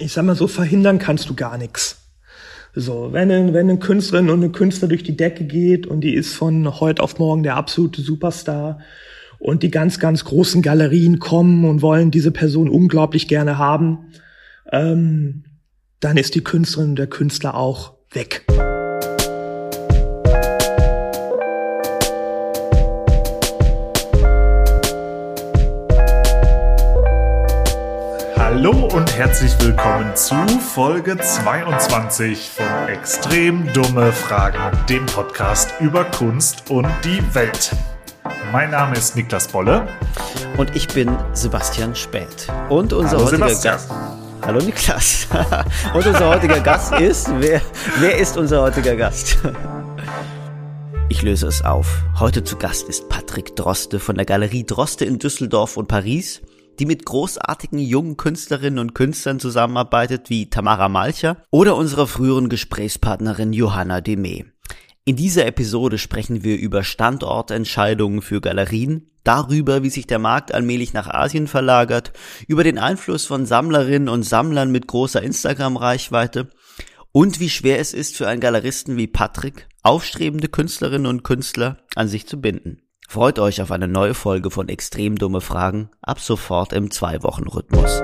ich 0.00 0.12
sag 0.12 0.24
mal 0.24 0.34
so, 0.34 0.46
verhindern 0.46 0.98
kannst 0.98 1.28
du 1.28 1.34
gar 1.34 1.58
nichts. 1.58 1.96
So, 2.74 3.12
wenn, 3.12 3.28
wenn 3.28 3.68
eine 3.68 3.78
Künstlerin 3.78 4.30
und 4.30 4.42
eine 4.42 4.52
Künstler 4.52 4.88
durch 4.88 5.02
die 5.02 5.16
Decke 5.16 5.44
geht 5.44 5.86
und 5.86 6.02
die 6.02 6.14
ist 6.14 6.34
von 6.34 6.80
heute 6.80 7.02
auf 7.02 7.18
morgen 7.18 7.42
der 7.42 7.56
absolute 7.56 8.00
Superstar 8.00 8.78
und 9.38 9.62
die 9.62 9.70
ganz, 9.70 9.98
ganz 9.98 10.24
großen 10.24 10.62
Galerien 10.62 11.18
kommen 11.18 11.64
und 11.64 11.82
wollen 11.82 12.10
diese 12.10 12.30
Person 12.30 12.68
unglaublich 12.68 13.26
gerne 13.26 13.58
haben, 13.58 14.12
ähm, 14.70 15.44
dann 15.98 16.16
ist 16.16 16.34
die 16.34 16.44
Künstlerin 16.44 16.90
und 16.90 16.96
der 16.96 17.08
Künstler 17.08 17.54
auch 17.54 17.94
weg. 18.12 18.44
Hallo 28.62 28.90
und 28.92 29.16
herzlich 29.16 29.58
willkommen 29.62 30.14
zu 30.14 30.34
Folge 30.58 31.16
22 31.16 32.50
von 32.50 32.88
Extrem 32.88 33.72
dumme 33.72 34.12
Fragen, 34.12 34.60
dem 34.86 35.06
Podcast 35.06 35.72
über 35.80 36.04
Kunst 36.04 36.70
und 36.70 36.86
die 37.02 37.22
Welt. 37.34 37.74
Mein 38.52 38.70
Name 38.70 38.96
ist 38.96 39.16
Niklas 39.16 39.48
Bolle. 39.48 39.88
Und 40.58 40.76
ich 40.76 40.88
bin 40.88 41.16
Sebastian 41.32 41.94
Spät. 41.94 42.48
Und 42.68 42.92
unser 42.92 43.16
Hallo, 43.16 43.24
heutiger 43.28 43.48
Sebastian. 43.48 43.74
Gast. 43.76 43.90
Hallo 44.42 44.60
Niklas. 44.60 45.26
und 45.94 46.06
unser 46.06 46.28
heutiger 46.28 46.60
Gast 46.60 46.92
ist. 47.00 47.30
Wer, 47.38 47.62
wer 47.98 48.18
ist 48.18 48.36
unser 48.36 48.60
heutiger 48.60 48.94
Gast? 48.94 49.38
Ich 51.12 51.22
löse 51.22 51.48
es 51.48 51.64
auf. 51.64 52.04
Heute 52.20 52.44
zu 52.44 52.56
Gast 52.56 52.88
ist 52.88 53.08
Patrick 53.08 53.56
Droste 53.56 53.98
von 53.98 54.14
der 54.14 54.24
Galerie 54.24 54.64
Droste 54.64 55.04
in 55.04 55.18
Düsseldorf 55.18 55.76
und 55.76 55.88
Paris, 55.88 56.40
die 56.78 56.86
mit 56.86 57.04
großartigen 57.04 57.78
jungen 57.78 58.16
Künstlerinnen 58.16 58.78
und 58.78 58.94
Künstlern 58.94 59.40
zusammenarbeitet, 59.40 60.30
wie 60.30 60.48
Tamara 60.48 60.88
Malcher 60.88 61.42
oder 61.50 61.76
unserer 61.76 62.06
früheren 62.06 62.48
Gesprächspartnerin 62.48 63.52
Johanna 63.52 64.00
Demey. 64.00 64.46
In 65.04 65.16
dieser 65.16 65.46
Episode 65.46 65.98
sprechen 65.98 66.44
wir 66.44 66.58
über 66.58 66.84
Standortentscheidungen 66.84 68.22
für 68.22 68.40
Galerien, 68.40 69.10
darüber, 69.24 69.82
wie 69.82 69.90
sich 69.90 70.06
der 70.06 70.18
Markt 70.18 70.52
allmählich 70.52 70.92
nach 70.92 71.08
Asien 71.08 71.46
verlagert, 71.46 72.12
über 72.46 72.64
den 72.64 72.78
Einfluss 72.78 73.26
von 73.26 73.46
Sammlerinnen 73.46 74.08
und 74.08 74.22
Sammlern 74.22 74.70
mit 74.70 74.86
großer 74.86 75.22
Instagram-Reichweite 75.22 76.50
und 77.12 77.40
wie 77.40 77.50
schwer 77.50 77.78
es 77.78 77.92
ist 77.92 78.16
für 78.16 78.28
einen 78.28 78.40
Galeristen 78.40 78.96
wie 78.96 79.06
Patrick, 79.06 79.68
aufstrebende 79.82 80.48
Künstlerinnen 80.48 81.06
und 81.06 81.22
Künstler 81.22 81.78
an 81.94 82.08
sich 82.08 82.26
zu 82.26 82.40
binden. 82.40 82.82
Freut 83.12 83.40
euch 83.40 83.60
auf 83.60 83.72
eine 83.72 83.88
neue 83.88 84.14
Folge 84.14 84.52
von 84.52 84.68
Extrem 84.68 85.16
dumme 85.16 85.40
Fragen, 85.40 85.90
ab 86.00 86.20
sofort 86.20 86.72
im 86.72 86.92
Zwei-Wochen-Rhythmus. 86.92 88.00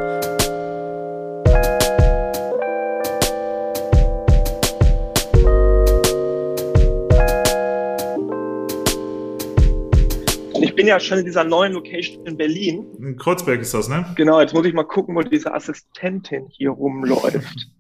Ich 10.61 10.75
bin 10.75 10.89
ja 10.89 10.99
schon 10.99 11.19
in 11.19 11.25
dieser 11.25 11.45
neuen 11.45 11.75
Location 11.75 12.27
in 12.27 12.37
Berlin. 12.37 12.89
In 12.99 13.17
Kreuzberg 13.17 13.61
ist 13.61 13.75
das, 13.75 13.89
ne? 13.89 14.13
Genau, 14.17 14.41
jetzt 14.41 14.55
muss 14.55 14.67
ich 14.67 14.75
mal 14.75 14.83
gucken, 14.83 15.15
wo 15.15 15.23
diese 15.23 15.55
Assistentin 15.55 16.49
hier 16.49 16.71
rumläuft. 16.71 17.71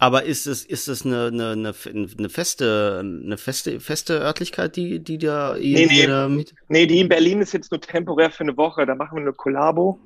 Aber 0.00 0.24
ist 0.24 0.46
es, 0.46 0.64
ist 0.64 0.86
es 0.88 1.04
eine, 1.04 1.26
eine, 1.26 1.50
eine, 1.50 1.74
eine 2.18 2.28
feste, 2.28 3.00
eine 3.02 3.36
feste, 3.36 3.80
feste 3.80 4.20
Örtlichkeit, 4.20 4.76
die, 4.76 5.00
die 5.00 5.18
da 5.18 5.54
Nee, 5.58 5.86
nee. 5.86 6.00
ihr 6.02 6.08
da 6.08 6.28
mit? 6.28 6.54
Nee, 6.68 6.86
die 6.86 7.00
in 7.00 7.08
Berlin 7.08 7.40
ist 7.40 7.52
jetzt 7.52 7.72
nur 7.72 7.80
temporär 7.80 8.30
für 8.30 8.44
eine 8.44 8.56
Woche. 8.56 8.86
Da 8.86 8.94
machen 8.94 9.16
wir 9.16 9.22
eine 9.22 9.32
Kollabo 9.32 9.98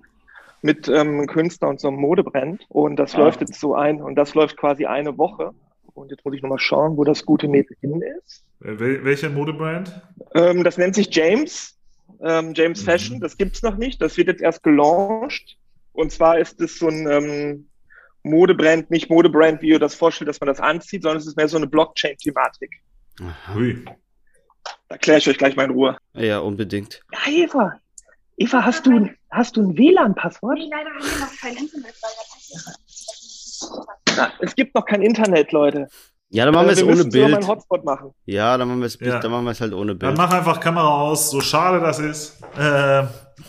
mit 0.62 0.88
ähm, 0.88 0.94
einem 1.18 1.26
Künstler 1.26 1.68
und 1.68 1.80
so 1.80 1.88
einem 1.88 1.98
Modebrand. 1.98 2.64
Und 2.70 2.96
das 2.96 3.14
Ah. 3.14 3.18
läuft 3.18 3.40
jetzt 3.42 3.60
so 3.60 3.74
ein. 3.74 4.00
Und 4.00 4.14
das 4.14 4.34
läuft 4.34 4.56
quasi 4.56 4.86
eine 4.86 5.18
Woche. 5.18 5.50
Und 5.94 6.10
jetzt 6.10 6.24
muss 6.24 6.34
ich 6.34 6.40
nochmal 6.42 6.58
schauen, 6.58 6.96
wo 6.96 7.04
das 7.04 7.26
gute 7.26 7.46
Mädel 7.48 7.76
hin 7.82 8.00
ist. 8.18 8.44
Äh, 8.64 8.68
wel- 8.78 9.04
Welcher 9.04 9.28
Modebrand? 9.28 10.00
Ähm, 10.34 10.64
das 10.64 10.78
nennt 10.78 10.94
sich 10.94 11.14
James. 11.14 11.76
Ähm, 12.22 12.54
James 12.54 12.80
Mhm. 12.80 12.84
Fashion. 12.86 13.20
Das 13.20 13.36
gibt's 13.36 13.62
noch 13.62 13.76
nicht. 13.76 14.00
Das 14.00 14.16
wird 14.16 14.28
jetzt 14.28 14.40
erst 14.40 14.62
gelauncht. 14.62 15.58
Und 15.92 16.12
zwar 16.12 16.38
ist 16.38 16.58
es 16.62 16.78
so 16.78 16.88
ein 16.88 17.06
ähm, 17.10 17.66
Modebrand, 18.24 18.90
nicht 18.90 19.10
Modebrand, 19.10 19.62
wie 19.62 19.68
ihr 19.70 19.78
das 19.78 19.94
vorstellt, 19.94 20.28
dass 20.28 20.40
man 20.40 20.46
das 20.48 20.60
anzieht, 20.60 21.02
sondern 21.02 21.18
es 21.18 21.26
ist 21.26 21.36
mehr 21.36 21.48
so 21.48 21.56
eine 21.56 21.66
Blockchain-Thematik. 21.66 22.70
Hui. 23.54 23.84
Da 24.88 24.96
kläre 24.98 25.18
ich 25.18 25.28
euch 25.28 25.38
gleich 25.38 25.56
mal 25.56 25.64
in 25.64 25.70
Ruhe. 25.72 25.96
Ja, 26.14 26.38
unbedingt. 26.38 27.00
Ja, 27.12 27.32
Eva. 27.32 27.72
Eva, 28.36 28.64
hast 28.64 28.86
du, 28.86 29.08
hast 29.30 29.56
du 29.56 29.62
ein 29.62 29.76
WLAN-Passwort? 29.76 30.58
Nee, 30.58 30.68
leider 30.70 30.90
haben 30.90 31.04
wir 31.04 31.26
noch 31.26 31.36
kein 31.40 31.56
Internet, 31.56 31.94
Na, 34.16 34.32
es 34.40 34.54
gibt 34.54 34.74
noch 34.74 34.84
kein 34.84 35.02
Internet, 35.02 35.52
Leute. 35.52 35.88
Ja, 36.30 36.44
dann 36.46 36.54
machen 36.54 36.66
wir 36.66 36.70
Äh, 36.70 36.72
es 36.72 36.78
wir 36.78 36.86
ohne 36.86 36.96
müssen 36.96 37.10
sogar 37.10 37.28
mal 37.28 37.34
Bild. 37.36 37.42
einen 37.44 37.48
Hotspot 37.56 37.84
machen. 37.84 38.10
Ja, 38.24 38.56
dann 38.56 38.68
machen 38.68 38.80
wir 38.80 38.86
es, 38.86 38.98
Ja. 39.00 39.18
dann 39.18 39.30
machen 39.30 39.44
wir 39.44 39.50
es 39.50 39.60
halt 39.60 39.72
ohne 39.74 39.94
Dann 39.94 40.14
Bild. 40.14 40.16
mach 40.18 40.32
einfach 40.32 40.58
Kamera 40.60 41.02
aus, 41.02 41.30
so 41.30 41.40
schade 41.40 41.80
das 41.80 41.98
ist. 41.98 42.40
Äh, 42.56 42.62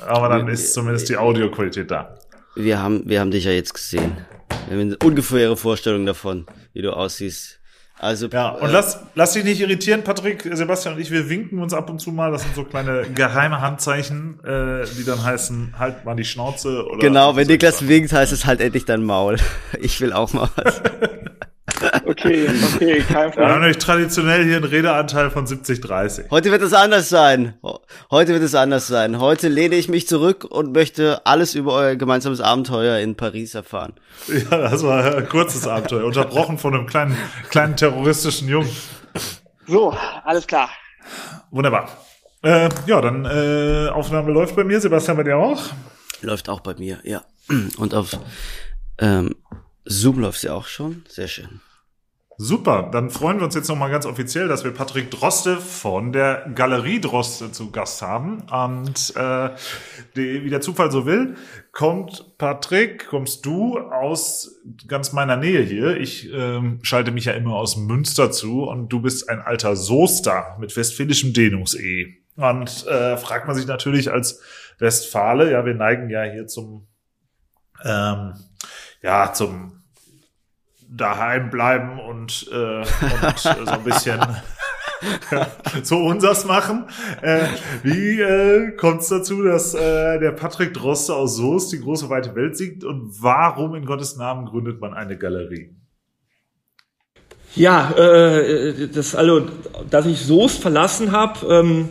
aber 0.07 0.29
dann 0.29 0.47
ist 0.49 0.73
zumindest 0.73 1.07
die 1.09 1.15
Audioqualität 1.17 1.89
da. 1.89 2.17
Wir 2.55 2.81
haben, 2.81 3.03
wir 3.07 3.19
haben 3.19 3.31
dich 3.31 3.45
ja 3.45 3.51
jetzt 3.51 3.73
gesehen. 3.73 4.17
Wir 4.67 4.77
haben 4.77 4.81
eine 4.87 4.97
ungefähre 5.03 5.57
Vorstellung 5.57 6.05
davon, 6.05 6.45
wie 6.73 6.81
du 6.81 6.95
aussiehst. 6.95 7.59
Also, 7.99 8.27
Ja, 8.27 8.49
und 8.49 8.69
äh, 8.69 8.71
lass, 8.71 8.99
lass 9.15 9.33
dich 9.33 9.43
nicht 9.43 9.61
irritieren, 9.61 10.03
Patrick, 10.03 10.47
Sebastian 10.51 10.95
und 10.95 10.99
ich, 10.99 11.09
wir 11.09 11.29
winken 11.29 11.59
uns 11.59 11.73
ab 11.73 11.89
und 11.89 11.99
zu 11.99 12.11
mal. 12.11 12.31
Das 12.31 12.41
sind 12.41 12.53
so 12.55 12.63
kleine 12.63 13.03
geheime 13.13 13.61
Handzeichen, 13.61 14.43
äh, 14.43 14.85
die 14.97 15.05
dann 15.05 15.23
heißen, 15.23 15.75
halt 15.79 16.03
mal 16.03 16.15
die 16.15 16.25
Schnauze 16.25 16.85
oder. 16.85 16.99
genau, 16.99 17.35
wenn 17.35 17.47
Niklas 17.47 17.87
winkt, 17.87 18.11
heißt 18.11 18.33
es 18.33 18.45
halt 18.45 18.61
endlich 18.61 18.85
dein 18.85 19.03
Maul. 19.03 19.37
Ich 19.79 20.01
will 20.01 20.11
auch 20.13 20.33
mal 20.33 20.49
was. 20.55 20.81
Okay, 22.13 22.47
okay, 22.75 22.99
kein 22.99 23.07
Wir 23.07 23.15
haben 23.17 23.31
Problem. 23.31 23.59
nämlich 23.61 23.77
traditionell 23.79 24.43
hier 24.45 24.57
einen 24.57 24.65
Redeanteil 24.65 25.31
von 25.31 25.47
70-30. 25.47 26.29
Heute 26.29 26.51
wird 26.51 26.61
es 26.61 26.73
anders 26.73 27.09
sein. 27.09 27.55
Heute 28.11 28.33
wird 28.33 28.43
es 28.43 28.53
anders 28.53 28.85
sein. 28.87 29.19
Heute 29.19 29.47
lehne 29.47 29.75
ich 29.75 29.89
mich 29.89 30.07
zurück 30.07 30.45
und 30.47 30.73
möchte 30.73 31.25
alles 31.25 31.55
über 31.55 31.73
euer 31.73 31.95
gemeinsames 31.95 32.39
Abenteuer 32.39 32.99
in 32.99 33.15
Paris 33.15 33.55
erfahren. 33.55 33.93
Ja, 34.27 34.57
das 34.57 34.83
war 34.83 35.15
ein 35.15 35.27
kurzes 35.27 35.67
Abenteuer, 35.67 36.05
unterbrochen 36.05 36.59
von 36.59 36.75
einem 36.75 36.85
kleinen, 36.85 37.17
kleinen 37.49 37.75
terroristischen 37.75 38.47
Jungen. 38.47 38.69
So, 39.65 39.97
alles 40.23 40.45
klar. 40.45 40.69
Wunderbar. 41.49 41.89
Äh, 42.43 42.69
ja, 42.85 43.01
dann 43.01 43.25
äh, 43.25 43.89
Aufnahme 43.89 44.31
läuft 44.31 44.55
bei 44.55 44.63
mir, 44.63 44.79
Sebastian 44.79 45.17
bei 45.17 45.23
dir 45.23 45.37
auch. 45.37 45.63
Läuft 46.21 46.47
auch 46.47 46.59
bei 46.59 46.75
mir, 46.75 46.99
ja. 47.03 47.23
Und 47.77 47.95
auf 47.95 48.19
ähm, 48.99 49.35
Zoom 49.85 50.19
läuft 50.19 50.41
sie 50.41 50.49
auch 50.49 50.67
schon. 50.67 51.03
Sehr 51.09 51.27
schön. 51.27 51.61
Super, 52.43 52.89
dann 52.91 53.09
freuen 53.09 53.37
wir 53.37 53.45
uns 53.45 53.55
jetzt 53.55 53.69
nochmal 53.69 53.89
ganz 53.89 54.05
offiziell, 54.05 54.49
dass 54.49 54.65
wir 54.65 54.71
Patrick 54.71 55.09
Droste 55.09 55.61
von 55.61 56.11
der 56.11 56.51
Galerie 56.53 56.99
Droste 56.99 57.53
zu 57.53 57.71
Gast 57.71 58.01
haben. 58.01 58.41
Und 58.51 59.15
äh, 59.15 59.51
wie 60.13 60.49
der 60.49 60.59
Zufall 60.59 60.91
so 60.91 61.05
will, 61.05 61.35
kommt 61.71 62.37
Patrick, 62.37 63.07
kommst 63.07 63.45
du 63.45 63.79
aus 63.79 64.59
ganz 64.89 65.13
meiner 65.13 65.37
Nähe 65.37 65.61
hier. 65.61 65.95
Ich 65.95 66.33
ähm, 66.33 66.79
schalte 66.83 67.11
mich 67.11 67.23
ja 67.23 67.31
immer 67.31 67.55
aus 67.55 67.77
Münster 67.77 68.29
zu 68.29 68.63
und 68.63 68.89
du 68.89 69.01
bist 69.01 69.29
ein 69.29 69.39
alter 69.39 69.77
Soester 69.77 70.57
mit 70.59 70.75
westfälischem 70.75 71.31
Dehnungs-E. 71.31 72.13
Und 72.35 72.85
äh, 72.87 73.15
fragt 73.15 73.47
man 73.47 73.55
sich 73.55 73.67
natürlich 73.67 74.11
als 74.11 74.41
Westfale, 74.79 75.49
ja, 75.49 75.65
wir 75.65 75.75
neigen 75.75 76.09
ja 76.09 76.23
hier 76.23 76.47
zum, 76.47 76.87
ähm, 77.85 78.33
ja, 79.01 79.31
zum 79.31 79.82
daheim 80.95 81.49
bleiben 81.49 81.99
und, 81.99 82.47
äh, 82.51 82.55
und 82.55 82.85
äh, 82.85 83.35
so 83.35 83.71
ein 83.71 83.83
bisschen 83.83 84.19
so 85.83 85.97
unsers 85.97 86.45
machen. 86.45 86.85
Äh, 87.21 87.47
wie 87.81 88.21
äh, 88.21 88.71
kommt 88.71 89.01
es 89.01 89.09
dazu, 89.09 89.41
dass 89.43 89.73
äh, 89.73 90.19
der 90.19 90.31
Patrick 90.31 90.73
Droste 90.73 91.13
aus 91.15 91.35
Soest 91.35 91.73
die 91.73 91.79
große 91.79 92.09
weite 92.09 92.35
Welt 92.35 92.57
sieht 92.57 92.83
und 92.83 93.11
warum 93.21 93.75
in 93.75 93.85
Gottes 93.85 94.17
Namen 94.17 94.45
gründet 94.45 94.79
man 94.79 94.93
eine 94.93 95.17
Galerie? 95.17 95.75
Ja, 97.55 97.91
äh, 97.91 98.87
das, 98.87 99.13
also, 99.13 99.47
dass 99.89 100.05
ich 100.05 100.21
Soest 100.21 100.61
verlassen 100.61 101.11
habe, 101.11 101.45
ähm, 101.47 101.89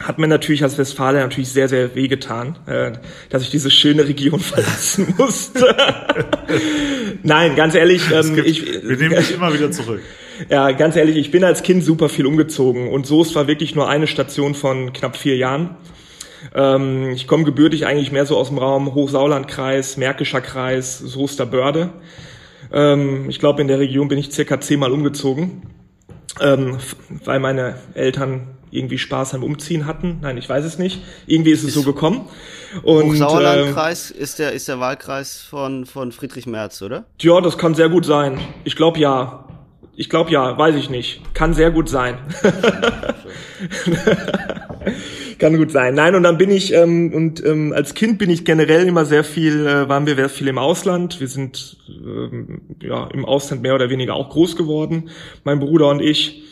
hat 0.00 0.18
mir 0.18 0.26
natürlich 0.26 0.62
als 0.62 0.76
Westfale 0.76 1.20
natürlich 1.20 1.50
sehr, 1.50 1.68
sehr 1.68 1.94
wehgetan, 1.94 2.58
äh, 2.66 2.92
dass 3.30 3.42
ich 3.42 3.50
diese 3.50 3.70
schöne 3.70 4.06
Region 4.06 4.40
verlassen 4.40 5.14
musste. 5.16 5.74
Nein, 7.22 7.56
ganz 7.56 7.74
ehrlich, 7.74 8.10
ähm, 8.12 8.34
gibt, 8.34 8.46
ich, 8.46 8.64
wir 8.82 8.96
nehmen 8.96 9.16
dich 9.16 9.32
immer 9.32 9.52
wieder 9.52 9.70
zurück. 9.70 10.00
Ja, 10.50 10.72
ganz 10.72 10.96
ehrlich, 10.96 11.16
ich 11.16 11.30
bin 11.30 11.44
als 11.44 11.62
Kind 11.62 11.84
super 11.84 12.08
viel 12.08 12.26
umgezogen 12.26 12.88
und 12.88 13.06
Soest 13.06 13.36
war 13.36 13.46
wirklich 13.46 13.76
nur 13.76 13.88
eine 13.88 14.08
Station 14.08 14.56
von 14.56 14.92
knapp 14.92 15.16
vier 15.16 15.36
Jahren. 15.36 15.76
Ähm, 16.54 17.10
ich 17.10 17.28
komme 17.28 17.44
gebürtig 17.44 17.86
eigentlich 17.86 18.10
mehr 18.10 18.26
so 18.26 18.36
aus 18.36 18.48
dem 18.48 18.58
Raum 18.58 18.94
Hochsauerlandkreis, 18.94 19.96
Märkischer 19.96 20.40
Kreis, 20.40 20.98
Soester 20.98 21.46
Börde. 21.46 21.90
Ähm, 22.72 23.30
ich 23.30 23.38
glaube, 23.38 23.62
in 23.62 23.68
der 23.68 23.78
Region 23.78 24.08
bin 24.08 24.18
ich 24.18 24.32
circa 24.32 24.60
zehnmal 24.60 24.90
umgezogen, 24.90 25.62
ähm, 26.40 26.78
weil 27.24 27.38
meine 27.38 27.76
Eltern 27.94 28.48
irgendwie 28.74 28.98
Spaß 28.98 29.34
am 29.34 29.44
Umziehen 29.44 29.86
hatten. 29.86 30.18
Nein, 30.20 30.36
ich 30.36 30.48
weiß 30.48 30.64
es 30.64 30.78
nicht. 30.78 31.00
Irgendwie 31.26 31.52
ist 31.52 31.62
es 31.62 31.68
ist 31.68 31.74
so 31.74 31.82
gekommen. 31.82 32.28
Und 32.82 33.04
Hochsauerlandkreis 33.04 34.10
äh, 34.10 34.18
ist 34.18 34.38
der 34.38 34.52
ist 34.52 34.68
der 34.68 34.80
Wahlkreis 34.80 35.40
von 35.40 35.86
von 35.86 36.12
Friedrich 36.12 36.46
Merz, 36.46 36.82
oder? 36.82 37.04
Ja, 37.20 37.40
das 37.40 37.56
kann 37.56 37.74
sehr 37.74 37.88
gut 37.88 38.04
sein. 38.04 38.38
Ich 38.64 38.76
glaube 38.76 38.98
ja. 38.98 39.48
Ich 39.96 40.10
glaube 40.10 40.32
ja, 40.32 40.58
weiß 40.58 40.74
ich 40.74 40.90
nicht. 40.90 41.22
Kann 41.34 41.54
sehr 41.54 41.70
gut 41.70 41.88
sein. 41.88 42.18
Kann 45.38 45.56
gut 45.56 45.70
sein. 45.70 45.94
Nein, 45.94 46.14
und 46.14 46.22
dann 46.22 46.36
bin 46.36 46.50
ich, 46.50 46.72
ähm, 46.72 47.12
und 47.12 47.44
ähm, 47.44 47.72
als 47.72 47.94
Kind 47.94 48.18
bin 48.18 48.30
ich 48.30 48.44
generell 48.44 48.86
immer 48.86 49.04
sehr 49.04 49.24
viel, 49.24 49.66
äh, 49.66 49.88
waren 49.88 50.06
wir 50.06 50.16
sehr 50.16 50.28
viel 50.28 50.48
im 50.48 50.58
Ausland. 50.58 51.20
Wir 51.20 51.28
sind 51.28 51.76
ähm, 51.88 52.62
ja 52.80 53.08
im 53.12 53.24
Ausland 53.24 53.62
mehr 53.62 53.74
oder 53.74 53.90
weniger 53.90 54.14
auch 54.14 54.30
groß 54.30 54.56
geworden, 54.56 55.10
mein 55.44 55.60
Bruder 55.60 55.88
und 55.88 56.00
ich. 56.00 56.42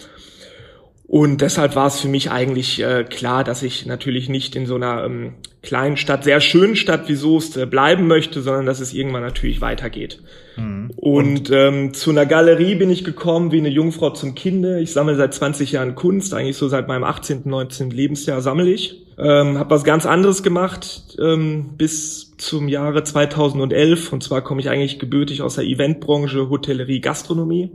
Und 1.12 1.42
deshalb 1.42 1.76
war 1.76 1.88
es 1.88 2.00
für 2.00 2.08
mich 2.08 2.30
eigentlich 2.30 2.82
äh, 2.82 3.04
klar, 3.04 3.44
dass 3.44 3.62
ich 3.62 3.84
natürlich 3.84 4.30
nicht 4.30 4.56
in 4.56 4.64
so 4.64 4.76
einer 4.76 5.04
ähm, 5.04 5.34
kleinen 5.60 5.98
Stadt, 5.98 6.24
sehr 6.24 6.40
schönen 6.40 6.74
Stadt 6.74 7.06
wie 7.06 7.16
Soest 7.16 7.58
äh, 7.58 7.66
bleiben 7.66 8.06
möchte, 8.06 8.40
sondern 8.40 8.64
dass 8.64 8.80
es 8.80 8.94
irgendwann 8.94 9.20
natürlich 9.20 9.60
weitergeht. 9.60 10.22
Mhm. 10.56 10.90
Und, 10.96 11.26
und 11.26 11.50
ähm, 11.50 11.92
zu 11.92 12.12
einer 12.12 12.24
Galerie 12.24 12.76
bin 12.76 12.88
ich 12.88 13.04
gekommen 13.04 13.52
wie 13.52 13.58
eine 13.58 13.68
Jungfrau 13.68 14.08
zum 14.08 14.34
Kinde. 14.34 14.80
Ich 14.80 14.94
sammle 14.94 15.14
seit 15.16 15.34
20 15.34 15.72
Jahren 15.72 15.96
Kunst, 15.96 16.32
eigentlich 16.32 16.56
so 16.56 16.66
seit 16.68 16.88
meinem 16.88 17.04
18., 17.04 17.42
19. 17.44 17.90
Lebensjahr 17.90 18.40
sammle 18.40 18.70
ich. 18.70 19.04
Ähm, 19.18 19.58
habe 19.58 19.68
was 19.68 19.84
ganz 19.84 20.06
anderes 20.06 20.42
gemacht 20.42 21.18
ähm, 21.20 21.74
bis 21.76 22.38
zum 22.38 22.68
Jahre 22.68 23.04
2011. 23.04 24.14
Und 24.14 24.22
zwar 24.22 24.40
komme 24.40 24.62
ich 24.62 24.70
eigentlich 24.70 24.98
gebürtig 24.98 25.42
aus 25.42 25.56
der 25.56 25.64
Eventbranche, 25.64 26.48
Hotellerie, 26.48 27.02
Gastronomie. 27.02 27.70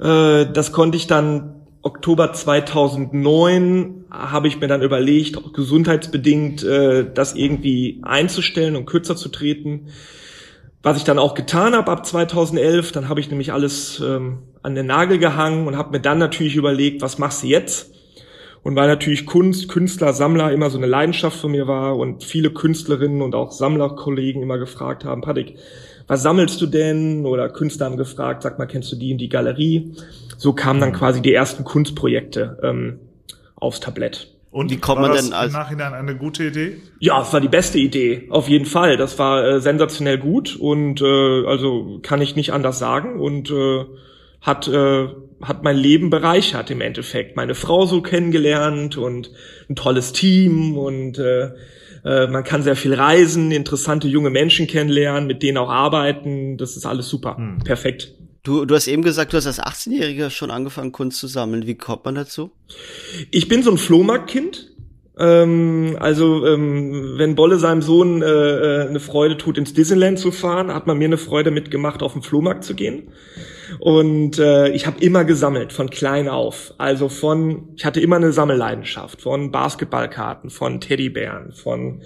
Äh, 0.00 0.46
das 0.52 0.72
konnte 0.72 0.96
ich 0.96 1.06
dann 1.06 1.60
Oktober 1.84 2.32
2009 2.32 4.06
habe 4.10 4.48
ich 4.48 4.58
mir 4.58 4.68
dann 4.68 4.82
überlegt, 4.82 5.36
auch 5.36 5.52
gesundheitsbedingt, 5.52 6.64
äh, 6.64 7.06
das 7.12 7.34
irgendwie 7.34 8.00
einzustellen 8.02 8.74
und 8.74 8.86
kürzer 8.86 9.16
zu 9.16 9.28
treten. 9.28 9.88
Was 10.82 10.96
ich 10.96 11.04
dann 11.04 11.18
auch 11.18 11.34
getan 11.34 11.74
habe 11.74 11.92
ab 11.92 12.06
2011, 12.06 12.92
dann 12.92 13.08
habe 13.08 13.20
ich 13.20 13.30
nämlich 13.30 13.52
alles 13.52 14.00
ähm, 14.00 14.38
an 14.62 14.74
den 14.74 14.86
Nagel 14.86 15.18
gehangen 15.18 15.66
und 15.66 15.76
habe 15.76 15.92
mir 15.92 16.00
dann 16.00 16.18
natürlich 16.18 16.56
überlegt, 16.56 17.02
was 17.02 17.18
machst 17.18 17.42
du 17.42 17.48
jetzt? 17.48 17.92
Und 18.62 18.76
weil 18.76 18.88
natürlich 18.88 19.26
Kunst, 19.26 19.68
Künstler, 19.68 20.14
Sammler 20.14 20.52
immer 20.52 20.70
so 20.70 20.78
eine 20.78 20.86
Leidenschaft 20.86 21.38
von 21.38 21.50
mir 21.50 21.66
war 21.68 21.98
und 21.98 22.24
viele 22.24 22.50
Künstlerinnen 22.50 23.20
und 23.20 23.34
auch 23.34 23.52
Sammlerkollegen 23.52 24.42
immer 24.42 24.56
gefragt 24.56 25.04
haben, 25.04 25.20
Patrick, 25.20 25.56
was 26.06 26.22
sammelst 26.22 26.60
du 26.60 26.66
denn? 26.66 27.26
Oder 27.26 27.48
Künstler 27.48 27.86
haben 27.86 27.96
gefragt, 27.96 28.42
sag 28.42 28.58
mal, 28.58 28.66
kennst 28.66 28.92
du 28.92 28.96
die 28.96 29.10
in 29.10 29.18
die 29.18 29.28
Galerie? 29.28 29.92
So 30.36 30.52
kamen 30.52 30.80
dann 30.80 30.90
mhm. 30.90 30.94
quasi 30.94 31.22
die 31.22 31.32
ersten 31.32 31.64
Kunstprojekte 31.64 32.58
ähm, 32.62 32.98
aufs 33.56 33.80
Tablett. 33.80 34.28
Und 34.50 34.70
wie 34.70 34.76
kommt 34.76 35.00
man 35.00 35.12
denn 35.12 35.32
als 35.32 35.52
im 35.52 35.58
Nachhinein 35.58 35.94
eine 35.94 36.16
gute 36.16 36.44
Idee? 36.44 36.76
Ja, 37.00 37.20
es 37.20 37.32
war 37.32 37.40
die 37.40 37.48
beste 37.48 37.78
Idee, 37.78 38.28
auf 38.30 38.48
jeden 38.48 38.66
Fall. 38.66 38.96
Das 38.96 39.18
war 39.18 39.44
äh, 39.44 39.60
sensationell 39.60 40.16
gut 40.16 40.54
und 40.54 41.00
äh, 41.00 41.46
also 41.46 41.98
kann 42.02 42.22
ich 42.22 42.36
nicht 42.36 42.52
anders 42.52 42.78
sagen 42.78 43.18
und 43.18 43.50
äh, 43.50 43.84
hat 44.40 44.68
äh, 44.68 45.08
hat 45.42 45.64
mein 45.64 45.76
Leben 45.76 46.08
bereichert 46.08 46.70
im 46.70 46.80
Endeffekt. 46.80 47.36
Meine 47.36 47.56
Frau 47.56 47.86
so 47.86 48.00
kennengelernt 48.00 48.96
und 48.96 49.32
ein 49.68 49.74
tolles 49.74 50.12
Team 50.12 50.78
und 50.78 51.18
äh, 51.18 51.50
äh, 52.04 52.26
man 52.26 52.44
kann 52.44 52.62
sehr 52.62 52.76
viel 52.76 52.94
reisen, 52.94 53.50
interessante 53.50 54.08
junge 54.08 54.30
Menschen 54.30 54.66
kennenlernen, 54.66 55.26
mit 55.26 55.42
denen 55.42 55.58
auch 55.58 55.70
arbeiten. 55.70 56.58
Das 56.58 56.76
ist 56.76 56.86
alles 56.86 57.08
super, 57.08 57.36
hm. 57.36 57.58
perfekt. 57.64 58.14
Du, 58.42 58.66
du 58.66 58.74
hast 58.74 58.88
eben 58.88 59.02
gesagt, 59.02 59.32
du 59.32 59.38
hast 59.38 59.46
als 59.46 59.60
18-Jähriger 59.60 60.28
schon 60.28 60.50
angefangen, 60.50 60.92
Kunst 60.92 61.18
zu 61.18 61.26
sammeln. 61.26 61.66
Wie 61.66 61.76
kommt 61.76 62.04
man 62.04 62.14
dazu? 62.14 62.50
Ich 63.30 63.48
bin 63.48 63.62
so 63.62 63.70
ein 63.70 63.78
Flohmarktkind. 63.78 64.73
Ähm, 65.16 65.96
also 66.00 66.44
ähm, 66.46 67.14
wenn 67.16 67.36
Bolle 67.36 67.58
seinem 67.58 67.82
Sohn 67.82 68.22
äh, 68.22 68.26
äh, 68.26 68.88
eine 68.88 69.00
Freude 69.00 69.36
tut, 69.36 69.58
ins 69.58 69.72
Disneyland 69.72 70.18
zu 70.18 70.32
fahren, 70.32 70.74
hat 70.74 70.86
man 70.86 70.98
mir 70.98 71.04
eine 71.04 71.18
Freude 71.18 71.50
mitgemacht, 71.50 72.02
auf 72.02 72.14
den 72.14 72.22
Flohmarkt 72.22 72.64
zu 72.64 72.74
gehen. 72.74 73.12
Und 73.78 74.38
äh, 74.38 74.70
ich 74.70 74.86
habe 74.86 75.00
immer 75.00 75.24
gesammelt, 75.24 75.72
von 75.72 75.88
klein 75.88 76.28
auf. 76.28 76.74
Also 76.78 77.08
von, 77.08 77.68
ich 77.76 77.84
hatte 77.84 78.00
immer 78.00 78.16
eine 78.16 78.32
Sammelleidenschaft, 78.32 79.22
von 79.22 79.52
Basketballkarten, 79.52 80.50
von 80.50 80.80
Teddybären, 80.80 81.52
von 81.52 82.02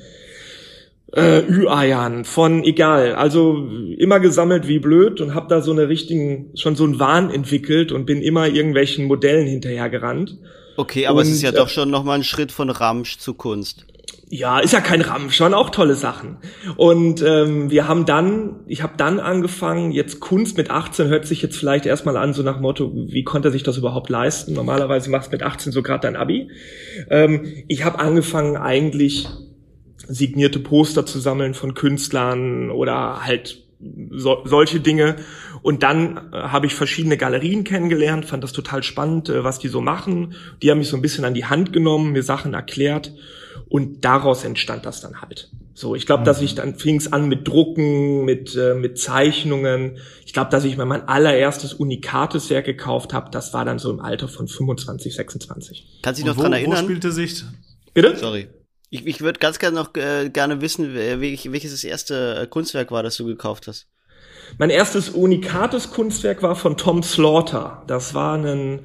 äh, 1.15 1.41
Ü-Eiern, 1.49 2.25
von 2.25 2.63
egal. 2.63 3.15
Also 3.15 3.69
immer 3.97 4.21
gesammelt 4.21 4.69
wie 4.69 4.79
blöd 4.79 5.23
und 5.23 5.35
habe 5.35 5.49
da 5.49 5.63
so 5.63 5.73
eine 5.73 5.89
richtigen, 5.89 6.51
schon 6.55 6.77
so 6.77 6.85
einen 6.85 7.01
Wahn 7.01 7.31
entwickelt 7.31 7.91
und 7.91 8.05
bin 8.05 8.21
immer 8.21 8.49
irgendwelchen 8.49 9.07
Modellen 9.07 9.47
hinterhergerannt. 9.47 10.39
Okay, 10.79 11.09
aber 11.09 11.19
und, 11.19 11.27
es 11.27 11.33
ist 11.33 11.43
ja 11.43 11.51
äh, 11.51 11.55
doch 11.55 11.69
schon 11.69 11.91
nochmal 11.91 12.19
ein 12.19 12.25
Schritt 12.25 12.53
von 12.53 12.71
Ramsch 12.71 13.19
zu 13.19 13.35
Kunst. 13.35 13.85
Ja, 14.29 14.61
ist 14.61 14.73
ja 14.73 14.81
kein 14.81 15.01
Ramsch, 15.01 15.35
schon 15.35 15.53
auch 15.53 15.71
tolle 15.71 15.97
Sachen. 15.97 16.37
Und 16.77 17.21
ähm, 17.21 17.69
wir 17.69 17.89
haben 17.89 18.07
dann, 18.07 18.61
ich 18.69 18.81
habe 18.81 18.93
dann 18.97 19.19
angefangen, 19.19 19.91
jetzt 19.91 20.21
Kunst 20.21 20.57
mit 20.57 20.71
18 20.71 21.09
hört 21.09 21.27
sich 21.27 21.43
jetzt 21.43 21.57
vielleicht 21.57 21.85
erstmal 21.85 22.17
an, 22.17 22.33
so 22.33 22.45
nach 22.45 22.61
Motto, 22.61 22.93
wie 22.95 23.25
konnte 23.25 23.49
er 23.49 23.53
sich 23.53 23.65
das 23.65 23.77
überhaupt 23.77 24.09
leisten? 24.09 24.53
Normalerweise 24.53 25.11
machst 25.11 25.33
du 25.33 25.33
mit 25.33 25.43
18 25.43 25.73
so 25.73 25.83
gerade 25.83 26.03
dein 26.03 26.15
Abi. 26.15 26.49
Ähm, 27.11 27.65
ich 27.67 27.85
habe 27.85 27.99
angefangen 27.99 28.57
eigentlich 28.57 29.27
signierte 30.07 30.61
Poster 30.61 31.07
zu 31.07 31.19
sammeln 31.19 31.55
von 31.55 31.75
Künstlern 31.75 32.71
oder 32.71 33.25
halt 33.25 33.65
so, 34.11 34.43
solche 34.45 34.81
Dinge. 34.81 35.17
Und 35.63 35.83
dann 35.83 36.31
äh, 36.33 36.37
habe 36.37 36.67
ich 36.67 36.75
verschiedene 36.75 37.17
Galerien 37.17 37.65
kennengelernt, 37.65 38.25
fand 38.25 38.45
das 38.45 38.53
total 38.53 38.83
spannend, 38.83 39.29
äh, 39.29 39.45
was 39.45 39.59
die 39.59 39.69
so 39.69 39.81
machen. 39.81 40.35
Die 40.63 40.71
haben 40.71 40.79
mich 40.79 40.89
so 40.89 40.97
ein 40.97 41.03
bisschen 41.03 41.25
an 41.25 41.35
die 41.35 41.45
Hand 41.45 41.73
genommen, 41.73 42.13
mir 42.13 42.23
Sachen 42.23 42.55
erklärt 42.55 43.13
und 43.69 44.05
daraus 44.05 44.45
entstand 44.45 44.87
das 44.87 45.01
dann 45.01 45.21
halt. 45.21 45.51
So, 45.75 45.95
ich 45.95 46.07
glaube, 46.07 46.25
dass 46.25 46.41
ich 46.41 46.55
dann 46.55 46.75
fing 46.75 46.97
es 46.97 47.13
an 47.13 47.29
mit 47.29 47.47
Drucken, 47.47 48.25
mit 48.25 48.57
äh, 48.57 48.75
mit 48.75 48.99
Zeichnungen. 48.99 49.99
Ich 50.27 50.33
glaube, 50.33 50.51
dass 50.51 50.65
ich 50.65 50.77
mir 50.77 50.87
mein 50.87 51.07
allererstes 51.07 51.73
unikates 51.73 52.51
Werk 52.51 52.67
gekauft 52.67 53.13
habe, 53.13 53.31
das 53.31 53.55
war 53.55 53.65
dann 53.65 53.79
so 53.79 53.91
im 53.91 54.01
Alter 54.01 54.27
von 54.27 54.49
25, 54.49 55.15
26. 55.15 56.01
Kannst 56.03 56.21
du 56.21 56.25
dich 56.25 56.29
noch 56.29 56.37
wo, 56.37 56.43
dran 56.43 56.53
erinnern? 56.55 56.83
Wo 56.83 56.85
spielte 56.85 57.13
sich? 57.13 57.45
Bitte? 57.95 58.17
Sorry. 58.17 58.49
Ich, 58.91 59.07
ich 59.07 59.21
würde 59.21 59.39
ganz 59.39 59.59
gerne 59.59 59.77
noch 59.77 59.95
äh, 59.95 60.31
gerne 60.31 60.61
wissen, 60.61 60.95
welch, 60.95 61.53
welches 61.53 61.73
das 61.73 61.85
erste 61.85 62.41
äh, 62.43 62.47
Kunstwerk 62.47 62.91
war, 62.91 63.03
das 63.03 63.17
du 63.17 63.27
gekauft 63.27 63.69
hast. 63.69 63.87
Mein 64.57 64.71
erstes 64.71 65.11
unikates 65.11 65.91
Kunstwerk 65.91 66.43
war 66.43 66.57
von 66.57 66.77
Tom 66.77 67.03
Slaughter. 67.03 67.83
Das 67.87 68.15
war 68.15 68.39
ein 68.39 68.81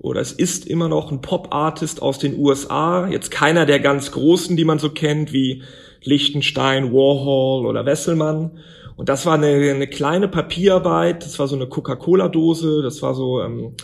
oder 0.00 0.20
es 0.20 0.32
ist 0.32 0.66
immer 0.66 0.88
noch 0.88 1.10
ein 1.10 1.20
Pop-Artist 1.20 2.02
aus 2.02 2.18
den 2.18 2.38
USA. 2.38 3.08
Jetzt 3.08 3.30
keiner 3.30 3.66
der 3.66 3.80
ganz 3.80 4.12
großen, 4.12 4.56
die 4.56 4.64
man 4.64 4.78
so 4.78 4.90
kennt, 4.90 5.32
wie 5.32 5.62
Lichtenstein, 6.02 6.92
Warhol 6.92 7.66
oder 7.66 7.84
Wesselmann. 7.84 8.58
Und 8.96 9.08
das 9.08 9.26
war 9.26 9.34
eine, 9.34 9.48
eine 9.48 9.88
kleine 9.88 10.28
Papierarbeit. 10.28 11.24
Das 11.24 11.38
war 11.38 11.48
so 11.48 11.56
eine 11.56 11.66
Coca-Cola-Dose. 11.66 12.82
Das 12.82 13.02
war 13.02 13.14
so 13.14 13.42
ähm, 13.42 13.74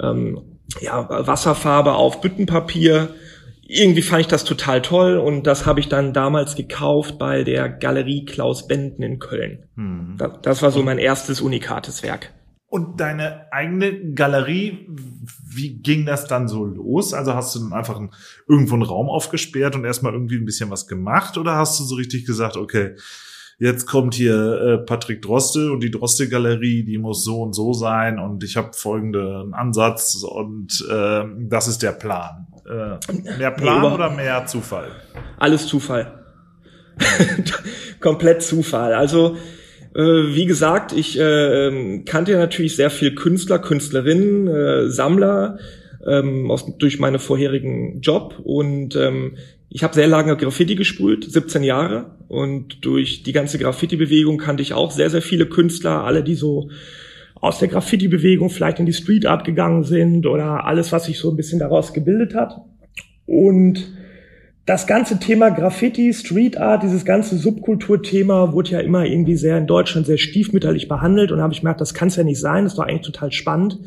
ähm, 0.00 0.40
ja, 0.80 1.06
Wasserfarbe 1.26 1.94
auf 1.94 2.20
Büttenpapier 2.20 3.10
irgendwie 3.72 4.02
fand 4.02 4.20
ich 4.20 4.26
das 4.26 4.44
total 4.44 4.82
toll 4.82 5.16
und 5.16 5.46
das 5.46 5.64
habe 5.64 5.80
ich 5.80 5.88
dann 5.88 6.12
damals 6.12 6.56
gekauft 6.56 7.18
bei 7.18 7.42
der 7.42 7.70
Galerie 7.70 8.24
Klaus 8.26 8.68
Benden 8.68 9.02
in 9.02 9.18
Köln. 9.18 9.64
Mhm. 9.76 10.16
Das, 10.18 10.32
das, 10.42 10.62
war 10.62 10.70
so 10.70 10.82
mein 10.82 10.98
erstes 10.98 11.40
unikates 11.40 12.02
Werk. 12.02 12.34
Und 12.66 13.00
deine 13.00 13.52
eigene 13.52 14.12
Galerie, 14.12 14.86
wie 15.46 15.74
ging 15.74 16.04
das 16.04 16.26
dann 16.26 16.48
so 16.48 16.64
los? 16.64 17.14
Also 17.14 17.34
hast 17.34 17.54
du 17.54 17.60
dann 17.60 17.72
einfach 17.72 17.98
ein, 17.98 18.10
irgendwo 18.46 18.74
einen 18.74 18.82
Raum 18.82 19.08
aufgesperrt 19.08 19.74
und 19.74 19.84
erstmal 19.84 20.12
irgendwie 20.12 20.36
ein 20.36 20.44
bisschen 20.44 20.70
was 20.70 20.86
gemacht 20.86 21.38
oder 21.38 21.56
hast 21.56 21.80
du 21.80 21.84
so 21.84 21.94
richtig 21.94 22.26
gesagt, 22.26 22.56
okay, 22.56 22.96
jetzt 23.58 23.86
kommt 23.86 24.14
hier 24.14 24.60
äh, 24.60 24.78
Patrick 24.78 25.22
Droste 25.22 25.72
und 25.72 25.82
die 25.82 25.90
Droste 25.90 26.28
Galerie, 26.28 26.84
die 26.84 26.98
muss 26.98 27.24
so 27.24 27.42
und 27.42 27.54
so 27.54 27.72
sein 27.72 28.18
und 28.18 28.44
ich 28.44 28.56
habe 28.56 28.72
folgenden 28.74 29.54
Ansatz 29.54 30.22
und 30.22 30.84
äh, 30.90 31.24
das 31.48 31.68
ist 31.68 31.82
der 31.82 31.92
Plan. 31.92 32.48
Äh, 32.66 33.38
mehr 33.38 33.50
Plan 33.50 33.82
nee, 33.82 33.94
oder 33.94 34.10
mehr 34.10 34.46
Zufall? 34.46 34.90
Alles 35.38 35.66
Zufall. 35.66 36.24
Komplett 38.00 38.42
Zufall. 38.42 38.94
Also 38.94 39.36
äh, 39.94 40.00
wie 40.00 40.46
gesagt, 40.46 40.92
ich 40.92 41.18
äh, 41.18 42.02
kannte 42.04 42.32
ja 42.32 42.38
natürlich 42.38 42.76
sehr 42.76 42.90
viel 42.90 43.14
Künstler, 43.14 43.58
Künstlerinnen, 43.58 44.48
äh, 44.48 44.88
Sammler 44.88 45.58
ähm, 46.06 46.50
aus, 46.50 46.66
durch 46.78 46.98
meine 46.98 47.18
vorherigen 47.18 48.00
Job 48.00 48.40
und 48.42 48.96
ähm, 48.96 49.36
ich 49.68 49.82
habe 49.82 49.94
sehr 49.94 50.06
lange 50.06 50.36
Graffiti 50.36 50.76
gesprüht, 50.76 51.30
17 51.30 51.62
Jahre 51.62 52.16
und 52.28 52.84
durch 52.84 53.22
die 53.22 53.32
ganze 53.32 53.58
Graffiti-Bewegung 53.58 54.38
kannte 54.38 54.62
ich 54.62 54.74
auch 54.74 54.90
sehr, 54.90 55.08
sehr 55.08 55.22
viele 55.22 55.46
Künstler, 55.46 56.04
alle, 56.04 56.22
die 56.22 56.34
so 56.34 56.70
aus 57.42 57.58
der 57.58 57.66
Graffiti-Bewegung 57.66 58.50
vielleicht 58.50 58.78
in 58.78 58.86
die 58.86 58.92
Street 58.92 59.26
Art 59.26 59.44
gegangen 59.44 59.82
sind 59.82 60.26
oder 60.26 60.64
alles, 60.64 60.92
was 60.92 61.04
sich 61.04 61.18
so 61.18 61.28
ein 61.28 61.36
bisschen 61.36 61.58
daraus 61.58 61.92
gebildet 61.92 62.36
hat. 62.36 62.62
Und 63.26 63.92
das 64.64 64.86
ganze 64.86 65.18
Thema 65.18 65.50
Graffiti, 65.50 66.14
Street 66.14 66.56
Art, 66.56 66.84
dieses 66.84 67.04
ganze 67.04 67.36
Subkulturthema 67.36 68.52
wurde 68.52 68.70
ja 68.70 68.80
immer 68.80 69.04
irgendwie 69.04 69.34
sehr 69.34 69.58
in 69.58 69.66
Deutschland 69.66 70.06
sehr 70.06 70.18
stiefmütterlich 70.18 70.86
behandelt 70.86 71.32
und 71.32 71.40
habe 71.40 71.52
ich 71.52 71.60
gemerkt, 71.60 71.80
das 71.80 71.94
kann 71.94 72.08
es 72.08 72.16
ja 72.16 72.22
nicht 72.22 72.38
sein, 72.38 72.62
das 72.62 72.78
war 72.78 72.86
eigentlich 72.86 73.06
total 73.06 73.32
spannend. 73.32 73.80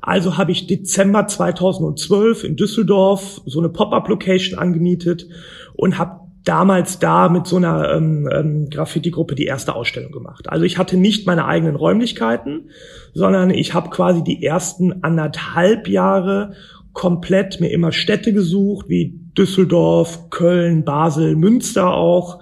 Also 0.00 0.38
habe 0.38 0.52
ich 0.52 0.66
Dezember 0.66 1.26
2012 1.26 2.44
in 2.44 2.56
Düsseldorf 2.56 3.42
so 3.44 3.58
eine 3.58 3.68
Pop-up-Location 3.68 4.58
angemietet 4.58 5.28
und 5.74 5.98
habe 5.98 6.25
damals 6.46 7.00
da 7.00 7.28
mit 7.28 7.46
so 7.46 7.56
einer 7.56 7.92
ähm, 7.92 8.28
ähm, 8.32 8.70
Graffiti-Gruppe 8.70 9.34
die 9.34 9.44
erste 9.44 9.74
Ausstellung 9.74 10.12
gemacht. 10.12 10.48
Also 10.48 10.64
ich 10.64 10.78
hatte 10.78 10.96
nicht 10.96 11.26
meine 11.26 11.44
eigenen 11.44 11.76
Räumlichkeiten, 11.76 12.70
sondern 13.12 13.50
ich 13.50 13.74
habe 13.74 13.90
quasi 13.90 14.22
die 14.22 14.44
ersten 14.44 15.02
anderthalb 15.02 15.88
Jahre 15.88 16.54
komplett 16.92 17.60
mir 17.60 17.70
immer 17.70 17.92
Städte 17.92 18.32
gesucht, 18.32 18.88
wie 18.88 19.18
Düsseldorf, 19.36 20.30
Köln, 20.30 20.84
Basel, 20.84 21.36
Münster 21.36 21.92
auch 21.92 22.40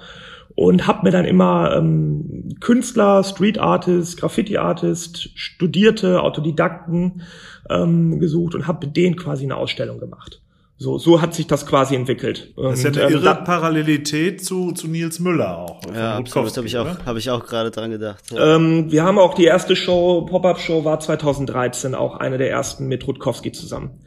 und 0.54 0.86
habe 0.86 1.04
mir 1.04 1.10
dann 1.10 1.24
immer 1.24 1.74
ähm, 1.76 2.50
Künstler, 2.60 3.24
Street 3.24 3.58
Artist, 3.58 4.20
Graffiti 4.20 4.58
Artist, 4.58 5.30
Studierte, 5.34 6.22
Autodidakten 6.22 7.22
ähm, 7.70 8.20
gesucht 8.20 8.54
und 8.54 8.68
habe 8.68 8.86
mit 8.86 8.96
denen 8.96 9.16
quasi 9.16 9.44
eine 9.44 9.56
Ausstellung 9.56 9.98
gemacht. 9.98 10.43
So, 10.76 10.98
so 10.98 11.20
hat 11.20 11.34
sich 11.34 11.46
das 11.46 11.66
quasi 11.66 11.94
entwickelt. 11.94 12.52
Das 12.56 12.78
ist 12.80 12.84
ja 12.84 12.90
eine 12.90 13.02
ähm, 13.02 13.12
irre 13.12 13.24
da- 13.24 13.34
Parallelität 13.34 14.44
zu, 14.44 14.72
zu 14.72 14.88
Nils 14.88 15.20
Müller 15.20 15.56
auch. 15.58 15.80
Ja, 15.94 16.16
absolut, 16.16 16.48
Rutkowski, 16.48 16.56
habe 16.56 16.66
ich 16.66 16.78
auch, 16.78 16.96
oder? 16.96 17.06
habe 17.06 17.18
ich 17.20 17.30
auch 17.30 17.46
gerade 17.46 17.70
dran 17.70 17.90
gedacht. 17.92 18.24
Ja. 18.32 18.56
ähm, 18.56 18.90
wir 18.90 19.04
haben 19.04 19.18
auch 19.20 19.34
die 19.34 19.44
erste 19.44 19.76
Show, 19.76 20.22
Pop-Up-Show 20.22 20.84
war 20.84 20.98
2013 20.98 21.94
auch 21.94 22.16
eine 22.16 22.38
der 22.38 22.50
ersten 22.50 22.86
mit 22.86 23.06
Rutkowski 23.06 23.52
zusammen. 23.52 24.00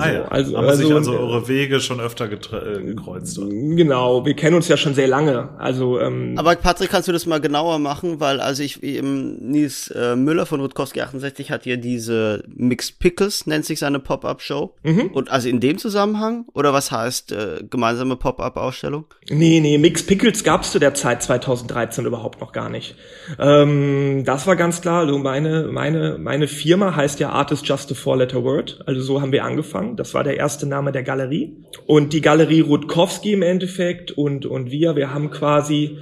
Ah, 0.00 0.12
ja. 0.12 0.24
also, 0.28 0.56
Haben 0.56 0.76
sich 0.76 0.92
also 0.92 1.18
eure 1.18 1.48
Wege 1.48 1.80
schon 1.80 2.00
öfter 2.00 2.26
äh, 2.26 2.82
gekreuzt. 2.82 3.40
Genau, 3.40 4.24
wir 4.24 4.34
kennen 4.34 4.56
uns 4.56 4.68
ja 4.68 4.76
schon 4.76 4.94
sehr 4.94 5.08
lange. 5.08 5.50
Also 5.58 6.00
ähm, 6.00 6.34
Aber 6.36 6.54
Patrick, 6.56 6.90
kannst 6.90 7.08
du 7.08 7.12
das 7.12 7.26
mal 7.26 7.40
genauer 7.40 7.78
machen? 7.78 8.20
Weil 8.20 8.40
also 8.40 8.62
ich, 8.62 8.82
ähm, 8.82 9.36
Nils 9.40 9.88
äh, 9.88 10.16
Müller 10.16 10.46
von 10.46 10.60
Rutkowski 10.60 11.00
68 11.00 11.50
hat 11.50 11.64
hier 11.64 11.76
diese 11.76 12.44
Mixed 12.48 12.98
Pickles, 12.98 13.46
nennt 13.46 13.64
sich 13.64 13.78
seine 13.78 13.98
Pop-Up-Show. 13.98 14.74
Und 15.12 15.30
also 15.30 15.48
in 15.48 15.60
dem 15.60 15.78
Zusammenhang? 15.78 16.46
Oder 16.54 16.72
was 16.72 16.90
heißt 16.90 17.32
äh, 17.32 17.64
gemeinsame 17.68 18.16
Pop-Up-Ausstellung? 18.16 19.04
Nee, 19.28 19.60
nee, 19.60 19.78
Mix 19.78 20.04
Pickles 20.04 20.44
gab's 20.44 20.72
zu 20.72 20.78
der 20.78 20.94
Zeit 20.94 21.22
2013 21.22 22.06
überhaupt 22.06 22.40
noch 22.40 22.52
gar 22.52 22.68
nicht. 22.68 22.96
Ähm, 23.38 24.24
das 24.24 24.46
war 24.46 24.56
ganz 24.56 24.80
klar. 24.80 25.00
Also 25.00 25.18
meine, 25.18 25.68
meine, 25.70 26.18
meine 26.18 26.48
Firma 26.48 26.94
heißt 26.96 27.20
ja 27.20 27.30
Artist 27.30 27.66
Just 27.66 27.90
a 27.92 27.94
Four-Letter 27.94 28.44
Word. 28.44 28.82
Also 28.86 29.00
so 29.00 29.20
haben 29.20 29.32
wir 29.32 29.44
angefangen. 29.44 29.89
Das 29.96 30.14
war 30.14 30.24
der 30.24 30.36
erste 30.36 30.66
Name 30.66 30.92
der 30.92 31.02
Galerie. 31.02 31.56
Und 31.86 32.12
die 32.12 32.20
Galerie 32.20 32.60
Rutkowski 32.60 33.32
im 33.32 33.42
Endeffekt 33.42 34.10
und, 34.12 34.46
und 34.46 34.70
wir, 34.70 34.96
wir 34.96 35.12
haben 35.12 35.30
quasi 35.30 35.98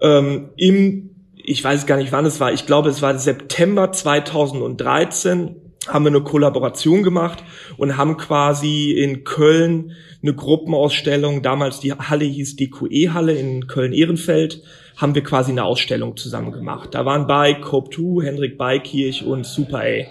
ähm, 0.00 0.50
im, 0.56 1.10
ich 1.36 1.62
weiß 1.62 1.86
gar 1.86 1.96
nicht 1.96 2.12
wann 2.12 2.26
es 2.26 2.40
war, 2.40 2.52
ich 2.52 2.66
glaube 2.66 2.88
es 2.88 3.02
war 3.02 3.18
September 3.18 3.92
2013, 3.92 5.56
haben 5.88 6.04
wir 6.04 6.10
eine 6.10 6.22
Kollaboration 6.22 7.02
gemacht 7.02 7.44
und 7.76 7.96
haben 7.96 8.16
quasi 8.16 8.92
in 8.92 9.24
Köln 9.24 9.92
eine 10.22 10.34
Gruppenausstellung, 10.34 11.42
damals 11.42 11.80
die 11.80 11.92
Halle 11.92 12.24
hieß 12.24 12.56
DQE-Halle 12.56 13.34
in 13.34 13.66
Köln-Ehrenfeld, 13.66 14.62
haben 14.96 15.14
wir 15.14 15.22
quasi 15.22 15.50
eine 15.50 15.64
Ausstellung 15.64 16.16
zusammen 16.16 16.52
gemacht. 16.52 16.94
Da 16.94 17.04
waren 17.04 17.26
bei 17.26 17.54
Cope 17.54 17.90
2, 17.94 18.24
Hendrik 18.24 18.56
Beikirch 18.56 19.24
und 19.24 19.44
Super 19.44 19.80
A. 19.80 20.06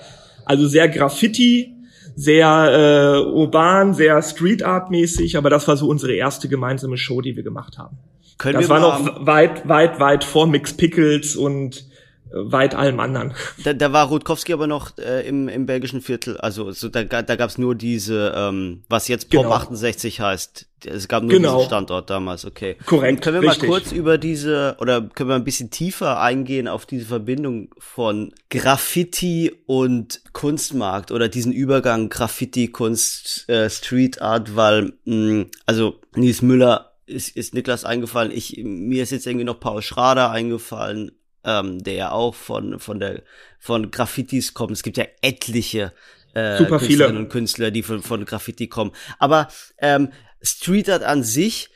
Also 0.46 0.68
sehr 0.68 0.90
Graffiti, 0.90 1.73
sehr 2.16 3.24
äh, 3.26 3.30
urban, 3.30 3.94
sehr 3.94 4.22
Street 4.22 4.64
Art 4.64 4.92
mäßig, 4.92 5.38
aber 5.38 5.50
das 5.50 5.68
war 5.68 5.78
so 5.78 5.88
unsere 5.88 6.14
erste 6.14 6.48
gemeinsame 6.48 6.98
Show, 6.98 7.22
die 7.22 7.36
wir 7.36 7.44
gemacht 7.44 7.78
haben. 7.78 7.98
Können 8.38 8.56
Das 8.56 8.64
wir 8.64 8.70
war 8.70 8.80
noch 8.80 9.26
weit, 9.26 9.68
weit, 9.68 10.00
weit 10.00 10.24
vor 10.24 10.48
Mix 10.48 10.74
Pickles 10.74 11.36
und 11.36 11.86
weit 12.34 12.74
allem 12.76 13.00
anderen. 13.00 13.34
da, 13.64 13.74
da 13.74 13.94
war 13.94 14.08
Rutkowski 14.08 14.54
aber 14.54 14.68
noch 14.68 14.98
äh, 14.98 15.28
im, 15.28 15.48
im 15.48 15.66
belgischen 15.66 16.02
Viertel. 16.02 16.38
Also 16.38 16.72
so, 16.72 16.90
da, 16.90 17.04
da 17.04 17.36
gab's 17.36 17.58
nur 17.58 17.76
diese, 17.76 18.34
ähm, 18.36 18.84
was 18.90 19.08
jetzt 19.08 19.30
Pop 19.30 19.44
Genau. 19.44 19.54
68 19.56 20.20
heißt. 20.20 20.68
Es 20.86 21.08
gab 21.08 21.24
nur 21.24 21.32
Genau. 21.32 21.56
diesen 21.58 21.68
Standort 21.68 22.10
damals, 22.10 22.44
okay. 22.46 22.76
Korrekt, 22.86 23.20
Und 23.20 23.22
können 23.22 23.42
wir 23.42 23.50
richtig. 23.52 23.70
mal 23.70 23.80
kurz 23.80 23.92
über 23.94 24.18
diese, 24.18 24.76
oder 24.82 25.02
können 25.02 25.30
wir 25.30 25.36
ein 25.36 25.44
bisschen 25.46 25.70
tiefer 25.70 26.20
eingehen 26.20 26.68
auf 26.68 26.86
diese 26.86 27.06
Verbindung 27.06 27.70
von 27.78 28.34
Graffiti 28.50 29.52
und 29.66 30.22
Kunstmarkt 30.34 31.12
oder 31.12 31.30
diesen 31.30 31.54
Übergang 31.54 32.10
Graffiti, 32.10 32.68
Kunst, 32.68 33.48
äh, 33.48 33.70
Street 33.70 34.22
Art, 34.22 34.56
weil, 34.56 34.94
mh, 35.06 35.46
also 35.66 36.00
Nils 36.16 36.42
Müller 36.42 36.94
ist, 37.06 37.36
ist 37.36 37.54
Niklas 37.54 37.86
eingefallen, 37.86 38.32
ich, 38.34 38.60
mir 38.64 39.04
ist 39.04 39.12
jetzt 39.12 39.28
irgendwie 39.28 39.46
noch 39.46 39.60
Paul 39.60 39.82
Schrader 39.82 40.32
eingefallen, 40.32 41.12
ähm, 41.44 41.84
der 41.84 41.94
ja 41.94 42.12
auch 42.12 42.36
von, 42.36 42.80
von 42.80 43.00
der, 43.00 43.22
von 43.60 43.92
Graffitis 43.92 44.54
kommt. 44.54 44.72
Es 44.72 44.84
gibt 44.84 44.98
ja 44.98 45.06
etliche, 45.22 45.94
äh, 46.34 46.58
Super 46.58 46.80
viele. 46.80 46.88
Künstlerinnen 46.88 47.24
und 47.24 47.30
Künstler, 47.30 47.72
die 47.72 47.84
von, 47.84 48.02
von 48.02 48.26
Graffiti 48.26 48.68
kommen. 48.68 48.92
Aber, 49.20 49.48
ähm, 49.78 50.10
Street 50.42 50.90
Art 50.90 51.04
an 51.04 51.24
sich 51.24 51.70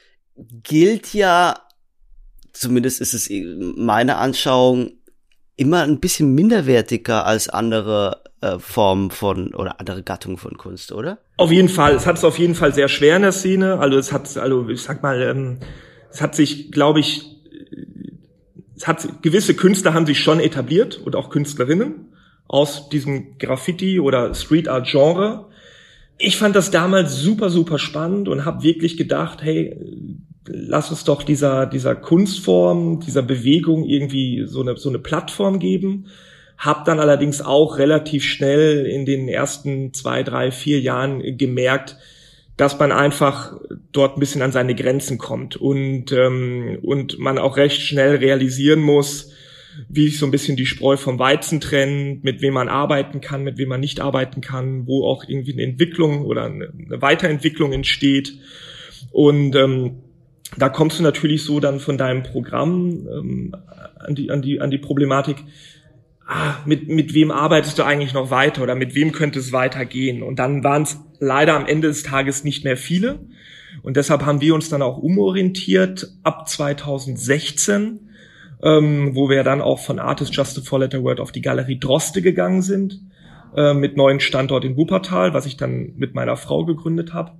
gilt 0.63 1.13
ja, 1.13 1.55
zumindest 2.51 3.01
ist 3.01 3.13
es 3.13 3.29
meine 3.77 4.17
Anschauung, 4.17 4.91
immer 5.55 5.81
ein 5.81 5.99
bisschen 5.99 6.35
minderwertiger 6.35 7.25
als 7.25 7.49
andere 7.49 8.23
äh, 8.41 8.59
Formen 8.59 9.09
von 9.09 9.53
oder 9.55 9.79
andere 9.79 10.03
Gattungen 10.03 10.37
von 10.37 10.57
Kunst, 10.57 10.91
oder? 10.91 11.17
Auf 11.37 11.51
jeden 11.51 11.69
Fall, 11.69 11.95
es 11.95 12.05
hat 12.05 12.17
es 12.17 12.23
auf 12.23 12.37
jeden 12.37 12.53
Fall 12.53 12.73
sehr 12.73 12.87
schwer 12.87 13.15
in 13.15 13.23
der 13.23 13.31
Szene. 13.31 13.79
Also 13.79 13.97
es 13.97 14.11
hat, 14.11 14.37
also 14.37 14.69
ich 14.69 14.81
sag 14.81 15.01
mal, 15.01 15.21
ähm, 15.21 15.59
es 16.11 16.21
hat 16.21 16.35
sich, 16.35 16.71
glaube 16.71 16.99
ich, 16.99 17.36
es 18.77 18.87
hat 18.87 19.23
gewisse 19.23 19.55
Künstler 19.55 19.93
haben 19.93 20.05
sich 20.05 20.19
schon 20.19 20.39
etabliert 20.39 21.01
und 21.03 21.15
auch 21.15 21.29
Künstlerinnen 21.29 22.13
aus 22.47 22.89
diesem 22.89 23.37
Graffiti 23.39 23.99
oder 23.99 24.33
Street 24.35 24.69
Art 24.69 24.87
Genre. 24.87 25.47
Ich 26.19 26.37
fand 26.37 26.55
das 26.55 26.71
damals 26.71 27.19
super 27.19 27.49
super 27.49 27.79
spannend 27.79 28.29
und 28.29 28.45
habe 28.45 28.63
wirklich 28.63 28.95
gedacht, 28.95 29.41
hey, 29.41 29.75
lass 30.45 30.91
uns 30.91 31.03
doch 31.03 31.23
dieser 31.23 31.65
dieser 31.65 31.95
Kunstform, 31.95 32.99
dieser 32.99 33.23
Bewegung 33.23 33.83
irgendwie 33.83 34.45
so 34.45 34.61
eine 34.61 34.77
so 34.77 34.89
eine 34.89 34.99
Plattform 34.99 35.59
geben. 35.59 36.05
Hab 36.57 36.85
dann 36.85 36.99
allerdings 36.99 37.41
auch 37.41 37.77
relativ 37.77 38.23
schnell 38.23 38.85
in 38.85 39.05
den 39.05 39.27
ersten 39.27 39.93
zwei, 39.93 40.23
drei, 40.23 40.51
vier 40.51 40.79
Jahren 40.79 41.37
gemerkt, 41.37 41.97
dass 42.57 42.79
man 42.79 42.91
einfach 42.91 43.55
dort 43.91 44.17
ein 44.17 44.19
bisschen 44.19 44.41
an 44.41 44.51
seine 44.51 44.75
Grenzen 44.75 45.19
kommt 45.19 45.55
und 45.55 46.11
ähm, 46.11 46.79
und 46.81 47.19
man 47.19 47.37
auch 47.37 47.55
recht 47.55 47.81
schnell 47.81 48.15
realisieren 48.15 48.81
muss, 48.81 49.31
wie 49.89 50.07
sich 50.07 50.17
so 50.17 50.25
ein 50.25 50.31
bisschen 50.31 50.57
die 50.57 50.65
Spreu 50.65 50.97
vom 50.97 51.19
Weizen 51.19 51.61
trennt, 51.61 52.23
mit 52.23 52.41
wem 52.41 52.55
man 52.55 52.67
arbeiten 52.67 53.21
kann, 53.21 53.43
mit 53.43 53.59
wem 53.59 53.69
man 53.69 53.79
nicht 53.79 54.01
arbeiten 54.01 54.41
kann, 54.41 54.87
wo 54.87 55.05
auch 55.05 55.23
irgendwie 55.27 55.53
eine 55.53 55.63
Entwicklung 55.63 56.25
oder 56.25 56.45
eine 56.45 56.71
Weiterentwicklung 56.89 57.73
entsteht. 57.73 58.33
Und 59.11 59.55
ähm, 59.55 59.97
da 60.57 60.69
kommst 60.69 60.97
du 60.97 61.03
natürlich 61.03 61.43
so 61.43 61.59
dann 61.59 61.79
von 61.79 61.97
deinem 61.97 62.23
Programm 62.23 63.07
ähm, 63.07 63.55
an 63.99 64.15
die 64.15 64.31
an 64.31 64.41
die 64.41 64.59
an 64.61 64.71
die 64.71 64.79
Problematik. 64.79 65.37
Ah, 66.27 66.55
mit 66.65 66.89
mit 66.89 67.13
wem 67.13 67.31
arbeitest 67.31 67.79
du 67.79 67.83
eigentlich 67.83 68.13
noch 68.13 68.29
weiter 68.31 68.61
oder 68.61 68.75
mit 68.75 68.93
wem 68.95 69.13
könnte 69.13 69.39
es 69.39 69.53
weitergehen? 69.53 70.23
Und 70.23 70.39
dann 70.39 70.63
waren 70.63 70.83
es 70.83 70.99
leider 71.19 71.53
am 71.55 71.65
Ende 71.65 71.87
des 71.87 72.03
Tages 72.03 72.43
nicht 72.43 72.63
mehr 72.65 72.75
viele. 72.77 73.19
Und 73.81 73.95
deshalb 73.95 74.25
haben 74.25 74.41
wir 74.41 74.53
uns 74.53 74.67
dann 74.69 74.81
auch 74.81 74.97
umorientiert 74.97 76.07
ab 76.23 76.49
2016 76.49 78.01
ähm, 78.63 79.11
wo 79.13 79.29
wir 79.29 79.43
dann 79.43 79.61
auch 79.61 79.79
von 79.79 79.99
Artist 79.99 80.35
Just 80.35 80.57
a 80.57 80.61
Four 80.61 80.79
Letter 80.79 81.03
Word 81.03 81.19
auf 81.19 81.31
die 81.31 81.41
Galerie 81.41 81.79
Droste 81.79 82.21
gegangen 82.23 82.61
sind, 82.63 82.99
äh, 83.55 83.73
mit 83.75 83.97
neuen 83.97 84.19
Standort 84.19 84.65
in 84.65 84.75
Wuppertal, 84.75 85.33
was 85.35 85.45
ich 85.45 85.57
dann 85.57 85.93
mit 85.95 86.15
meiner 86.15 86.37
Frau 86.37 86.65
gegründet 86.65 87.13
habe. 87.13 87.33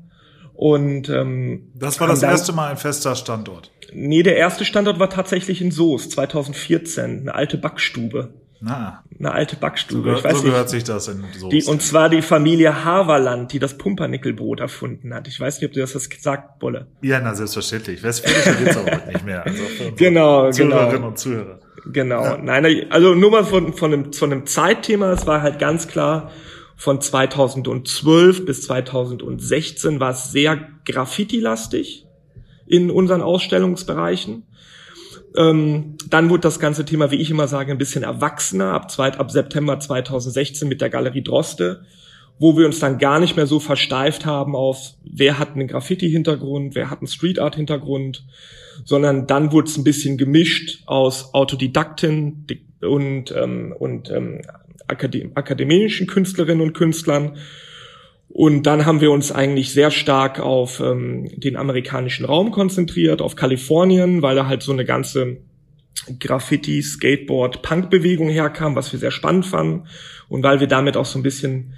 Und 0.54 1.10
ähm, 1.10 1.72
Das 1.76 2.00
war 2.00 2.08
das 2.08 2.20
dann- 2.20 2.30
erste 2.32 2.54
Mal 2.54 2.70
ein 2.72 2.78
fester 2.78 3.16
Standort. 3.16 3.72
Nee, 3.94 4.22
der 4.22 4.38
erste 4.38 4.64
Standort 4.66 5.00
war 5.00 5.10
tatsächlich 5.10 5.62
in 5.62 5.72
Soest, 5.72 6.12
2014, 6.12 7.22
eine 7.22 7.34
alte 7.36 7.58
Backstube. 7.58 8.34
Na, 8.60 9.04
Eine 9.20 9.32
alte 9.32 9.56
so, 9.56 9.62
Backstube, 9.62 10.04
gehört, 10.04 10.20
ich 10.20 10.26
weiß 10.26 10.38
so 10.38 10.44
gehört 10.44 10.62
nicht. 10.64 10.70
sich 10.72 10.84
das 10.84 11.08
in 11.08 11.24
so. 11.38 11.50
Die, 11.50 11.64
und 11.64 11.82
zwar 11.82 12.10
die 12.10 12.22
Familie 12.22 12.84
Haverland, 12.84 13.54
die 13.54 13.60
das 13.60 13.78
Pumpernickelbrot 13.78 14.60
erfunden 14.60 15.14
hat. 15.14 15.28
Ich 15.28 15.40
weiß 15.40 15.60
nicht, 15.60 15.68
ob 15.70 15.74
du 15.74 15.80
das 15.80 15.94
das 15.94 16.10
gesagt, 16.10 16.60
Bolle. 16.60 16.88
ja, 17.02 17.20
na, 17.20 17.36
selbstverständlich. 17.36 18.02
Westfälische 18.02 18.56
gibt's 18.56 18.78
aber 18.78 18.92
heute 18.92 19.08
nicht 19.08 19.26
mehr. 19.26 19.46
Also 19.46 19.64
Genau, 19.96 20.52
Zuhörerinnen 20.52 20.92
genau. 20.96 21.08
und 21.08 21.20
Zuhörer. 21.20 21.60
Genau. 21.92 22.38
Nein, 22.38 22.88
also 22.90 23.14
nur 23.16 23.32
mal 23.32 23.44
von, 23.46 23.74
von, 23.74 23.94
einem, 23.94 24.14
von 24.14 24.32
einem 24.32 24.46
Zeitthema, 24.46 25.12
es 25.12 25.26
war 25.28 25.42
halt 25.42 25.60
ganz 25.60 25.88
klar, 25.88 26.32
von 26.76 27.00
2012 27.02 28.46
bis 28.46 28.64
2016 28.64 30.00
war 30.00 30.12
es 30.12 30.32
sehr 30.32 30.60
Graffiti-lastig 30.86 32.06
in 32.66 32.92
unseren 32.92 33.22
Ausstellungsbereichen. 33.22 34.44
Ähm, 35.36 35.98
dann 36.10 36.30
wurde 36.30 36.42
das 36.42 36.60
ganze 36.60 36.86
Thema, 36.86 37.12
wie 37.12 37.18
ich 37.18 37.30
immer 37.30 37.48
sage, 37.48 37.72
ein 37.72 37.78
bisschen 37.78 38.04
erwachsener 38.04 38.72
ab, 38.74 38.90
zweit, 38.90 39.20
ab 39.20 39.32
September 39.32 39.80
2016 39.80 40.68
mit 40.68 40.82
der 40.82 40.90
Galerie 40.90 41.24
Droste. 41.24 41.86
wo 42.40 42.56
wir 42.56 42.68
uns 42.68 42.80
dann 42.80 43.00
gar 43.00 43.20
nicht 43.20 43.36
mehr 43.36 43.48
so 43.48 43.60
versteift 43.60 44.28
haben 44.28 44.56
auf, 44.56 44.94
wer 45.04 45.40
hat 45.40 45.56
einen 45.56 45.68
Graffiti-Hintergrund, 45.68 46.76
wer 46.76 46.92
hat 46.92 47.00
einen 47.00 47.08
Street-Art-Hintergrund, 47.08 48.26
sondern 48.86 49.26
dann 49.26 49.52
wurde 49.52 49.68
es 49.68 49.78
ein 49.78 49.84
bisschen 49.84 50.18
gemischt 50.18 50.84
aus 50.86 51.34
Autodidakten 51.34 52.46
und, 52.82 53.34
ähm, 53.36 53.74
und 53.78 54.12
ähm, 54.12 54.42
Akadem 54.88 55.32
akademischen 55.36 56.08
Künstlerinnen 56.08 56.62
und 56.62 56.74
Künstlern. 56.74 57.38
Und 58.30 58.64
dann 58.64 58.86
haben 58.86 59.02
wir 59.02 59.12
uns 59.12 59.32
eigentlich 59.32 59.74
sehr 59.74 59.90
stark 59.90 60.40
auf 60.40 60.80
ähm, 60.80 61.30
den 61.40 61.56
amerikanischen 61.56 62.26
Raum 62.26 62.52
konzentriert, 62.52 63.22
auf 63.22 63.36
Kalifornien, 63.36 64.22
weil 64.22 64.36
da 64.36 64.48
halt 64.48 64.64
so 64.64 64.72
eine 64.72 64.86
ganze 64.86 65.38
Graffiti, 66.20 66.82
Skateboard, 66.82 67.62
Punk-Bewegung 67.62 68.30
herkam, 68.30 68.76
was 68.76 68.92
wir 68.92 69.00
sehr 69.00 69.12
spannend 69.12 69.46
fanden. 69.46 69.88
Und 70.30 70.44
weil 70.44 70.60
wir 70.60 70.68
damit 70.68 70.98
auch 70.98 71.06
so 71.06 71.18
ein 71.18 71.24
bisschen 71.24 71.74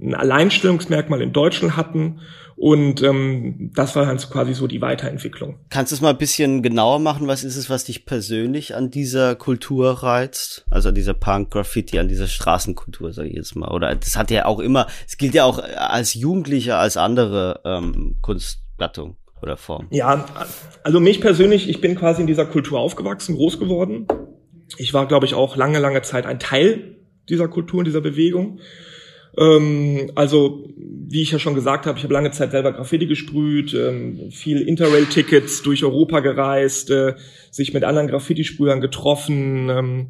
ein 0.00 0.14
Alleinstellungsmerkmal 0.14 1.22
in 1.22 1.32
Deutschland 1.32 1.76
hatten. 1.76 2.20
Und 2.56 3.02
ähm, 3.02 3.70
das 3.74 3.94
war 3.94 4.06
dann 4.06 4.16
quasi 4.16 4.54
so 4.54 4.66
die 4.66 4.80
Weiterentwicklung. 4.80 5.58
Kannst 5.68 5.92
du 5.92 5.96
es 5.96 6.00
mal 6.00 6.10
ein 6.10 6.18
bisschen 6.18 6.62
genauer 6.62 6.98
machen? 6.98 7.28
Was 7.28 7.44
ist 7.44 7.56
es, 7.56 7.68
was 7.68 7.84
dich 7.84 8.06
persönlich 8.06 8.74
an 8.74 8.90
dieser 8.90 9.34
Kultur 9.34 9.90
reizt? 10.02 10.64
Also 10.70 10.88
an 10.88 10.94
dieser 10.94 11.12
Punk-Graffiti, 11.12 11.98
an 11.98 12.08
dieser 12.08 12.28
Straßenkultur, 12.28 13.12
sage 13.12 13.28
ich 13.28 13.36
jetzt 13.36 13.56
mal. 13.56 13.68
Oder 13.68 13.94
das 13.94 14.16
hat 14.16 14.30
ja 14.30 14.46
auch 14.46 14.60
immer, 14.60 14.86
es 15.06 15.18
gilt 15.18 15.34
ja 15.34 15.44
auch 15.44 15.58
als 15.58 16.14
Jugendlicher, 16.14 16.78
als 16.78 16.96
andere 16.96 17.60
ähm, 17.66 18.16
Kunstgattung 18.22 19.16
oder 19.42 19.58
Form. 19.58 19.88
Ja, 19.90 20.24
also 20.82 20.98
mich 20.98 21.20
persönlich, 21.20 21.68
ich 21.68 21.82
bin 21.82 21.94
quasi 21.94 22.22
in 22.22 22.26
dieser 22.26 22.46
Kultur 22.46 22.80
aufgewachsen, 22.80 23.36
groß 23.36 23.58
geworden. 23.58 24.06
Ich 24.78 24.94
war, 24.94 25.06
glaube 25.06 25.26
ich, 25.26 25.34
auch 25.34 25.56
lange, 25.56 25.78
lange 25.78 26.00
Zeit 26.00 26.24
ein 26.24 26.38
Teil 26.38 26.96
dieser 27.28 27.48
Kultur, 27.48 27.84
dieser 27.84 28.00
Bewegung. 28.00 28.60
Ähm, 29.38 30.10
also, 30.14 30.68
wie 30.76 31.22
ich 31.22 31.30
ja 31.30 31.38
schon 31.38 31.54
gesagt 31.54 31.86
habe, 31.86 31.98
ich 31.98 32.04
habe 32.04 32.14
lange 32.14 32.30
Zeit 32.30 32.50
selber 32.50 32.72
Graffiti 32.72 33.06
gesprüht, 33.06 33.74
ähm, 33.74 34.30
viel 34.30 34.62
Interrail-Tickets 34.62 35.62
durch 35.62 35.84
Europa 35.84 36.20
gereist, 36.20 36.90
äh, 36.90 37.14
sich 37.50 37.74
mit 37.74 37.84
anderen 37.84 38.08
Graffiti-Sprühern 38.08 38.80
getroffen, 38.80 39.68
ähm, 39.68 40.06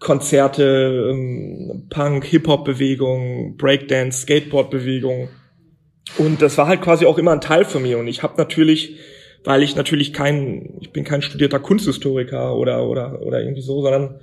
Konzerte, 0.00 1.10
ähm, 1.10 1.86
Punk, 1.90 2.24
Hip-Hop-Bewegung, 2.24 3.56
Breakdance, 3.56 4.22
Skateboard-Bewegung. 4.22 5.28
Und 6.18 6.42
das 6.42 6.58
war 6.58 6.66
halt 6.66 6.80
quasi 6.80 7.06
auch 7.06 7.18
immer 7.18 7.32
ein 7.32 7.40
Teil 7.40 7.64
von 7.64 7.82
mir. 7.82 7.98
Und 7.98 8.08
ich 8.08 8.22
habe 8.22 8.34
natürlich, 8.36 8.96
weil 9.44 9.62
ich 9.62 9.76
natürlich 9.76 10.12
kein, 10.12 10.74
ich 10.80 10.90
bin 10.90 11.04
kein 11.04 11.22
studierter 11.22 11.60
Kunsthistoriker 11.60 12.56
oder 12.56 12.88
oder 12.88 13.22
oder 13.22 13.40
irgendwie 13.40 13.62
so, 13.62 13.82
sondern 13.82 14.18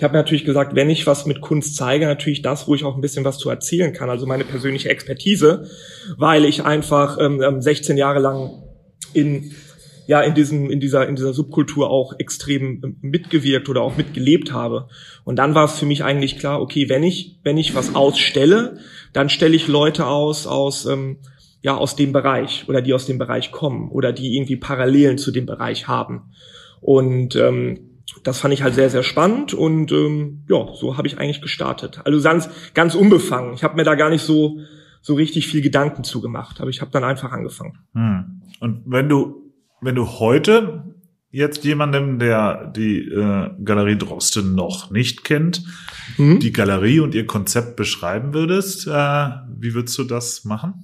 ich 0.00 0.04
habe 0.04 0.14
natürlich 0.14 0.46
gesagt, 0.46 0.74
wenn 0.74 0.88
ich 0.88 1.06
was 1.06 1.26
mit 1.26 1.42
Kunst 1.42 1.76
zeige, 1.76 2.06
natürlich 2.06 2.40
das, 2.40 2.66
wo 2.66 2.74
ich 2.74 2.84
auch 2.84 2.94
ein 2.94 3.02
bisschen 3.02 3.26
was 3.26 3.36
zu 3.36 3.50
erzählen 3.50 3.92
kann, 3.92 4.08
also 4.08 4.24
meine 4.24 4.44
persönliche 4.44 4.88
Expertise, 4.88 5.68
weil 6.16 6.46
ich 6.46 6.64
einfach 6.64 7.18
ähm, 7.20 7.60
16 7.60 7.92
ähm, 7.92 7.98
Jahre 7.98 8.18
lang 8.18 8.62
in 9.12 9.52
ja 10.06 10.22
in 10.22 10.32
diesem 10.32 10.70
in 10.70 10.80
dieser 10.80 11.06
in 11.06 11.16
dieser 11.16 11.34
Subkultur 11.34 11.90
auch 11.90 12.14
extrem 12.18 12.80
ähm, 12.82 12.96
mitgewirkt 13.02 13.68
oder 13.68 13.82
auch 13.82 13.98
mitgelebt 13.98 14.54
habe. 14.54 14.88
Und 15.24 15.36
dann 15.36 15.54
war 15.54 15.66
es 15.66 15.78
für 15.78 15.84
mich 15.84 16.02
eigentlich 16.02 16.38
klar 16.38 16.62
okay 16.62 16.88
wenn 16.88 17.02
ich 17.02 17.38
wenn 17.44 17.58
ich 17.58 17.74
was 17.74 17.94
ausstelle 17.94 18.78
dann 19.12 19.28
stelle 19.28 19.54
ich 19.54 19.68
Leute 19.68 20.06
aus 20.06 20.46
aus 20.46 20.86
ähm, 20.86 21.18
ja 21.60 21.76
aus 21.76 21.94
dem 21.94 22.12
Bereich 22.12 22.64
oder 22.68 22.80
die 22.80 22.94
aus 22.94 23.04
dem 23.04 23.18
Bereich 23.18 23.52
kommen 23.52 23.90
oder 23.90 24.14
die 24.14 24.34
irgendwie 24.34 24.56
Parallelen 24.56 25.18
zu 25.18 25.30
dem 25.30 25.44
Bereich 25.44 25.88
haben. 25.88 26.32
Und 26.80 27.36
ähm, 27.36 27.89
das 28.22 28.40
fand 28.40 28.54
ich 28.54 28.62
halt 28.62 28.74
sehr, 28.74 28.90
sehr 28.90 29.02
spannend 29.02 29.54
und 29.54 29.92
ähm, 29.92 30.44
ja, 30.48 30.66
so 30.74 30.96
habe 30.96 31.06
ich 31.06 31.18
eigentlich 31.18 31.40
gestartet. 31.40 32.00
Also 32.04 32.20
ganz, 32.22 32.48
ganz 32.74 32.94
unbefangen. 32.94 33.54
Ich 33.54 33.64
habe 33.64 33.76
mir 33.76 33.84
da 33.84 33.94
gar 33.94 34.10
nicht 34.10 34.22
so, 34.22 34.60
so 35.00 35.14
richtig 35.14 35.46
viel 35.46 35.62
Gedanken 35.62 36.04
zugemacht, 36.04 36.60
aber 36.60 36.70
ich 36.70 36.80
habe 36.80 36.90
dann 36.90 37.04
einfach 37.04 37.32
angefangen. 37.32 37.78
Hm. 37.94 38.42
Und 38.60 38.82
wenn 38.86 39.08
du, 39.08 39.52
wenn 39.80 39.94
du 39.94 40.06
heute 40.06 40.84
jetzt 41.30 41.64
jemandem, 41.64 42.18
der 42.18 42.72
die 42.74 43.08
äh, 43.08 43.50
Galerie 43.64 43.96
Drosten 43.96 44.54
noch 44.54 44.90
nicht 44.90 45.24
kennt, 45.24 45.62
mhm. 46.18 46.40
die 46.40 46.52
Galerie 46.52 47.00
und 47.00 47.14
ihr 47.14 47.26
Konzept 47.26 47.76
beschreiben 47.76 48.34
würdest, 48.34 48.86
äh, 48.86 48.90
wie 48.90 49.74
würdest 49.74 49.96
du 49.96 50.04
das 50.04 50.44
machen? 50.44 50.74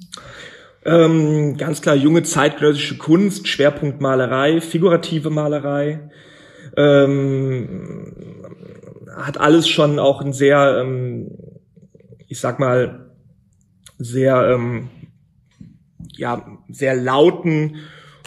Ähm, 0.84 1.56
ganz 1.56 1.82
klar 1.82 1.96
junge 1.96 2.22
zeitgenössische 2.22 2.96
Kunst, 2.96 3.48
Schwerpunkt 3.48 4.00
Malerei, 4.00 4.60
figurative 4.60 5.30
Malerei 5.30 6.10
ähm, 6.76 8.44
hat 9.16 9.38
alles 9.38 9.68
schon 9.68 9.98
auch 9.98 10.20
ein 10.20 10.32
sehr, 10.32 10.80
ähm, 10.80 11.30
ich 12.28 12.40
sag 12.40 12.58
mal, 12.58 13.10
sehr, 13.98 14.50
ähm, 14.50 14.88
ja, 16.16 16.46
sehr 16.68 16.94
lauten, 16.94 17.76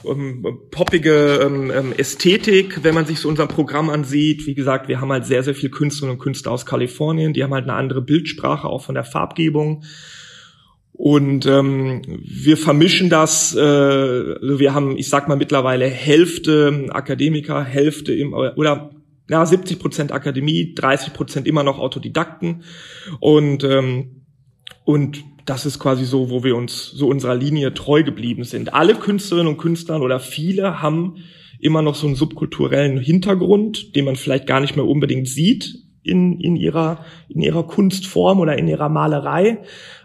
ähm, 0.05 0.45
poppige 0.71 1.39
ähm, 1.43 1.71
ähm, 1.71 1.93
Ästhetik, 1.97 2.83
wenn 2.83 2.95
man 2.95 3.05
sich 3.05 3.19
so 3.19 3.29
unser 3.29 3.47
Programm 3.47 3.89
ansieht. 3.89 4.47
Wie 4.47 4.55
gesagt, 4.55 4.87
wir 4.87 5.01
haben 5.01 5.11
halt 5.11 5.25
sehr, 5.25 5.43
sehr 5.43 5.55
viel 5.55 5.69
Künstlerinnen 5.69 6.17
und 6.17 6.23
Künstler 6.23 6.51
aus 6.51 6.65
Kalifornien, 6.65 7.33
die 7.33 7.43
haben 7.43 7.53
halt 7.53 7.65
eine 7.65 7.73
andere 7.73 8.01
Bildsprache, 8.01 8.67
auch 8.67 8.83
von 8.83 8.95
der 8.95 9.03
Farbgebung. 9.03 9.83
Und 11.01 11.45
ähm, 11.45 12.01
wir 12.25 12.57
vermischen 12.57 13.09
das, 13.09 13.55
äh, 13.55 13.61
also 13.61 14.59
wir 14.59 14.73
haben, 14.73 14.97
ich 14.97 15.07
sag 15.07 15.29
mal 15.29 15.37
mittlerweile 15.37 15.85
Hälfte 15.85 16.87
Akademiker, 16.89 17.63
Hälfte 17.63 18.13
im, 18.13 18.33
oder 18.33 18.91
ja, 19.29 19.45
70 19.45 19.79
Prozent 19.79 20.11
Akademie, 20.11 20.73
30 20.75 21.13
Prozent 21.13 21.47
immer 21.47 21.63
noch 21.63 21.79
Autodidakten. 21.79 22.65
Und, 23.21 23.63
ähm, 23.63 24.25
und 24.83 25.23
das 25.45 25.65
ist 25.65 25.79
quasi 25.79 26.03
so, 26.03 26.29
wo 26.29 26.43
wir 26.43 26.57
uns 26.57 26.91
so 26.91 27.07
unserer 27.07 27.35
Linie 27.35 27.73
treu 27.73 28.03
geblieben 28.03 28.43
sind. 28.43 28.73
Alle 28.73 28.93
Künstlerinnen 28.95 29.53
und 29.53 29.57
Künstler 29.57 30.01
oder 30.01 30.19
viele 30.19 30.81
haben 30.81 31.23
immer 31.61 31.81
noch 31.81 31.95
so 31.95 32.07
einen 32.07 32.17
subkulturellen 32.17 32.99
Hintergrund, 32.99 33.95
den 33.95 34.03
man 34.03 34.17
vielleicht 34.17 34.47
gar 34.47 34.59
nicht 34.59 34.75
mehr 34.75 34.85
unbedingt 34.85 35.29
sieht 35.29 35.75
in, 36.03 36.39
in 36.39 36.55
ihrer, 36.55 37.05
in 37.29 37.41
ihrer 37.41 37.63
Kunstform 37.63 38.39
oder 38.39 38.57
in 38.57 38.67
ihrer 38.67 38.89
Malerei. 38.89 39.59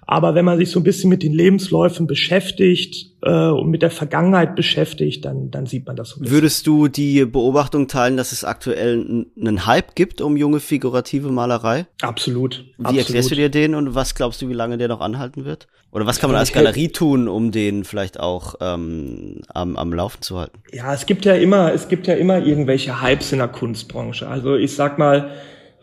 Aber 0.07 0.35
wenn 0.35 0.45
man 0.45 0.59
sich 0.59 0.71
so 0.71 0.81
ein 0.81 0.85
bisschen 0.85 1.11
mit 1.11 1.23
den 1.23 1.33
Lebensläufen 1.33 2.07
beschäftigt 2.07 3.12
äh, 3.23 3.49
und 3.49 3.71
mit 3.71 3.83
der 3.83 3.90
Vergangenheit 3.90 4.57
beschäftigt, 4.57 5.25
dann, 5.25 5.51
dann 5.51 5.67
sieht 5.67 5.87
man 5.87 5.97
das 5.97 6.11
so 6.11 6.17
ein 6.17 6.23
bisschen. 6.23 6.37
Würdest 6.37 6.67
du 6.67 6.88
die 6.88 7.25
Beobachtung 7.25 7.88
teilen, 7.88 8.17
dass 8.17 8.33
es 8.33 8.45
aktuell 8.45 9.27
einen 9.40 9.67
Hype 9.67 9.95
gibt 9.95 10.21
um 10.21 10.37
junge 10.37 10.61
figurative 10.61 11.31
Malerei? 11.31 11.87
Absolut. 12.03 12.64
Wie 12.77 12.85
absolut. 12.85 13.01
erklärst 13.01 13.31
du 13.31 13.35
dir 13.35 13.49
den 13.49 13.75
und 13.75 13.95
was 13.95 14.14
glaubst 14.14 14.43
du, 14.43 14.49
wie 14.49 14.55
lange 14.55 14.79
der 14.79 14.88
noch 14.88 15.01
anhalten 15.01 15.45
wird? 15.45 15.67
Oder 15.95 16.07
was 16.07 16.19
kann 16.19 16.29
man 16.29 16.40
als 16.40 16.53
Galerie 16.53 16.88
tun, 16.88 17.29
um 17.29 17.53
den 17.53 17.85
vielleicht 17.85 18.19
auch 18.19 18.57
ähm, 18.61 19.43
am, 19.55 19.77
am 19.77 19.93
Laufen 19.93 20.23
zu 20.23 20.40
halten? 20.40 20.59
Ja, 20.73 20.93
es 20.93 21.07
gibt 21.07 21.25
ja 21.25 21.35
immer, 21.35 21.73
es 21.73 21.87
gibt 21.87 22.09
ja 22.09 22.14
immer 22.14 22.45
irgendwelche 22.45 23.01
Hypes 23.01 23.31
in 23.31 23.38
der 23.38 23.47
Kunstbranche. 23.47 24.27
Also 24.27 24.57
ich 24.57 24.75
sag 24.75 24.99
mal, 24.99 25.31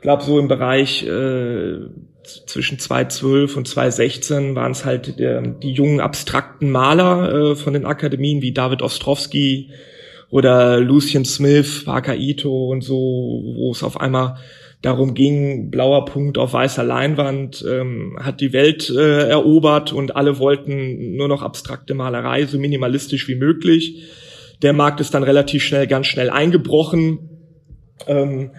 ich 0.02 0.04
glaube 0.04 0.24
so 0.24 0.40
im 0.40 0.48
Bereich 0.48 1.06
äh, 1.06 1.76
zwischen 2.24 2.80
2012 2.80 3.56
und 3.56 3.68
2016 3.68 4.56
waren 4.56 4.72
es 4.72 4.84
halt 4.84 5.20
äh, 5.20 5.44
die 5.62 5.74
jungen 5.74 6.00
abstrakten 6.00 6.72
Maler 6.72 7.52
äh, 7.52 7.56
von 7.56 7.74
den 7.74 7.86
Akademien 7.86 8.42
wie 8.42 8.52
David 8.52 8.82
Ostrowski 8.82 9.70
oder 10.32 10.80
Lucien 10.80 11.24
Smith, 11.24 11.84
Parker 11.86 12.16
Ito 12.16 12.72
und 12.72 12.82
so, 12.82 12.96
wo 12.96 13.70
es 13.74 13.84
auf 13.84 14.02
einmal 14.02 14.38
darum 14.82 15.14
ging, 15.14 15.70
blauer 15.70 16.06
Punkt 16.06 16.40
auf 16.40 16.54
weißer 16.54 16.84
Leinwand 16.84 17.64
ähm, 17.70 18.18
hat 18.20 18.42
die 18.42 18.54
Welt 18.54 18.90
äh, 18.90 19.28
erobert 19.30 19.94
und 19.94 20.16
alle 20.16 20.40
wollten 20.40 21.16
nur 21.16 21.28
noch 21.28 21.44
abstrakte 21.44 21.94
Malerei, 21.94 22.48
so 22.48 22.58
minimalistisch 22.58 23.28
wie 23.28 23.36
möglich. 23.36 24.02
Der 24.64 24.74
Markt 24.74 25.00
ist 25.00 25.14
dann 25.14 25.22
relativ 25.22 25.62
schnell, 25.62 25.86
ganz 25.86 26.08
schnell 26.08 26.32
eingebrochen. 26.32 27.30
Ähm, 28.08 28.50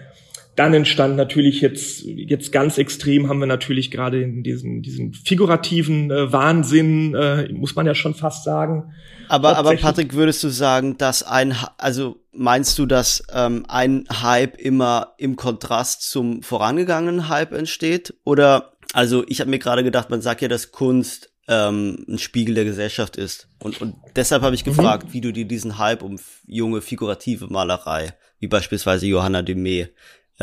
dann 0.55 0.73
entstand 0.73 1.15
natürlich 1.15 1.61
jetzt, 1.61 2.03
jetzt 2.03 2.51
ganz 2.51 2.77
extrem 2.77 3.27
haben 3.27 3.39
wir 3.39 3.47
natürlich 3.47 3.89
gerade 3.89 4.21
in 4.21 4.43
diesen, 4.43 4.83
diesen 4.83 5.13
figurativen 5.13 6.11
äh, 6.11 6.31
Wahnsinn, 6.31 7.15
äh, 7.15 7.51
muss 7.51 7.75
man 7.75 7.85
ja 7.85 7.95
schon 7.95 8.13
fast 8.13 8.43
sagen. 8.43 8.93
Aber, 9.29 9.57
aber 9.57 9.75
Patrick, 9.75 10.13
würdest 10.13 10.43
du 10.43 10.49
sagen, 10.49 10.97
dass 10.97 11.23
ein, 11.23 11.55
also 11.77 12.17
meinst 12.31 12.77
du, 12.77 12.85
dass 12.85 13.23
ähm, 13.33 13.65
ein 13.67 14.05
Hype 14.21 14.59
immer 14.59 15.13
im 15.17 15.35
Kontrast 15.35 16.03
zum 16.03 16.43
vorangegangenen 16.43 17.29
Hype 17.29 17.53
entsteht? 17.53 18.13
Oder, 18.23 18.73
also 18.93 19.23
ich 19.27 19.39
habe 19.39 19.49
mir 19.49 19.59
gerade 19.59 19.83
gedacht, 19.83 20.11
man 20.11 20.21
sagt 20.21 20.41
ja, 20.41 20.47
dass 20.47 20.71
Kunst 20.71 21.31
ähm, 21.47 22.05
ein 22.07 22.19
Spiegel 22.19 22.55
der 22.55 22.65
Gesellschaft 22.65 23.17
ist. 23.17 23.47
Und, 23.59 23.81
und 23.81 23.95
deshalb 24.15 24.43
habe 24.43 24.55
ich 24.55 24.65
mhm. 24.65 24.69
gefragt, 24.69 25.07
mhm. 25.07 25.13
wie 25.13 25.21
du 25.21 25.33
dir 25.33 25.45
diesen 25.45 25.77
Hype 25.79 26.03
um 26.03 26.19
junge 26.45 26.81
figurative 26.81 27.47
Malerei, 27.47 28.13
wie 28.39 28.47
beispielsweise 28.47 29.07
Johanna 29.07 29.41
Demey, 29.41 29.87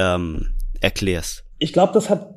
ähm, 0.00 0.46
erklärst. 0.80 1.44
Ich 1.58 1.72
glaube, 1.72 1.92
das 1.92 2.08
hat 2.08 2.34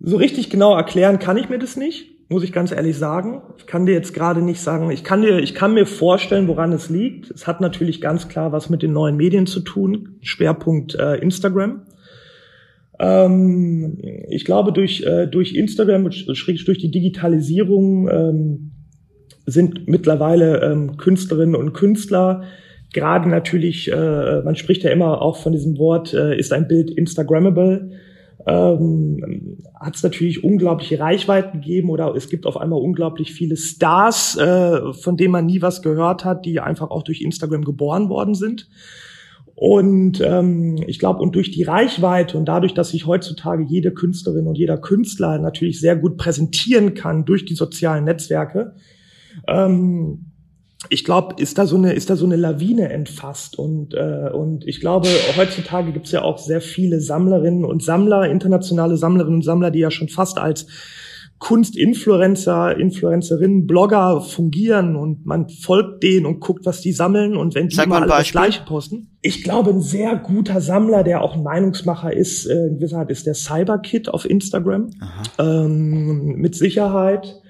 so 0.00 0.16
richtig 0.16 0.50
genau 0.50 0.76
erklären 0.76 1.18
kann 1.18 1.36
ich 1.36 1.48
mir 1.48 1.58
das 1.58 1.76
nicht, 1.76 2.06
muss 2.28 2.44
ich 2.44 2.52
ganz 2.52 2.70
ehrlich 2.70 2.96
sagen. 2.96 3.42
Ich 3.56 3.66
kann 3.66 3.86
dir 3.86 3.94
jetzt 3.94 4.14
gerade 4.14 4.42
nicht 4.42 4.60
sagen, 4.60 4.90
ich 4.90 5.02
kann 5.02 5.22
dir, 5.22 5.38
ich 5.38 5.54
kann 5.54 5.74
mir 5.74 5.86
vorstellen, 5.86 6.46
woran 6.46 6.72
es 6.72 6.90
liegt. 6.90 7.30
Es 7.30 7.46
hat 7.46 7.60
natürlich 7.60 8.00
ganz 8.00 8.28
klar 8.28 8.52
was 8.52 8.70
mit 8.70 8.82
den 8.82 8.92
neuen 8.92 9.16
Medien 9.16 9.46
zu 9.46 9.60
tun, 9.60 10.18
Schwerpunkt 10.20 10.94
äh, 10.94 11.16
Instagram. 11.16 11.82
Ähm, 13.00 13.98
ich 14.28 14.44
glaube, 14.44 14.72
durch, 14.72 15.02
äh, 15.02 15.26
durch 15.26 15.54
Instagram, 15.54 16.04
durch 16.04 16.78
die 16.78 16.90
Digitalisierung 16.90 18.08
ähm, 18.08 18.70
sind 19.46 19.88
mittlerweile 19.88 20.60
ähm, 20.62 20.96
Künstlerinnen 20.98 21.54
und 21.54 21.72
Künstler 21.72 22.42
gerade 22.92 23.28
natürlich, 23.28 23.90
äh, 23.90 24.42
man 24.42 24.56
spricht 24.56 24.82
ja 24.82 24.90
immer 24.90 25.22
auch 25.22 25.36
von 25.36 25.52
diesem 25.52 25.78
Wort, 25.78 26.14
äh, 26.14 26.38
ist 26.38 26.52
ein 26.52 26.68
Bild 26.68 26.90
Instagrammable, 26.90 27.90
ähm, 28.46 29.58
hat 29.78 29.96
es 29.96 30.02
natürlich 30.02 30.42
unglaubliche 30.42 30.98
Reichweiten 30.98 31.60
gegeben 31.60 31.90
oder 31.90 32.14
es 32.14 32.28
gibt 32.28 32.46
auf 32.46 32.56
einmal 32.56 32.80
unglaublich 32.80 33.32
viele 33.32 33.56
Stars, 33.56 34.36
äh, 34.36 34.92
von 34.92 35.16
denen 35.16 35.32
man 35.32 35.46
nie 35.46 35.60
was 35.60 35.82
gehört 35.82 36.24
hat, 36.24 36.46
die 36.46 36.60
einfach 36.60 36.90
auch 36.90 37.02
durch 37.02 37.20
Instagram 37.20 37.64
geboren 37.64 38.08
worden 38.08 38.34
sind. 38.34 38.68
Und 39.54 40.20
ähm, 40.20 40.76
ich 40.86 41.00
glaube, 41.00 41.20
und 41.20 41.34
durch 41.34 41.50
die 41.50 41.64
Reichweite 41.64 42.38
und 42.38 42.44
dadurch, 42.44 42.74
dass 42.74 42.90
sich 42.90 43.06
heutzutage 43.06 43.64
jede 43.64 43.90
Künstlerin 43.90 44.46
und 44.46 44.56
jeder 44.56 44.78
Künstler 44.78 45.38
natürlich 45.38 45.80
sehr 45.80 45.96
gut 45.96 46.16
präsentieren 46.16 46.94
kann 46.94 47.24
durch 47.24 47.44
die 47.44 47.56
sozialen 47.56 48.04
Netzwerke, 48.04 48.76
ähm, 49.48 50.27
ich 50.90 51.04
glaube, 51.04 51.34
ist 51.42 51.58
da 51.58 51.66
so 51.66 51.76
eine 51.76 51.92
ist 51.92 52.08
da 52.08 52.16
so 52.16 52.24
eine 52.24 52.36
Lawine 52.36 52.90
entfasst 52.90 53.58
und 53.58 53.94
äh, 53.94 54.30
und 54.32 54.64
ich 54.66 54.80
glaube 54.80 55.08
heutzutage 55.36 55.92
gibt 55.92 56.06
es 56.06 56.12
ja 56.12 56.22
auch 56.22 56.38
sehr 56.38 56.60
viele 56.60 57.00
Sammlerinnen 57.00 57.64
und 57.64 57.82
Sammler, 57.82 58.30
internationale 58.30 58.96
Sammlerinnen 58.96 59.38
und 59.38 59.44
Sammler, 59.44 59.72
die 59.72 59.80
ja 59.80 59.90
schon 59.90 60.08
fast 60.08 60.38
als 60.38 60.66
Kunstinfluencer, 61.38 62.76
Influencerinnen, 62.76 63.66
Blogger 63.66 64.20
fungieren 64.20 64.96
und 64.96 65.24
man 65.24 65.48
folgt 65.48 66.02
denen 66.02 66.26
und 66.26 66.40
guckt, 66.40 66.66
was 66.66 66.80
die 66.80 66.92
sammeln 66.92 67.36
und 67.36 67.54
wenn 67.54 67.68
die 67.68 67.76
Sag 67.76 67.88
mal 67.88 68.06
das. 68.06 68.30
Gleiche 68.30 68.64
posten. 68.64 69.16
Ich 69.22 69.44
glaube, 69.44 69.70
ein 69.70 69.80
sehr 69.80 70.16
guter 70.16 70.60
Sammler, 70.60 71.04
der 71.04 71.22
auch 71.22 71.36
ein 71.36 71.42
Meinungsmacher 71.44 72.12
ist, 72.12 72.46
äh, 72.46 72.66
in 72.66 72.78
gewisser 72.78 72.98
Art 72.98 73.10
ist 73.10 73.26
der 73.26 73.34
Cyberkid 73.34 74.08
auf 74.08 74.28
Instagram. 74.28 74.90
Ähm, 75.38 76.34
mit 76.36 76.56
Sicherheit. 76.56 77.40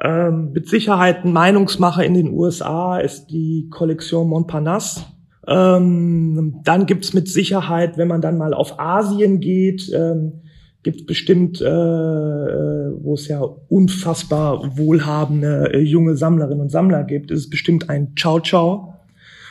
Ähm, 0.00 0.52
mit 0.52 0.68
Sicherheit 0.68 1.24
ein 1.24 1.32
Meinungsmacher 1.32 2.04
in 2.04 2.14
den 2.14 2.30
USA 2.30 2.98
ist 2.98 3.26
die 3.26 3.68
Kollektion 3.70 4.28
Montparnasse. 4.28 5.04
Ähm, 5.46 6.60
dann 6.64 6.86
gibt's 6.86 7.14
mit 7.14 7.28
Sicherheit, 7.28 7.96
wenn 7.96 8.08
man 8.08 8.20
dann 8.20 8.36
mal 8.36 8.54
auf 8.54 8.78
Asien 8.78 9.40
geht, 9.40 9.90
ähm, 9.94 10.42
gibt 10.82 11.06
bestimmt, 11.06 11.60
äh, 11.60 11.66
äh, 11.66 12.92
wo 13.02 13.14
es 13.14 13.28
ja 13.28 13.40
unfassbar 13.40 14.76
wohlhabende 14.76 15.72
äh, 15.74 15.80
junge 15.80 16.16
Sammlerinnen 16.16 16.60
und 16.60 16.70
Sammler 16.70 17.02
gibt, 17.04 17.30
ist 17.30 17.40
es 17.40 17.50
bestimmt 17.50 17.90
ein 17.90 18.14
Ciao 18.16 18.40
Ciao, 18.40 18.94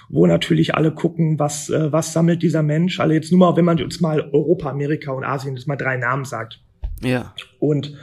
wo 0.09 0.25
natürlich 0.25 0.75
alle 0.75 0.91
gucken, 0.91 1.39
was, 1.39 1.69
äh, 1.69 1.91
was 1.91 2.13
sammelt 2.13 2.43
dieser 2.43 2.63
Mensch. 2.63 2.99
Alle 2.99 3.15
jetzt 3.15 3.31
nur 3.31 3.39
mal, 3.39 3.57
wenn 3.57 3.65
man 3.65 3.81
uns 3.81 3.99
mal 3.99 4.21
Europa, 4.31 4.69
Amerika 4.69 5.11
und 5.11 5.25
Asien 5.25 5.55
jetzt 5.55 5.67
mal 5.67 5.75
drei 5.75 5.97
Namen 5.97 6.23
sagt. 6.23 6.61
Ja. 7.03 7.33
Und, 7.59 7.93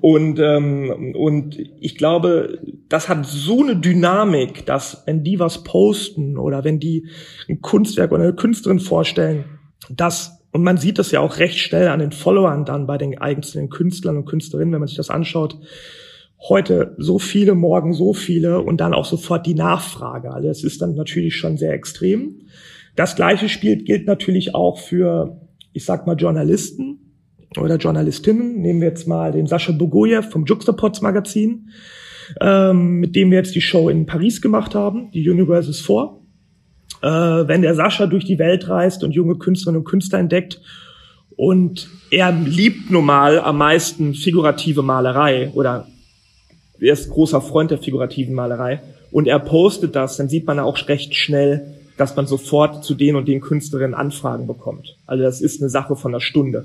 und, 0.00 0.38
ähm, 0.38 1.14
und 1.16 1.58
ich 1.80 1.96
glaube, 1.96 2.60
das 2.88 3.08
hat 3.08 3.26
so 3.26 3.62
eine 3.62 3.76
Dynamik, 3.76 4.64
dass 4.66 5.02
wenn 5.06 5.22
die 5.22 5.38
was 5.38 5.64
posten 5.64 6.38
oder 6.38 6.64
wenn 6.64 6.78
die 6.78 7.08
ein 7.48 7.60
Kunstwerk 7.60 8.12
oder 8.12 8.22
eine 8.22 8.34
Künstlerin 8.34 8.80
vorstellen, 8.80 9.44
dass, 9.90 10.40
und 10.52 10.62
man 10.62 10.78
sieht 10.78 10.98
das 10.98 11.10
ja 11.10 11.20
auch 11.20 11.38
recht 11.38 11.58
schnell 11.58 11.88
an 11.88 12.00
den 12.00 12.12
Followern 12.12 12.64
dann 12.64 12.86
bei 12.86 12.98
den 12.98 13.18
einzelnen 13.18 13.68
Künstlern 13.68 14.16
und 14.16 14.26
Künstlerinnen, 14.26 14.72
wenn 14.72 14.80
man 14.80 14.88
sich 14.88 14.96
das 14.96 15.10
anschaut, 15.10 15.58
heute 16.48 16.94
so 16.98 17.18
viele, 17.18 17.54
morgen 17.54 17.92
so 17.92 18.12
viele 18.12 18.60
und 18.60 18.80
dann 18.80 18.94
auch 18.94 19.04
sofort 19.04 19.46
die 19.46 19.54
Nachfrage. 19.54 20.32
Also 20.32 20.48
das 20.48 20.64
ist 20.64 20.80
dann 20.80 20.94
natürlich 20.94 21.36
schon 21.36 21.56
sehr 21.56 21.72
extrem. 21.72 22.42
Das 22.96 23.16
gleiche 23.16 23.48
spielt, 23.48 23.86
gilt 23.86 24.06
natürlich 24.06 24.54
auch 24.54 24.78
für, 24.78 25.40
ich 25.72 25.84
sag 25.84 26.06
mal, 26.06 26.16
Journalisten 26.16 27.07
oder 27.60 27.76
Journalistinnen. 27.76 28.60
Nehmen 28.60 28.80
wir 28.80 28.88
jetzt 28.88 29.06
mal 29.06 29.32
den 29.32 29.46
Sascha 29.46 29.72
Bogojew 29.72 30.22
vom 30.22 30.44
Juxtapods 30.44 31.00
Magazin, 31.00 31.70
ähm, 32.40 33.00
mit 33.00 33.16
dem 33.16 33.30
wir 33.30 33.38
jetzt 33.38 33.54
die 33.54 33.60
Show 33.60 33.88
in 33.88 34.06
Paris 34.06 34.40
gemacht 34.40 34.74
haben, 34.74 35.10
die 35.12 35.28
Universe 35.28 35.70
is 35.70 35.80
4. 35.80 36.18
Äh, 37.02 37.08
wenn 37.48 37.62
der 37.62 37.74
Sascha 37.74 38.06
durch 38.06 38.24
die 38.24 38.38
Welt 38.38 38.68
reist 38.68 39.04
und 39.04 39.12
junge 39.12 39.36
Künstlerinnen 39.36 39.82
und 39.82 39.88
Künstler 39.88 40.18
entdeckt 40.18 40.60
und 41.36 41.88
er 42.10 42.32
liebt 42.32 42.90
nun 42.90 43.04
mal 43.04 43.38
am 43.38 43.58
meisten 43.58 44.14
figurative 44.14 44.82
Malerei 44.82 45.50
oder 45.54 45.86
er 46.80 46.92
ist 46.92 47.10
großer 47.10 47.40
Freund 47.40 47.70
der 47.70 47.78
figurativen 47.78 48.34
Malerei 48.34 48.80
und 49.10 49.28
er 49.28 49.38
postet 49.38 49.94
das, 49.94 50.16
dann 50.16 50.28
sieht 50.28 50.46
man 50.46 50.58
auch 50.58 50.88
recht 50.88 51.14
schnell, 51.14 51.74
dass 51.96 52.16
man 52.16 52.26
sofort 52.26 52.84
zu 52.84 52.94
den 52.94 53.16
und 53.16 53.28
den 53.28 53.40
Künstlerinnen 53.40 53.94
Anfragen 53.94 54.46
bekommt. 54.46 54.96
Also 55.06 55.24
das 55.24 55.40
ist 55.40 55.60
eine 55.60 55.70
Sache 55.70 55.96
von 55.96 56.12
einer 56.12 56.20
Stunde. 56.20 56.64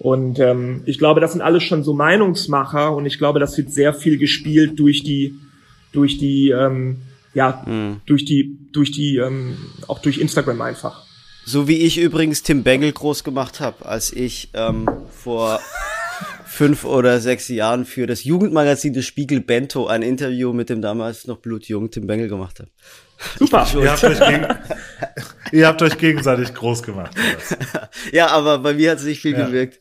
Und 0.00 0.38
ähm, 0.38 0.82
ich 0.86 0.98
glaube, 0.98 1.20
das 1.20 1.32
sind 1.32 1.42
alles 1.42 1.62
schon 1.62 1.84
so 1.84 1.92
Meinungsmacher 1.92 2.96
und 2.96 3.04
ich 3.04 3.18
glaube, 3.18 3.38
das 3.38 3.58
wird 3.58 3.70
sehr 3.70 3.92
viel 3.92 4.16
gespielt 4.16 4.78
durch 4.78 5.02
die, 5.02 5.34
durch 5.92 6.16
die, 6.16 6.48
ähm, 6.48 7.02
ja, 7.34 7.62
durch 8.06 8.24
die, 8.24 8.56
durch 8.72 8.90
die, 8.92 9.18
ähm, 9.18 9.58
auch 9.88 9.98
durch 9.98 10.16
Instagram 10.16 10.62
einfach. 10.62 11.04
So 11.44 11.68
wie 11.68 11.76
ich 11.76 11.98
übrigens 11.98 12.42
Tim 12.42 12.62
Bengel 12.62 12.92
groß 12.92 13.24
gemacht 13.24 13.60
habe, 13.60 13.84
als 13.84 14.10
ich 14.10 14.48
ähm, 14.54 14.88
vor 15.10 15.60
fünf 16.46 16.86
oder 16.86 17.20
sechs 17.20 17.48
Jahren 17.48 17.84
für 17.84 18.06
das 18.06 18.24
Jugendmagazin 18.24 18.94
des 18.94 19.04
Spiegel 19.04 19.42
Bento 19.42 19.86
ein 19.86 20.00
Interview 20.00 20.54
mit 20.54 20.70
dem 20.70 20.80
damals 20.80 21.26
noch 21.26 21.36
blutjungen 21.36 21.90
Tim 21.90 22.06
Bengel 22.06 22.28
gemacht 22.28 22.58
habe. 22.60 22.70
Super. 23.38 23.66
Ihr 23.74 23.90
habt, 23.90 24.04
euch 24.04 24.18
gegen, 24.18 24.46
ihr 25.52 25.66
habt 25.66 25.82
euch 25.82 25.98
gegenseitig 25.98 26.54
groß 26.54 26.82
gemacht. 26.82 27.14
Ja, 28.12 28.28
aber 28.28 28.58
bei 28.58 28.74
mir 28.74 28.92
hat 28.92 28.98
es 28.98 29.04
nicht 29.04 29.20
viel 29.22 29.36
Ja. 29.38 29.46
gewirkt. 29.46 29.78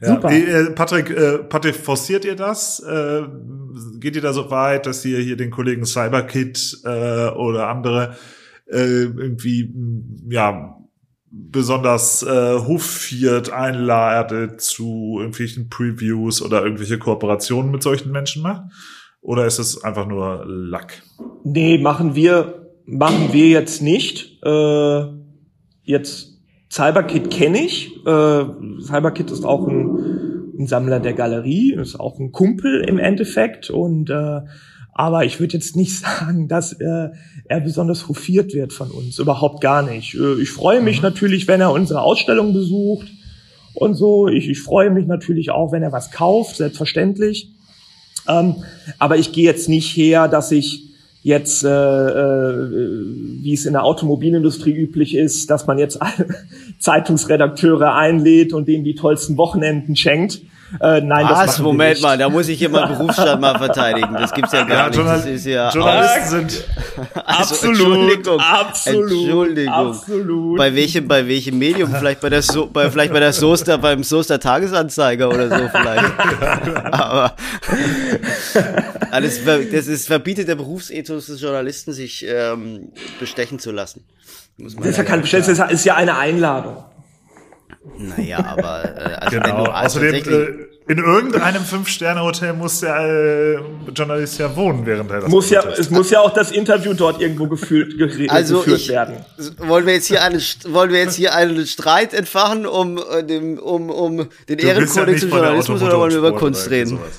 Ja. 0.00 0.14
Super. 0.14 0.30
Wie, 0.30 0.42
äh, 0.44 0.70
Patrick, 0.70 1.10
äh, 1.10 1.38
Patrick, 1.38 1.74
forciert 1.76 2.24
ihr 2.24 2.36
das? 2.36 2.80
Äh, 2.80 3.22
geht 3.98 4.16
ihr 4.16 4.22
da 4.22 4.32
so 4.32 4.50
weit, 4.50 4.86
dass 4.86 5.04
ihr 5.04 5.18
hier 5.18 5.36
den 5.36 5.50
Kollegen 5.50 5.84
Cyberkid 5.84 6.78
äh, 6.84 7.28
oder 7.28 7.68
andere 7.68 8.16
äh, 8.70 9.02
irgendwie 9.02 9.62
m, 9.64 10.28
ja 10.30 10.76
besonders 11.30 12.22
äh, 12.22 12.58
hofiert 12.58 13.50
einladet 13.50 14.60
zu 14.60 15.16
irgendwelchen 15.18 15.68
Previews 15.70 16.42
oder 16.42 16.62
irgendwelche 16.62 16.98
Kooperationen 16.98 17.70
mit 17.70 17.82
solchen 17.82 18.12
Menschen 18.12 18.42
macht? 18.42 18.62
Oder 19.22 19.46
ist 19.46 19.60
es 19.60 19.82
einfach 19.82 20.06
nur 20.06 20.44
Lack? 20.46 21.02
Nee, 21.44 21.78
machen 21.78 22.14
wir, 22.16 22.68
machen 22.84 23.32
wir 23.32 23.48
jetzt 23.48 23.80
nicht. 23.80 24.42
Äh, 24.44 25.04
jetzt 25.84 26.40
Cyberkit 26.70 27.30
kenne 27.30 27.60
ich. 27.60 27.96
Äh, 28.04 28.44
Cyberkit 28.80 29.30
ist 29.30 29.44
auch 29.44 29.68
ein, 29.68 30.54
ein 30.58 30.66
Sammler 30.66 30.98
der 30.98 31.12
Galerie, 31.12 31.74
ist 31.74 31.98
auch 31.98 32.18
ein 32.18 32.32
Kumpel 32.32 32.82
im 32.82 32.98
Endeffekt. 32.98 33.70
Und 33.70 34.10
äh, 34.10 34.40
aber 34.92 35.24
ich 35.24 35.38
würde 35.38 35.54
jetzt 35.54 35.76
nicht 35.76 35.98
sagen, 36.00 36.48
dass 36.48 36.72
äh, 36.72 37.10
er 37.44 37.60
besonders 37.60 38.08
hofiert 38.08 38.52
wird 38.54 38.72
von 38.72 38.90
uns. 38.90 39.20
Überhaupt 39.20 39.60
gar 39.60 39.82
nicht. 39.82 40.14
Äh, 40.14 40.42
ich 40.42 40.50
freue 40.50 40.82
mich 40.82 41.00
natürlich, 41.00 41.46
wenn 41.46 41.60
er 41.60 41.72
unsere 41.72 42.02
Ausstellung 42.02 42.52
besucht 42.52 43.06
und 43.74 43.94
so. 43.94 44.26
Ich, 44.26 44.48
ich 44.48 44.60
freue 44.60 44.90
mich 44.90 45.06
natürlich 45.06 45.52
auch, 45.52 45.70
wenn 45.70 45.84
er 45.84 45.92
was 45.92 46.10
kauft, 46.10 46.56
selbstverständlich. 46.56 47.52
Ähm, 48.28 48.56
aber 48.98 49.16
ich 49.16 49.32
gehe 49.32 49.44
jetzt 49.44 49.68
nicht 49.68 49.96
her, 49.96 50.28
dass 50.28 50.52
ich 50.52 50.84
jetzt, 51.22 51.64
äh, 51.64 51.68
äh, 51.68 52.70
wie 53.42 53.54
es 53.54 53.64
in 53.64 53.72
der 53.72 53.84
Automobilindustrie 53.84 54.72
üblich 54.72 55.14
ist, 55.14 55.50
dass 55.50 55.66
man 55.66 55.78
jetzt 55.78 55.98
Zeitungsredakteure 56.78 57.94
einlädt 57.94 58.52
und 58.52 58.66
denen 58.66 58.84
die 58.84 58.94
tollsten 58.94 59.36
Wochenenden 59.36 59.94
schenkt. 59.94 60.42
Äh, 60.80 61.00
nein, 61.00 61.26
das 61.28 61.38
Was? 61.38 61.46
machen 61.46 61.58
wir 61.58 61.62
Moment 61.64 61.94
nicht. 61.94 62.02
mal, 62.02 62.18
da 62.18 62.28
muss 62.28 62.48
ich 62.48 62.58
hier 62.58 62.68
meinen 62.68 62.96
Berufsstand 62.96 63.40
mal 63.40 63.58
verteidigen. 63.58 64.14
Das 64.14 64.32
gibt's 64.32 64.52
ja 64.52 64.64
gar 64.64 64.88
nicht. 64.88 64.98
Das 64.98 65.26
ist 65.26 65.46
ja 65.46 65.70
Journalisten 65.70 66.28
sind 66.28 66.64
Also, 67.24 67.54
Absolut, 67.54 67.76
Entschuldigung, 67.78 68.40
absolut, 68.40 69.10
Entschuldigung. 69.10 69.72
absolut. 69.72 70.58
Bei 70.58 70.74
welchem, 70.74 71.08
bei 71.08 71.26
welchem 71.26 71.58
Medium? 71.58 71.94
Vielleicht 71.98 72.20
bei 72.20 72.28
der, 72.28 72.42
so 72.42 72.66
bei, 72.66 72.90
vielleicht 72.90 73.12
bei 73.12 73.20
der 73.20 73.32
Soester, 73.32 73.78
beim 73.78 74.02
Soester 74.02 74.40
Tagesanzeiger 74.40 75.28
oder 75.28 75.48
so 75.48 75.68
vielleicht. 75.68 76.04
Aber 76.92 77.34
alles, 79.10 79.44
das 79.44 79.86
ist 79.86 80.06
verbietet 80.06 80.48
der 80.48 80.56
Berufsethos 80.56 81.26
des 81.26 81.40
Journalisten, 81.40 81.92
sich 81.92 82.24
ähm, 82.28 82.92
bestechen 83.20 83.58
zu 83.58 83.70
lassen. 83.72 84.04
Muss 84.56 84.74
man 84.74 84.82
Das 84.84 84.92
ist 84.92 84.96
ja 84.98 85.04
ja 85.04 85.08
keine 85.08 85.22
Bestellung, 85.22 85.46
das 85.46 85.70
ist 85.72 85.84
ja 85.84 85.94
eine 85.96 86.16
Einladung. 86.16 86.84
Naja, 87.98 88.38
aber 88.56 88.84
äh, 88.84 89.14
also 89.14 89.36
wenn 89.36 89.42
Genau. 89.42 89.64
du 89.64 89.70
also 89.72 89.98
Außerdem, 90.00 90.14
äh, 90.32 90.92
in 90.92 90.98
irgendeinem 90.98 91.62
Fünf-Sterne-Hotel 91.62 92.52
muss 92.54 92.80
der 92.80 92.96
äh, 92.96 93.90
Journalist 93.94 94.38
ja 94.38 94.54
wohnen, 94.56 94.84
während 94.84 95.10
er 95.10 95.20
das 95.20 95.30
Muss 95.30 95.50
ja, 95.50 95.64
macht. 95.64 95.78
es 95.78 95.90
muss 95.90 96.10
ja 96.10 96.20
auch 96.20 96.32
das 96.34 96.50
Interview 96.50 96.92
dort 96.94 97.20
irgendwo 97.20 97.46
geführt, 97.46 97.92
gere- 97.94 98.28
also 98.28 98.58
geführt 98.58 98.80
ich, 98.80 98.88
werden. 98.88 99.16
wollen 99.58 99.86
wir 99.86 99.94
jetzt 99.94 100.06
hier 100.06 100.22
einen, 100.24 100.40
wollen 100.68 100.90
wir 100.90 100.98
jetzt 101.00 101.14
hier 101.16 101.34
einen 101.34 101.66
Streit 101.66 102.12
entfachen 102.14 102.66
um, 102.66 102.98
äh, 102.98 103.22
dem, 103.24 103.58
um, 103.58 103.90
um 103.90 104.28
den 104.48 104.58
Du 104.58 104.66
Ehrenkodex 104.66 105.20
von 105.22 105.30
der 105.30 105.38
Journalismus 105.38 105.82
oder 105.82 105.98
wollen 105.98 106.10
wir 106.10 106.18
über 106.18 106.34
Kunst 106.36 106.68
reden? 106.70 106.98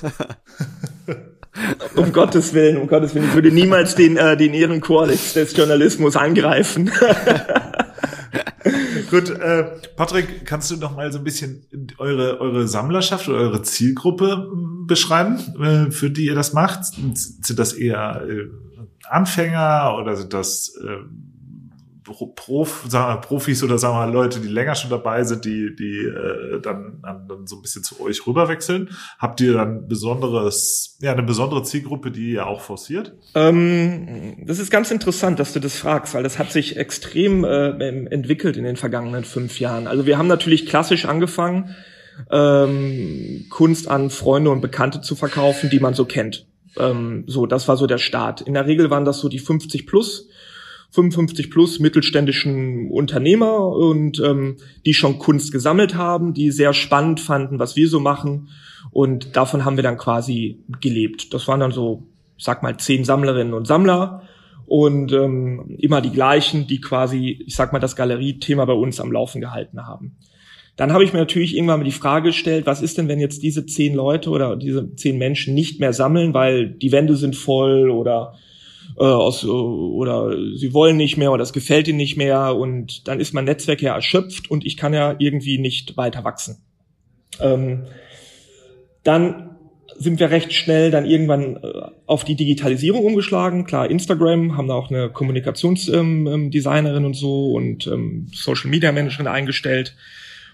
Um 1.94 2.12
Gottes 2.12 2.52
Willen, 2.52 2.78
um 2.78 2.88
Gottes 2.88 3.14
Willen. 3.14 3.28
Ich 3.28 3.34
würde 3.34 3.52
niemals 3.52 3.94
den, 3.94 4.16
äh, 4.16 4.36
den 4.36 4.52
Ehrenkodex 4.54 5.34
des 5.34 5.56
Journalismus 5.56 6.16
angreifen. 6.16 6.90
Gut, 9.14 9.30
äh, 9.30 9.62
Patrick, 9.94 10.44
kannst 10.44 10.72
du 10.72 10.76
noch 10.76 10.96
mal 10.96 11.12
so 11.12 11.18
ein 11.18 11.24
bisschen 11.24 11.68
eure, 11.98 12.40
eure 12.40 12.66
Sammlerschaft 12.66 13.28
oder 13.28 13.38
eure 13.38 13.62
Zielgruppe 13.62 14.50
m, 14.50 14.88
beschreiben, 14.88 15.38
äh, 15.62 15.92
für 15.92 16.10
die 16.10 16.24
ihr 16.24 16.34
das 16.34 16.52
macht? 16.52 16.84
Sind 16.84 17.56
das 17.56 17.74
eher 17.74 18.26
äh, 18.28 18.48
Anfänger 19.08 19.96
oder 20.00 20.16
sind 20.16 20.34
das 20.34 20.74
äh, 20.84 20.96
Prof, 22.04 22.84
wir, 22.90 23.16
Profis 23.22 23.62
oder 23.62 23.78
sagen 23.78 23.96
wir 23.96 24.12
Leute, 24.12 24.40
die 24.40 24.48
länger 24.48 24.74
schon 24.74 24.90
dabei 24.90 25.24
sind, 25.24 25.44
die, 25.44 25.74
die 25.74 26.00
äh, 26.00 26.60
dann, 26.60 27.00
dann, 27.02 27.26
dann 27.26 27.46
so 27.46 27.56
ein 27.56 27.62
bisschen 27.62 27.82
zu 27.82 28.00
euch 28.00 28.26
rüberwechseln? 28.26 28.90
Habt 29.18 29.40
ihr 29.40 29.54
dann 29.54 29.88
besonderes, 29.88 30.98
ja, 31.00 31.12
eine 31.12 31.22
besondere 31.22 31.62
Zielgruppe, 31.62 32.10
die 32.10 32.32
ihr 32.32 32.46
auch 32.46 32.60
forciert? 32.60 33.14
Ähm, 33.34 34.44
das 34.46 34.58
ist 34.58 34.70
ganz 34.70 34.90
interessant, 34.90 35.40
dass 35.40 35.54
du 35.54 35.60
das 35.60 35.76
fragst, 35.76 36.14
weil 36.14 36.22
das 36.22 36.38
hat 36.38 36.52
sich 36.52 36.76
extrem 36.76 37.44
äh, 37.44 37.70
entwickelt 38.10 38.56
in 38.56 38.64
den 38.64 38.76
vergangenen 38.76 39.24
fünf 39.24 39.58
Jahren. 39.58 39.86
Also 39.86 40.04
wir 40.04 40.18
haben 40.18 40.28
natürlich 40.28 40.66
klassisch 40.66 41.06
angefangen, 41.06 41.74
ähm, 42.30 43.46
Kunst 43.50 43.88
an 43.88 44.10
Freunde 44.10 44.50
und 44.50 44.60
Bekannte 44.60 45.00
zu 45.00 45.16
verkaufen, 45.16 45.70
die 45.70 45.80
man 45.80 45.94
so 45.94 46.04
kennt. 46.04 46.46
Ähm, 46.76 47.24
so, 47.26 47.46
das 47.46 47.68
war 47.68 47.76
so 47.76 47.86
der 47.86 47.98
Start. 47.98 48.40
In 48.40 48.54
der 48.54 48.66
Regel 48.66 48.90
waren 48.90 49.04
das 49.04 49.20
so 49.20 49.28
die 49.28 49.38
50 49.38 49.86
plus 49.86 50.28
55 50.94 51.50
plus 51.50 51.80
mittelständischen 51.80 52.88
Unternehmer 52.90 53.66
und 53.66 54.20
ähm, 54.20 54.56
die 54.86 54.94
schon 54.94 55.18
Kunst 55.18 55.50
gesammelt 55.50 55.96
haben, 55.96 56.34
die 56.34 56.52
sehr 56.52 56.72
spannend 56.72 57.20
fanden, 57.20 57.58
was 57.58 57.74
wir 57.74 57.88
so 57.88 57.98
machen. 57.98 58.48
Und 58.92 59.34
davon 59.34 59.64
haben 59.64 59.76
wir 59.76 59.82
dann 59.82 59.98
quasi 59.98 60.60
gelebt. 60.80 61.34
Das 61.34 61.48
waren 61.48 61.58
dann 61.58 61.72
so, 61.72 62.04
sag 62.38 62.62
mal, 62.62 62.76
zehn 62.76 63.04
Sammlerinnen 63.04 63.54
und 63.54 63.66
Sammler 63.66 64.22
und 64.66 65.12
ähm, 65.12 65.76
immer 65.78 66.00
die 66.00 66.12
gleichen, 66.12 66.68
die 66.68 66.80
quasi, 66.80 67.42
ich 67.44 67.56
sag 67.56 67.72
mal, 67.72 67.80
das 67.80 67.96
Galeriethema 67.96 68.64
bei 68.64 68.72
uns 68.72 69.00
am 69.00 69.10
Laufen 69.10 69.40
gehalten 69.40 69.84
haben. 69.84 70.16
Dann 70.76 70.92
habe 70.92 71.02
ich 71.02 71.12
mir 71.12 71.18
natürlich 71.18 71.56
irgendwann 71.56 71.80
mal 71.80 71.84
die 71.84 71.90
Frage 71.90 72.28
gestellt, 72.28 72.66
was 72.66 72.82
ist 72.82 72.98
denn, 72.98 73.08
wenn 73.08 73.18
jetzt 73.18 73.42
diese 73.42 73.66
zehn 73.66 73.94
Leute 73.94 74.30
oder 74.30 74.56
diese 74.56 74.94
zehn 74.94 75.18
Menschen 75.18 75.54
nicht 75.54 75.80
mehr 75.80 75.92
sammeln, 75.92 76.34
weil 76.34 76.70
die 76.70 76.92
Wände 76.92 77.16
sind 77.16 77.34
voll 77.34 77.90
oder 77.90 78.34
äh, 78.96 79.02
aus, 79.02 79.44
oder 79.44 80.36
sie 80.56 80.72
wollen 80.72 80.96
nicht 80.96 81.16
mehr 81.16 81.32
oder 81.32 81.42
es 81.42 81.52
gefällt 81.52 81.88
ihnen 81.88 81.98
nicht 81.98 82.16
mehr 82.16 82.54
und 82.56 83.08
dann 83.08 83.20
ist 83.20 83.34
mein 83.34 83.44
Netzwerk 83.44 83.82
ja 83.82 83.94
erschöpft 83.94 84.50
und 84.50 84.64
ich 84.64 84.76
kann 84.76 84.94
ja 84.94 85.16
irgendwie 85.18 85.58
nicht 85.58 85.96
weiter 85.96 86.24
wachsen. 86.24 86.62
Ähm, 87.40 87.84
dann 89.02 89.56
sind 89.96 90.18
wir 90.18 90.30
recht 90.30 90.52
schnell 90.52 90.90
dann 90.90 91.04
irgendwann 91.04 91.56
äh, 91.56 91.60
auf 92.06 92.24
die 92.24 92.36
Digitalisierung 92.36 93.04
umgeschlagen. 93.04 93.64
Klar, 93.64 93.90
Instagram 93.90 94.56
haben 94.56 94.68
da 94.68 94.74
auch 94.74 94.90
eine 94.90 95.10
Kommunikationsdesignerin 95.10 97.02
ähm, 97.02 97.04
und 97.04 97.14
so 97.14 97.52
und 97.52 97.86
ähm, 97.86 98.26
Social 98.32 98.70
Media 98.70 98.92
Managerin 98.92 99.26
eingestellt 99.26 99.96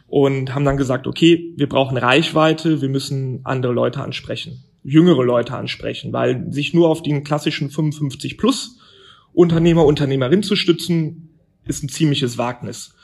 und 0.08 0.54
haben 0.54 0.64
dann 0.64 0.76
gesagt, 0.76 1.06
okay, 1.06 1.52
wir 1.56 1.68
brauchen 1.68 1.96
Reichweite, 1.96 2.82
wir 2.82 2.88
müssen 2.88 3.40
andere 3.44 3.72
Leute 3.72 4.00
ansprechen 4.00 4.64
jüngere 4.82 5.24
Leute 5.24 5.54
ansprechen, 5.54 6.12
weil 6.12 6.52
sich 6.52 6.74
nur 6.74 6.88
auf 6.88 7.02
den 7.02 7.24
klassischen 7.24 7.70
55 7.70 8.38
plus 8.38 8.78
Unternehmer, 9.32 9.84
Unternehmerin 9.84 10.42
zu 10.42 10.56
stützen, 10.56 11.30
ist 11.64 11.82
ein 11.82 11.88
ziemliches 11.88 12.38
Wagnis. 12.38 12.94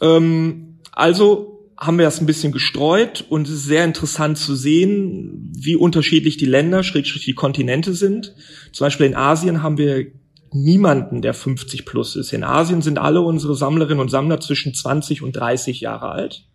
Ähm, 0.00 0.78
also 0.92 1.54
haben 1.76 1.98
wir 1.98 2.04
das 2.04 2.20
ein 2.20 2.26
bisschen 2.26 2.52
gestreut 2.52 3.24
und 3.28 3.48
es 3.48 3.54
ist 3.54 3.64
sehr 3.64 3.84
interessant 3.84 4.38
zu 4.38 4.54
sehen, 4.54 5.52
wie 5.56 5.76
unterschiedlich 5.76 6.36
die 6.36 6.46
Länder, 6.46 6.82
schrägstrich 6.82 7.24
die 7.24 7.34
Kontinente 7.34 7.94
sind. 7.94 8.34
Zum 8.72 8.86
Beispiel 8.86 9.06
in 9.06 9.16
Asien 9.16 9.62
haben 9.62 9.76
wir 9.76 10.06
niemanden, 10.52 11.20
der 11.20 11.34
50 11.34 11.84
plus 11.84 12.14
ist. 12.14 12.32
In 12.32 12.44
Asien 12.44 12.80
sind 12.80 12.98
alle 12.98 13.20
unsere 13.20 13.56
Sammlerinnen 13.56 14.00
und 14.00 14.10
Sammler 14.10 14.40
zwischen 14.40 14.72
20 14.72 15.22
und 15.22 15.34
30 15.34 15.80
Jahre 15.80 16.10
alt. 16.10 16.46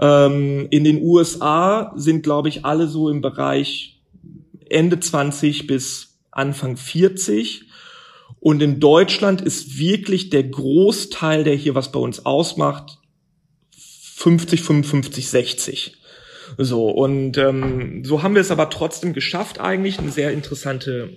Ähm, 0.00 0.66
in 0.70 0.84
den 0.84 1.02
USA 1.02 1.92
sind, 1.96 2.22
glaube 2.22 2.48
ich, 2.48 2.64
alle 2.64 2.88
so 2.88 3.08
im 3.08 3.20
Bereich 3.20 4.00
Ende 4.68 5.00
20 5.00 5.66
bis 5.66 6.18
Anfang 6.30 6.76
40. 6.76 7.64
Und 8.40 8.62
in 8.62 8.80
Deutschland 8.80 9.40
ist 9.40 9.78
wirklich 9.78 10.30
der 10.30 10.44
Großteil, 10.44 11.44
der 11.44 11.54
hier 11.54 11.74
was 11.74 11.90
bei 11.90 11.98
uns 11.98 12.24
ausmacht, 12.24 12.98
50, 14.16 14.62
55, 14.62 15.28
60. 15.28 15.96
So, 16.56 16.88
und 16.88 17.36
ähm, 17.36 18.04
so 18.04 18.22
haben 18.22 18.34
wir 18.34 18.40
es 18.40 18.50
aber 18.50 18.70
trotzdem 18.70 19.12
geschafft, 19.12 19.60
eigentlich 19.60 19.98
eine 19.98 20.10
sehr 20.10 20.32
interessante 20.32 21.10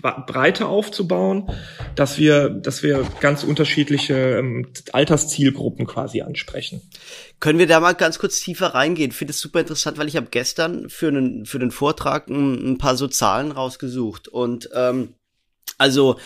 Breite 0.00 0.66
aufzubauen, 0.66 1.50
dass 1.94 2.18
wir, 2.18 2.48
dass 2.48 2.82
wir 2.82 3.06
ganz 3.20 3.44
unterschiedliche 3.44 4.38
ähm, 4.38 4.72
Alterszielgruppen 4.92 5.86
quasi 5.86 6.22
ansprechen. 6.22 6.82
Können 7.40 7.58
wir 7.58 7.66
da 7.66 7.80
mal 7.80 7.92
ganz 7.92 8.18
kurz 8.18 8.40
tiefer 8.40 8.68
reingehen? 8.68 9.12
Finde 9.12 9.32
es 9.32 9.40
super 9.40 9.60
interessant, 9.60 9.98
weil 9.98 10.08
ich 10.08 10.16
habe 10.16 10.28
gestern 10.30 10.88
für 10.88 11.08
einen 11.08 11.46
für 11.46 11.58
den 11.58 11.70
Vortrag 11.70 12.28
ein, 12.28 12.72
ein, 12.72 12.78
paar 12.78 12.96
so 12.96 13.08
Zahlen 13.08 13.52
rausgesucht 13.52 14.28
und 14.28 14.70
ähm, 14.74 15.14
also 15.78 16.18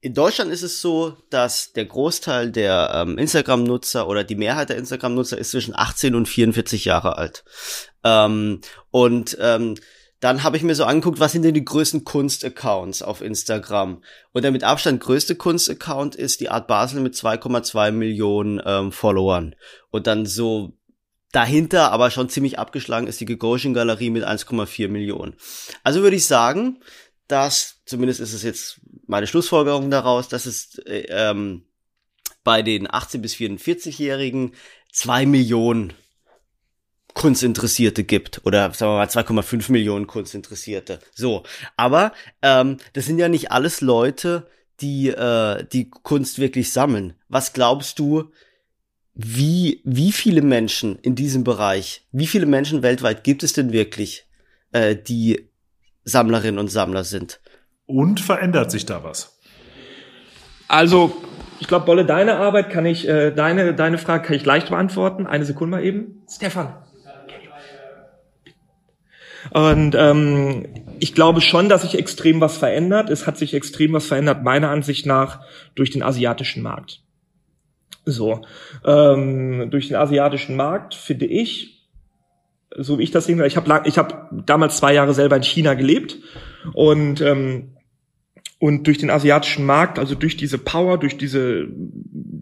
in 0.00 0.14
Deutschland 0.14 0.52
ist 0.52 0.62
es 0.62 0.80
so, 0.80 1.16
dass 1.28 1.72
der 1.72 1.84
Großteil 1.84 2.52
der 2.52 2.92
ähm, 2.94 3.18
Instagram-Nutzer 3.18 4.06
oder 4.06 4.22
die 4.22 4.36
Mehrheit 4.36 4.68
der 4.68 4.76
Instagram-Nutzer 4.76 5.38
ist 5.38 5.50
zwischen 5.50 5.74
18 5.74 6.14
und 6.14 6.26
44 6.26 6.84
Jahre 6.84 7.18
alt. 7.18 7.44
Ähm, 8.04 8.60
und 8.90 9.36
ähm, 9.40 9.74
dann 10.20 10.42
habe 10.42 10.56
ich 10.56 10.64
mir 10.64 10.74
so 10.74 10.84
angeguckt, 10.84 11.20
was 11.20 11.32
sind 11.32 11.42
denn 11.42 11.54
die 11.54 11.64
größten 11.64 12.04
Kunst-Accounts 12.04 13.02
auf 13.02 13.20
Instagram? 13.20 14.02
Und 14.32 14.42
der 14.42 14.50
mit 14.50 14.64
Abstand 14.64 15.00
größte 15.00 15.36
Kunst-Account 15.36 16.16
ist 16.16 16.40
die 16.40 16.48
Art 16.48 16.66
Basel 16.66 17.00
mit 17.00 17.14
2,2 17.14 17.92
Millionen 17.92 18.60
ähm, 18.64 18.90
Followern. 18.90 19.54
Und 19.90 20.08
dann 20.08 20.26
so 20.26 20.76
dahinter, 21.30 21.92
aber 21.92 22.10
schon 22.10 22.28
ziemlich 22.28 22.58
abgeschlagen, 22.58 23.06
ist 23.06 23.20
die 23.20 23.26
Gagosian 23.26 23.74
Galerie 23.74 24.10
mit 24.10 24.24
1,4 24.24 24.88
Millionen. 24.88 25.34
Also 25.84 26.02
würde 26.02 26.16
ich 26.16 26.26
sagen, 26.26 26.80
dass, 27.28 27.82
zumindest 27.84 28.20
ist 28.20 28.32
es 28.32 28.42
jetzt 28.42 28.80
meine 29.06 29.26
Schlussfolgerung 29.26 29.90
daraus, 29.90 30.28
dass 30.28 30.46
es 30.46 30.78
äh, 30.86 31.06
ähm, 31.10 31.64
bei 32.42 32.62
den 32.62 32.92
18 32.92 33.22
bis 33.22 33.34
44-Jährigen 33.34 34.54
zwei 34.90 35.26
Millionen 35.26 35.92
Kunstinteressierte 37.18 38.04
gibt 38.04 38.42
oder 38.44 38.72
sagen 38.72 38.92
wir 38.92 38.98
mal 38.98 39.08
2,5 39.08 39.72
Millionen 39.72 40.06
Kunstinteressierte. 40.06 41.00
So, 41.12 41.42
aber 41.76 42.12
ähm, 42.42 42.76
das 42.92 43.06
sind 43.06 43.18
ja 43.18 43.28
nicht 43.28 43.50
alles 43.50 43.80
Leute, 43.80 44.46
die 44.80 45.08
äh, 45.08 45.66
die 45.72 45.90
Kunst 45.90 46.38
wirklich 46.38 46.72
sammeln. 46.72 47.14
Was 47.28 47.52
glaubst 47.52 47.98
du? 47.98 48.30
Wie 49.14 49.82
wie 49.82 50.12
viele 50.12 50.42
Menschen 50.42 50.96
in 51.00 51.16
diesem 51.16 51.42
Bereich? 51.42 52.06
Wie 52.12 52.28
viele 52.28 52.46
Menschen 52.46 52.84
weltweit 52.84 53.24
gibt 53.24 53.42
es 53.42 53.52
denn 53.52 53.72
wirklich, 53.72 54.24
äh, 54.70 54.94
die 54.94 55.50
Sammlerinnen 56.04 56.60
und 56.60 56.68
Sammler 56.68 57.02
sind? 57.02 57.40
Und 57.86 58.20
verändert 58.20 58.70
sich 58.70 58.86
da 58.86 59.02
was? 59.02 59.40
Also 60.68 61.20
ich 61.58 61.66
glaube, 61.66 61.86
Bolle, 61.86 62.06
deine 62.06 62.36
Arbeit 62.36 62.70
kann 62.70 62.86
ich, 62.86 63.08
äh, 63.08 63.32
deine, 63.32 63.74
deine 63.74 63.98
Frage 63.98 64.24
kann 64.24 64.36
ich 64.36 64.44
leicht 64.44 64.68
beantworten. 64.68 65.26
Eine 65.26 65.44
Sekunde 65.44 65.78
mal 65.78 65.84
eben. 65.84 66.22
Stefan. 66.30 66.76
Und 69.50 69.94
ähm, 69.96 70.66
ich 71.00 71.14
glaube 71.14 71.40
schon, 71.40 71.68
dass 71.68 71.82
sich 71.82 71.98
extrem 71.98 72.40
was 72.40 72.56
verändert. 72.56 73.10
Es 73.10 73.26
hat 73.26 73.38
sich 73.38 73.54
extrem 73.54 73.92
was 73.92 74.06
verändert, 74.06 74.42
meiner 74.42 74.70
Ansicht 74.70 75.06
nach, 75.06 75.40
durch 75.74 75.90
den 75.90 76.02
asiatischen 76.02 76.62
Markt. 76.62 77.00
So, 78.04 78.42
ähm, 78.84 79.68
durch 79.70 79.88
den 79.88 79.96
asiatischen 79.96 80.56
Markt 80.56 80.94
finde 80.94 81.26
ich, 81.26 81.86
so 82.76 82.98
wie 82.98 83.02
ich 83.02 83.10
das 83.10 83.26
sehe, 83.26 83.46
ich 83.46 83.56
habe 83.56 83.82
ich 83.84 83.98
hab 83.98 84.30
damals 84.46 84.78
zwei 84.78 84.94
Jahre 84.94 85.14
selber 85.14 85.36
in 85.36 85.42
China 85.42 85.74
gelebt 85.74 86.16
und 86.74 87.20
ähm, 87.20 87.74
und 88.60 88.86
durch 88.86 88.98
den 88.98 89.10
asiatischen 89.10 89.64
Markt, 89.64 89.98
also 89.98 90.16
durch 90.16 90.36
diese 90.36 90.58
Power, 90.58 90.98
durch 90.98 91.16
diese, 91.16 91.68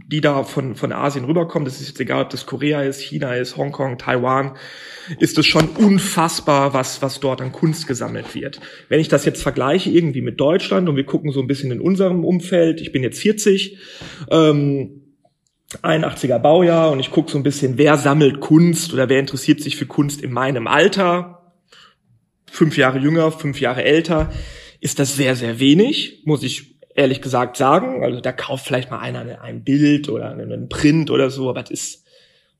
die 0.09 0.21
da 0.21 0.45
von, 0.45 0.77
von 0.77 0.92
Asien 0.92 1.25
rüberkommen, 1.25 1.64
das 1.64 1.81
ist 1.81 1.88
jetzt 1.88 2.01
egal, 2.01 2.23
ob 2.23 2.31
das 2.31 2.47
Korea 2.47 2.83
ist, 2.83 3.01
China 3.01 3.35
ist, 3.35 3.57
Hongkong, 3.57 3.99
Taiwan, 3.99 4.57
ist 5.19 5.37
es 5.37 5.47
schon 5.47 5.69
unfassbar, 5.71 6.75
was, 6.75 7.03
was 7.03 7.19
dort 7.19 7.40
an 7.40 7.51
Kunst 7.51 7.88
gesammelt 7.88 8.35
wird. 8.35 8.61
Wenn 8.88 9.01
ich 9.01 9.09
das 9.09 9.25
jetzt 9.25 9.42
vergleiche 9.42 9.90
irgendwie 9.90 10.21
mit 10.21 10.38
Deutschland 10.38 10.88
und 10.88 10.95
wir 10.95 11.05
gucken 11.05 11.33
so 11.33 11.40
ein 11.40 11.49
bisschen 11.49 11.73
in 11.73 11.81
unserem 11.81 12.25
Umfeld, 12.25 12.81
ich 12.81 12.92
bin 12.92 13.03
jetzt 13.03 13.21
40, 13.21 13.79
ähm, 14.31 15.03
81er 15.83 16.38
Baujahr 16.38 16.92
und 16.92 17.01
ich 17.01 17.11
gucke 17.11 17.31
so 17.31 17.38
ein 17.38 17.42
bisschen, 17.42 17.77
wer 17.77 17.97
sammelt 17.97 18.38
Kunst 18.40 18.92
oder 18.92 19.09
wer 19.09 19.19
interessiert 19.19 19.61
sich 19.61 19.77
für 19.77 19.87
Kunst 19.87 20.23
in 20.23 20.33
meinem 20.33 20.69
Alter, 20.69 21.53
fünf 22.49 22.77
Jahre 22.77 23.01
jünger, 23.01 23.33
fünf 23.33 23.61
Jahre 23.61 23.83
älter, 23.83 24.33
ist 24.81 25.01
das 25.01 25.16
sehr, 25.16 25.35
sehr 25.35 25.59
wenig, 25.59 26.23
muss 26.25 26.45
ich 26.45 26.75
ehrlich 26.96 27.22
gesagt 27.22 27.56
sagen. 27.56 28.02
Also 28.02 28.20
da 28.20 28.32
kauft 28.32 28.66
vielleicht 28.66 28.90
mal 28.90 28.98
einer 28.98 29.40
ein 29.42 29.62
Bild 29.62 30.09
oder 30.09 30.30
einen 30.30 30.68
Print 30.68 31.11
oder 31.11 31.30
so, 31.30 31.48
aber 31.48 31.62
das 31.62 31.70
ist 31.70 32.04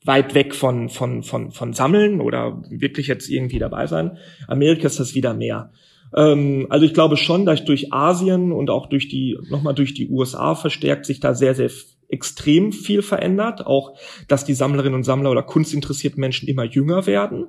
weit 0.05 0.33
weg 0.35 0.55
von, 0.55 0.89
von, 0.89 1.23
von, 1.23 1.51
von 1.51 1.73
Sammeln 1.73 2.21
oder 2.21 2.63
wirklich 2.69 3.07
jetzt 3.07 3.29
irgendwie 3.29 3.59
dabei 3.59 3.87
sein. 3.87 4.17
Amerika 4.47 4.87
ist 4.87 4.99
das 4.99 5.15
wieder 5.15 5.33
mehr. 5.33 5.71
Ähm, 6.15 6.67
also 6.69 6.85
ich 6.85 6.93
glaube 6.93 7.17
schon, 7.17 7.45
dass 7.45 7.65
durch 7.65 7.91
Asien 7.91 8.51
und 8.51 8.69
auch 8.69 8.87
durch 8.87 9.09
die, 9.09 9.37
nochmal 9.49 9.75
durch 9.75 9.93
die 9.93 10.09
USA 10.09 10.55
verstärkt 10.55 11.05
sich 11.05 11.19
da 11.19 11.33
sehr, 11.33 11.55
sehr 11.55 11.69
extrem 12.09 12.71
viel 12.71 13.01
verändert, 13.01 13.65
auch 13.65 13.97
dass 14.29 14.45
die 14.45 14.53
Sammlerinnen 14.53 14.95
und 14.95 15.03
Sammler 15.03 15.31
oder 15.31 15.43
kunstinteressierte 15.43 16.19
Menschen 16.19 16.47
immer 16.47 16.63
jünger 16.63 17.05
werden. 17.05 17.47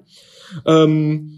Ähm, 0.67 1.38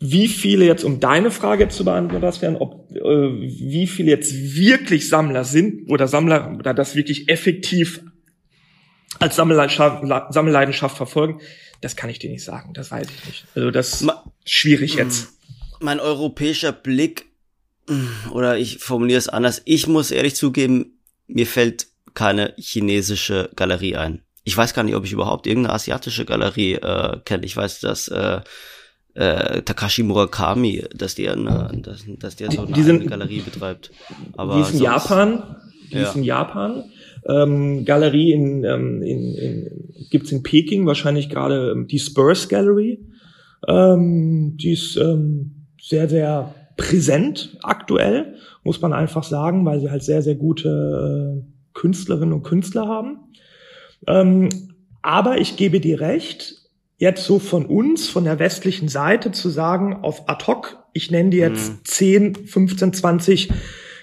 wie 0.00 0.28
viele 0.28 0.64
jetzt, 0.64 0.84
um 0.84 1.00
deine 1.00 1.30
Frage 1.30 1.68
zu 1.68 1.84
beantworten, 1.84 2.42
wären, 2.42 2.56
ob 2.56 2.90
äh, 2.94 3.00
wie 3.00 3.86
viele 3.86 4.10
jetzt 4.10 4.32
wirklich 4.32 5.08
Sammler 5.08 5.44
sind 5.44 5.90
oder 5.90 6.06
Sammler 6.06 6.54
oder 6.56 6.72
das 6.72 6.94
wirklich 6.94 7.28
effektiv 7.28 8.00
als 9.18 9.36
Sammelleidenschaft, 9.36 10.04
Sammelleidenschaft 10.32 10.96
verfolgen, 10.96 11.40
das 11.80 11.96
kann 11.96 12.10
ich 12.10 12.18
dir 12.18 12.30
nicht 12.30 12.44
sagen. 12.44 12.74
Das 12.74 12.90
weiß 12.90 13.08
ich 13.08 13.26
nicht. 13.26 13.46
Also 13.54 13.70
das 13.70 14.02
ist 14.02 14.10
schwierig 14.44 14.94
jetzt. 14.94 15.30
Mein 15.80 15.98
europäischer 15.98 16.72
Blick 16.72 17.26
oder 18.32 18.58
ich 18.58 18.78
formuliere 18.78 19.18
es 19.18 19.28
anders. 19.28 19.62
Ich 19.64 19.86
muss 19.86 20.10
ehrlich 20.10 20.36
zugeben, 20.36 20.98
mir 21.26 21.46
fällt 21.46 21.86
keine 22.14 22.54
chinesische 22.58 23.50
Galerie 23.56 23.96
ein. 23.96 24.22
Ich 24.44 24.56
weiß 24.56 24.74
gar 24.74 24.82
nicht, 24.82 24.94
ob 24.94 25.04
ich 25.04 25.12
überhaupt 25.12 25.46
irgendeine 25.46 25.74
asiatische 25.74 26.24
Galerie 26.24 26.74
äh, 26.74 27.18
kenne. 27.24 27.44
Ich 27.44 27.56
weiß, 27.56 27.80
dass 27.80 28.08
äh, 28.08 28.40
äh, 29.18 29.62
Takashi 29.62 30.04
Murakami, 30.04 30.84
dass 30.94 31.16
der, 31.16 31.32
eine, 31.32 31.70
dass, 31.82 32.04
dass 32.20 32.36
der 32.36 32.52
so 32.52 32.62
eine 32.62 32.72
die 32.72 32.82
sind, 32.82 33.08
Galerie 33.08 33.40
betreibt. 33.40 33.90
Aber 34.36 34.54
die 34.54 34.60
ist 34.60 34.74
in 34.74 34.82
Japan. 34.82 35.56
Die 35.90 35.96
ja. 35.96 36.02
ist 36.04 36.14
in 36.14 36.22
Japan. 36.22 36.84
Ähm, 37.28 37.84
Galerie 37.84 38.32
in, 38.32 38.62
ähm, 38.62 39.02
in, 39.02 39.34
in 39.34 40.06
gibt's 40.10 40.30
in 40.30 40.44
Peking 40.44 40.86
wahrscheinlich 40.86 41.28
gerade 41.30 41.72
ähm, 41.72 41.88
die 41.88 41.98
Spurs 41.98 42.48
Gallery. 42.48 43.04
Ähm, 43.66 44.56
die 44.56 44.70
ist 44.70 44.96
ähm, 44.96 45.66
sehr 45.80 46.08
sehr 46.08 46.54
präsent 46.76 47.56
aktuell, 47.62 48.36
muss 48.62 48.80
man 48.80 48.92
einfach 48.92 49.24
sagen, 49.24 49.64
weil 49.64 49.80
sie 49.80 49.90
halt 49.90 50.04
sehr 50.04 50.22
sehr 50.22 50.36
gute 50.36 51.42
äh, 51.42 51.72
Künstlerinnen 51.74 52.34
und 52.34 52.44
Künstler 52.44 52.86
haben. 52.86 53.18
Ähm, 54.06 54.48
aber 55.02 55.38
ich 55.38 55.56
gebe 55.56 55.80
dir 55.80 56.00
recht, 56.00 56.67
jetzt 56.98 57.24
so 57.24 57.38
von 57.38 57.64
uns, 57.64 58.08
von 58.08 58.24
der 58.24 58.38
westlichen 58.38 58.88
Seite 58.88 59.32
zu 59.32 59.48
sagen, 59.48 60.00
auf 60.02 60.28
ad 60.28 60.46
hoc, 60.46 60.84
ich 60.92 61.10
nenne 61.10 61.30
dir 61.30 61.48
jetzt 61.48 61.70
mhm. 61.70 61.80
10, 61.84 62.46
15, 62.46 62.92
20 62.92 63.52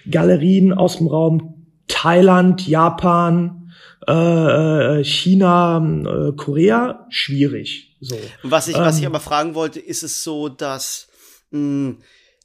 Galerien 0.10 0.74
aus 0.74 0.98
dem 0.98 1.08
Raum 1.08 1.68
Thailand, 1.88 2.66
Japan, 2.68 3.72
äh, 4.08 5.04
China, 5.04 5.78
äh, 5.78 6.32
Korea, 6.36 7.06
schwierig. 7.10 7.96
So. 8.00 8.18
Was 8.44 8.68
ich, 8.68 8.76
was 8.76 8.98
ich 8.98 9.04
ähm, 9.04 9.10
aber 9.10 9.20
fragen 9.20 9.56
wollte, 9.56 9.80
ist 9.80 10.04
es 10.04 10.24
so, 10.24 10.50
dass, 10.50 11.08
mh, 11.52 11.60
hm, 11.60 11.98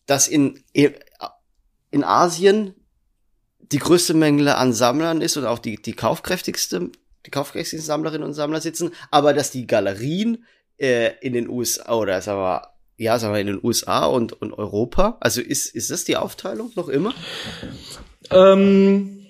dass 0.06 0.26
in, 0.26 0.58
in 0.72 2.04
Asien 2.04 2.74
die 3.60 3.78
größte 3.78 4.14
Menge 4.14 4.56
an 4.56 4.72
Sammlern 4.72 5.20
ist 5.20 5.36
und 5.36 5.44
auch 5.44 5.60
die, 5.60 5.76
die 5.80 5.92
kaufkräftigste 5.92 6.90
die 7.26 7.30
kaufkräftigsten 7.30 7.86
Sammlerinnen 7.86 8.26
und 8.26 8.34
Sammler 8.34 8.60
sitzen, 8.60 8.92
aber 9.10 9.32
dass 9.32 9.50
die 9.50 9.66
Galerien 9.66 10.44
äh, 10.78 11.12
in 11.20 11.32
den 11.32 11.48
USA 11.48 11.94
oder 11.94 12.20
sagen 12.20 12.40
wir, 12.40 12.68
ja, 12.96 13.18
sagen 13.18 13.34
wir 13.34 13.40
in 13.40 13.46
den 13.46 13.60
USA 13.62 14.06
und, 14.06 14.32
und 14.40 14.52
Europa, 14.52 15.16
also 15.20 15.40
ist, 15.40 15.74
ist 15.74 15.90
das 15.90 16.04
die 16.04 16.16
Aufteilung 16.16 16.70
noch 16.76 16.88
immer? 16.88 17.14
Ähm, 18.30 19.26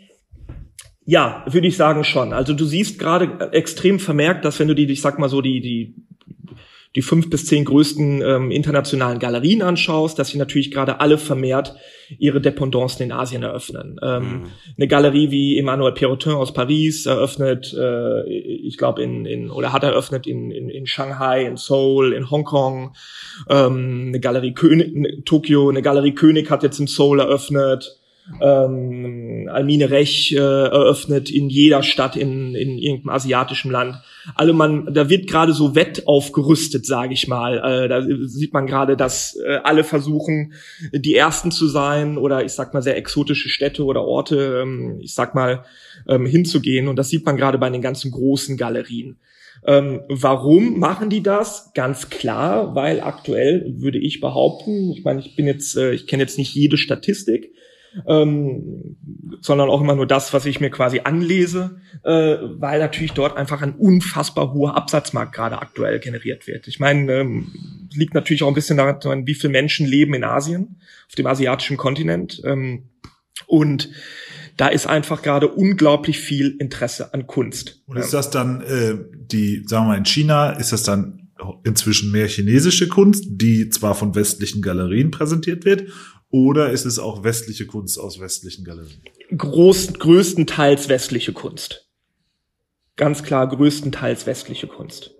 ja, 1.04 1.44
würde 1.48 1.68
ich 1.68 1.76
sagen 1.76 2.04
schon. 2.04 2.32
Also 2.32 2.52
du 2.52 2.64
siehst 2.64 2.98
gerade 2.98 3.52
extrem 3.52 3.98
vermerkt, 3.98 4.44
dass 4.44 4.58
wenn 4.58 4.68
du 4.68 4.74
die, 4.74 4.90
ich 4.90 5.00
sag 5.00 5.18
mal 5.18 5.28
so, 5.28 5.40
die, 5.40 5.60
die 5.60 5.94
die 6.96 7.02
fünf 7.02 7.30
bis 7.30 7.46
zehn 7.46 7.64
größten 7.64 8.20
ähm, 8.20 8.50
internationalen 8.50 9.20
Galerien 9.20 9.62
anschaust, 9.62 10.18
dass 10.18 10.28
sie 10.28 10.38
natürlich 10.38 10.72
gerade 10.72 11.00
alle 11.00 11.18
vermehrt 11.18 11.76
ihre 12.18 12.40
Dependancen 12.40 13.04
in 13.04 13.12
Asien 13.12 13.44
eröffnen. 13.44 14.00
Ähm, 14.02 14.22
mhm. 14.22 14.46
Eine 14.76 14.88
Galerie 14.88 15.30
wie 15.30 15.58
Emmanuel 15.58 15.92
Perrotin 15.92 16.32
aus 16.32 16.52
Paris 16.52 17.06
eröffnet, 17.06 17.72
äh, 17.78 18.28
ich 18.28 18.76
glaube 18.76 19.02
in, 19.02 19.24
in 19.24 19.50
oder 19.50 19.72
hat 19.72 19.84
eröffnet 19.84 20.26
in, 20.26 20.50
in, 20.50 20.68
in 20.68 20.86
Shanghai, 20.86 21.44
in 21.44 21.56
Seoul, 21.56 22.12
in 22.12 22.28
Hongkong. 22.28 22.96
Ähm, 23.48 24.06
eine 24.08 24.18
Galerie 24.18 24.54
König, 24.54 25.24
Tokio, 25.24 25.68
eine 25.68 25.82
Galerie 25.82 26.14
König 26.14 26.50
hat 26.50 26.64
jetzt 26.64 26.80
in 26.80 26.88
Seoul 26.88 27.20
eröffnet 27.20 27.99
ähm, 28.40 29.48
Almine 29.50 29.90
Rech 29.90 30.32
äh, 30.32 30.38
eröffnet 30.38 31.30
in 31.30 31.48
jeder 31.50 31.82
Stadt 31.82 32.16
in, 32.16 32.54
in 32.54 32.78
irgendeinem 32.78 33.14
asiatischen 33.14 33.70
Land. 33.70 33.96
Alle 34.34 34.52
man, 34.52 34.92
da 34.92 35.08
wird 35.08 35.28
gerade 35.28 35.52
so 35.52 35.74
wett 35.74 36.06
aufgerüstet, 36.06 36.86
sage 36.86 37.14
ich 37.14 37.28
mal. 37.28 37.58
Äh, 37.58 37.88
da 37.88 38.02
sieht 38.26 38.52
man 38.52 38.66
gerade, 38.66 38.96
dass 38.96 39.36
äh, 39.36 39.58
alle 39.64 39.84
versuchen, 39.84 40.52
die 40.92 41.14
Ersten 41.14 41.50
zu 41.50 41.66
sein 41.66 42.18
oder 42.18 42.44
ich 42.44 42.52
sag 42.52 42.74
mal 42.74 42.82
sehr 42.82 42.96
exotische 42.96 43.48
Städte 43.48 43.84
oder 43.84 44.04
Orte, 44.04 44.60
ähm, 44.62 44.98
ich 45.00 45.14
sag 45.14 45.34
mal, 45.34 45.64
ähm, 46.08 46.26
hinzugehen. 46.26 46.88
Und 46.88 46.96
das 46.96 47.08
sieht 47.08 47.26
man 47.26 47.36
gerade 47.36 47.58
bei 47.58 47.70
den 47.70 47.82
ganzen 47.82 48.10
großen 48.10 48.56
Galerien. 48.56 49.18
Ähm, 49.66 50.00
warum 50.08 50.78
machen 50.78 51.10
die 51.10 51.22
das? 51.22 51.72
Ganz 51.74 52.08
klar, 52.08 52.74
weil 52.74 53.00
aktuell 53.00 53.74
würde 53.76 53.98
ich 53.98 54.20
behaupten, 54.20 54.90
ich 54.92 55.04
meine, 55.04 55.20
ich 55.20 55.36
bin 55.36 55.46
jetzt, 55.46 55.76
äh, 55.76 55.92
ich 55.92 56.06
kenne 56.06 56.22
jetzt 56.22 56.38
nicht 56.38 56.54
jede 56.54 56.78
Statistik, 56.78 57.52
ähm, 58.06 58.96
sondern 59.40 59.68
auch 59.68 59.80
immer 59.80 59.94
nur 59.94 60.06
das, 60.06 60.32
was 60.32 60.46
ich 60.46 60.60
mir 60.60 60.70
quasi 60.70 61.00
anlese, 61.04 61.80
äh, 62.04 62.36
weil 62.40 62.78
natürlich 62.78 63.12
dort 63.12 63.36
einfach 63.36 63.62
ein 63.62 63.74
unfassbar 63.74 64.52
hoher 64.52 64.76
Absatzmarkt 64.76 65.34
gerade 65.34 65.60
aktuell 65.60 65.98
generiert 65.98 66.46
wird. 66.46 66.68
Ich 66.68 66.80
meine, 66.80 67.12
ähm, 67.12 67.52
liegt 67.92 68.14
natürlich 68.14 68.42
auch 68.42 68.48
ein 68.48 68.54
bisschen 68.54 68.76
daran, 68.76 69.26
wie 69.26 69.34
viele 69.34 69.52
Menschen 69.52 69.86
leben 69.86 70.14
in 70.14 70.24
Asien, 70.24 70.80
auf 71.08 71.14
dem 71.14 71.26
asiatischen 71.26 71.76
Kontinent. 71.76 72.40
Ähm, 72.44 72.84
und 73.46 73.90
da 74.56 74.68
ist 74.68 74.86
einfach 74.86 75.22
gerade 75.22 75.48
unglaublich 75.48 76.18
viel 76.18 76.56
Interesse 76.58 77.14
an 77.14 77.26
Kunst. 77.26 77.82
Und 77.86 77.96
ist 77.96 78.12
das 78.12 78.30
dann 78.30 78.60
äh, 78.60 78.94
die, 79.12 79.64
sagen 79.66 79.86
wir 79.86 79.88
mal, 79.88 79.98
in 79.98 80.04
China, 80.04 80.50
ist 80.50 80.72
das 80.72 80.82
dann 80.82 81.30
inzwischen 81.64 82.12
mehr 82.12 82.28
chinesische 82.28 82.88
Kunst, 82.88 83.24
die 83.28 83.70
zwar 83.70 83.94
von 83.94 84.14
westlichen 84.14 84.60
Galerien 84.62 85.10
präsentiert 85.10 85.64
wird, 85.64 85.90
oder 86.30 86.70
ist 86.70 86.84
es 86.84 86.98
auch 86.98 87.24
westliche 87.24 87.66
Kunst 87.66 87.98
aus 87.98 88.20
westlichen 88.20 88.64
Galerien? 88.64 89.02
Groß, 89.36 89.94
größtenteils 89.94 90.88
westliche 90.88 91.32
Kunst. 91.32 91.88
Ganz 92.96 93.22
klar 93.22 93.48
größtenteils 93.48 94.26
westliche 94.26 94.66
Kunst. 94.66 95.12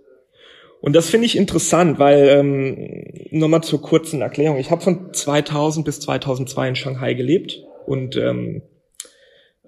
Und 0.81 0.95
das 0.95 1.09
finde 1.09 1.27
ich 1.27 1.37
interessant, 1.37 1.99
weil 1.99 2.27
ähm, 2.29 3.39
nochmal 3.39 3.61
zur 3.63 3.81
kurzen 3.81 4.21
Erklärung. 4.21 4.57
Ich 4.57 4.71
habe 4.71 4.81
von 4.81 5.13
2000 5.13 5.85
bis 5.85 5.99
2002 5.99 6.69
in 6.69 6.75
Shanghai 6.75 7.13
gelebt 7.13 7.59
und 7.85 8.15
ähm, 8.15 8.63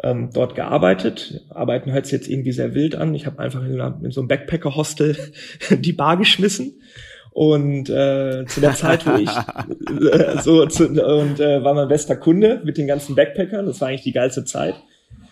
ähm, 0.01 0.29
dort 0.33 0.55
gearbeitet. 0.55 1.45
Arbeiten 1.49 1.91
hört 1.91 2.05
sich 2.05 2.13
jetzt 2.13 2.27
irgendwie 2.27 2.51
sehr 2.51 2.73
wild 2.73 2.95
an. 2.95 3.13
Ich 3.13 3.25
habe 3.25 3.39
einfach 3.39 3.63
in, 3.63 3.79
in 4.03 4.11
so 4.11 4.21
einem 4.21 4.27
Backpacker-Hostel 4.27 5.17
die 5.71 5.93
Bar 5.93 6.17
geschmissen 6.17 6.81
und 7.33 7.89
äh, 7.89 8.45
zu 8.45 8.61
der 8.61 8.75
Zeit, 8.75 9.07
wo 9.07 9.15
ich 9.15 9.29
äh, 9.29 10.41
so 10.41 10.65
zu, 10.67 10.87
und 10.87 11.39
äh, 11.39 11.63
war 11.63 11.73
mein 11.73 11.87
bester 11.87 12.15
Kunde 12.15 12.61
mit 12.63 12.77
den 12.77 12.85
ganzen 12.85 13.15
Backpackern. 13.15 13.65
Das 13.65 13.81
war 13.81 13.87
eigentlich 13.87 14.03
die 14.03 14.11
geilste 14.11 14.45
Zeit. 14.45 14.75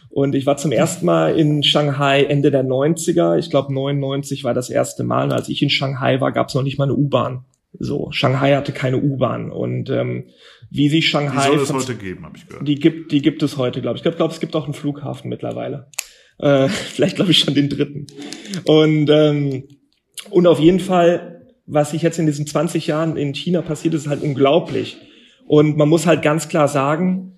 Und 0.10 0.34
ich 0.34 0.46
war 0.46 0.58
zum 0.58 0.72
ersten 0.72 1.06
Mal 1.06 1.38
in 1.38 1.64
Shanghai 1.64 2.24
Ende 2.24 2.50
der 2.52 2.66
90er. 2.66 3.38
Ich 3.38 3.50
glaube 3.50 3.74
99 3.74 4.44
war 4.44 4.54
das 4.54 4.70
erste 4.70 5.04
Mal. 5.04 5.26
Und 5.26 5.32
als 5.32 5.48
ich 5.48 5.62
in 5.62 5.70
Shanghai 5.70 6.20
war, 6.20 6.32
gab 6.32 6.50
es 6.50 6.56
noch 6.56 6.64
nicht 6.64 6.80
mal 6.80 6.86
eine 6.86 6.96
U-Bahn. 6.96 7.46
So, 7.80 8.12
Shanghai 8.12 8.56
hatte 8.56 8.74
keine 8.74 8.98
U-Bahn. 8.98 9.52
Und 9.52 9.90
ähm, 9.92 10.26
wie 10.72 10.90
sich 10.90 11.08
Shanghai. 11.08 11.52
Die 11.52 11.56
soll 11.56 11.64
es 11.64 11.74
heute 11.74 11.96
geben, 11.96 12.26
habe 12.26 12.36
ich 12.36 12.48
gehört. 12.48 12.68
Die 12.68 12.76
gibt, 12.76 13.12
die 13.12 13.22
gibt 13.22 13.44
es 13.44 13.58
heute, 13.58 13.80
glaube 13.82 13.98
ich. 13.98 14.06
Ich 14.06 14.16
glaube, 14.18 14.34
es 14.34 14.40
gibt 14.40 14.56
auch 14.56 14.66
einen 14.66 14.74
Flughafen 14.74 15.30
mittlerweile. 15.30 15.88
Äh, 16.40 16.68
vielleicht 16.68 17.18
glaube 17.18 17.32
ich 17.32 17.40
schon 17.40 17.54
den 17.54 17.70
dritten. 17.70 18.08
Und 18.66 19.08
ähm, 19.10 19.66
und 20.30 20.48
auf 20.48 20.60
jeden 20.60 20.80
Fall 20.80 21.41
was 21.66 21.92
sich 21.92 22.02
jetzt 22.02 22.20
in 22.20 22.26
diesen 22.26 22.48
20 22.48 22.88
Jahren 22.88 23.18
in 23.18 23.34
China 23.34 23.62
passiert, 23.62 23.94
ist 23.94 24.08
halt 24.08 24.22
unglaublich. 24.22 24.98
Und 25.48 25.78
man 25.78 25.90
muss 25.90 26.06
halt 26.06 26.22
ganz 26.22 26.50
klar 26.50 26.68
sagen, 26.68 27.32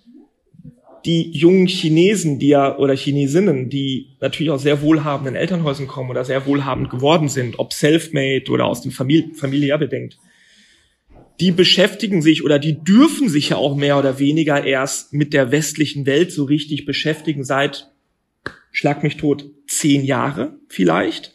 die 1.06 1.32
jungen 1.32 1.68
Chinesen, 1.68 2.40
die 2.40 2.50
ja, 2.50 2.78
oder 2.78 2.96
Chinesinnen, 2.96 3.70
die 3.70 4.16
natürlich 4.22 4.52
aus 4.52 4.64
sehr 4.64 4.82
wohlhabenden 4.82 5.36
Elternhäusern 5.36 5.88
kommen 5.88 6.10
oder 6.10 6.24
sehr 6.24 6.46
wohlhabend 6.46 6.90
geworden 6.90 7.28
sind, 7.28 7.60
ob 7.60 7.74
self-made 7.74 8.50
oder 8.50 8.66
aus 8.66 8.82
dem 8.82 8.92
Familie, 8.92 9.34
familiär 9.34 9.78
bedingt, 9.78 10.18
die 11.40 11.52
beschäftigen 11.52 12.22
sich 12.22 12.44
oder 12.44 12.58
die 12.60 12.84
dürfen 12.84 13.28
sich 13.28 13.50
ja 13.50 13.58
auch 13.58 13.76
mehr 13.76 13.98
oder 13.98 14.20
weniger 14.20 14.64
erst 14.64 15.14
mit 15.14 15.34
der 15.34 15.52
westlichen 15.52 16.06
Welt 16.06 16.32
so 16.32 16.46
richtig 16.46 16.86
beschäftigen 16.86 17.44
seit, 17.44 17.92
schlag 18.72 19.04
mich 19.04 19.18
tot, 19.18 19.50
zehn 19.68 20.06
Jahre 20.06 20.58
vielleicht 20.70 21.34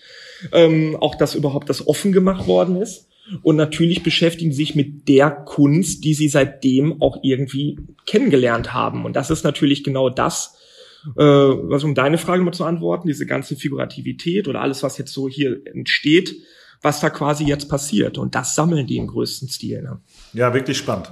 ähm, 0.52 0.96
auch 1.00 1.14
dass 1.14 1.34
überhaupt 1.34 1.68
das 1.68 1.86
offen 1.86 2.12
gemacht 2.12 2.46
worden 2.46 2.76
ist. 2.76 3.08
Und 3.42 3.56
natürlich 3.56 4.02
beschäftigen 4.02 4.52
sich 4.52 4.74
mit 4.74 5.08
der 5.08 5.30
Kunst, 5.30 6.04
die 6.04 6.14
sie 6.14 6.28
seitdem 6.28 7.02
auch 7.02 7.18
irgendwie 7.22 7.78
kennengelernt 8.06 8.72
haben. 8.72 9.04
Und 9.04 9.16
das 9.16 9.30
ist 9.30 9.44
natürlich 9.44 9.84
genau 9.84 10.08
das, 10.08 10.56
äh, 11.16 11.22
was 11.22 11.84
um 11.84 11.94
deine 11.94 12.18
Frage 12.18 12.42
mal 12.42 12.52
zu 12.52 12.64
antworten, 12.64 13.08
diese 13.08 13.26
ganze 13.26 13.56
Figurativität 13.56 14.48
oder 14.48 14.62
alles, 14.62 14.82
was 14.82 14.96
jetzt 14.96 15.12
so 15.12 15.28
hier 15.28 15.60
entsteht, 15.66 16.36
was 16.80 17.00
da 17.00 17.10
quasi 17.10 17.44
jetzt 17.44 17.68
passiert. 17.68 18.18
Und 18.18 18.34
das 18.34 18.54
sammeln 18.54 18.86
die 18.86 18.96
im 18.96 19.08
größten 19.08 19.48
Stil. 19.48 19.82
Ne? 19.82 20.00
Ja, 20.32 20.54
wirklich 20.54 20.78
spannend. 20.78 21.10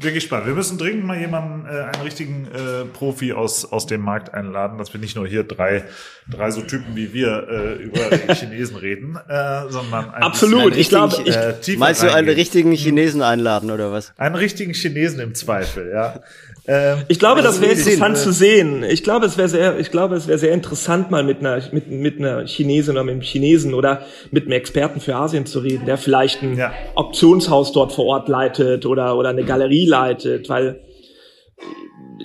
Bin 0.00 0.14
gespannt. 0.14 0.46
Wir 0.46 0.54
müssen 0.54 0.78
dringend 0.78 1.04
mal 1.04 1.18
jemanden, 1.18 1.66
äh, 1.66 1.80
einen 1.82 2.02
richtigen 2.02 2.46
äh, 2.46 2.84
Profi 2.86 3.32
aus, 3.32 3.64
aus 3.64 3.86
dem 3.86 4.00
Markt 4.02 4.32
einladen, 4.34 4.78
dass 4.78 4.92
wir 4.92 5.00
nicht 5.00 5.16
nur 5.16 5.26
hier 5.26 5.42
drei, 5.44 5.84
drei 6.28 6.50
so 6.50 6.60
Typen 6.62 6.94
wie 6.96 7.12
wir 7.12 7.46
äh, 7.48 7.82
über 7.82 8.00
Chinesen 8.34 8.76
reden, 8.76 9.16
äh, 9.28 9.68
sondern 9.68 10.10
ein 10.10 10.22
Absolut. 10.22 10.76
Ich 10.76 10.88
glaube, 10.88 11.16
ich- 11.24 11.34
äh, 11.36 11.54
Meinst 11.76 12.02
du 12.02 12.12
einen 12.12 12.28
richtigen 12.28 12.72
Chinesen 12.72 13.22
einladen 13.22 13.70
oder 13.70 13.92
was? 13.92 14.12
Einen 14.16 14.34
richtigen 14.36 14.72
Chinesen 14.74 15.20
im 15.20 15.34
Zweifel, 15.34 15.90
ja. 15.92 16.20
Ähm, 16.68 16.98
Ich 17.08 17.18
glaube, 17.18 17.40
das 17.40 17.60
wäre 17.62 17.72
ich 17.72 17.82
sehen, 17.82 17.94
interessant 17.94 18.16
äh. 18.16 18.20
zu 18.20 18.32
sehen. 18.32 18.84
Ich 18.84 19.02
glaube, 19.02 19.26
es 19.26 19.38
wäre 19.38 19.48
sehr, 19.48 19.78
ich 19.78 19.90
glaube, 19.90 20.14
es 20.16 20.28
wäre 20.28 20.38
sehr 20.38 20.52
interessant, 20.52 21.10
mal 21.10 21.24
mit 21.24 21.40
einer, 21.40 21.60
mit, 21.72 21.90
mit 21.90 22.18
einer 22.18 22.46
Chinesin 22.46 22.92
oder 22.92 23.04
mit 23.04 23.12
einem 23.12 23.22
Chinesen 23.22 23.72
oder 23.74 24.02
mit 24.30 24.44
einem 24.44 24.52
Experten 24.52 25.00
für 25.00 25.16
Asien 25.16 25.46
zu 25.46 25.60
reden, 25.60 25.86
der 25.86 25.96
vielleicht 25.96 26.42
ein 26.42 26.56
Ja. 26.56 26.72
Auktionshaus 26.94 27.72
dort 27.72 27.92
vor 27.92 28.04
Ort 28.04 28.28
leitet 28.28 28.84
oder, 28.86 29.16
oder 29.16 29.30
eine 29.30 29.44
Galerie 29.44 29.86
leitet, 29.86 30.48
weil 30.48 30.80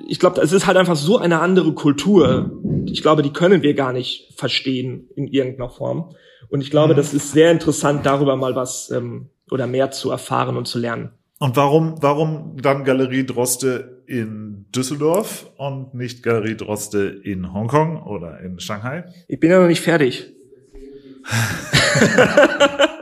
ich 0.08 0.20
glaube, 0.20 0.42
es 0.42 0.52
ist 0.52 0.68
halt 0.68 0.78
einfach 0.78 0.96
so 0.98 1.18
eine 1.18 1.40
andere 1.40 1.72
Kultur. 1.74 2.52
Ich 2.88 3.02
glaube, 3.02 3.22
die 3.22 3.32
können 3.32 3.62
wir 3.62 3.74
gar 3.74 3.94
nicht 3.94 4.34
verstehen 4.36 5.08
in 5.16 5.28
irgendeiner 5.28 5.70
Form. 5.70 6.16
Und 6.50 6.62
ich 6.62 6.70
glaube, 6.70 6.94
das 6.94 7.14
ist 7.14 7.32
sehr 7.32 7.50
interessant, 7.52 8.06
darüber 8.06 8.36
mal 8.36 8.56
was 8.56 8.92
ähm, 8.92 9.30
oder 9.50 9.66
mehr 9.68 9.92
zu 9.92 10.12
erfahren 10.12 10.58
und 10.58 10.68
zu 10.68 10.80
lernen. 10.80 11.12
Und 11.40 11.56
warum, 11.56 11.96
warum 12.02 12.58
dann 12.62 12.84
Galerie 12.84 13.26
Droste 13.26 14.03
in 14.20 14.66
Düsseldorf 14.76 15.50
und 15.58 15.94
nicht 15.94 16.24
Galerie 16.24 16.56
Droste 16.56 17.22
in 17.24 17.54
Hongkong 17.54 18.02
oder 18.04 18.40
in 18.42 18.60
Shanghai? 18.60 19.06
Ich 19.28 19.40
bin 19.40 19.50
ja 19.50 19.60
noch 19.60 19.68
nicht 19.68 19.82
fertig. 19.82 20.34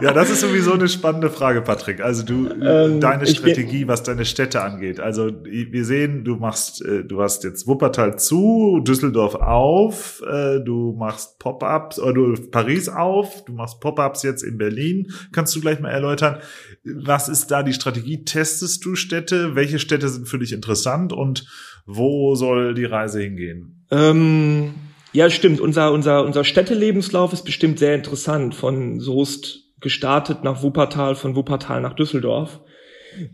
Ja, 0.00 0.12
das 0.12 0.30
ist 0.30 0.40
sowieso 0.40 0.72
eine 0.72 0.88
spannende 0.88 1.28
Frage, 1.28 1.60
Patrick. 1.60 2.00
Also 2.00 2.22
du, 2.22 2.48
Ähm, 2.48 3.00
deine 3.00 3.26
Strategie, 3.26 3.86
was 3.86 4.02
deine 4.02 4.24
Städte 4.24 4.62
angeht. 4.62 4.98
Also 5.00 5.30
wir 5.44 5.84
sehen, 5.84 6.24
du 6.24 6.36
machst, 6.36 6.82
äh, 6.84 7.04
du 7.04 7.20
hast 7.20 7.44
jetzt 7.44 7.66
Wuppertal 7.66 8.18
zu, 8.18 8.80
Düsseldorf 8.82 9.34
auf, 9.34 10.22
äh, 10.22 10.60
du 10.60 10.94
machst 10.98 11.38
Pop-ups, 11.38 11.98
oder 11.98 12.14
du 12.14 12.50
Paris 12.50 12.88
auf, 12.88 13.44
du 13.44 13.52
machst 13.52 13.80
Pop-ups 13.80 14.22
jetzt 14.22 14.42
in 14.42 14.56
Berlin. 14.56 15.08
Kannst 15.32 15.54
du 15.54 15.60
gleich 15.60 15.80
mal 15.80 15.90
erläutern, 15.90 16.38
was 16.84 17.28
ist 17.28 17.50
da 17.50 17.62
die 17.62 17.74
Strategie? 17.74 18.24
Testest 18.24 18.84
du 18.84 18.94
Städte? 18.94 19.54
Welche 19.54 19.78
Städte 19.78 20.08
sind 20.08 20.28
für 20.28 20.38
dich 20.38 20.52
interessant 20.52 21.12
und 21.12 21.46
wo 21.86 22.34
soll 22.36 22.74
die 22.74 22.84
Reise 22.84 23.20
hingehen? 23.20 23.84
Ähm, 23.90 24.74
ja, 25.12 25.30
stimmt. 25.30 25.60
Unser, 25.60 25.92
unser, 25.92 26.24
unser 26.24 26.44
Städtelebenslauf 26.44 27.32
ist 27.32 27.44
bestimmt 27.44 27.78
sehr 27.78 27.94
interessant. 27.94 28.54
Von 28.54 29.00
Soest 29.00 29.64
gestartet 29.80 30.44
nach 30.44 30.62
Wuppertal, 30.62 31.14
von 31.14 31.36
Wuppertal 31.36 31.80
nach 31.80 31.94
Düsseldorf. 31.94 32.60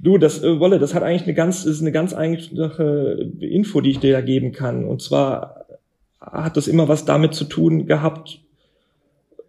Du, 0.00 0.18
das, 0.18 0.42
äh, 0.42 0.58
Wolle, 0.58 0.78
das 0.78 0.94
hat 0.94 1.02
eigentlich 1.02 1.24
eine 1.24 1.34
ganz, 1.34 1.64
ist 1.64 1.80
eine 1.80 1.92
ganz 1.92 2.12
einfache 2.14 3.30
Info, 3.40 3.80
die 3.80 3.90
ich 3.90 3.98
dir 3.98 4.12
da 4.12 4.20
geben 4.20 4.52
kann. 4.52 4.84
Und 4.84 5.02
zwar 5.02 5.66
hat 6.20 6.56
das 6.56 6.68
immer 6.68 6.88
was 6.88 7.04
damit 7.04 7.34
zu 7.34 7.44
tun 7.44 7.86
gehabt, 7.86 8.40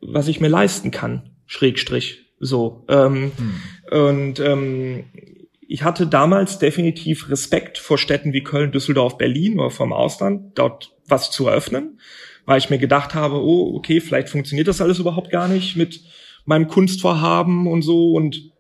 was 0.02 0.28
ich 0.28 0.42
mir 0.42 0.50
leisten 0.50 0.92
kann. 0.92 1.30
Schrägstrich. 1.46 2.26
So. 2.40 2.84
Ähm, 2.88 3.32
Und 3.92 4.40
ähm, 4.40 5.06
ich 5.68 5.84
hatte 5.84 6.08
damals 6.08 6.60
definitiv 6.60 7.30
Respekt 7.30 7.78
vor 7.78 7.98
Städten 7.98 8.34
wie 8.34 8.44
Köln, 8.44 8.72
Düsseldorf, 8.72 9.18
Berlin 9.18 9.60
oder 9.60 9.70
vom 9.70 9.94
Ausland, 9.94 10.58
dort 10.58 10.92
was 11.08 11.32
zu 11.32 11.48
eröffnen, 11.48 12.00
weil 12.46 12.58
ich 12.58 12.70
mir 12.70 12.78
gedacht 12.78 13.16
habe, 13.16 13.42
oh, 13.42 13.76
okay, 13.76 14.00
vielleicht 14.02 14.30
funktioniert 14.30 14.68
das 14.68 14.82
alles 14.82 15.00
überhaupt 15.00 15.30
gar 15.30 15.48
nicht 15.48 15.76
mit 15.76 16.02
meinem 16.46 16.68
Kunstvorhaben 16.68 17.68
und 17.68 17.82
so. 17.82 18.12
Und 18.12 18.52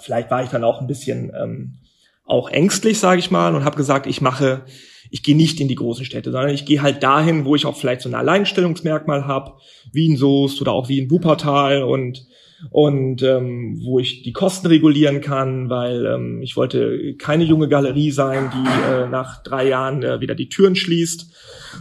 vielleicht 0.00 0.30
war 0.30 0.42
ich 0.42 0.50
dann 0.50 0.64
auch 0.64 0.80
ein 0.80 0.86
bisschen 0.86 1.32
ähm, 1.40 1.78
auch 2.24 2.50
ängstlich, 2.50 2.98
sage 2.98 3.18
ich 3.18 3.30
mal, 3.30 3.54
und 3.54 3.64
habe 3.64 3.76
gesagt, 3.76 4.06
ich 4.06 4.20
mache, 4.20 4.64
ich 5.10 5.22
gehe 5.22 5.36
nicht 5.36 5.60
in 5.60 5.68
die 5.68 5.74
großen 5.74 6.04
Städte, 6.04 6.32
sondern 6.32 6.54
ich 6.54 6.66
gehe 6.66 6.82
halt 6.82 7.02
dahin, 7.02 7.44
wo 7.44 7.54
ich 7.54 7.66
auch 7.66 7.76
vielleicht 7.76 8.00
so 8.00 8.08
ein 8.08 8.14
Alleinstellungsmerkmal 8.14 9.26
habe, 9.26 9.54
wie 9.92 10.06
in 10.06 10.16
Soest 10.16 10.60
oder 10.60 10.72
auch 10.72 10.88
wie 10.88 10.98
in 10.98 11.10
Wuppertal. 11.10 11.82
Und 11.82 12.26
und 12.70 13.22
ähm, 13.22 13.80
wo 13.84 13.98
ich 13.98 14.22
die 14.22 14.32
Kosten 14.32 14.66
regulieren 14.66 15.20
kann, 15.20 15.68
weil 15.68 16.06
ähm, 16.06 16.42
ich 16.42 16.56
wollte 16.56 17.14
keine 17.16 17.44
junge 17.44 17.68
Galerie 17.68 18.10
sein, 18.10 18.50
die 18.54 18.92
äh, 18.92 19.08
nach 19.08 19.42
drei 19.42 19.68
Jahren 19.68 20.02
äh, 20.02 20.20
wieder 20.20 20.34
die 20.34 20.48
Türen 20.48 20.74
schließt, 20.74 21.32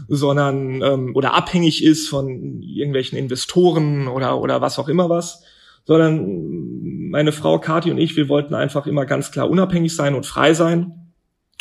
sondern 0.07 0.81
ähm, 0.81 1.15
oder 1.15 1.33
abhängig 1.33 1.83
ist 1.83 2.09
von 2.09 2.61
irgendwelchen 2.61 3.17
Investoren 3.17 4.07
oder 4.07 4.39
oder 4.41 4.61
was 4.61 4.77
auch 4.77 4.89
immer 4.89 5.09
was, 5.09 5.43
sondern 5.85 7.09
meine 7.09 7.31
Frau 7.31 7.59
Kathi 7.59 7.91
und 7.91 7.97
ich, 7.97 8.15
wir 8.17 8.27
wollten 8.27 8.53
einfach 8.53 8.87
immer 8.87 9.05
ganz 9.05 9.31
klar 9.31 9.49
unabhängig 9.49 9.95
sein 9.95 10.13
und 10.13 10.25
frei 10.25 10.53
sein 10.53 11.13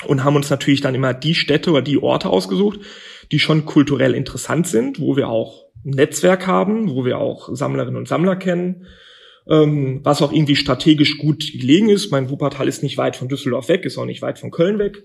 und 0.06 0.24
haben 0.24 0.36
uns 0.36 0.50
natürlich 0.50 0.80
dann 0.80 0.94
immer 0.94 1.14
die 1.14 1.34
Städte 1.34 1.70
oder 1.70 1.82
die 1.82 2.02
Orte 2.02 2.30
ausgesucht, 2.30 2.80
die 3.30 3.38
schon 3.38 3.64
kulturell 3.64 4.14
interessant 4.14 4.66
sind, 4.66 5.00
wo 5.00 5.16
wir 5.16 5.28
auch 5.28 5.64
ein 5.84 5.90
Netzwerk 5.90 6.46
haben, 6.46 6.90
wo 6.90 7.04
wir 7.04 7.18
auch 7.18 7.48
Sammlerinnen 7.52 7.96
und 7.96 8.08
Sammler 8.08 8.36
kennen, 8.36 8.86
ähm, 9.48 10.00
was 10.02 10.22
auch 10.22 10.32
irgendwie 10.32 10.56
strategisch 10.56 11.18
gut 11.18 11.52
gelegen 11.52 11.88
ist. 11.88 12.10
Mein 12.10 12.30
Wuppertal 12.30 12.68
ist 12.68 12.82
nicht 12.82 12.98
weit 12.98 13.16
von 13.16 13.28
Düsseldorf 13.28 13.68
weg, 13.68 13.84
ist 13.84 13.98
auch 13.98 14.06
nicht 14.06 14.22
weit 14.22 14.38
von 14.38 14.50
Köln 14.50 14.78
weg. 14.78 15.04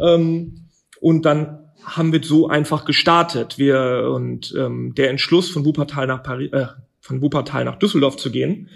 Ähm, 0.00 0.68
und 1.00 1.24
dann 1.24 1.58
haben 1.84 2.12
wir 2.12 2.22
so 2.22 2.48
einfach 2.48 2.84
gestartet. 2.84 3.58
Wir 3.58 4.10
und 4.14 4.54
ähm, 4.56 4.94
der 4.96 5.10
Entschluss 5.10 5.50
von 5.50 5.64
Wuppertal 5.64 6.06
nach 6.06 6.22
Paris, 6.22 6.52
äh, 6.52 6.66
von 7.00 7.20
Wuppertal 7.20 7.64
nach 7.64 7.78
Düsseldorf 7.78 8.16
zu 8.16 8.30
gehen, 8.30 8.70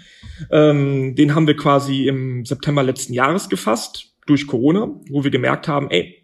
ähm, 0.51 1.15
den 1.15 1.33
haben 1.33 1.47
wir 1.47 1.55
quasi 1.55 2.07
im 2.07 2.45
September 2.45 2.83
letzten 2.83 3.13
Jahres 3.13 3.49
gefasst 3.49 4.13
durch 4.27 4.45
Corona, 4.45 4.89
wo 5.09 5.23
wir 5.23 5.31
gemerkt 5.31 5.67
haben, 5.67 5.89
ey, 5.89 6.23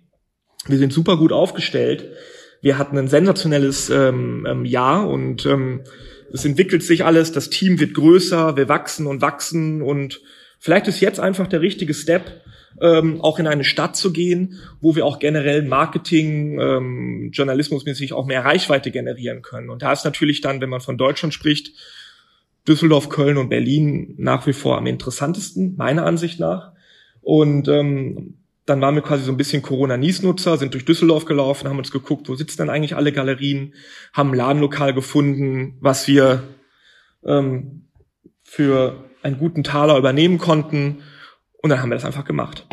wir 0.68 0.78
sind 0.78 0.94
super 0.94 1.18
gut 1.18 1.32
aufgestellt. 1.32 2.12
Wir 2.62 2.78
hatten 2.78 2.98
ein 2.98 3.08
sensationelles 3.08 3.90
ähm, 3.90 4.46
ähm, 4.48 4.66
Jahr 4.66 5.08
und 5.08 5.46
ähm, 5.46 5.82
es 6.34 6.46
entwickelt 6.46 6.84
sich 6.84 7.06
alles, 7.06 7.32
das 7.32 7.50
Team 7.50 7.80
wird 7.80 7.94
größer, 7.94 8.58
wir 8.58 8.70
wachsen 8.70 9.08
und 9.08 9.22
wachsen 9.22 9.82
und 9.82 10.22
vielleicht 10.60 10.88
ist 10.88 11.00
jetzt 11.00 11.20
einfach 11.20 11.48
der 11.48 11.62
richtige 11.62 11.94
Step, 11.94 12.42
ähm, 12.82 13.22
auch 13.22 13.40
in 13.40 13.48
eine 13.48 13.64
Stadt 13.64 13.96
zu 13.96 14.12
gehen, 14.12 14.60
wo 14.82 14.96
wir 14.96 15.06
auch 15.06 15.20
generell 15.20 15.62
Marketing, 15.62 16.60
ähm, 16.60 17.30
journalismusmäßig 17.32 18.14
auch 18.14 18.26
mehr 18.26 18.44
Reichweite 18.44 18.92
generieren 18.92 19.42
können. 19.42 19.70
Und 19.70 19.82
da 19.82 19.94
ist 19.94 20.04
natürlich 20.04 20.42
dann, 20.42 20.60
wenn 20.60 20.70
man 20.70 20.82
von 20.82 20.98
Deutschland 20.98 21.34
spricht, 21.34 21.72
Düsseldorf, 22.68 23.10
Köln 23.10 23.38
und 23.38 23.50
Berlin 23.50 24.16
nach 24.18 24.48
wie 24.48 24.54
vor 24.54 24.78
am 24.78 24.88
interessantesten, 24.88 25.76
meiner 25.78 26.06
Ansicht 26.06 26.40
nach. 26.40 26.74
Und 27.22 27.68
ähm, 27.68 28.40
dann 28.66 28.82
waren 28.82 28.96
wir 28.96 29.04
quasi 29.04 29.24
so 29.24 29.32
ein 29.32 29.38
bisschen 29.38 29.62
Corona-Nies-Nutzer, 29.62 30.58
sind 30.58 30.74
durch 30.74 30.86
Düsseldorf 30.86 31.26
gelaufen, 31.26 31.70
haben 31.70 31.78
uns 31.78 31.92
geguckt, 31.92 32.28
wo 32.28 32.36
sitzen 32.36 32.58
denn 32.58 32.70
eigentlich 32.70 32.96
alle 32.96 33.12
Galerien, 33.12 33.74
haben 34.14 34.32
ein 34.32 34.36
Ladenlokal 34.36 34.94
gefunden, 34.94 35.78
was 35.82 36.08
wir 36.08 36.44
ähm, 37.24 37.88
für 38.44 39.06
einen 39.22 39.38
guten 39.38 39.64
Taler 39.64 39.98
übernehmen 39.98 40.40
konnten. 40.40 41.04
Und 41.62 41.70
dann 41.70 41.82
haben 41.82 41.90
wir 41.90 41.96
das 41.96 42.06
einfach 42.06 42.26
gemacht. 42.26 42.68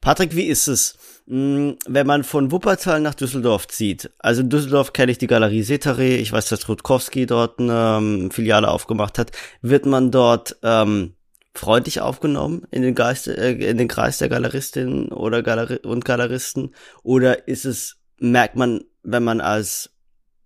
Patrick, 0.00 0.34
wie 0.36 0.46
ist 0.46 0.66
es, 0.66 0.98
mh, 1.26 1.76
wenn 1.86 2.06
man 2.06 2.24
von 2.24 2.50
Wuppertal 2.50 3.00
nach 3.00 3.14
Düsseldorf 3.14 3.68
zieht? 3.68 4.10
Also 4.18 4.42
in 4.42 4.50
Düsseldorf 4.50 4.92
kenne 4.92 5.12
ich 5.12 5.18
die 5.18 5.26
Galerie 5.28 5.62
Setare, 5.62 6.04
ich 6.04 6.32
weiß, 6.32 6.48
dass 6.48 6.68
Rutkowski 6.68 7.24
dort 7.24 7.58
eine 7.58 7.98
ähm, 7.98 8.30
Filiale 8.30 8.68
aufgemacht 8.68 9.18
hat. 9.18 9.32
Wird 9.62 9.86
man 9.86 10.10
dort 10.10 10.56
ähm, 10.62 11.14
freundlich 11.54 12.00
aufgenommen 12.00 12.66
in 12.70 12.82
den 12.82 12.94
Geist, 12.94 13.28
äh, 13.28 13.52
in 13.52 13.78
den 13.78 13.88
Kreis 13.88 14.18
der 14.18 14.28
Galeristinnen 14.28 15.12
oder 15.12 15.42
Galeri 15.42 15.76
und 15.78 16.04
Galeristen? 16.04 16.74
Oder 17.02 17.46
ist 17.48 17.64
es, 17.64 17.98
merkt 18.18 18.56
man, 18.56 18.84
wenn 19.02 19.24
man 19.24 19.40
als 19.40 19.90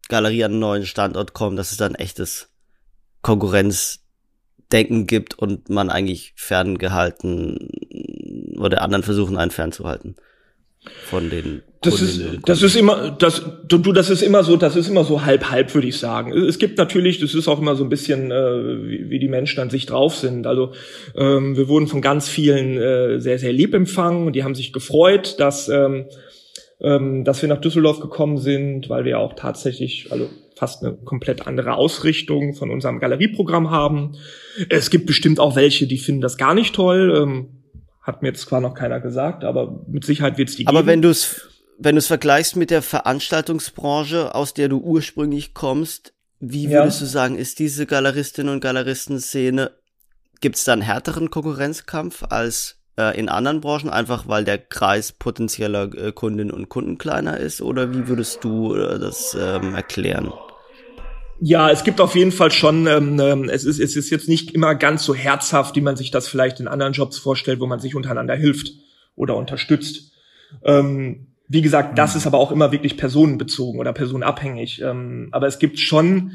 Galerie 0.08 0.44
an 0.44 0.52
einen 0.52 0.60
neuen 0.60 0.86
Standort 0.86 1.32
kommt, 1.32 1.58
dass 1.58 1.72
es 1.72 1.78
dann 1.78 1.94
echtes 1.94 2.48
Konkurrenzdenken 3.22 5.06
gibt 5.06 5.34
und 5.34 5.68
man 5.68 5.90
eigentlich 5.90 6.32
ferngehalten 6.36 7.70
oder 8.58 8.82
anderen 8.82 9.02
versuchen, 9.02 9.36
einen 9.36 9.50
fernzuhalten 9.50 10.16
von 11.04 11.30
den 11.30 11.62
Das 11.86 12.00
ist, 12.00 12.22
das 12.44 12.62
ist 12.62 12.76
immer, 12.76 13.10
das, 13.10 13.42
du, 13.66 13.78
du, 13.78 13.92
das 13.92 14.10
ist 14.10 14.22
immer 14.22 14.44
so, 14.44 14.56
das 14.56 14.76
ist 14.76 14.88
immer 14.88 15.04
so 15.04 15.24
halb, 15.24 15.50
halb, 15.50 15.74
würde 15.74 15.88
ich 15.88 15.98
sagen. 15.98 16.32
Es 16.32 16.58
gibt 16.58 16.78
natürlich, 16.78 17.20
das 17.20 17.34
ist 17.34 17.48
auch 17.48 17.60
immer 17.60 17.76
so 17.76 17.84
ein 17.84 17.88
bisschen, 17.88 18.30
äh, 18.30 18.88
wie, 18.88 19.10
wie 19.10 19.18
die 19.18 19.28
Menschen 19.28 19.60
an 19.60 19.70
sich 19.70 19.86
drauf 19.86 20.14
sind. 20.16 20.46
Also 20.46 20.72
ähm, 21.16 21.56
wir 21.56 21.68
wurden 21.68 21.86
von 21.86 22.00
ganz 22.00 22.28
vielen 22.28 22.76
äh, 22.76 23.20
sehr, 23.20 23.38
sehr 23.38 23.52
lieb 23.52 23.74
empfangen 23.74 24.26
und 24.26 24.34
die 24.34 24.44
haben 24.44 24.54
sich 24.54 24.72
gefreut, 24.72 25.36
dass, 25.38 25.68
ähm, 25.68 26.06
ähm, 26.80 27.24
dass 27.24 27.40
wir 27.42 27.48
nach 27.48 27.60
Düsseldorf 27.60 28.00
gekommen 28.00 28.38
sind, 28.38 28.88
weil 28.90 29.04
wir 29.04 29.18
auch 29.18 29.34
tatsächlich, 29.34 30.08
also 30.10 30.28
fast 30.56 30.82
eine 30.82 30.94
komplett 30.96 31.46
andere 31.46 31.74
Ausrichtung 31.74 32.54
von 32.54 32.70
unserem 32.70 32.98
Galerieprogramm 32.98 33.70
haben. 33.70 34.12
Es 34.70 34.90
gibt 34.90 35.06
bestimmt 35.06 35.38
auch 35.38 35.54
welche, 35.54 35.86
die 35.86 35.98
finden 35.98 36.22
das 36.22 36.38
gar 36.38 36.54
nicht 36.54 36.74
toll. 36.74 37.14
Ähm, 37.16 37.48
hat 38.06 38.22
mir 38.22 38.28
jetzt 38.28 38.42
zwar 38.42 38.60
noch 38.60 38.74
keiner 38.74 39.00
gesagt, 39.00 39.44
aber 39.44 39.84
mit 39.88 40.04
Sicherheit 40.04 40.38
wird 40.38 40.48
es 40.48 40.56
die 40.56 40.66
Aber 40.66 40.78
geben. 40.78 40.88
wenn 40.88 41.02
du 41.02 41.10
es 41.10 41.48
wenn 41.78 41.94
du 41.94 41.98
es 41.98 42.06
vergleichst 42.06 42.56
mit 42.56 42.70
der 42.70 42.82
Veranstaltungsbranche, 42.82 44.34
aus 44.34 44.54
der 44.54 44.68
du 44.68 44.78
ursprünglich 44.78 45.54
kommst, 45.54 46.12
wie 46.40 46.64
Ja. 46.64 46.80
würdest 46.80 47.00
du 47.00 47.06
sagen, 47.06 47.36
ist 47.36 47.58
diese 47.58 47.86
Galeristinnen 47.86 48.52
und 48.52 48.60
Galeristenszene, 48.60 49.72
gibt 50.40 50.56
es 50.56 50.64
da 50.64 50.72
einen 50.72 50.82
härteren 50.82 51.30
Konkurrenzkampf 51.30 52.24
als 52.28 52.76
äh, 52.98 53.18
in 53.18 53.28
anderen 53.28 53.60
Branchen, 53.60 53.90
einfach 53.90 54.28
weil 54.28 54.44
der 54.44 54.58
Kreis 54.58 55.12
potenzieller 55.12 55.92
äh, 55.94 56.12
Kundinnen 56.12 56.52
und 56.52 56.68
Kunden 56.68 56.98
kleiner 56.98 57.38
ist? 57.38 57.62
Oder 57.62 57.94
wie 57.94 58.08
würdest 58.08 58.44
du 58.44 58.74
äh, 58.74 58.98
das 58.98 59.36
ähm, 59.38 59.74
erklären? 59.74 60.32
Ja, 61.40 61.70
es 61.70 61.84
gibt 61.84 62.00
auf 62.00 62.14
jeden 62.14 62.32
Fall 62.32 62.50
schon, 62.50 62.86
ähm, 62.86 63.20
ähm, 63.20 63.48
es, 63.50 63.64
ist, 63.64 63.78
es 63.78 63.94
ist 63.94 64.08
jetzt 64.08 64.28
nicht 64.28 64.52
immer 64.52 64.74
ganz 64.74 65.04
so 65.04 65.14
herzhaft, 65.14 65.76
wie 65.76 65.82
man 65.82 65.96
sich 65.96 66.10
das 66.10 66.28
vielleicht 66.28 66.60
in 66.60 66.68
anderen 66.68 66.94
Jobs 66.94 67.18
vorstellt, 67.18 67.60
wo 67.60 67.66
man 67.66 67.78
sich 67.78 67.94
untereinander 67.94 68.34
hilft 68.34 68.72
oder 69.16 69.36
unterstützt. 69.36 70.12
Ähm, 70.64 71.26
wie 71.48 71.62
gesagt, 71.62 71.98
das 71.98 72.16
ist 72.16 72.26
aber 72.26 72.38
auch 72.38 72.50
immer 72.50 72.72
wirklich 72.72 72.96
personenbezogen 72.96 73.80
oder 73.80 73.92
personenabhängig. 73.92 74.80
Ähm, 74.82 75.28
aber 75.32 75.46
es 75.46 75.58
gibt 75.58 75.78
schon 75.78 76.32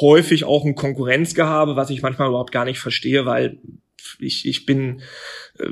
häufig 0.00 0.44
auch 0.44 0.64
ein 0.64 0.74
Konkurrenzgehabe, 0.74 1.76
was 1.76 1.90
ich 1.90 2.02
manchmal 2.02 2.28
überhaupt 2.28 2.52
gar 2.52 2.64
nicht 2.64 2.78
verstehe, 2.78 3.26
weil 3.26 3.58
ich, 4.18 4.46
ich 4.46 4.66
bin 4.66 5.02
äh, 5.58 5.68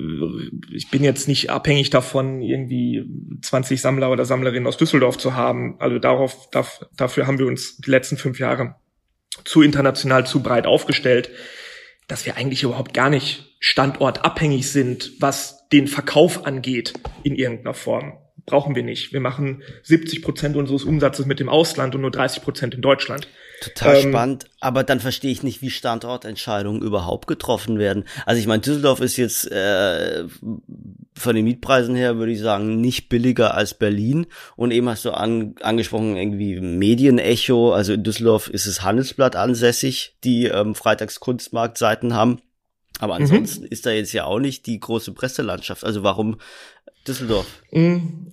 ich 0.72 0.90
bin 0.90 1.02
jetzt 1.04 1.28
nicht 1.28 1.50
abhängig 1.50 1.90
davon, 1.90 2.42
irgendwie 2.42 3.04
20 3.42 3.80
Sammler 3.80 4.10
oder 4.10 4.24
Sammlerinnen 4.24 4.66
aus 4.66 4.76
Düsseldorf 4.76 5.18
zu 5.18 5.34
haben. 5.34 5.76
Also 5.78 5.98
darauf, 5.98 6.50
dafür 6.96 7.26
haben 7.26 7.38
wir 7.38 7.46
uns 7.46 7.76
die 7.78 7.90
letzten 7.90 8.16
fünf 8.16 8.38
Jahre 8.38 8.76
zu 9.44 9.62
international 9.62 10.26
zu 10.26 10.42
breit 10.42 10.66
aufgestellt, 10.66 11.30
dass 12.06 12.26
wir 12.26 12.36
eigentlich 12.36 12.62
überhaupt 12.62 12.92
gar 12.92 13.10
nicht 13.10 13.56
standortabhängig 13.60 14.70
sind, 14.70 15.12
was 15.20 15.68
den 15.68 15.88
Verkauf 15.88 16.46
angeht 16.46 16.92
in 17.22 17.34
irgendeiner 17.34 17.74
Form 17.74 18.18
brauchen 18.46 18.74
wir 18.74 18.82
nicht. 18.82 19.12
Wir 19.12 19.20
machen 19.20 19.62
70 19.82 20.22
Prozent 20.22 20.56
unseres 20.56 20.84
Umsatzes 20.84 21.26
mit 21.26 21.40
dem 21.40 21.48
Ausland 21.48 21.94
und 21.94 22.02
nur 22.02 22.10
30 22.10 22.42
Prozent 22.42 22.74
in 22.74 22.82
Deutschland. 22.82 23.28
Total 23.60 23.96
ähm, 23.96 24.08
spannend, 24.10 24.44
aber 24.60 24.84
dann 24.84 25.00
verstehe 25.00 25.30
ich 25.30 25.42
nicht, 25.42 25.62
wie 25.62 25.70
Standortentscheidungen 25.70 26.82
überhaupt 26.82 27.26
getroffen 27.26 27.78
werden. 27.78 28.04
Also 28.26 28.40
ich 28.40 28.46
meine, 28.46 28.60
Düsseldorf 28.60 29.00
ist 29.00 29.16
jetzt 29.16 29.50
äh, 29.50 30.24
von 31.16 31.36
den 31.36 31.44
Mietpreisen 31.44 31.94
her, 31.94 32.18
würde 32.18 32.32
ich 32.32 32.40
sagen, 32.40 32.80
nicht 32.80 33.08
billiger 33.08 33.54
als 33.54 33.74
Berlin. 33.74 34.26
Und 34.56 34.72
eben 34.72 34.88
hast 34.88 35.04
du 35.04 35.12
an, 35.12 35.54
angesprochen, 35.62 36.16
irgendwie 36.16 36.60
Medienecho. 36.60 37.72
Also 37.72 37.94
in 37.94 38.02
Düsseldorf 38.02 38.48
ist 38.48 38.66
es 38.66 38.82
Handelsblatt 38.82 39.36
ansässig, 39.36 40.16
die 40.24 40.46
ähm, 40.46 40.74
Freitags 40.74 41.20
Kunstmarktseiten 41.20 42.14
haben. 42.14 42.40
Aber 43.00 43.14
mhm. 43.14 43.22
ansonsten 43.22 43.62
mhm. 43.62 43.70
ist 43.70 43.86
da 43.86 43.90
jetzt 43.90 44.12
ja 44.12 44.24
auch 44.24 44.38
nicht 44.38 44.66
die 44.66 44.78
große 44.78 45.12
Presselandschaft. 45.12 45.84
Also 45.84 46.02
warum 46.02 46.36
Düsseldorf? 47.06 47.46
Mhm. 47.72 48.30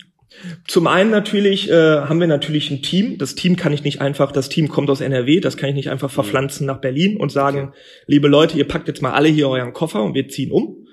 Zum 0.67 0.87
einen 0.87 1.11
natürlich 1.11 1.69
äh, 1.69 1.73
haben 2.01 2.19
wir 2.19 2.27
natürlich 2.27 2.71
ein 2.71 2.81
Team. 2.81 3.17
Das 3.17 3.35
Team 3.35 3.57
kann 3.57 3.73
ich 3.73 3.83
nicht 3.83 4.01
einfach, 4.01 4.31
das 4.31 4.49
Team 4.49 4.69
kommt 4.69 4.89
aus 4.89 5.01
NRW, 5.01 5.39
das 5.39 5.57
kann 5.57 5.69
ich 5.69 5.75
nicht 5.75 5.89
einfach 5.89 6.09
mhm. 6.09 6.15
verpflanzen 6.15 6.65
nach 6.65 6.79
Berlin 6.79 7.17
und 7.17 7.31
sagen, 7.31 7.69
okay. 7.69 7.77
liebe 8.07 8.27
Leute, 8.27 8.57
ihr 8.57 8.67
packt 8.67 8.87
jetzt 8.87 9.01
mal 9.01 9.11
alle 9.11 9.27
hier 9.27 9.49
euren 9.49 9.73
Koffer 9.73 10.03
und 10.03 10.15
wir 10.15 10.27
ziehen 10.29 10.51
um. 10.51 10.87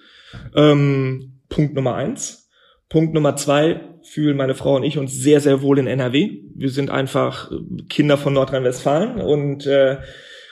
Ähm, 0.55 1.41
Punkt 1.49 1.75
Nummer 1.75 1.95
eins. 1.95 2.51
Punkt 2.89 3.15
Nummer 3.15 3.37
zwei, 3.37 3.81
fühlen 4.03 4.37
meine 4.37 4.55
Frau 4.55 4.77
und 4.77 4.83
ich 4.83 4.99
uns 4.99 5.15
sehr, 5.15 5.41
sehr 5.41 5.63
wohl 5.63 5.79
in 5.79 5.87
NRW. 5.87 6.41
Wir 6.55 6.71
sind 6.71 6.91
einfach 6.91 7.51
Kinder 7.89 8.17
von 8.17 8.33
Nordrhein-Westfalen 8.33 9.21
und 9.21 9.67
äh, 9.67 9.99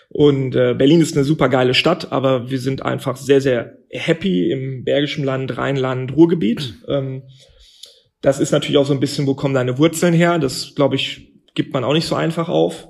und 0.09 0.54
äh, 0.54 0.74
Berlin 0.74 1.00
ist 1.00 1.16
eine 1.16 1.24
super 1.24 1.48
geile 1.48 1.74
Stadt, 1.74 2.12
aber 2.12 2.50
wir 2.50 2.59
sind 2.59 2.82
einfach 2.82 3.16
sehr, 3.16 3.40
sehr 3.40 3.78
happy 3.90 4.50
im 4.50 4.84
Bergischen 4.84 5.24
Land, 5.24 5.57
Rheinland, 5.57 6.14
Ruhrgebiet. 6.16 6.74
Ähm, 6.88 7.22
das 8.22 8.40
ist 8.40 8.50
natürlich 8.50 8.78
auch 8.78 8.86
so 8.86 8.92
ein 8.92 9.00
bisschen, 9.00 9.26
wo 9.26 9.34
kommen 9.34 9.54
deine 9.54 9.78
Wurzeln 9.78 10.14
her? 10.14 10.38
Das, 10.38 10.74
glaube 10.74 10.96
ich, 10.96 11.32
gibt 11.54 11.72
man 11.72 11.84
auch 11.84 11.92
nicht 11.92 12.07
so 12.07 12.14
einfach 12.14 12.48
auf. 12.48 12.88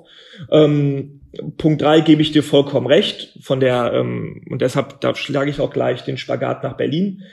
Ähm, 0.51 1.21
Punkt 1.57 1.81
drei 1.81 2.01
gebe 2.01 2.21
ich 2.21 2.31
dir 2.31 2.43
vollkommen 2.43 2.87
recht. 2.87 3.37
Von 3.41 3.59
der, 3.59 3.91
ähm, 3.93 4.43
und 4.49 4.61
deshalb, 4.61 5.01
da 5.01 5.13
schlage 5.15 5.49
ich 5.49 5.59
auch 5.59 5.71
gleich 5.71 6.03
den 6.03 6.17
Spagat 6.17 6.63
nach 6.63 6.77
Berlin. 6.77 7.23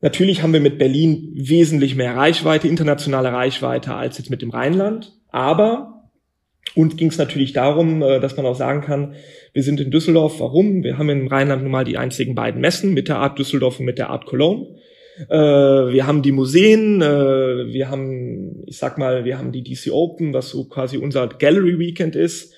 Natürlich 0.00 0.42
haben 0.42 0.52
wir 0.52 0.60
mit 0.60 0.78
Berlin 0.78 1.32
wesentlich 1.34 1.96
mehr 1.96 2.16
Reichweite, 2.16 2.68
internationale 2.68 3.32
Reichweite 3.32 3.94
als 3.94 4.18
jetzt 4.18 4.30
mit 4.30 4.42
dem 4.42 4.50
Rheinland. 4.50 5.12
Aber 5.30 5.95
und 6.74 6.98
ging 6.98 7.08
es 7.08 7.18
natürlich 7.18 7.52
darum, 7.52 8.02
äh, 8.02 8.20
dass 8.20 8.36
man 8.36 8.46
auch 8.46 8.54
sagen 8.54 8.82
kann, 8.82 9.14
wir 9.52 9.62
sind 9.62 9.80
in 9.80 9.90
Düsseldorf. 9.90 10.40
Warum? 10.40 10.82
Wir 10.82 10.98
haben 10.98 11.08
im 11.08 11.28
Rheinland 11.28 11.62
nun 11.62 11.72
mal 11.72 11.84
die 11.84 11.96
einzigen 11.96 12.34
beiden 12.34 12.60
Messen 12.60 12.92
mit 12.92 13.08
der 13.08 13.18
Art 13.18 13.38
Düsseldorf 13.38 13.80
und 13.80 13.86
mit 13.86 13.98
der 13.98 14.10
Art 14.10 14.26
Cologne. 14.26 14.76
Äh, 15.30 15.36
wir 15.36 16.06
haben 16.06 16.22
die 16.22 16.32
Museen, 16.32 17.00
äh, 17.00 17.72
wir 17.72 17.88
haben, 17.88 18.62
ich 18.66 18.76
sag 18.76 18.98
mal, 18.98 19.24
wir 19.24 19.38
haben 19.38 19.52
die 19.52 19.62
DC 19.62 19.90
Open, 19.92 20.34
was 20.34 20.50
so 20.50 20.64
quasi 20.64 20.98
unser 20.98 21.26
Gallery 21.28 21.78
Weekend 21.78 22.16
ist, 22.16 22.52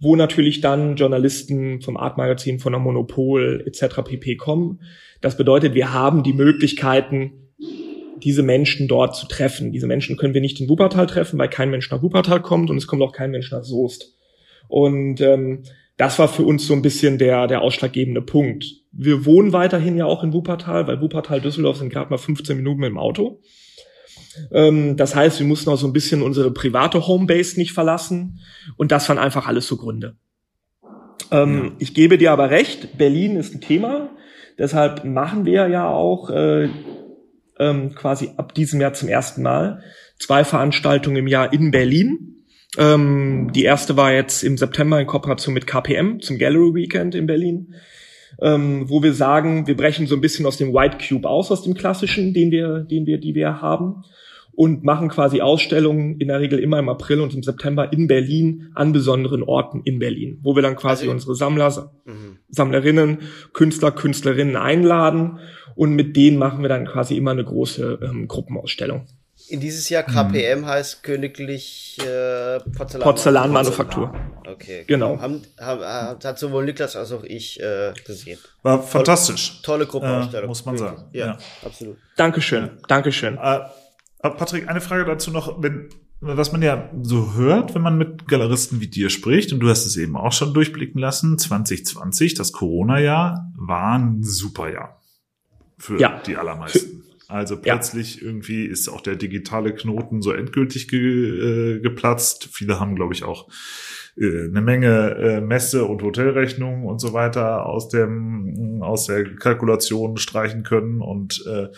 wo 0.00 0.14
natürlich 0.14 0.60
dann 0.60 0.96
Journalisten 0.96 1.80
vom 1.80 1.96
Art 1.96 2.16
Magazin, 2.16 2.60
von 2.60 2.72
der 2.72 2.80
Monopol 2.80 3.64
etc. 3.66 4.02
pp 4.04 4.36
kommen. 4.36 4.80
Das 5.20 5.36
bedeutet, 5.36 5.74
wir 5.74 5.92
haben 5.92 6.22
die 6.22 6.34
Möglichkeiten, 6.34 7.43
diese 8.24 8.42
Menschen 8.42 8.88
dort 8.88 9.14
zu 9.14 9.26
treffen. 9.26 9.70
Diese 9.70 9.86
Menschen 9.86 10.16
können 10.16 10.34
wir 10.34 10.40
nicht 10.40 10.60
in 10.60 10.68
Wuppertal 10.68 11.06
treffen, 11.06 11.38
weil 11.38 11.48
kein 11.48 11.70
Mensch 11.70 11.90
nach 11.90 12.02
Wuppertal 12.02 12.40
kommt 12.40 12.70
und 12.70 12.76
es 12.76 12.86
kommt 12.86 13.02
auch 13.02 13.12
kein 13.12 13.30
Mensch 13.30 13.50
nach 13.52 13.64
Soest. 13.64 14.14
Und 14.68 15.20
ähm, 15.20 15.62
das 15.96 16.18
war 16.18 16.28
für 16.28 16.42
uns 16.42 16.66
so 16.66 16.74
ein 16.74 16.82
bisschen 16.82 17.18
der, 17.18 17.46
der 17.46 17.60
ausschlaggebende 17.60 18.22
Punkt. 18.22 18.64
Wir 18.92 19.26
wohnen 19.26 19.52
weiterhin 19.52 19.96
ja 19.96 20.06
auch 20.06 20.24
in 20.24 20.32
Wuppertal, 20.32 20.86
weil 20.86 21.00
Wuppertal, 21.00 21.40
Düsseldorf 21.40 21.76
sind 21.76 21.90
gerade 21.90 22.10
mal 22.10 22.18
15 22.18 22.56
Minuten 22.56 22.80
mit 22.80 22.88
dem 22.88 22.98
Auto. 22.98 23.40
Ähm, 24.50 24.96
das 24.96 25.14
heißt, 25.14 25.38
wir 25.38 25.46
mussten 25.46 25.70
auch 25.70 25.76
so 25.76 25.86
ein 25.86 25.92
bisschen 25.92 26.22
unsere 26.22 26.50
private 26.50 27.06
Homebase 27.06 27.58
nicht 27.58 27.72
verlassen. 27.72 28.40
Und 28.76 28.90
das 28.90 29.08
waren 29.08 29.18
einfach 29.18 29.46
alles 29.46 29.66
so 29.66 29.76
Gründe. 29.76 30.16
Ähm, 31.30 31.64
ja. 31.64 31.72
Ich 31.78 31.94
gebe 31.94 32.18
dir 32.18 32.32
aber 32.32 32.50
recht, 32.50 32.96
Berlin 32.96 33.36
ist 33.36 33.54
ein 33.54 33.60
Thema. 33.60 34.10
Deshalb 34.58 35.04
machen 35.04 35.44
wir 35.44 35.68
ja 35.68 35.88
auch 35.88 36.30
äh, 36.30 36.68
ähm, 37.58 37.94
quasi 37.94 38.30
ab 38.36 38.54
diesem 38.54 38.80
Jahr 38.80 38.92
zum 38.92 39.08
ersten 39.08 39.42
Mal 39.42 39.82
zwei 40.18 40.44
Veranstaltungen 40.44 41.16
im 41.16 41.26
Jahr 41.26 41.52
in 41.52 41.70
Berlin. 41.70 42.44
Ähm, 42.78 43.50
die 43.54 43.64
erste 43.64 43.96
war 43.96 44.12
jetzt 44.12 44.42
im 44.42 44.56
September 44.56 45.00
in 45.00 45.06
Kooperation 45.06 45.54
mit 45.54 45.66
KPM 45.66 46.20
zum 46.20 46.38
Gallery 46.38 46.74
Weekend 46.74 47.14
in 47.14 47.26
Berlin, 47.26 47.74
ähm, 48.42 48.88
wo 48.88 49.02
wir 49.02 49.14
sagen, 49.14 49.66
wir 49.66 49.76
brechen 49.76 50.06
so 50.06 50.16
ein 50.16 50.20
bisschen 50.20 50.46
aus 50.46 50.56
dem 50.56 50.72
White 50.72 50.98
Cube 51.06 51.28
aus, 51.28 51.52
aus 51.52 51.62
dem 51.62 51.74
klassischen, 51.74 52.34
den 52.34 52.50
wir, 52.50 52.80
den 52.80 53.06
wir, 53.06 53.18
die 53.18 53.34
wir 53.34 53.60
haben 53.60 54.04
und 54.56 54.84
machen 54.84 55.08
quasi 55.08 55.40
Ausstellungen 55.40 56.20
in 56.20 56.28
der 56.28 56.40
Regel 56.40 56.58
immer 56.58 56.78
im 56.78 56.88
April 56.88 57.20
und 57.20 57.34
im 57.34 57.42
September 57.42 57.92
in 57.92 58.06
Berlin 58.06 58.70
an 58.74 58.92
besonderen 58.92 59.42
Orten 59.42 59.82
in 59.84 59.98
Berlin, 59.98 60.38
wo 60.42 60.54
wir 60.54 60.62
dann 60.62 60.76
quasi 60.76 61.02
also, 61.02 61.12
unsere 61.12 61.34
Sammler, 61.34 61.92
mhm. 62.04 62.38
Sammlerinnen, 62.48 63.18
Künstler, 63.52 63.90
Künstlerinnen 63.90 64.56
einladen 64.56 65.38
und 65.74 65.94
mit 65.94 66.16
denen 66.16 66.38
machen 66.38 66.62
wir 66.62 66.68
dann 66.68 66.86
quasi 66.86 67.16
immer 67.16 67.32
eine 67.32 67.44
große 67.44 67.98
ähm, 68.02 68.28
Gruppenausstellung. 68.28 69.06
In 69.48 69.60
dieses 69.60 69.90
Jahr 69.90 70.04
KPM 70.04 70.60
mhm. 70.60 70.66
heißt 70.66 71.02
Königlich 71.02 71.98
äh, 72.00 72.60
Porzellan 72.60 73.04
Porzellanmanufaktur. 73.04 74.14
Okay, 74.46 74.84
genau. 74.86 75.20
Haben, 75.20 75.42
haben, 75.60 75.82
hat 75.82 76.38
sowohl 76.38 76.64
Niklas 76.64 76.96
als 76.96 77.12
auch 77.12 77.24
ich 77.24 77.60
äh, 77.60 77.92
gesehen. 78.06 78.38
War 78.62 78.82
fantastisch. 78.82 79.60
Tolle 79.62 79.86
Gruppenausstellung. 79.86 80.46
Äh, 80.46 80.48
muss 80.48 80.64
man 80.64 80.78
sagen. 80.78 81.04
Ja, 81.12 81.26
ja. 81.26 81.38
absolut. 81.64 81.98
Dankeschön, 82.16 82.64
ja. 82.64 82.70
Dankeschön. 82.88 83.36
Äh, 83.36 83.60
Patrick, 84.22 84.68
eine 84.68 84.80
Frage 84.80 85.04
dazu 85.04 85.30
noch, 85.30 85.62
wenn, 85.62 85.90
was 86.20 86.52
man 86.52 86.62
ja 86.62 86.88
so 87.02 87.34
hört, 87.34 87.74
wenn 87.74 87.82
man 87.82 87.98
mit 87.98 88.26
Galeristen 88.26 88.80
wie 88.80 88.88
dir 88.88 89.10
spricht, 89.10 89.52
und 89.52 89.60
du 89.60 89.68
hast 89.68 89.84
es 89.84 89.98
eben 89.98 90.16
auch 90.16 90.32
schon 90.32 90.54
durchblicken 90.54 90.98
lassen, 90.98 91.38
2020, 91.38 92.32
das 92.32 92.52
Corona-Jahr, 92.52 93.52
war 93.56 93.98
ein 93.98 94.22
super 94.22 94.72
Jahr 94.72 95.00
für 95.78 95.98
ja. 95.98 96.20
die 96.26 96.36
allermeisten. 96.36 97.04
Also 97.28 97.60
plötzlich 97.60 98.16
ja. 98.16 98.26
irgendwie 98.26 98.66
ist 98.66 98.88
auch 98.88 99.00
der 99.00 99.16
digitale 99.16 99.74
Knoten 99.74 100.22
so 100.22 100.32
endgültig 100.32 100.88
ge, 100.88 101.76
äh, 101.76 101.80
geplatzt. 101.80 102.50
Viele 102.52 102.78
haben, 102.78 102.94
glaube 102.96 103.14
ich, 103.14 103.24
auch 103.24 103.48
äh, 104.16 104.44
eine 104.44 104.60
Menge 104.60 105.14
äh, 105.16 105.40
Messe- 105.40 105.86
und 105.86 106.02
Hotelrechnungen 106.02 106.84
und 106.84 107.00
so 107.00 107.12
weiter 107.12 107.66
aus 107.66 107.88
dem 107.88 108.82
aus 108.82 109.06
der 109.06 109.24
Kalkulation 109.36 110.18
streichen 110.18 110.62
können 110.62 111.00
und 111.00 111.44
äh, 111.46 111.68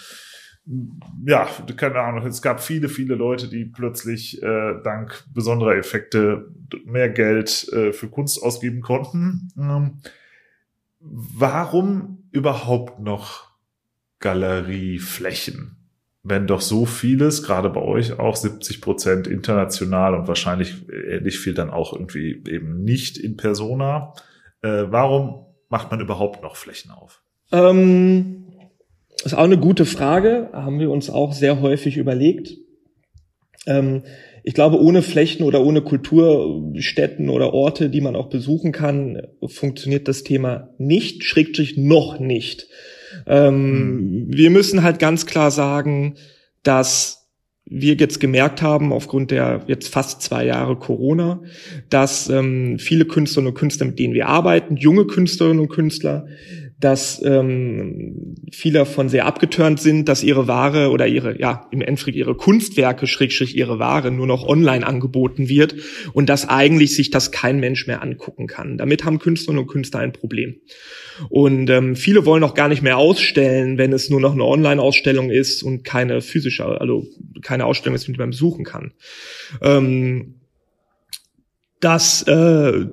ja, 1.25 1.47
keine 1.77 2.01
Ahnung, 2.01 2.27
es 2.27 2.43
gab 2.43 2.61
viele, 2.61 2.89
viele 2.89 3.15
Leute, 3.15 3.49
die 3.49 3.67
plötzlich 3.67 4.43
äh, 4.43 4.75
dank 4.83 5.25
besonderer 5.33 5.77
Effekte 5.77 6.53
mehr 6.85 7.09
Geld 7.09 7.69
äh, 7.73 7.93
für 7.93 8.09
Kunst 8.09 8.43
ausgeben 8.43 8.81
konnten. 8.81 9.49
Ähm, 9.57 9.99
warum 10.99 12.25
überhaupt 12.33 12.99
noch 12.99 13.46
Galerieflächen? 14.27 15.77
Wenn 16.24 16.49
doch 16.49 16.61
so 16.61 16.85
vieles, 16.85 17.45
gerade 17.45 17.70
bei 17.70 17.81
euch 17.81 18.18
auch 18.18 18.35
70 18.35 18.81
Prozent 18.81 19.29
international 19.29 20.14
und 20.14 20.27
wahrscheinlich 20.27 20.74
ähnlich 20.91 21.39
viel 21.39 21.55
dann 21.55 21.70
auch 21.70 21.93
irgendwie 21.93 22.43
eben 22.49 22.83
nicht 22.83 23.18
in 23.18 23.37
Persona. 23.37 24.14
Äh, 24.62 24.87
warum 24.89 25.47
macht 25.68 25.93
man 25.93 26.01
überhaupt 26.01 26.43
noch 26.43 26.57
Flächen 26.57 26.91
auf? 26.91 27.22
Ähm 27.53 28.47
ist 29.24 29.35
auch 29.35 29.45
eine 29.45 29.59
gute 29.59 29.85
Frage, 29.85 30.51
haben 30.53 30.81
wir 30.81 30.91
uns 30.91 31.09
auch 31.09 31.33
sehr 31.33 31.61
häufig 31.61 31.97
überlegt. 31.97 32.57
Ähm, 33.66 34.03
ich 34.43 34.55
glaube, 34.55 34.81
ohne 34.81 35.03
Flächen 35.03 35.45
oder 35.45 35.64
ohne 35.64 35.83
Kulturstätten 35.83 37.29
oder 37.29 37.55
Orte, 37.55 37.91
die 37.91 38.01
man 38.01 38.16
auch 38.16 38.29
besuchen 38.29 38.72
kann, 38.72 39.22
funktioniert 39.47 40.09
das 40.09 40.24
Thema 40.24 40.70
nicht, 40.79 41.22
schrägstrich 41.22 41.77
noch 41.77 42.18
nicht. 42.18 42.68
Ähm, 43.27 44.27
Wir 44.29 44.51
müssen 44.51 44.83
halt 44.83 44.99
ganz 44.99 45.27
klar 45.27 45.51
sagen, 45.51 46.14
dass 46.62 47.27
wir 47.69 47.95
jetzt 47.95 48.21
gemerkt 48.21 48.62
haben, 48.62 48.93
aufgrund 48.93 49.33
der 49.33 49.64
jetzt 49.67 49.89
fast 49.89 50.23
zwei 50.23 50.47
Jahre 50.47 50.77
Corona, 50.77 51.43
dass 51.91 52.29
ähm, 52.29 52.79
viele 52.79 53.07
Künstlerinnen 53.07 53.53
und 53.53 53.59
Künstler, 53.59 53.87
mit 53.87 53.99
denen 53.99 54.14
wir 54.14 54.29
arbeiten, 54.29 54.77
junge 54.77 55.07
Künstlerinnen 55.07 55.61
und 55.61 55.69
Künstler, 55.69 56.27
dass 56.79 57.22
ähm, 57.24 58.35
viele 58.53 58.81
davon 58.81 59.09
sehr 59.09 59.24
abgeturnt 59.24 59.81
sind, 59.81 60.09
dass 60.09 60.22
ihre 60.22 60.47
Ware 60.47 60.91
oder 60.91 61.07
ihre, 61.07 61.41
ja, 61.41 61.66
im 61.70 61.81
Endeffekt 61.81 62.16
ihre 62.16 62.35
Kunstwerke, 62.35 63.07
Schrägstrich 63.07 63.57
ihre 63.57 63.79
Ware 63.79 64.11
nur 64.11 64.27
noch 64.27 64.47
online 64.47 64.87
angeboten 64.87 65.49
wird 65.49 65.74
und 66.12 66.29
dass 66.29 66.49
eigentlich 66.49 66.95
sich 66.95 67.11
das 67.11 67.33
kein 67.33 67.61
Mensch 67.61 67.87
mehr 67.87 68.03
angucken 68.03 68.47
kann. 68.47 68.77
Damit 68.77 69.05
haben 69.05 69.18
Künstlerinnen 69.18 69.62
und 69.64 69.70
Künstler 69.70 70.01
ein 70.01 70.12
Problem. 70.12 70.57
Und 71.31 71.70
ähm, 71.70 71.97
viele 71.97 72.27
wollen 72.27 72.45
auch 72.45 72.55
gar 72.55 72.68
nicht 72.68 72.83
mehr 72.83 72.99
ausstellen, 72.99 73.79
wenn 73.79 73.95
es 73.95 74.11
nur 74.11 74.20
noch 74.20 74.35
eine 74.35 74.45
Online-Ausstellung 74.45 75.31
ist 75.31 75.62
und 75.62 75.83
keine 75.83 76.20
physische, 76.20 76.66
also 76.66 77.07
keine 77.43 77.64
Ausstellung 77.64 77.97
ist, 77.97 78.07
mit 78.07 78.18
der 78.18 78.24
man 78.24 78.31
besuchen 78.31 78.64
kann. 78.66 78.93
Ähm, 79.62 80.35
das 81.81 82.22
äh, 82.24 82.87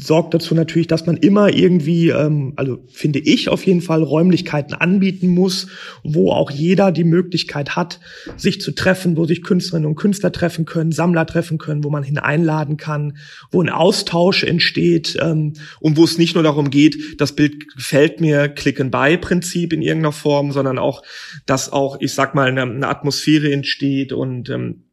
sorgt 0.00 0.34
dazu 0.34 0.54
natürlich, 0.54 0.88
dass 0.88 1.06
man 1.06 1.16
immer 1.16 1.54
irgendwie, 1.54 2.08
ähm, 2.08 2.52
also 2.56 2.84
finde 2.88 3.20
ich 3.20 3.48
auf 3.48 3.64
jeden 3.64 3.80
Fall, 3.80 4.02
Räumlichkeiten 4.02 4.74
anbieten 4.74 5.28
muss, 5.28 5.68
wo 6.02 6.32
auch 6.32 6.50
jeder 6.50 6.92
die 6.92 7.04
Möglichkeit 7.04 7.76
hat, 7.76 8.00
sich 8.36 8.60
zu 8.60 8.72
treffen, 8.72 9.16
wo 9.16 9.24
sich 9.24 9.42
Künstlerinnen 9.42 9.88
und 9.88 9.96
Künstler 9.96 10.32
treffen 10.32 10.64
können, 10.64 10.92
Sammler 10.92 11.26
treffen 11.26 11.58
können, 11.58 11.84
wo 11.84 11.90
man 11.90 12.02
hineinladen 12.02 12.76
kann, 12.76 13.16
wo 13.50 13.62
ein 13.62 13.70
Austausch 13.70 14.42
entsteht 14.42 15.16
ähm, 15.20 15.54
und 15.80 15.96
wo 15.96 16.04
es 16.04 16.18
nicht 16.18 16.34
nur 16.34 16.44
darum 16.44 16.70
geht, 16.70 17.20
das 17.20 17.32
Bild 17.32 17.74
gefällt 17.74 18.20
mir, 18.20 18.48
Click-and-Buy-Prinzip 18.48 19.72
in 19.72 19.82
irgendeiner 19.82 20.12
Form, 20.12 20.52
sondern 20.52 20.78
auch, 20.78 21.02
dass 21.46 21.72
auch, 21.72 21.98
ich 22.00 22.14
sag 22.14 22.34
mal, 22.34 22.48
eine, 22.48 22.62
eine 22.62 22.88
Atmosphäre 22.88 23.52
entsteht 23.52 24.12
und 24.12 24.50
ähm, 24.50 24.84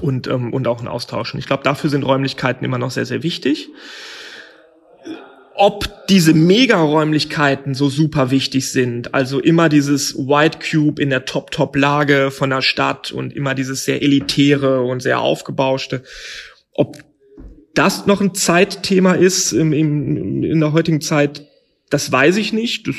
und, 0.00 0.26
ähm, 0.26 0.54
und 0.54 0.66
auch 0.68 0.80
ein 0.80 0.88
Austausch. 0.88 1.34
Und 1.34 1.40
ich 1.40 1.44
glaube, 1.44 1.64
dafür 1.64 1.90
sind 1.90 2.02
Räumlichkeiten 2.02 2.64
immer 2.64 2.78
noch 2.78 2.90
sehr, 2.90 3.04
sehr 3.04 3.22
wichtig 3.22 3.68
ob 5.54 6.06
diese 6.08 6.34
Megaräumlichkeiten 6.34 7.74
so 7.74 7.88
super 7.88 8.30
wichtig 8.30 8.70
sind, 8.70 9.14
also 9.14 9.38
immer 9.40 9.68
dieses 9.68 10.16
White 10.16 10.58
Cube 10.58 11.00
in 11.00 11.10
der 11.10 11.24
Top-Top-Lage 11.24 12.30
von 12.30 12.50
der 12.50 12.62
Stadt 12.62 13.12
und 13.12 13.34
immer 13.34 13.54
dieses 13.54 13.84
sehr 13.84 14.02
elitäre 14.02 14.82
und 14.82 15.00
sehr 15.00 15.20
aufgebauschte, 15.20 16.02
ob 16.72 16.98
das 17.74 18.06
noch 18.06 18.20
ein 18.20 18.34
Zeitthema 18.34 19.12
ist 19.12 19.52
im, 19.52 19.72
im, 19.72 20.44
in 20.44 20.60
der 20.60 20.72
heutigen 20.72 21.00
Zeit, 21.00 21.46
das 21.90 22.10
weiß 22.10 22.36
ich 22.36 22.52
nicht, 22.52 22.88
das 22.88 22.96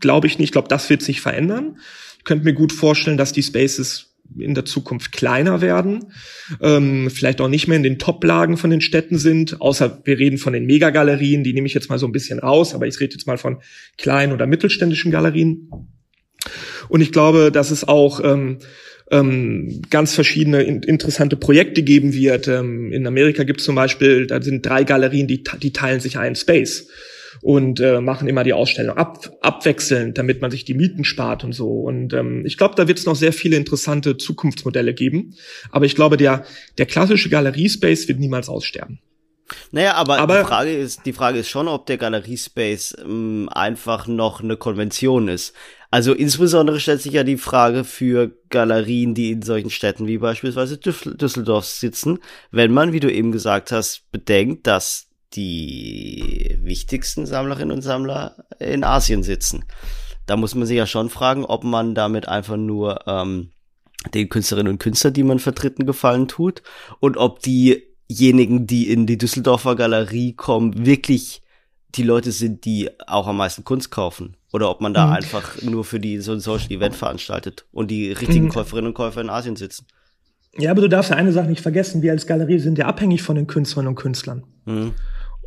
glaube 0.00 0.26
ich 0.26 0.38
nicht, 0.38 0.48
ich 0.48 0.52
glaube, 0.52 0.68
das 0.68 0.90
wird 0.90 1.02
sich 1.02 1.20
verändern. 1.20 1.78
Ich 2.18 2.24
könnte 2.24 2.44
mir 2.44 2.54
gut 2.54 2.72
vorstellen, 2.72 3.16
dass 3.16 3.32
die 3.32 3.42
Spaces 3.42 4.09
in 4.38 4.54
der 4.54 4.64
Zukunft 4.64 5.12
kleiner 5.12 5.60
werden, 5.60 6.12
ähm, 6.60 7.10
vielleicht 7.10 7.40
auch 7.40 7.48
nicht 7.48 7.68
mehr 7.68 7.76
in 7.76 7.82
den 7.82 7.98
Top-Lagen 7.98 8.56
von 8.56 8.70
den 8.70 8.80
Städten 8.80 9.18
sind, 9.18 9.60
außer 9.60 10.00
wir 10.04 10.18
reden 10.18 10.38
von 10.38 10.52
den 10.52 10.66
Megagalerien, 10.66 11.44
die 11.44 11.52
nehme 11.52 11.66
ich 11.66 11.74
jetzt 11.74 11.90
mal 11.90 11.98
so 11.98 12.06
ein 12.06 12.12
bisschen 12.12 12.38
raus, 12.38 12.74
aber 12.74 12.86
ich 12.86 12.98
rede 13.00 13.14
jetzt 13.14 13.26
mal 13.26 13.38
von 13.38 13.58
kleinen 13.98 14.32
oder 14.32 14.46
mittelständischen 14.46 15.10
Galerien. 15.10 15.70
Und 16.88 17.00
ich 17.00 17.12
glaube, 17.12 17.50
dass 17.52 17.70
es 17.70 17.86
auch 17.86 18.20
ähm, 18.24 18.58
ähm, 19.10 19.82
ganz 19.90 20.14
verschiedene 20.14 20.62
in, 20.62 20.82
interessante 20.82 21.36
Projekte 21.36 21.82
geben 21.82 22.14
wird. 22.14 22.48
Ähm, 22.48 22.92
in 22.92 23.06
Amerika 23.06 23.44
gibt 23.44 23.60
es 23.60 23.66
zum 23.66 23.74
Beispiel, 23.74 24.26
da 24.26 24.40
sind 24.40 24.64
drei 24.64 24.84
Galerien, 24.84 25.26
die, 25.26 25.42
die 25.60 25.72
teilen 25.72 26.00
sich 26.00 26.18
einen 26.18 26.36
Space 26.36 26.88
und 27.42 27.80
äh, 27.80 28.00
machen 28.00 28.28
immer 28.28 28.44
die 28.44 28.52
Ausstellung 28.52 28.96
ab, 28.96 29.30
abwechselnd, 29.40 30.18
damit 30.18 30.40
man 30.40 30.50
sich 30.50 30.64
die 30.64 30.74
Mieten 30.74 31.04
spart 31.04 31.44
und 31.44 31.52
so. 31.52 31.68
Und 31.68 32.12
ähm, 32.12 32.44
ich 32.46 32.56
glaube, 32.56 32.74
da 32.74 32.88
wird 32.88 32.98
es 32.98 33.06
noch 33.06 33.16
sehr 33.16 33.32
viele 33.32 33.56
interessante 33.56 34.16
Zukunftsmodelle 34.16 34.94
geben. 34.94 35.34
Aber 35.70 35.84
ich 35.84 35.94
glaube, 35.94 36.16
der, 36.16 36.44
der 36.78 36.86
klassische 36.86 37.30
Galeriespace 37.30 38.08
wird 38.08 38.18
niemals 38.18 38.48
aussterben. 38.48 39.00
Naja, 39.72 39.94
aber, 39.94 40.18
aber 40.18 40.40
die, 40.40 40.46
Frage 40.46 40.72
ist, 40.72 41.06
die 41.06 41.12
Frage 41.12 41.38
ist 41.40 41.48
schon, 41.48 41.68
ob 41.68 41.86
der 41.86 41.98
Galeriespace 41.98 42.96
ähm, 43.02 43.48
einfach 43.50 44.06
noch 44.06 44.42
eine 44.42 44.56
Konvention 44.56 45.28
ist. 45.28 45.54
Also 45.90 46.12
insbesondere 46.12 46.78
stellt 46.78 47.02
sich 47.02 47.12
ja 47.12 47.24
die 47.24 47.36
Frage 47.36 47.82
für 47.82 48.30
Galerien, 48.48 49.14
die 49.14 49.32
in 49.32 49.42
solchen 49.42 49.70
Städten 49.70 50.06
wie 50.06 50.18
beispielsweise 50.18 50.78
Düsseldorf 50.78 51.64
sitzen, 51.64 52.20
wenn 52.52 52.72
man, 52.72 52.92
wie 52.92 53.00
du 53.00 53.12
eben 53.12 53.32
gesagt 53.32 53.72
hast, 53.72 54.04
bedenkt, 54.12 54.68
dass 54.68 55.09
die 55.34 56.58
wichtigsten 56.62 57.26
Sammlerinnen 57.26 57.76
und 57.76 57.82
Sammler 57.82 58.44
in 58.58 58.84
Asien 58.84 59.22
sitzen. 59.22 59.64
Da 60.26 60.36
muss 60.36 60.54
man 60.54 60.66
sich 60.66 60.76
ja 60.76 60.86
schon 60.86 61.10
fragen, 61.10 61.44
ob 61.44 61.64
man 61.64 61.94
damit 61.94 62.28
einfach 62.28 62.56
nur 62.56 63.06
ähm, 63.06 63.50
den 64.14 64.28
Künstlerinnen 64.28 64.72
und 64.72 64.78
Künstlern, 64.78 65.12
die 65.12 65.22
man 65.22 65.38
vertreten, 65.38 65.86
gefallen 65.86 66.28
tut 66.28 66.62
und 67.00 67.16
ob 67.16 67.40
diejenigen, 67.40 68.66
die 68.66 68.90
in 68.90 69.06
die 69.06 69.18
Düsseldorfer 69.18 69.76
Galerie 69.76 70.32
kommen, 70.32 70.86
wirklich 70.86 71.42
die 71.94 72.02
Leute 72.02 72.32
sind, 72.32 72.64
die 72.64 72.88
auch 73.06 73.26
am 73.26 73.36
meisten 73.36 73.64
Kunst 73.64 73.90
kaufen. 73.90 74.36
Oder 74.52 74.70
ob 74.70 74.80
man 74.80 74.94
da 74.94 75.06
mhm. 75.06 75.12
einfach 75.12 75.62
nur 75.62 75.84
für 75.84 76.00
die 76.00 76.18
so 76.18 76.32
ein 76.32 76.40
Social 76.40 76.70
Event 76.70 76.94
veranstaltet 76.94 77.66
und 77.72 77.90
die 77.90 78.12
richtigen 78.12 78.46
mhm. 78.46 78.50
Käuferinnen 78.50 78.88
und 78.88 78.94
Käufer 78.94 79.20
in 79.20 79.30
Asien 79.30 79.56
sitzen. 79.56 79.86
Ja, 80.56 80.72
aber 80.72 80.80
du 80.80 80.88
darfst 80.88 81.10
ja 81.10 81.16
eine 81.16 81.32
Sache 81.32 81.48
nicht 81.48 81.60
vergessen, 81.60 82.02
wir 82.02 82.12
als 82.12 82.26
Galerie 82.26 82.58
sind 82.58 82.78
ja 82.78 82.86
abhängig 82.86 83.22
von 83.22 83.36
den 83.36 83.46
Künstlerinnen 83.46 83.90
und 83.90 83.94
Künstlern. 83.96 84.44
Mhm. 84.64 84.94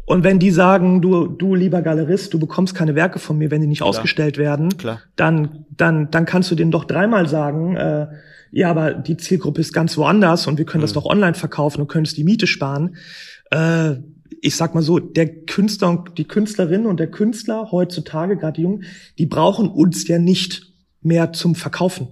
Und 0.05 0.23
wenn 0.23 0.39
die 0.39 0.51
sagen, 0.51 1.01
du, 1.01 1.27
du 1.27 1.55
lieber 1.55 1.81
Galerist, 1.81 2.33
du 2.33 2.39
bekommst 2.39 2.75
keine 2.75 2.95
Werke 2.95 3.19
von 3.19 3.37
mir, 3.37 3.51
wenn 3.51 3.61
die 3.61 3.67
nicht 3.67 3.79
Klar. 3.79 3.89
ausgestellt 3.89 4.37
werden, 4.37 4.77
Klar. 4.77 5.01
dann, 5.15 5.65
dann, 5.69 6.11
dann 6.11 6.25
kannst 6.25 6.51
du 6.51 6.55
denen 6.55 6.71
doch 6.71 6.83
dreimal 6.83 7.27
sagen, 7.29 7.75
äh, 7.77 8.07
ja, 8.51 8.69
aber 8.69 8.93
die 8.93 9.17
Zielgruppe 9.17 9.61
ist 9.61 9.73
ganz 9.73 9.97
woanders 9.97 10.45
und 10.45 10.57
wir 10.57 10.65
können 10.65 10.81
mhm. 10.81 10.85
das 10.85 10.93
doch 10.93 11.05
online 11.05 11.33
verkaufen 11.33 11.81
und 11.81 11.87
können 11.87 12.05
es 12.05 12.13
die 12.13 12.23
Miete 12.23 12.47
sparen. 12.47 12.97
Äh, 13.49 13.95
ich 14.41 14.57
sag 14.57 14.75
mal 14.75 14.83
so, 14.83 14.99
der 14.99 15.27
Künstler 15.45 15.89
und 15.89 16.17
die 16.17 16.27
Künstlerin 16.27 16.85
und 16.85 16.99
der 16.99 17.09
Künstler 17.09 17.71
heutzutage, 17.71 18.35
gerade 18.35 18.57
die 18.57 18.63
Jungen, 18.63 18.83
die 19.17 19.25
brauchen 19.25 19.69
uns 19.69 20.07
ja 20.07 20.19
nicht 20.19 20.73
mehr 21.01 21.31
zum 21.31 21.55
Verkaufen. 21.55 22.09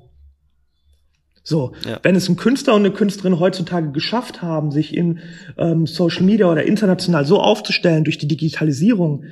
So, 1.43 1.73
ja. 1.87 1.99
wenn 2.03 2.15
es 2.15 2.29
ein 2.29 2.35
Künstler 2.35 2.75
und 2.75 2.85
eine 2.85 2.93
Künstlerin 2.93 3.39
heutzutage 3.39 3.91
geschafft 3.91 4.41
haben, 4.41 4.71
sich 4.71 4.95
in 4.95 5.19
ähm, 5.57 5.87
Social 5.87 6.23
Media 6.23 6.49
oder 6.51 6.63
international 6.63 7.25
so 7.25 7.39
aufzustellen 7.41 8.03
durch 8.03 8.19
die 8.19 8.27
Digitalisierung, 8.27 9.23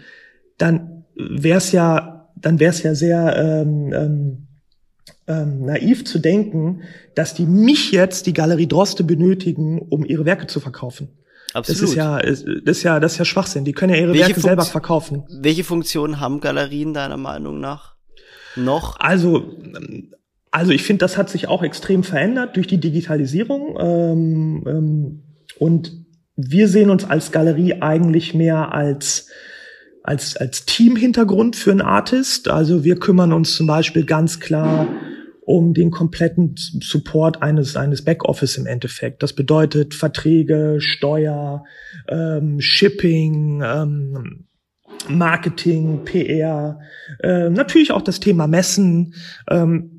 dann 0.58 1.06
wäre 1.16 1.60
es 1.60 1.72
ja, 1.72 2.32
dann 2.36 2.60
wäre 2.60 2.72
es 2.72 2.82
ja 2.82 2.96
sehr 2.96 3.36
ähm, 3.38 3.94
ähm, 3.94 4.48
ähm, 5.28 5.66
naiv 5.66 6.06
zu 6.06 6.20
denken, 6.20 6.82
dass 7.14 7.36
die 7.36 7.46
mich 7.46 7.92
jetzt 7.92 8.26
die 8.26 8.34
Galerie 8.34 8.68
Droste 8.68 9.04
benötigen, 9.04 9.80
um 9.80 10.04
ihre 10.04 10.26
Werke 10.26 10.48
zu 10.48 10.60
verkaufen. 10.60 11.10
Absolut. 11.54 11.82
Das 11.82 11.90
ist 11.90 11.96
ja, 11.96 12.20
das 12.20 12.42
ist 12.42 12.84
ja, 12.84 13.00
das 13.00 13.14
ist 13.14 13.18
ja 13.20 13.26
Schwachsinn. 13.26 13.66
Die 13.66 13.74
können 13.74 13.94
ja 13.94 14.00
ihre 14.00 14.14
welche 14.14 14.22
Werke 14.22 14.34
Funkt 14.36 14.46
selber 14.46 14.66
verkaufen. 14.66 15.24
Welche 15.30 15.64
Funktionen 15.64 16.20
haben 16.20 16.42
Galerien 16.42 16.94
deiner 16.94 17.18
Meinung 17.18 17.60
nach 17.60 17.96
noch? 18.56 19.00
Also 19.00 19.58
also 20.60 20.74
ich 20.74 20.84
finde, 20.84 21.00
das 21.00 21.18
hat 21.18 21.30
sich 21.30 21.48
auch 21.48 21.64
extrem 21.64 22.04
verändert 22.04 22.58
durch 22.58 22.68
die 22.68 22.82
Digitalisierung. 22.82 23.78
Ähm, 23.80 24.64
ähm, 24.68 25.24
und 25.58 26.06
wir 26.36 26.68
sehen 26.68 26.90
uns 26.90 27.06
als 27.06 27.32
Galerie 27.32 27.76
eigentlich 27.82 28.34
mehr 28.34 28.74
als 28.74 29.30
als, 30.04 30.36
als 30.36 30.66
Team-Hintergrund 30.66 31.56
für 31.56 31.72
einen 31.72 31.82
Artist. 31.82 32.50
Also 32.50 32.84
wir 32.84 32.98
kümmern 32.98 33.32
uns 33.32 33.56
zum 33.56 33.68
Beispiel 33.68 34.04
ganz 34.04 34.42
klar 34.42 34.90
um 35.46 35.74
den 35.74 35.92
kompletten 35.92 36.56
Support 36.58 37.42
eines, 37.42 37.78
eines 37.78 38.04
Backoffice 38.04 38.58
im 38.58 38.66
Endeffekt. 38.66 39.24
Das 39.24 39.32
bedeutet 39.32 39.94
Verträge, 39.94 40.78
Steuer, 40.80 41.64
ähm, 42.10 42.60
Shipping, 42.60 43.62
ähm, 43.64 44.46
Marketing, 45.08 46.04
PR, 46.04 46.80
äh, 47.24 47.50
natürlich 47.50 47.94
auch 47.94 48.02
das 48.02 48.20
Thema 48.20 48.48
Messen. 48.48 49.14
Ähm, 49.50 49.99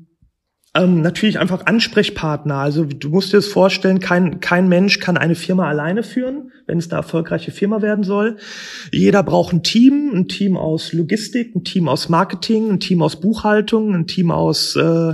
ähm, 0.73 1.01
natürlich 1.01 1.37
einfach 1.37 1.65
Ansprechpartner. 1.65 2.55
Also 2.55 2.85
du 2.85 3.09
musst 3.09 3.33
dir 3.33 3.37
das 3.37 3.47
vorstellen, 3.47 3.99
kein, 3.99 4.39
kein 4.39 4.69
Mensch 4.69 4.99
kann 4.99 5.17
eine 5.17 5.35
Firma 5.35 5.67
alleine 5.67 6.01
führen, 6.01 6.51
wenn 6.65 6.77
es 6.77 6.89
eine 6.89 6.99
erfolgreiche 6.99 7.51
Firma 7.51 7.81
werden 7.81 8.05
soll. 8.05 8.37
Jeder 8.93 9.21
braucht 9.21 9.51
ein 9.51 9.63
Team, 9.63 10.11
ein 10.13 10.29
Team 10.29 10.55
aus 10.55 10.93
Logistik, 10.93 11.53
ein 11.55 11.65
Team 11.65 11.89
aus 11.89 12.07
Marketing, 12.07 12.69
ein 12.69 12.79
Team 12.79 13.01
aus 13.01 13.19
Buchhaltung, 13.19 13.93
ein 13.93 14.07
Team 14.07 14.31
aus 14.31 14.77
äh, 14.77 15.13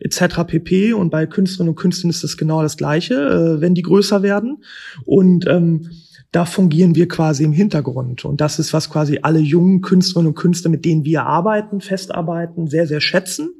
etc. 0.00 0.44
pp. 0.46 0.94
Und 0.94 1.10
bei 1.10 1.26
Künstlerinnen 1.26 1.74
und 1.74 1.76
Künstlern 1.76 2.08
ist 2.08 2.24
das 2.24 2.38
genau 2.38 2.62
das 2.62 2.78
Gleiche, 2.78 3.14
äh, 3.14 3.60
wenn 3.60 3.74
die 3.74 3.82
größer 3.82 4.22
werden. 4.22 4.62
Und 5.04 5.46
ähm, 5.46 5.90
da 6.32 6.46
fungieren 6.46 6.94
wir 6.94 7.08
quasi 7.08 7.44
im 7.44 7.52
Hintergrund. 7.52 8.24
Und 8.24 8.40
das 8.40 8.58
ist, 8.58 8.72
was 8.72 8.88
quasi 8.88 9.18
alle 9.20 9.38
jungen 9.38 9.82
Künstlerinnen 9.82 10.30
und 10.30 10.34
Künstler, 10.34 10.70
mit 10.70 10.86
denen 10.86 11.04
wir 11.04 11.26
arbeiten, 11.26 11.82
festarbeiten, 11.82 12.68
sehr, 12.68 12.86
sehr 12.86 13.02
schätzen 13.02 13.50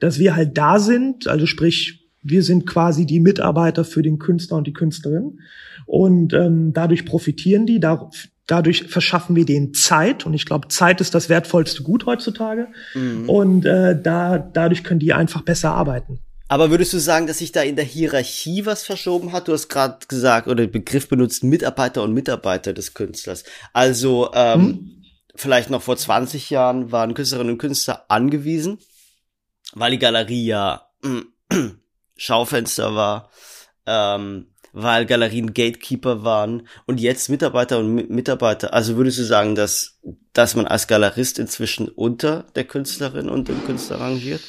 dass 0.00 0.18
wir 0.18 0.36
halt 0.36 0.56
da 0.58 0.78
sind, 0.78 1.26
also 1.28 1.46
sprich, 1.46 2.08
wir 2.22 2.42
sind 2.42 2.66
quasi 2.66 3.04
die 3.06 3.20
Mitarbeiter 3.20 3.84
für 3.84 4.02
den 4.02 4.18
Künstler 4.18 4.58
und 4.58 4.66
die 4.66 4.72
Künstlerin 4.72 5.40
und 5.86 6.32
ähm, 6.34 6.72
dadurch 6.72 7.04
profitieren 7.04 7.66
die. 7.66 7.80
Da, 7.80 8.10
Dadurch 8.48 8.84
verschaffen 8.88 9.36
wir 9.36 9.46
denen 9.46 9.72
Zeit 9.72 10.26
und 10.26 10.34
ich 10.34 10.46
glaube, 10.46 10.66
Zeit 10.66 11.00
ist 11.00 11.14
das 11.14 11.28
wertvollste 11.28 11.84
Gut 11.84 12.06
heutzutage. 12.06 12.66
Mhm. 12.92 13.30
Und 13.30 13.64
äh, 13.64 13.98
da, 14.00 14.38
dadurch 14.38 14.82
können 14.82 14.98
die 14.98 15.12
einfach 15.12 15.42
besser 15.42 15.70
arbeiten. 15.70 16.18
Aber 16.48 16.70
würdest 16.70 16.92
du 16.92 16.98
sagen, 16.98 17.26
dass 17.26 17.38
sich 17.38 17.52
da 17.52 17.62
in 17.62 17.76
der 17.76 17.84
Hierarchie 17.84 18.66
was 18.66 18.82
verschoben 18.82 19.32
hat? 19.32 19.48
Du 19.48 19.52
hast 19.52 19.68
gerade 19.68 20.06
gesagt 20.06 20.48
oder 20.48 20.66
den 20.66 20.70
Begriff 20.70 21.08
benutzt 21.08 21.44
Mitarbeiter 21.44 22.02
und 22.02 22.12
Mitarbeiter 22.12 22.74
des 22.74 22.92
Künstlers. 22.92 23.44
Also 23.72 24.30
ähm, 24.34 24.60
hm? 24.60 24.90
vielleicht 25.34 25.70
noch 25.70 25.80
vor 25.80 25.96
20 25.96 26.50
Jahren 26.50 26.92
waren 26.92 27.14
Künstlerinnen 27.14 27.54
und 27.54 27.58
Künstler 27.58 28.04
angewiesen, 28.08 28.80
weil 29.74 29.92
die 29.92 29.98
Galerie 29.98 30.46
ja 30.46 30.88
äh, 31.04 31.56
Schaufenster 32.16 32.94
war, 32.94 33.30
ähm, 33.86 34.46
weil 34.72 35.06
Galerien 35.06 35.52
Gatekeeper 35.52 36.24
waren 36.24 36.66
und 36.86 37.00
jetzt 37.00 37.28
Mitarbeiter 37.28 37.78
und 37.78 38.10
Mitarbeiter. 38.10 38.72
Also 38.72 38.96
würdest 38.96 39.18
du 39.18 39.24
sagen, 39.24 39.54
dass, 39.54 39.98
dass 40.32 40.56
man 40.56 40.66
als 40.66 40.86
Galerist 40.86 41.38
inzwischen 41.38 41.88
unter 41.88 42.46
der 42.54 42.64
Künstlerin 42.64 43.28
und 43.28 43.48
dem 43.48 43.64
Künstler 43.66 44.00
rangiert? 44.00 44.40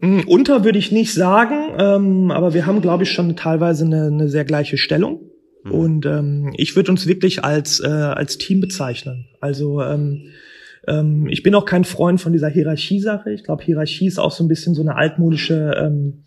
Hm, 0.00 0.26
unter 0.26 0.64
würde 0.64 0.78
ich 0.78 0.92
nicht 0.92 1.12
sagen, 1.12 1.74
ähm, 1.78 2.30
aber 2.30 2.54
wir 2.54 2.66
haben, 2.66 2.80
glaube 2.82 3.04
ich, 3.04 3.10
schon 3.10 3.36
teilweise 3.36 3.84
eine, 3.84 4.06
eine 4.06 4.28
sehr 4.28 4.44
gleiche 4.44 4.78
Stellung. 4.78 5.30
Mhm. 5.64 5.72
Und 5.72 6.06
ähm, 6.06 6.52
ich 6.56 6.76
würde 6.76 6.90
uns 6.90 7.06
wirklich 7.06 7.44
als, 7.44 7.80
äh, 7.80 7.88
als 7.88 8.38
Team 8.38 8.60
bezeichnen. 8.60 9.28
Also 9.40 9.82
ähm, 9.82 10.32
ähm, 10.86 11.28
ich 11.28 11.42
bin 11.42 11.54
auch 11.54 11.64
kein 11.64 11.84
Freund 11.84 12.20
von 12.20 12.32
dieser 12.32 12.48
Hierarchiesache. 12.48 13.30
Ich 13.32 13.44
glaube, 13.44 13.62
Hierarchie 13.62 14.06
ist 14.06 14.18
auch 14.18 14.32
so 14.32 14.44
ein 14.44 14.48
bisschen 14.48 14.74
so 14.74 14.82
eine 14.82 14.96
altmodische 14.96 15.74
ähm, 15.76 16.24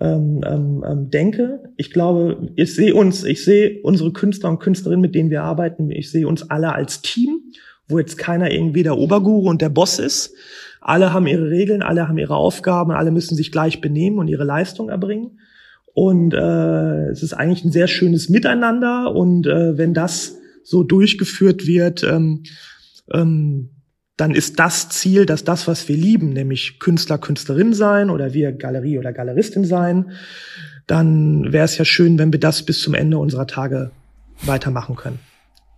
ähm, 0.00 0.40
ähm, 0.46 0.84
ähm, 0.88 1.10
denke. 1.10 1.60
Ich 1.76 1.90
glaube, 1.90 2.48
ich 2.56 2.74
sehe 2.74 2.94
uns, 2.94 3.24
ich 3.24 3.44
sehe 3.44 3.80
unsere 3.82 4.12
Künstler 4.12 4.50
und 4.50 4.60
Künstlerinnen, 4.60 5.00
mit 5.00 5.14
denen 5.14 5.30
wir 5.30 5.42
arbeiten, 5.42 5.90
ich 5.90 6.10
sehe 6.10 6.28
uns 6.28 6.48
alle 6.48 6.74
als 6.74 7.02
Team, 7.02 7.40
wo 7.88 7.98
jetzt 7.98 8.16
keiner 8.16 8.50
irgendwie 8.50 8.82
der 8.82 8.96
Oberguru 8.96 9.48
und 9.48 9.62
der 9.62 9.68
Boss 9.68 9.98
ist. 9.98 10.34
Alle 10.80 11.12
haben 11.12 11.26
ihre 11.26 11.50
Regeln, 11.50 11.82
alle 11.82 12.08
haben 12.08 12.18
ihre 12.18 12.36
Aufgaben, 12.36 12.92
alle 12.92 13.10
müssen 13.10 13.36
sich 13.36 13.52
gleich 13.52 13.80
benehmen 13.80 14.18
und 14.18 14.28
ihre 14.28 14.44
Leistung 14.44 14.88
erbringen. 14.88 15.38
Und 15.92 16.32
äh, 16.32 17.08
es 17.08 17.22
ist 17.22 17.32
eigentlich 17.32 17.64
ein 17.64 17.72
sehr 17.72 17.88
schönes 17.88 18.28
Miteinander. 18.28 19.14
Und 19.14 19.46
äh, 19.46 19.76
wenn 19.76 19.92
das 19.92 20.38
so 20.62 20.82
durchgeführt 20.82 21.66
wird, 21.66 22.04
ähm, 22.04 22.44
ähm, 23.12 23.70
dann 24.16 24.34
ist 24.34 24.58
das 24.58 24.90
Ziel, 24.90 25.24
dass 25.24 25.44
das, 25.44 25.66
was 25.66 25.88
wir 25.88 25.96
lieben, 25.96 26.30
nämlich 26.34 26.78
Künstler, 26.78 27.16
Künstlerin 27.16 27.72
sein 27.72 28.10
oder 28.10 28.34
wir 28.34 28.52
Galerie 28.52 28.98
oder 28.98 29.12
Galeristin 29.12 29.64
sein, 29.64 30.12
dann 30.86 31.52
wäre 31.52 31.64
es 31.64 31.78
ja 31.78 31.84
schön, 31.84 32.18
wenn 32.18 32.32
wir 32.32 32.40
das 32.40 32.64
bis 32.64 32.80
zum 32.80 32.94
Ende 32.94 33.16
unserer 33.16 33.46
Tage 33.46 33.92
weitermachen 34.42 34.96
können. 34.96 35.20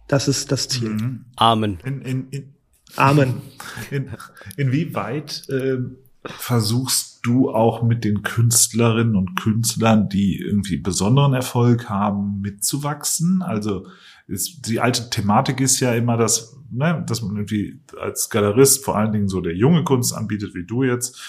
Das 0.08 0.26
ist 0.26 0.50
das 0.50 0.68
Ziel. 0.68 0.90
Mhm. 0.90 1.24
Amen. 1.36 1.78
In, 1.84 2.02
in, 2.02 2.28
in, 2.30 2.54
Amen. 2.96 3.42
In, 3.90 4.10
inwieweit 4.56 5.48
äh, 5.48 5.78
versuchst 6.24 7.20
du 7.22 7.50
auch 7.50 7.82
mit 7.82 8.04
den 8.04 8.22
Künstlerinnen 8.22 9.16
und 9.16 9.36
Künstlern, 9.36 10.08
die 10.08 10.38
irgendwie 10.38 10.78
besonderen 10.78 11.34
Erfolg 11.34 11.88
haben, 11.88 12.40
mitzuwachsen? 12.40 13.42
Also 13.42 13.86
ist, 14.32 14.66
die 14.66 14.80
alte 14.80 15.10
Thematik 15.10 15.60
ist 15.60 15.78
ja 15.80 15.92
immer, 15.94 16.16
dass, 16.16 16.56
ne, 16.70 17.04
dass 17.06 17.22
man 17.22 17.36
irgendwie 17.36 17.80
als 18.00 18.30
Galerist 18.30 18.84
vor 18.84 18.96
allen 18.96 19.12
Dingen 19.12 19.28
so 19.28 19.40
der 19.40 19.54
junge 19.54 19.84
Kunst 19.84 20.14
anbietet, 20.16 20.54
wie 20.54 20.64
du 20.64 20.82
jetzt. 20.82 21.20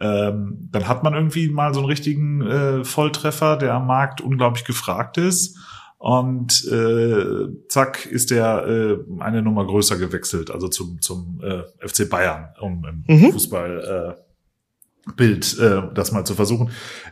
Ähm, 0.00 0.68
dann 0.70 0.88
hat 0.88 1.04
man 1.04 1.14
irgendwie 1.14 1.48
mal 1.48 1.74
so 1.74 1.80
einen 1.80 1.88
richtigen 1.88 2.42
äh, 2.42 2.84
Volltreffer, 2.84 3.56
der 3.56 3.74
am 3.74 3.86
Markt 3.86 4.20
unglaublich 4.20 4.64
gefragt 4.64 5.18
ist. 5.18 5.58
Und 5.98 6.64
äh, 6.66 7.46
zack 7.68 8.06
ist 8.06 8.32
der 8.32 8.66
äh, 8.66 8.98
eine 9.20 9.42
Nummer 9.42 9.64
größer 9.64 9.98
gewechselt, 9.98 10.50
also 10.50 10.66
zum, 10.66 11.00
zum 11.00 11.40
äh, 11.42 11.62
FC 11.86 12.10
Bayern, 12.10 12.48
um 12.60 12.84
im 12.84 13.04
mhm. 13.06 13.32
Fußball 13.32 14.16
äh, 14.18 15.12
Bild 15.16 15.58
äh, 15.58 15.82
das 15.94 16.10
mal 16.10 16.24
zu 16.24 16.34
versuchen. 16.34 16.70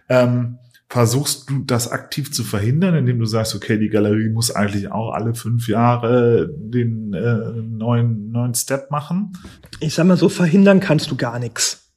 Ähm, 0.09 0.59
Versuchst 0.93 1.49
du 1.49 1.61
das 1.61 1.86
aktiv 1.86 2.32
zu 2.32 2.43
verhindern, 2.43 2.97
indem 2.97 3.20
du 3.20 3.24
sagst, 3.24 3.55
okay, 3.55 3.78
die 3.78 3.91
Galerie 3.91 4.28
muss 4.28 4.51
eigentlich 4.51 4.91
auch 4.91 5.12
alle 5.12 5.34
fünf 5.34 5.68
Jahre 5.68 6.53
den 6.53 7.14
äh, 7.14 7.62
neuen, 7.62 8.32
neuen 8.32 8.55
Step 8.55 8.91
machen? 8.91 9.32
Ich 9.78 9.95
sag 9.95 10.07
mal 10.07 10.16
so, 10.16 10.28
verhindern 10.28 10.80
kannst 10.80 11.09
du 11.12 11.16
gar 11.16 11.38
nichts. 11.38 11.93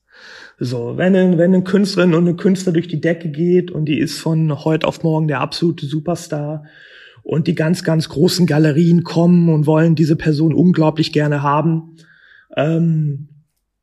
So, 0.59 0.95
wenn, 0.95 1.13
wenn 1.39 1.55
eine 1.55 1.63
Künstlerin 1.63 2.13
und 2.13 2.27
eine 2.27 2.35
Künstler 2.35 2.71
durch 2.71 2.87
die 2.87 3.01
Decke 3.01 3.31
geht 3.31 3.71
und 3.71 3.85
die 3.85 3.97
ist 3.97 4.19
von 4.19 4.63
heute 4.63 4.87
auf 4.87 5.01
morgen 5.01 5.27
der 5.27 5.41
absolute 5.41 5.87
Superstar 5.87 6.65
und 7.23 7.47
die 7.47 7.55
ganz, 7.55 7.83
ganz 7.83 8.09
großen 8.09 8.45
Galerien 8.45 9.03
kommen 9.03 9.49
und 9.49 9.65
wollen 9.65 9.95
diese 9.95 10.15
Person 10.15 10.53
unglaublich 10.53 11.11
gerne 11.11 11.41
haben, 11.41 11.97
ähm, 12.55 13.29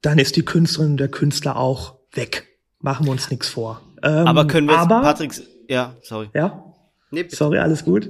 dann 0.03 0.21
ist 0.21 0.37
die 0.37 0.45
Künstlerin 0.45 0.93
und 0.93 1.01
der 1.01 1.09
Künstler 1.09 1.57
auch 1.57 1.97
weg. 2.13 2.47
Machen 2.79 3.07
wir 3.07 3.11
uns 3.11 3.29
nichts 3.29 3.49
vor. 3.49 3.83
Ähm, 4.03 4.27
aber 4.27 4.47
können 4.47 4.69
wir 4.69 4.79
aber, 4.79 5.03
Patrick, 5.03 5.33
ja, 5.69 5.95
sorry. 6.03 6.29
Ja. 6.35 6.65
Nee, 7.11 7.27
sorry, 7.29 7.59
alles 7.59 7.85
gut. 7.85 8.09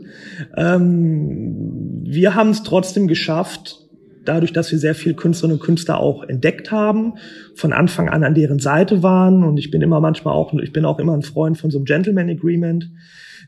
Ähm, 0.56 2.02
wir 2.04 2.34
haben 2.34 2.50
es 2.50 2.62
trotzdem 2.62 3.08
geschafft, 3.08 3.78
dadurch, 4.24 4.52
dass 4.52 4.70
wir 4.70 4.78
sehr 4.78 4.94
viele 4.94 5.14
Künstlerinnen 5.14 5.58
und 5.58 5.64
Künstler 5.64 5.98
auch 5.98 6.22
entdeckt 6.24 6.70
haben, 6.70 7.14
von 7.54 7.72
Anfang 7.72 8.08
an 8.08 8.24
an 8.24 8.34
deren 8.34 8.58
Seite 8.58 9.02
waren 9.02 9.42
und 9.44 9.56
ich 9.56 9.70
bin 9.70 9.80
immer 9.80 10.00
manchmal 10.00 10.34
auch, 10.34 10.52
ich 10.54 10.72
bin 10.72 10.84
auch 10.84 10.98
immer 10.98 11.14
ein 11.14 11.22
Freund 11.22 11.56
von 11.58 11.70
so 11.70 11.78
einem 11.78 11.86
Gentleman 11.86 12.28
Agreement, 12.28 12.90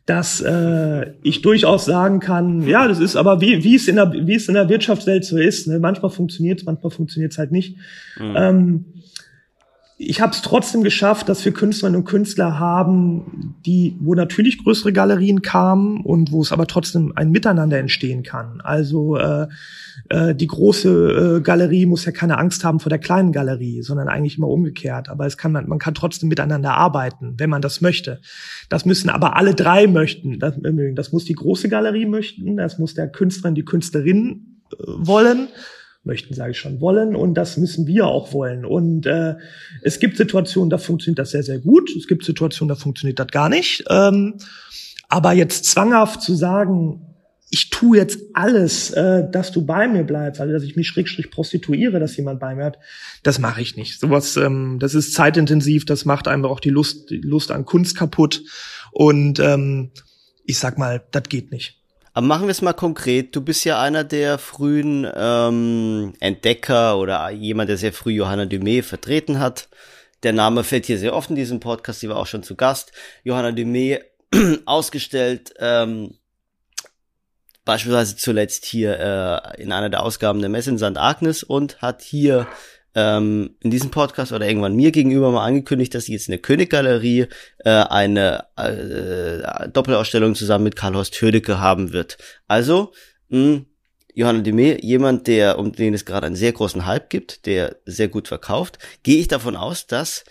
dass 0.07 0.41
äh, 0.41 1.13
ich 1.23 1.43
durchaus 1.43 1.85
sagen 1.85 2.19
kann, 2.19 2.67
ja, 2.67 2.89
das 2.89 2.99
ist 2.99 3.15
aber 3.15 3.41
wie, 3.41 3.63
wie 3.63 3.77
es 3.77 3.87
in 3.87 3.97
der 3.97 4.13
wie 4.13 4.35
es 4.35 4.49
in 4.49 4.55
der 4.55 4.69
Wirtschaftswelt 4.69 5.25
so 5.25 5.39
ist. 5.39 5.69
Ne? 5.69 5.79
Manchmal 5.79 6.11
funktioniert 6.11 6.61
es, 6.61 6.67
manchmal 6.67 6.91
funktioniert 6.91 7.33
es 7.33 7.39
halt 7.39 7.53
nicht. 7.53 7.77
Mhm. 8.19 8.35
Ähm, 8.37 8.85
ich 10.05 10.21
habe 10.21 10.33
es 10.33 10.43
trotzdem 10.43 10.83
geschafft, 10.83 11.29
dass 11.29 11.45
wir 11.45 11.53
Künstlerinnen 11.53 12.01
und 12.01 12.07
Künstler 12.07 12.59
haben, 12.59 13.55
die, 13.65 13.97
wo 14.01 14.15
natürlich 14.15 14.63
größere 14.63 14.93
Galerien 14.93 15.43
kamen 15.43 16.01
und 16.03 16.33
wo 16.33 16.43
es 16.43 16.53
aber 16.53 16.67
trotzdem 16.67 17.13
ein 17.15 17.31
Miteinander 17.31 17.79
entstehen 17.79 18.23
kann. 18.23 18.61
Also 18.63 19.17
äh, 19.17 19.47
äh, 20.09 20.35
die 20.35 20.47
große 20.47 21.37
äh, 21.39 21.41
Galerie 21.41 21.87
muss 21.87 22.05
ja 22.05 22.13
keine 22.13 22.39
Angst 22.39 22.65
haben 22.65 22.81
vor 22.81 22.91
der 22.91 22.99
kleinen 22.99 23.33
Galerie, 23.33 23.83
sondern 23.83 24.09
eigentlich 24.09 24.39
immer 24.39 24.49
umgekehrt. 24.49 25.09
Aber 25.09 25.27
es 25.27 25.37
kann 25.37 25.53
man, 25.53 25.69
man 25.69 25.79
kann 25.79 25.95
trotzdem 25.95 26.29
miteinander 26.29 26.75
arbeiten, 26.75 27.35
wenn 27.39 27.51
man 27.51 27.63
das 27.63 27.81
möchte. 27.81 28.21
Das 28.69 28.85
müssen 28.85 29.09
aber 29.09 29.37
alle 29.37 29.55
drei 29.55 29.87
möchten. 29.87 30.39
Das, 30.39 30.55
das 30.95 31.13
muss 31.13 31.25
die 31.25 31.35
große 31.35 31.69
Galerie 31.69 32.07
möchten, 32.07 32.57
das 32.57 32.79
muss 32.79 32.95
der 32.95 33.09
Künstlerin, 33.09 33.55
die 33.55 33.65
Künstlerin 33.65 34.59
äh, 34.73 34.77
wollen 34.87 35.49
möchten, 36.05 36.35
sage 36.35 36.53
ich 36.53 36.59
schon, 36.59 36.81
wollen 36.81 37.15
und 37.15 37.35
das 37.35 37.57
müssen 37.57 37.87
wir 37.87 38.07
auch 38.07 38.33
wollen. 38.33 38.65
Und 38.65 39.07
äh, 39.07 39.37
es 39.83 40.01
gibt 40.01 40.17
Situationen, 40.17 40.71
da 40.71 40.79
funktioniert 40.79 41.19
das 41.19 41.31
sehr, 41.31 41.43
sehr 41.43 41.59
gut. 41.59 41.91
Es 41.97 42.09
gibt 42.09 42.25
Situationen, 42.25 42.69
da 42.69 42.75
funktioniert 42.75 43.19
das 43.19 43.29
gar 43.29 43.49
nicht. 43.49 43.85
Ähm, 43.89 44.35
aber 45.09 45.33
jetzt 45.33 45.67
zwanghaft 45.67 46.23
zu 46.23 46.35
sagen, 46.35 47.07
ich 47.51 47.69
tue 47.69 47.99
jetzt 47.99 48.19
alles, 48.33 48.91
äh, 48.93 49.31
dass 49.31 49.53
du 49.53 49.67
bei 49.67 49.87
mir 49.87 50.05
bleibst, 50.05 50.41
also 50.41 50.55
dass 50.55 50.63
ich 50.63 50.75
mich 50.75 50.89
schrägstrich 50.89 51.31
prostituiere, 51.31 52.01
dass 52.01 52.17
jemand 52.17 52.41
bei 52.41 52.55
mir 52.55 52.65
hat, 52.65 52.79
das 53.23 53.39
mache 53.39 53.61
ich 53.61 53.77
nicht. 53.77 54.01
Sowas, 54.01 54.39
ähm, 54.39 54.79
das 54.81 54.95
ist 54.95 55.13
zeitintensiv, 55.13 55.85
das 55.85 56.07
macht 56.07 56.29
einem 56.29 56.47
auch 56.47 56.61
die 56.61 56.71
Lust, 56.71 57.11
die 57.11 57.19
Lust 57.19 57.51
an 57.51 57.67
Kunst 57.67 57.95
kaputt. 57.95 58.43
Und 58.91 59.39
ähm, 59.39 59.91
ich 60.47 60.59
sag 60.59 60.79
mal, 60.79 61.05
das 61.11 61.25
geht 61.25 61.53
nicht. 61.53 61.82
Aber 62.15 62.27
machen 62.27 62.47
wir 62.47 62.51
es 62.51 62.63
mal 62.63 62.75
konkret. 62.75 63.35
Du 63.35 63.41
bist 63.41 63.65
ja 63.65 63.81
einer 63.81 64.05
der 64.05 64.39
frühen 64.39 65.11
ähm, 65.15 66.13
Entdecker 66.21 66.99
oder 66.99 67.31
jemand, 67.31 67.71
der 67.71 67.79
sehr 67.79 67.93
früh 67.93 68.13
Johanna 68.13 68.43
Dumé 68.43 68.83
vertreten 68.83 69.39
hat. 69.39 69.69
Der 70.23 70.33
Name 70.33 70.63
fällt 70.63 70.87
hier 70.87 70.99
sehr 70.99 71.15
oft 71.15 71.31
in 71.31 71.37
diesem 71.37 71.59
Podcast, 71.59 72.03
die 72.03 72.09
war 72.09 72.17
auch 72.17 72.27
schon 72.27 72.43
zu 72.43 72.55
Gast. 72.55 72.93
Johanna 73.25 73.49
Dumé 73.49 74.03
ausgestellt, 74.67 75.55
ähm, 75.59 76.19
beispielsweise 77.65 78.17
zuletzt 78.17 78.67
hier 78.67 78.99
äh, 78.99 79.63
in 79.63 79.73
einer 79.73 79.89
der 79.89 80.03
Ausgaben 80.03 80.41
der 80.41 80.51
Messe 80.51 80.71
in 80.71 80.79
St. 80.79 80.97
Agnes 80.97 81.43
und 81.43 81.81
hat 81.81 82.03
hier 82.03 82.47
ähm, 82.95 83.57
in 83.61 83.71
diesem 83.71 83.91
Podcast 83.91 84.33
oder 84.33 84.47
irgendwann 84.47 84.77
mir 84.77 84.93
gegenüber 84.93 85.31
mal 85.31 85.45
angekündigt, 85.45 85.95
dass 85.95 86.05
sie 86.05 86.13
jetzt 86.13 86.29
in 86.29 86.33
der 86.33 86.41
Königgalerie 86.41 87.27
äh, 87.59 87.71
eine 87.71 88.45
äh, 88.57 89.69
Doppelausstellung 89.69 90.35
zusammen 90.35 90.65
mit 90.65 90.77
Karl-Horst 90.77 91.21
Hödecke 91.21 91.61
haben 91.61 91.93
wird. 91.93 92.19
Also, 92.49 92.93
mh, 93.29 93.63
Johanna 94.15 94.41
Demé, 94.41 94.79
jemand, 94.83 95.27
der, 95.27 95.59
um 95.59 95.73
den 95.73 95.95
es 95.95 96.05
gerade 96.05 96.27
einen 96.27 96.37
sehr 96.37 96.53
großen 96.53 96.85
Hype 96.85 97.09
gibt, 97.09 97.47
der 97.47 97.77
sehr 97.87 98.09
gut 98.09 98.29
verkauft, 98.29 98.79
gehe 99.03 99.19
ich 99.19 99.29
davon 99.29 99.57
aus, 99.57 99.87
dass 99.87 100.25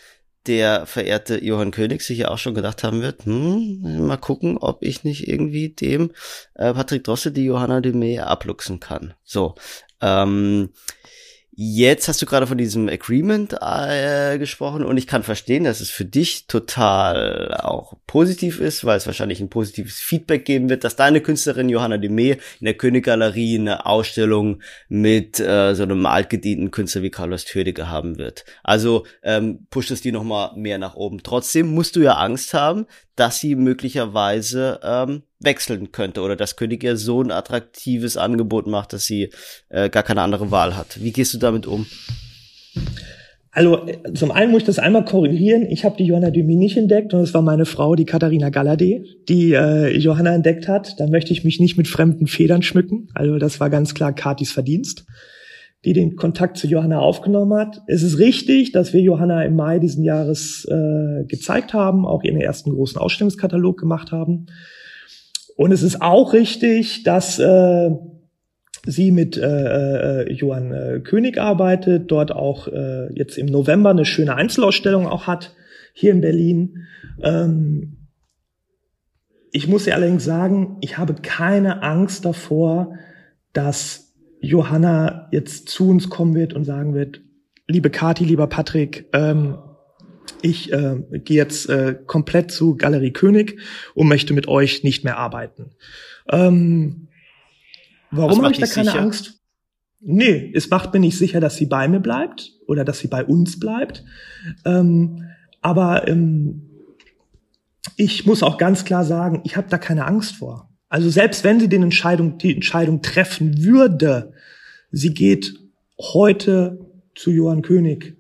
der 0.48 0.86
verehrte 0.86 1.44
Johann 1.44 1.72
König 1.72 2.02
sich 2.02 2.20
ja 2.20 2.30
auch 2.30 2.38
schon 2.38 2.56
gedacht 2.56 2.84
haben 2.84 3.02
wird, 3.02 3.26
hm, 3.26 4.08
mal 4.08 4.18
gucken, 4.18 4.58
ob 4.58 4.84
ich 4.84 5.04
nicht 5.04 5.28
irgendwie 5.28 5.70
dem 5.70 6.12
äh, 6.56 6.74
Patrick 6.74 7.04
Drosse 7.04 7.32
die 7.32 7.46
Johanna 7.46 7.78
Demé 7.78 8.20
abluchsen 8.22 8.80
kann. 8.80 9.14
So, 9.24 9.56
ähm, 10.02 10.70
Jetzt 11.54 12.08
hast 12.08 12.22
du 12.22 12.26
gerade 12.26 12.48
von 12.48 12.58
diesem 12.58 12.88
Agreement 12.88 13.58
äh, 13.60 14.38
gesprochen 14.38 14.86
und 14.86 14.96
ich 14.96 15.06
kann 15.06 15.22
verstehen, 15.22 15.66
dass 15.66 15.82
es 15.82 15.90
für 15.90 16.06
dich 16.06 16.48
total 16.48 17.54
auch 17.56 17.96
positiv 18.08 18.62
ist, 18.62 18.86
weil 18.86 18.96
es 18.96 19.06
wahrscheinlich 19.06 19.42
ein 19.42 19.50
positives 19.50 20.00
Feedback 20.00 20.46
geben 20.46 20.70
wird, 20.70 20.86
dass 20.86 20.96
deine 20.96 21.20
Künstlerin 21.20 21.68
Johanna 21.68 21.98
de 21.98 22.10
Mee 22.10 22.38
in 22.62 22.66
der 22.66 22.76
Königgalerie 22.76 23.60
eine 23.60 23.86
Ausstellung 23.86 24.62
mit 24.88 25.42
äh, 25.42 25.76
so 25.76 25.84
einem 25.84 26.06
altgedienten 26.06 26.72
Künstler 26.72 27.02
wie 27.02 27.12
Carlos 27.12 27.44
Tödige 27.44 27.90
haben 27.90 28.18
wird. 28.18 28.46
Also 28.64 29.06
ähm, 29.22 29.68
pusht 29.70 29.92
es 29.92 30.00
die 30.00 30.14
nochmal 30.14 30.52
mehr 30.56 30.78
nach 30.78 30.96
oben. 30.96 31.22
Trotzdem 31.22 31.68
musst 31.68 31.98
du 31.98 32.00
ja 32.00 32.14
Angst 32.14 32.54
haben, 32.54 32.86
dass 33.16 33.40
sie 33.40 33.56
möglicherweise 33.56 34.80
ähm, 34.84 35.24
wechseln 35.40 35.92
könnte 35.92 36.22
oder 36.22 36.36
dass 36.36 36.56
König 36.56 36.84
ihr 36.84 36.98
so 36.98 37.22
ein 37.22 37.32
attraktives 37.32 38.18
Angebot 38.18 38.68
macht, 38.68 38.94
dass 38.94 39.06
sie 39.06 39.32
äh, 39.70 39.90
gar 39.90 40.04
keine 40.04 40.22
andere 40.22 40.52
Wahl 40.52 40.76
hat. 40.78 41.02
Wie 41.02 41.12
gehst 41.12 41.34
du 41.34 41.38
damit 41.38 41.68
um? 41.68 41.86
Also 43.54 43.86
zum 44.14 44.32
einen 44.32 44.52
muss 44.52 44.62
ich 44.62 44.68
das 44.68 44.80
einmal 44.80 45.04
korrigieren. 45.04 45.66
Ich 45.70 45.84
habe 45.84 45.98
die 45.98 46.06
Johanna 46.06 46.30
Dumi 46.30 46.56
nicht 46.56 46.78
entdeckt 46.78 47.14
und 47.14 47.20
es 47.20 47.34
war 47.34 47.42
meine 47.42 47.66
Frau, 47.66 47.96
die 47.96 48.06
Katharina 48.06 48.50
Galladay, 48.50 49.06
die 49.28 49.52
äh, 49.52 49.98
Johanna 49.98 50.34
entdeckt 50.34 50.70
hat. 50.70 50.98
Da 51.00 51.08
möchte 51.08 51.34
ich 51.34 51.44
mich 51.44 51.60
nicht 51.60 51.78
mit 51.78 51.90
fremden 51.90 52.28
Federn 52.28 52.62
schmücken. 52.62 53.10
Also 53.14 53.40
das 53.40 53.60
war 53.60 53.70
ganz 53.70 53.94
klar 53.94 54.14
Katis 54.14 54.54
Verdienst, 54.54 55.06
die 55.84 55.94
den 55.94 56.16
Kontakt 56.16 56.58
zu 56.58 56.68
Johanna 56.68 57.00
aufgenommen 57.00 57.54
hat. 57.60 57.82
Es 57.88 58.04
ist 58.04 58.20
richtig, 58.20 58.72
dass 58.72 58.94
wir 58.94 59.02
Johanna 59.02 59.44
im 59.44 59.56
Mai 59.56 59.80
diesen 59.80 60.04
Jahres 60.04 60.66
äh, 60.66 61.26
gezeigt 61.26 61.74
haben, 61.74 62.06
auch 62.06 62.24
ihren 62.24 62.40
ersten 62.40 62.72
großen 62.72 63.00
Ausstellungskatalog 63.00 63.80
gemacht 63.80 64.12
haben. 64.12 64.46
Und 65.58 65.72
es 65.72 65.82
ist 65.82 66.02
auch 66.02 66.34
richtig, 66.34 67.04
dass 67.04 67.40
äh, 67.40 67.90
sie 68.86 69.12
mit 69.12 69.38
äh, 69.38 70.24
äh, 70.24 70.34
Johann 70.34 70.72
äh, 70.72 71.00
König 71.00 71.40
arbeitet, 71.40 72.12
dort 72.12 72.32
auch 72.32 72.68
äh, 72.68 73.14
jetzt 73.14 73.38
im 73.38 73.48
November 73.48 73.90
eine 73.90 74.06
schöne 74.06 74.36
Einzelausstellung 74.36 75.08
auch 75.08 75.28
hat, 75.28 75.56
hier 75.94 76.12
in 76.12 76.22
Berlin. 76.22 76.86
Ähm, 77.22 77.98
ich 79.52 79.68
muss 79.68 79.86
ihr 79.86 79.96
allerdings 79.96 80.24
sagen, 80.24 80.78
ich 80.82 80.98
habe 80.98 81.16
keine 81.22 81.84
Angst 81.84 82.24
davor, 82.26 82.94
dass 83.54 84.01
Johanna 84.42 85.30
jetzt 85.32 85.70
zu 85.70 85.90
uns 85.90 86.10
kommen 86.10 86.36
wird 86.36 86.54
und 86.54 86.66
sagen 86.66 86.94
wird, 86.94 87.22
liebe 87.68 87.90
Kati, 87.90 88.26
lieber 88.26 88.48
Patrick, 88.48 89.08
ähm, 89.14 89.58
ich 90.42 90.74
äh, 90.74 91.02
gehe 91.24 91.38
jetzt 91.38 91.70
äh, 91.70 91.96
komplett 92.06 92.52
zu 92.52 92.76
Galerie 92.76 93.12
König 93.12 93.60
und 93.94 94.08
möchte 94.08 94.34
mit 94.34 94.48
euch 94.48 94.84
nicht 94.84 95.04
mehr 95.04 95.18
arbeiten. 95.18 95.72
Ähm, 96.30 97.08
warum 98.10 98.42
habe 98.44 98.54
ich 98.54 98.60
da 98.60 98.66
keine 98.66 98.90
sicher? 98.90 99.02
Angst? 99.02 99.40
Nee, 100.00 100.52
es 100.56 100.70
macht 100.70 100.94
mir 100.94 101.00
nicht 101.00 101.18
sicher, 101.18 101.40
dass 101.40 101.58
sie 101.58 101.68
bei 101.68 101.88
mir 101.88 102.00
bleibt 102.00 102.52
oder 102.68 102.84
dass 102.84 103.00
sie 103.00 103.08
bei 103.08 103.24
uns 103.24 103.60
bleibt. 103.60 104.04
Ähm, 104.66 105.26
aber 105.62 106.08
ähm, 106.08 106.70
ich 107.98 108.26
muss 108.26 108.42
auch 108.42 108.58
ganz 108.58 108.84
klar 108.84 109.06
sagen, 109.06 109.42
ich 109.44 109.58
habe 109.58 109.70
da 109.70 109.78
keine 109.78 110.06
Angst 110.06 110.36
vor. 110.36 110.71
Also 110.92 111.10
selbst 111.10 111.46
wenn 111.46 111.62
sie 111.62 111.70
den 111.70 111.84
Entscheidung, 111.84 112.38
die 112.38 112.54
Entscheidung 112.54 113.02
treffen 113.02 113.64
würde, 113.64 114.34
sie 114.92 115.14
geht 115.14 115.54
heute 115.98 116.86
zu 117.16 117.32
Johann 117.32 117.62
König, 117.62 118.18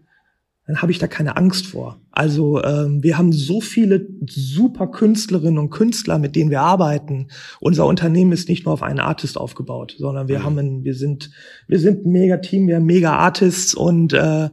dann 0.66 0.82
habe 0.82 0.94
ich 0.94 0.98
da 0.98 1.08
keine 1.08 1.36
Angst 1.36 1.68
vor. 1.68 2.00
Also 2.12 2.64
ähm, 2.64 3.04
wir 3.04 3.18
haben 3.18 3.34
so 3.34 3.60
viele 3.60 4.08
super 4.26 4.88
Künstlerinnen 4.88 5.60
und 5.60 5.70
Künstler, 5.70 6.18
mit 6.18 6.38
denen 6.38 6.50
wir 6.50 6.62
arbeiten. 6.62 7.28
Unser 7.60 7.86
Unternehmen 7.88 8.32
ist 8.32 8.48
nicht 8.48 8.64
nur 8.64 8.74
auf 8.74 8.84
einen 8.84 9.02
Artist 9.02 9.38
aufgebaut, 9.38 9.96
sondern 9.98 10.30
wir 10.30 10.40
mhm. 10.40 10.44
haben, 10.44 10.60
ein, 10.60 10.84
wir 10.86 10.96
sind, 10.96 11.30
wir 11.68 11.80
sind 11.80 12.06
ein 12.06 12.12
mega 12.14 12.38
Team, 12.38 12.68
wir 12.68 12.78
haben 12.78 12.86
mega 12.86 13.18
Artists 13.18 13.74
und 13.74 14.14
äh, 14.14 14.48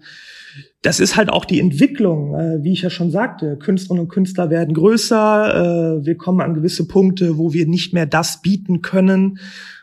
das 0.83 1.01
ist 1.01 1.17
halt 1.17 1.31
auch 1.31 1.45
die 1.45 1.61
Entwicklung, 1.61 2.35
äh, 2.35 2.63
wie 2.63 2.73
ich 2.73 2.83
ja 2.83 2.91
schon 2.91 3.11
sagte. 3.11 3.57
Künstlerinnen 3.57 4.05
und 4.05 4.13
Künstler 4.13 4.51
werden 4.51 4.75
größer, 4.75 5.99
äh, 6.01 6.07
wir 6.07 6.17
kommen 6.17 6.41
an 6.41 6.55
gewisse 6.55 6.87
Punkte, 6.87 7.37
wo 7.37 7.53
wir 7.53 7.67
nicht 7.67 7.95
mehr 7.95 8.07
das 8.07 8.43
bieten 8.43 8.81
können, 8.81 9.39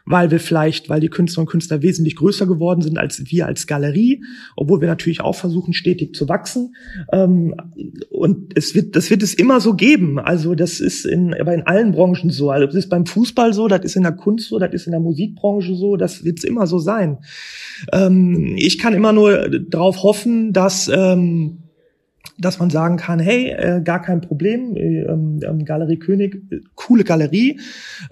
weil 0.06 0.32
wir 0.32 0.40
vielleicht, 0.40 0.90
weil 0.90 1.00
die 1.00 1.10
Künstlerinnen 1.10 1.48
und 1.48 1.52
Künstler 1.52 1.82
wesentlich 1.82 2.16
größer 2.16 2.46
geworden 2.46 2.82
sind 2.82 2.98
als 2.98 3.24
wir 3.26 3.48
als 3.48 3.68
Galerie, 3.68 4.24
obwohl 4.56 4.82
wir 4.82 4.88
natürlich 4.88 5.22
auch 5.22 5.36
versuchen, 5.36 5.74
stetig 5.74 6.16
zu 6.16 6.30
wachsen. 6.30 6.76
Ähm, 7.12 7.56
und 8.10 8.58
es 8.58 8.76
wird, 8.76 8.96
das 8.96 9.10
wird 9.10 9.24
es 9.24 9.34
immer 9.34 9.60
so 9.60 9.74
geben. 9.74 10.20
Also 10.20 10.56
das 10.56 10.80
ist 10.80 11.06
in, 11.06 11.34
aber 11.34 11.54
in 11.54 11.64
allen 11.64 11.92
Branchen 11.92 12.30
so. 12.30 12.52
Also 12.52 12.68
das 12.68 12.76
ist 12.76 12.90
beim 12.90 13.06
Fußball 13.06 13.54
so, 13.54 13.68
das 13.68 13.84
ist 13.84 13.96
in 13.96 14.04
der 14.04 14.12
Kunst 14.12 14.50
so, 14.50 14.60
das 14.60 14.74
ist 14.74 14.86
in 14.86 14.92
der 14.92 15.02
Musikbranche 15.02 15.76
so, 15.76 15.96
das 15.98 16.24
wird 16.24 16.38
es 16.38 16.44
immer 16.44 16.68
so 16.68 16.80
sein. 16.80 17.18
Ähm, 17.92 18.56
ich 18.58 18.78
kann 18.78 18.94
immer 18.94 19.14
nur 19.14 19.50
darauf 19.60 20.04
hoffen, 20.04 20.54
dass 20.54 20.88
ähm, 20.88 21.65
dass 22.38 22.60
man 22.60 22.70
sagen 22.70 22.98
kann, 22.98 23.20
hey, 23.20 23.50
äh, 23.52 23.82
gar 23.82 24.02
kein 24.02 24.22
Problem, 24.22 24.76
äh, 24.76 25.02
ähm, 25.04 25.66
Galerie 25.66 25.98
König, 25.98 26.36
äh, 26.52 26.60
coole 26.76 27.04
Galerie, 27.04 27.60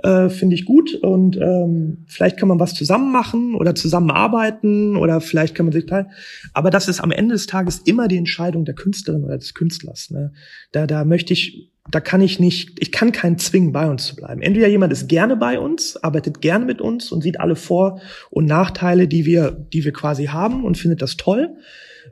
äh, 0.01 0.29
finde 0.29 0.55
ich 0.55 0.65
gut 0.65 0.95
und 0.95 1.37
ähm, 1.37 2.05
vielleicht 2.07 2.37
kann 2.37 2.47
man 2.47 2.59
was 2.59 2.73
zusammen 2.73 3.11
machen 3.11 3.55
oder 3.55 3.75
zusammenarbeiten 3.75 4.95
oder 4.95 5.19
vielleicht 5.21 5.55
kann 5.55 5.65
man 5.65 5.73
sich 5.73 5.85
teilen. 5.85 6.07
Aber 6.53 6.69
das 6.69 6.87
ist 6.87 7.01
am 7.01 7.11
Ende 7.11 7.33
des 7.33 7.47
Tages 7.47 7.79
immer 7.79 8.07
die 8.07 8.17
Entscheidung 8.17 8.65
der 8.65 8.75
Künstlerin 8.75 9.23
oder 9.23 9.37
des 9.37 9.53
Künstlers. 9.53 10.09
Ne? 10.11 10.31
Da, 10.71 10.87
da 10.87 11.03
möchte 11.03 11.33
ich 11.33 11.69
da 11.91 11.99
kann 11.99 12.21
ich 12.21 12.39
nicht, 12.39 12.79
ich 12.79 12.93
kann 12.93 13.11
keinen 13.11 13.37
zwingen, 13.37 13.73
bei 13.73 13.89
uns 13.89 14.05
zu 14.05 14.15
bleiben. 14.15 14.41
Entweder 14.41 14.69
jemand 14.69 14.93
ist 14.93 15.09
gerne 15.09 15.35
bei 15.35 15.59
uns, 15.59 15.97
arbeitet 15.97 16.39
gerne 16.39 16.63
mit 16.63 16.79
uns 16.79 17.11
und 17.11 17.21
sieht 17.21 17.41
alle 17.41 17.57
Vor- 17.57 17.99
und 18.29 18.45
Nachteile, 18.45 19.09
die 19.09 19.25
wir, 19.25 19.51
die 19.51 19.83
wir 19.83 19.91
quasi 19.91 20.27
haben 20.27 20.63
und 20.63 20.77
findet 20.77 21.01
das 21.01 21.17
toll 21.17 21.57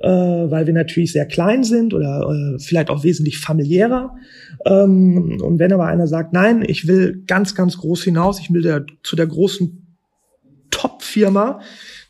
äh, 0.02 0.52
weil 0.52 0.66
wir 0.68 0.74
natürlich 0.74 1.12
sehr 1.12 1.26
klein 1.26 1.64
sind 1.64 1.94
oder 1.94 2.28
äh, 2.30 2.60
vielleicht 2.60 2.90
auch 2.90 3.04
wesentlich 3.04 3.40
familiärer. 3.40 4.16
Ähm, 4.66 5.40
und 5.42 5.60
wenn 5.60 5.74
aber 5.74 5.86
einer 5.86 6.08
sagt, 6.08 6.34
nein, 6.34 6.64
ich 6.66 6.88
will 6.88 7.24
ganz, 7.28 7.56
ganz 7.56 7.78
groß 7.78 8.04
hinaus, 8.04 8.40
ich 8.40 8.52
will 8.52 8.62
der, 8.62 8.86
zu 9.04 9.16
der 9.16 9.28
großen 9.28 9.96
Top-Firma, 10.70 11.62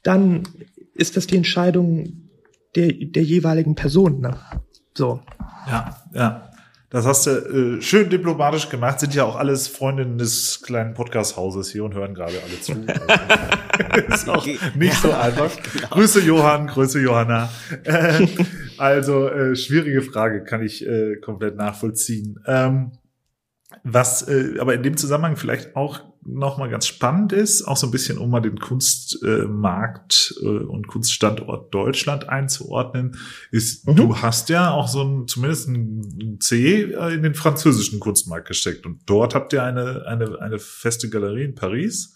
dann 0.03 0.43
ist 0.93 1.17
das 1.17 1.27
die 1.27 1.37
Entscheidung 1.37 2.29
der, 2.75 2.93
der 2.93 3.23
jeweiligen 3.23 3.75
Person. 3.75 4.21
Ne? 4.21 4.37
So. 4.93 5.19
Ja, 5.67 5.97
ja. 6.13 6.50
Das 6.91 7.05
hast 7.05 7.25
du 7.25 7.31
äh, 7.31 7.81
schön 7.81 8.09
diplomatisch 8.09 8.67
gemacht. 8.67 8.99
Sind 8.99 9.15
ja 9.15 9.23
auch 9.23 9.37
alles 9.37 9.69
Freundinnen 9.69 10.17
des 10.17 10.61
kleinen 10.61 10.93
Podcast-Hauses 10.93 11.71
hier 11.71 11.85
und 11.85 11.93
hören 11.93 12.13
gerade 12.13 12.33
alle 12.43 12.59
zu. 12.59 12.73
Ist 14.13 14.29
auch 14.29 14.45
nicht 14.75 14.95
so 14.95 15.13
einfach. 15.13 15.51
Genau. 15.71 15.87
Grüße 15.87 16.19
Johann, 16.19 16.67
Grüße 16.67 16.99
Johanna. 16.99 17.49
Äh, 17.85 18.27
also 18.77 19.29
äh, 19.29 19.55
schwierige 19.55 20.01
Frage, 20.01 20.43
kann 20.43 20.61
ich 20.61 20.85
äh, 20.85 21.15
komplett 21.15 21.55
nachvollziehen. 21.55 22.41
Ähm, 22.45 22.91
was 23.85 24.27
äh, 24.27 24.59
aber 24.59 24.73
in 24.73 24.83
dem 24.83 24.97
Zusammenhang 24.97 25.37
vielleicht 25.37 25.77
auch 25.77 26.10
noch 26.23 26.57
mal 26.57 26.69
ganz 26.69 26.87
spannend 26.87 27.33
ist, 27.33 27.63
auch 27.63 27.77
so 27.77 27.87
ein 27.87 27.91
bisschen, 27.91 28.17
um 28.17 28.29
mal 28.29 28.41
den 28.41 28.59
Kunstmarkt 28.59 30.35
äh, 30.41 30.45
und 30.45 30.87
Kunststandort 30.87 31.73
Deutschland 31.73 32.29
einzuordnen, 32.29 33.17
ist, 33.51 33.87
mhm. 33.87 33.95
du 33.95 34.17
hast 34.17 34.49
ja 34.49 34.71
auch 34.71 34.87
so 34.87 35.03
ein, 35.03 35.27
zumindest 35.27 35.69
ein 35.69 36.37
C 36.39 36.83
äh, 36.83 37.13
in 37.13 37.23
den 37.23 37.33
französischen 37.33 37.99
Kunstmarkt 37.99 38.47
gesteckt 38.47 38.85
und 38.85 39.01
dort 39.07 39.33
habt 39.33 39.53
ihr 39.53 39.63
eine, 39.63 40.05
eine, 40.05 40.39
eine 40.39 40.59
feste 40.59 41.09
Galerie 41.09 41.45
in 41.45 41.55
Paris. 41.55 42.15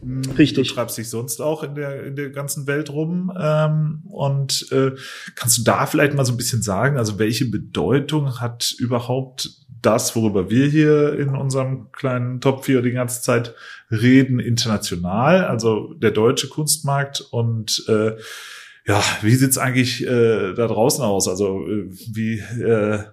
Hm, 0.00 0.22
Richtig. 0.36 0.68
Du 0.68 0.74
treibst 0.74 0.98
dich 0.98 1.08
sonst 1.08 1.40
auch 1.40 1.62
in 1.62 1.74
der, 1.74 2.04
in 2.04 2.16
der 2.16 2.30
ganzen 2.30 2.66
Welt 2.66 2.90
rum. 2.90 3.32
Ähm, 3.38 4.02
und 4.08 4.70
äh, 4.72 4.92
kannst 5.34 5.58
du 5.58 5.62
da 5.64 5.86
vielleicht 5.86 6.14
mal 6.14 6.24
so 6.24 6.32
ein 6.32 6.36
bisschen 6.36 6.62
sagen, 6.62 6.96
also 6.96 7.18
welche 7.18 7.46
Bedeutung 7.46 8.40
hat 8.40 8.74
überhaupt 8.78 9.50
das, 9.84 10.16
worüber 10.16 10.50
wir 10.50 10.66
hier 10.66 11.18
in 11.18 11.30
unserem 11.30 11.92
kleinen 11.92 12.40
Top 12.40 12.64
4 12.64 12.82
die 12.82 12.92
ganze 12.92 13.22
Zeit 13.22 13.54
reden, 13.90 14.40
international, 14.40 15.44
also 15.44 15.92
der 15.94 16.10
deutsche 16.10 16.48
Kunstmarkt 16.48 17.20
und 17.20 17.84
äh, 17.88 18.16
ja, 18.86 19.02
wie 19.22 19.34
sieht's 19.34 19.56
eigentlich 19.56 20.06
äh, 20.06 20.52
da 20.54 20.66
draußen 20.66 21.02
aus? 21.02 21.26
Also 21.26 21.66
äh, 21.66 21.88
wie 22.12 22.38
äh, 22.38 23.04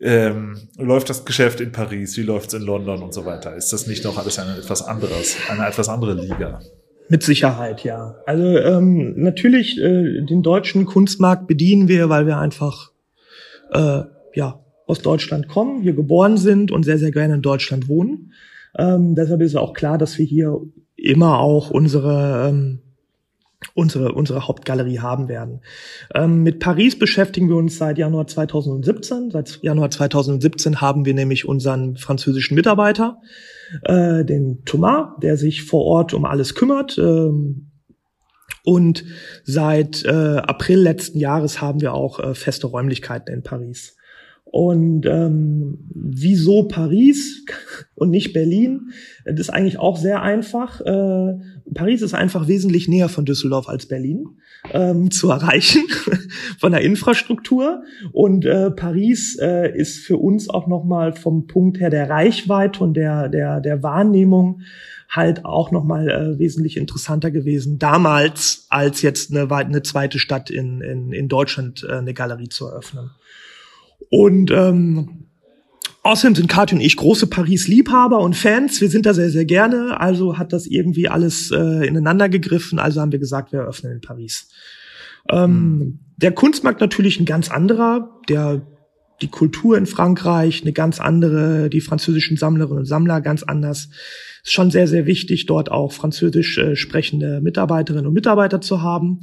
ähm, 0.00 0.68
läuft 0.78 1.10
das 1.10 1.24
Geschäft 1.24 1.60
in 1.60 1.72
Paris? 1.72 2.16
Wie 2.16 2.22
läuft's 2.22 2.54
in 2.54 2.62
London 2.62 3.02
und 3.02 3.12
so 3.12 3.24
weiter? 3.24 3.54
Ist 3.56 3.72
das 3.72 3.86
nicht 3.86 4.04
noch 4.04 4.18
alles 4.18 4.38
ein 4.38 4.58
etwas 4.58 4.82
anderes, 4.82 5.36
eine 5.48 5.66
etwas 5.66 5.88
andere 5.88 6.14
Liga? 6.14 6.60
Mit 7.08 7.22
Sicherheit, 7.22 7.84
ja. 7.84 8.16
Also 8.26 8.44
ähm, 8.44 9.14
natürlich 9.16 9.78
äh, 9.78 10.24
den 10.24 10.42
deutschen 10.42 10.86
Kunstmarkt 10.86 11.46
bedienen 11.46 11.88
wir, 11.88 12.08
weil 12.08 12.26
wir 12.26 12.38
einfach 12.38 12.92
äh, 13.72 14.02
ja 14.34 14.64
aus 14.86 15.00
Deutschland 15.00 15.48
kommen, 15.48 15.82
hier 15.82 15.94
geboren 15.94 16.36
sind 16.36 16.72
und 16.72 16.84
sehr, 16.84 16.98
sehr 16.98 17.10
gerne 17.10 17.34
in 17.34 17.42
Deutschland 17.42 17.88
wohnen. 17.88 18.32
Ähm, 18.78 19.14
deshalb 19.14 19.40
ist 19.40 19.56
auch 19.56 19.72
klar, 19.72 19.98
dass 19.98 20.18
wir 20.18 20.24
hier 20.24 20.60
immer 20.96 21.40
auch 21.40 21.70
unsere 21.70 22.48
ähm, 22.48 22.80
unsere, 23.74 24.12
unsere 24.12 24.48
Hauptgalerie 24.48 25.00
haben 25.00 25.28
werden. 25.28 25.60
Ähm, 26.14 26.42
mit 26.42 26.60
Paris 26.60 26.98
beschäftigen 26.98 27.48
wir 27.48 27.56
uns 27.56 27.76
seit 27.76 27.98
Januar 27.98 28.26
2017. 28.26 29.30
Seit 29.30 29.60
Januar 29.62 29.90
2017 29.90 30.80
haben 30.80 31.04
wir 31.04 31.14
nämlich 31.14 31.46
unseren 31.46 31.96
französischen 31.96 32.54
Mitarbeiter, 32.54 33.18
äh, 33.84 34.24
den 34.24 34.64
Thomas, 34.64 35.08
der 35.22 35.36
sich 35.36 35.62
vor 35.62 35.84
Ort 35.84 36.14
um 36.14 36.24
alles 36.24 36.54
kümmert. 36.54 36.96
Ähm, 36.98 37.70
Und 38.64 39.04
seit 39.44 40.04
äh, 40.04 40.08
April 40.38 40.80
letzten 40.80 41.18
Jahres 41.18 41.60
haben 41.60 41.80
wir 41.80 41.94
auch 41.94 42.18
äh, 42.18 42.34
feste 42.34 42.66
Räumlichkeiten 42.66 43.32
in 43.32 43.42
Paris. 43.42 43.96
Und 44.52 45.06
ähm, 45.06 45.78
wieso 45.94 46.64
Paris 46.64 47.44
und 47.94 48.10
nicht 48.10 48.32
Berlin? 48.32 48.90
Das 49.24 49.38
ist 49.38 49.50
eigentlich 49.50 49.78
auch 49.78 49.96
sehr 49.96 50.22
einfach. 50.22 50.80
Äh, 50.80 51.38
Paris 51.72 52.02
ist 52.02 52.14
einfach 52.14 52.48
wesentlich 52.48 52.88
näher 52.88 53.08
von 53.08 53.24
Düsseldorf 53.24 53.68
als 53.68 53.86
Berlin 53.86 54.26
ähm, 54.72 55.10
zu 55.12 55.30
erreichen 55.30 55.84
von 56.58 56.72
der 56.72 56.80
Infrastruktur. 56.80 57.84
Und 58.10 58.44
äh, 58.44 58.72
Paris 58.72 59.38
äh, 59.40 59.72
ist 59.72 60.04
für 60.04 60.16
uns 60.16 60.50
auch 60.50 60.66
nochmal 60.66 61.12
vom 61.12 61.46
Punkt 61.46 61.78
her 61.78 61.90
der 61.90 62.10
Reichweite 62.10 62.82
und 62.82 62.94
der 62.94 63.28
der 63.28 63.60
der 63.60 63.84
Wahrnehmung 63.84 64.62
halt 65.08 65.44
auch 65.44 65.70
nochmal 65.70 66.08
äh, 66.08 66.38
wesentlich 66.40 66.76
interessanter 66.76 67.30
gewesen 67.30 67.78
damals 67.78 68.66
als 68.68 69.02
jetzt 69.02 69.32
eine, 69.32 69.48
eine 69.48 69.82
zweite 69.82 70.18
Stadt 70.18 70.50
in 70.50 70.80
in, 70.80 71.12
in 71.12 71.28
Deutschland 71.28 71.86
äh, 71.88 71.98
eine 71.98 72.14
Galerie 72.14 72.48
zu 72.48 72.66
eröffnen. 72.66 73.10
Und 74.10 74.50
ähm, 74.50 75.26
außerdem 76.02 76.34
sind 76.34 76.48
Kathi 76.48 76.74
und 76.74 76.80
ich 76.80 76.96
große 76.96 77.28
Paris-Liebhaber 77.28 78.20
und 78.20 78.36
Fans. 78.36 78.80
Wir 78.80 78.90
sind 78.90 79.06
da 79.06 79.14
sehr, 79.14 79.30
sehr 79.30 79.44
gerne. 79.44 80.00
Also 80.00 80.36
hat 80.36 80.52
das 80.52 80.66
irgendwie 80.66 81.08
alles 81.08 81.50
äh, 81.50 81.86
ineinander 81.86 82.28
gegriffen. 82.28 82.78
Also 82.78 83.00
haben 83.00 83.12
wir 83.12 83.18
gesagt, 83.18 83.52
wir 83.52 83.60
eröffnen 83.60 83.94
in 83.94 84.00
Paris. 84.00 84.48
Ähm, 85.30 85.50
mhm. 85.50 85.98
Der 86.16 86.32
Kunstmarkt 86.32 86.80
natürlich 86.80 87.18
ein 87.18 87.26
ganz 87.26 87.50
anderer. 87.50 88.20
Der 88.28 88.66
die 89.22 89.28
Kultur 89.28 89.76
in 89.76 89.86
Frankreich 89.86 90.62
eine 90.62 90.72
ganz 90.72 91.00
andere, 91.00 91.68
die 91.68 91.80
französischen 91.80 92.36
Sammlerinnen 92.36 92.78
und 92.78 92.86
Sammler 92.86 93.20
ganz 93.20 93.42
anders 93.42 93.88
ist 94.42 94.52
schon 94.52 94.70
sehr, 94.70 94.88
sehr 94.88 95.06
wichtig, 95.06 95.46
dort 95.46 95.70
auch 95.70 95.92
französisch 95.92 96.56
äh, 96.58 96.76
sprechende 96.76 97.40
Mitarbeiterinnen 97.42 98.06
und 98.06 98.14
Mitarbeiter 98.14 98.60
zu 98.60 98.80
haben. 98.80 99.20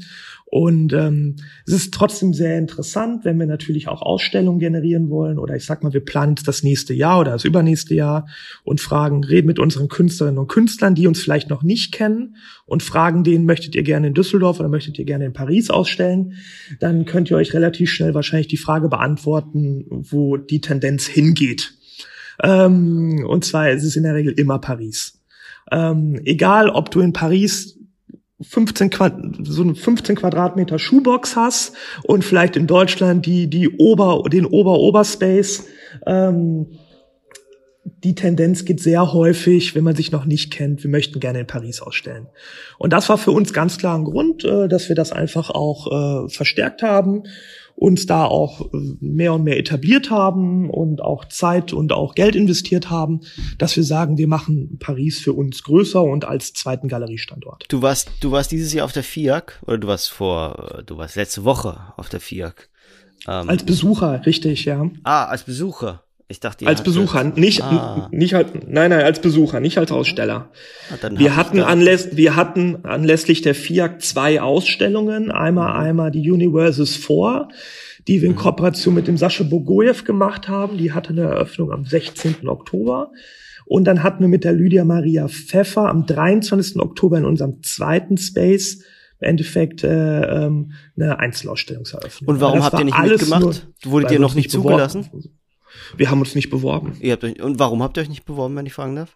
Und 0.49 0.93
ähm, 0.93 1.35
es 1.65 1.73
ist 1.73 1.93
trotzdem 1.93 2.33
sehr 2.33 2.57
interessant, 2.57 3.25
wenn 3.25 3.37
wir 3.37 3.47
natürlich 3.47 3.89
auch 3.89 4.01
Ausstellungen 4.01 4.59
generieren 4.59 5.09
wollen 5.09 5.39
oder 5.39 5.57
ich 5.57 5.65
sag 5.65 5.83
mal, 5.83 5.91
wir 5.91 6.05
planen 6.05 6.35
das 6.45 6.63
nächste 6.63 6.93
Jahr 6.93 7.19
oder 7.19 7.31
das 7.31 7.43
übernächste 7.43 7.93
Jahr 7.93 8.29
und 8.63 8.79
fragen, 8.79 9.25
reden 9.25 9.47
mit 9.47 9.59
unseren 9.59 9.89
Künstlerinnen 9.89 10.39
und 10.39 10.47
Künstlern, 10.47 10.95
die 10.95 11.05
uns 11.05 11.21
vielleicht 11.21 11.49
noch 11.49 11.63
nicht 11.63 11.91
kennen 11.91 12.37
und 12.65 12.81
fragen 12.81 13.25
denen, 13.25 13.45
möchtet 13.45 13.75
ihr 13.75 13.83
gerne 13.83 14.07
in 14.07 14.13
Düsseldorf 14.13 14.61
oder 14.61 14.69
möchtet 14.69 14.97
ihr 14.97 15.05
gerne 15.05 15.25
in 15.25 15.33
Paris 15.33 15.69
ausstellen? 15.69 16.35
Dann 16.79 17.03
könnt 17.03 17.29
ihr 17.29 17.35
euch 17.35 17.53
relativ 17.53 17.91
schnell 17.91 18.13
wahrscheinlich 18.13 18.47
die 18.47 18.55
Frage 18.55 18.87
beantworten, 18.87 19.85
wo 19.89 20.37
die 20.37 20.61
Tendenz 20.61 21.07
hingeht. 21.07 21.73
Ähm, 22.41 23.25
und 23.27 23.43
zwar 23.43 23.69
ist 23.71 23.83
es 23.83 23.97
in 23.97 24.03
der 24.03 24.15
Regel 24.15 24.31
immer 24.31 24.59
Paris. 24.59 25.19
Ähm, 25.71 26.21
egal, 26.23 26.69
ob 26.69 26.89
du 26.89 27.01
in 27.01 27.11
Paris 27.11 27.76
15 28.41 28.89
Quad 28.91 29.19
so 29.43 29.63
eine 29.63 29.75
15 29.75 30.15
Quadratmeter 30.15 30.77
Schuhbox 30.77 31.35
hast 31.35 31.73
und 32.03 32.23
vielleicht 32.23 32.55
in 32.55 32.67
Deutschland 32.67 33.25
die 33.25 33.47
die 33.49 33.69
Ober 33.77 34.23
den 34.31 34.45
Ober 34.45 34.79
Oberspace 34.79 35.65
ähm, 36.05 36.67
die 38.03 38.15
Tendenz 38.15 38.65
geht 38.65 38.81
sehr 38.81 39.13
häufig, 39.13 39.73
wenn 39.73 39.83
man 39.83 39.95
sich 39.95 40.11
noch 40.11 40.25
nicht 40.25 40.51
kennt, 40.51 40.83
wir 40.83 40.89
möchten 40.89 41.19
gerne 41.19 41.39
in 41.39 41.47
Paris 41.47 41.81
ausstellen. 41.81 42.27
Und 42.77 42.91
das 42.91 43.07
war 43.07 43.17
für 43.17 43.31
uns 43.31 43.53
ganz 43.53 43.77
klar 43.77 43.97
ein 43.97 44.03
Grund, 44.03 44.43
äh, 44.43 44.67
dass 44.67 44.89
wir 44.89 44.95
das 44.95 45.11
einfach 45.11 45.49
auch 45.49 46.25
äh, 46.25 46.29
verstärkt 46.29 46.83
haben 46.83 47.23
uns 47.77 48.07
da 48.07 48.25
auch 48.25 48.73
äh, 48.73 48.77
mehr 48.99 49.33
und 49.33 49.43
mehr 49.43 49.59
etabliert 49.59 50.09
haben 50.09 50.69
und 50.69 50.99
auch 50.99 51.25
Zeit 51.25 51.73
und 51.73 51.93
auch 51.93 52.15
Geld 52.15 52.35
investiert 52.35 52.89
haben, 52.89 53.21
dass 53.59 53.75
wir 53.75 53.83
sagen, 53.83 54.17
wir 54.17 54.27
machen 54.27 54.77
Paris 54.79 55.19
für 55.19 55.33
uns 55.33 55.63
größer 55.63 56.01
und 56.01 56.25
als 56.25 56.53
zweiten 56.53 56.87
Galeriestandort. 56.87 57.65
Du 57.69 57.83
warst, 57.83 58.09
du 58.19 58.31
warst 58.31 58.51
dieses 58.51 58.73
Jahr 58.73 58.85
auf 58.85 58.93
der 58.93 59.03
FIAC 59.03 59.61
oder 59.67 59.77
du 59.77 59.87
warst 59.87 60.09
vor, 60.09 60.83
du 60.87 60.97
warst 60.97 61.15
letzte 61.15 61.43
Woche 61.43 61.93
auf 61.97 62.09
der 62.09 62.19
FIAC. 62.19 62.67
Ähm, 63.27 63.47
als 63.47 63.63
Besucher, 63.63 64.25
richtig, 64.25 64.65
ja. 64.65 64.89
Ah, 65.03 65.25
als 65.25 65.43
Besucher. 65.43 66.03
Ich 66.29 66.41
dachte, 66.41 66.67
als 66.67 66.83
Besucher, 66.83 67.23
nicht 67.23 67.63
ah. 67.63 68.09
nicht 68.11 68.33
halt, 68.33 68.69
nein, 68.69 68.89
nein, 68.89 69.05
als 69.05 69.21
Besucher, 69.21 69.61
nicht 69.61 69.77
als 69.77 69.93
Aussteller. 69.93 70.49
Ah, 70.89 71.09
wir 71.11 71.37
hatten 71.37 71.61
anläss, 71.61 72.17
wir 72.17 72.35
hatten 72.35 72.83
anlässlich 72.83 73.41
der 73.43 73.55
FIAC 73.55 74.01
zwei 74.01 74.41
Ausstellungen, 74.41 75.31
einmal 75.31 75.69
mhm. 75.69 75.87
einmal 75.87 76.11
die 76.11 76.29
Universes 76.29 76.97
4, 76.97 77.47
die 78.09 78.21
wir 78.21 78.27
in 78.27 78.35
mhm. 78.35 78.39
Kooperation 78.39 78.93
mit 78.93 79.07
dem 79.07 79.15
Sascha 79.15 79.45
Bogojew 79.45 80.03
gemacht 80.03 80.49
haben. 80.49 80.77
Die 80.77 80.91
hatte 80.91 81.11
eine 81.11 81.21
Eröffnung 81.21 81.71
am 81.71 81.85
16. 81.85 82.49
Oktober. 82.49 83.11
Und 83.65 83.85
dann 83.85 84.03
hatten 84.03 84.19
wir 84.19 84.29
mit 84.29 84.43
der 84.43 84.53
Lydia 84.53 84.83
Maria 84.83 85.29
Pfeffer 85.29 85.87
am 85.89 86.05
23. 86.05 86.77
Oktober 86.81 87.17
in 87.17 87.25
unserem 87.25 87.63
zweiten 87.63 88.17
Space 88.17 88.83
im 89.19 89.29
Endeffekt 89.29 89.83
äh, 89.83 90.45
ähm, 90.45 90.73
eine 90.95 91.19
Einzelausstellungseröffnung. 91.19 92.29
Und 92.29 92.41
warum 92.41 92.63
habt 92.63 92.77
ihr 92.79 92.85
nicht 92.85 93.01
mitgemacht? 93.01 93.41
Nur, 93.41 93.93
Wurdet 93.93 94.11
ihr 94.11 94.19
noch 94.19 94.35
nicht 94.35 94.51
zugelassen? 94.51 95.09
Wir 95.95 96.11
haben 96.11 96.19
uns 96.19 96.35
nicht 96.35 96.49
beworben. 96.49 96.97
Ihr 96.99 97.13
habt 97.13 97.23
euch, 97.23 97.41
und 97.41 97.59
warum 97.59 97.83
habt 97.83 97.97
ihr 97.97 98.01
euch 98.01 98.09
nicht 98.09 98.25
beworben, 98.25 98.55
wenn 98.55 98.65
ich 98.65 98.73
fragen 98.73 98.95
darf? 98.95 99.15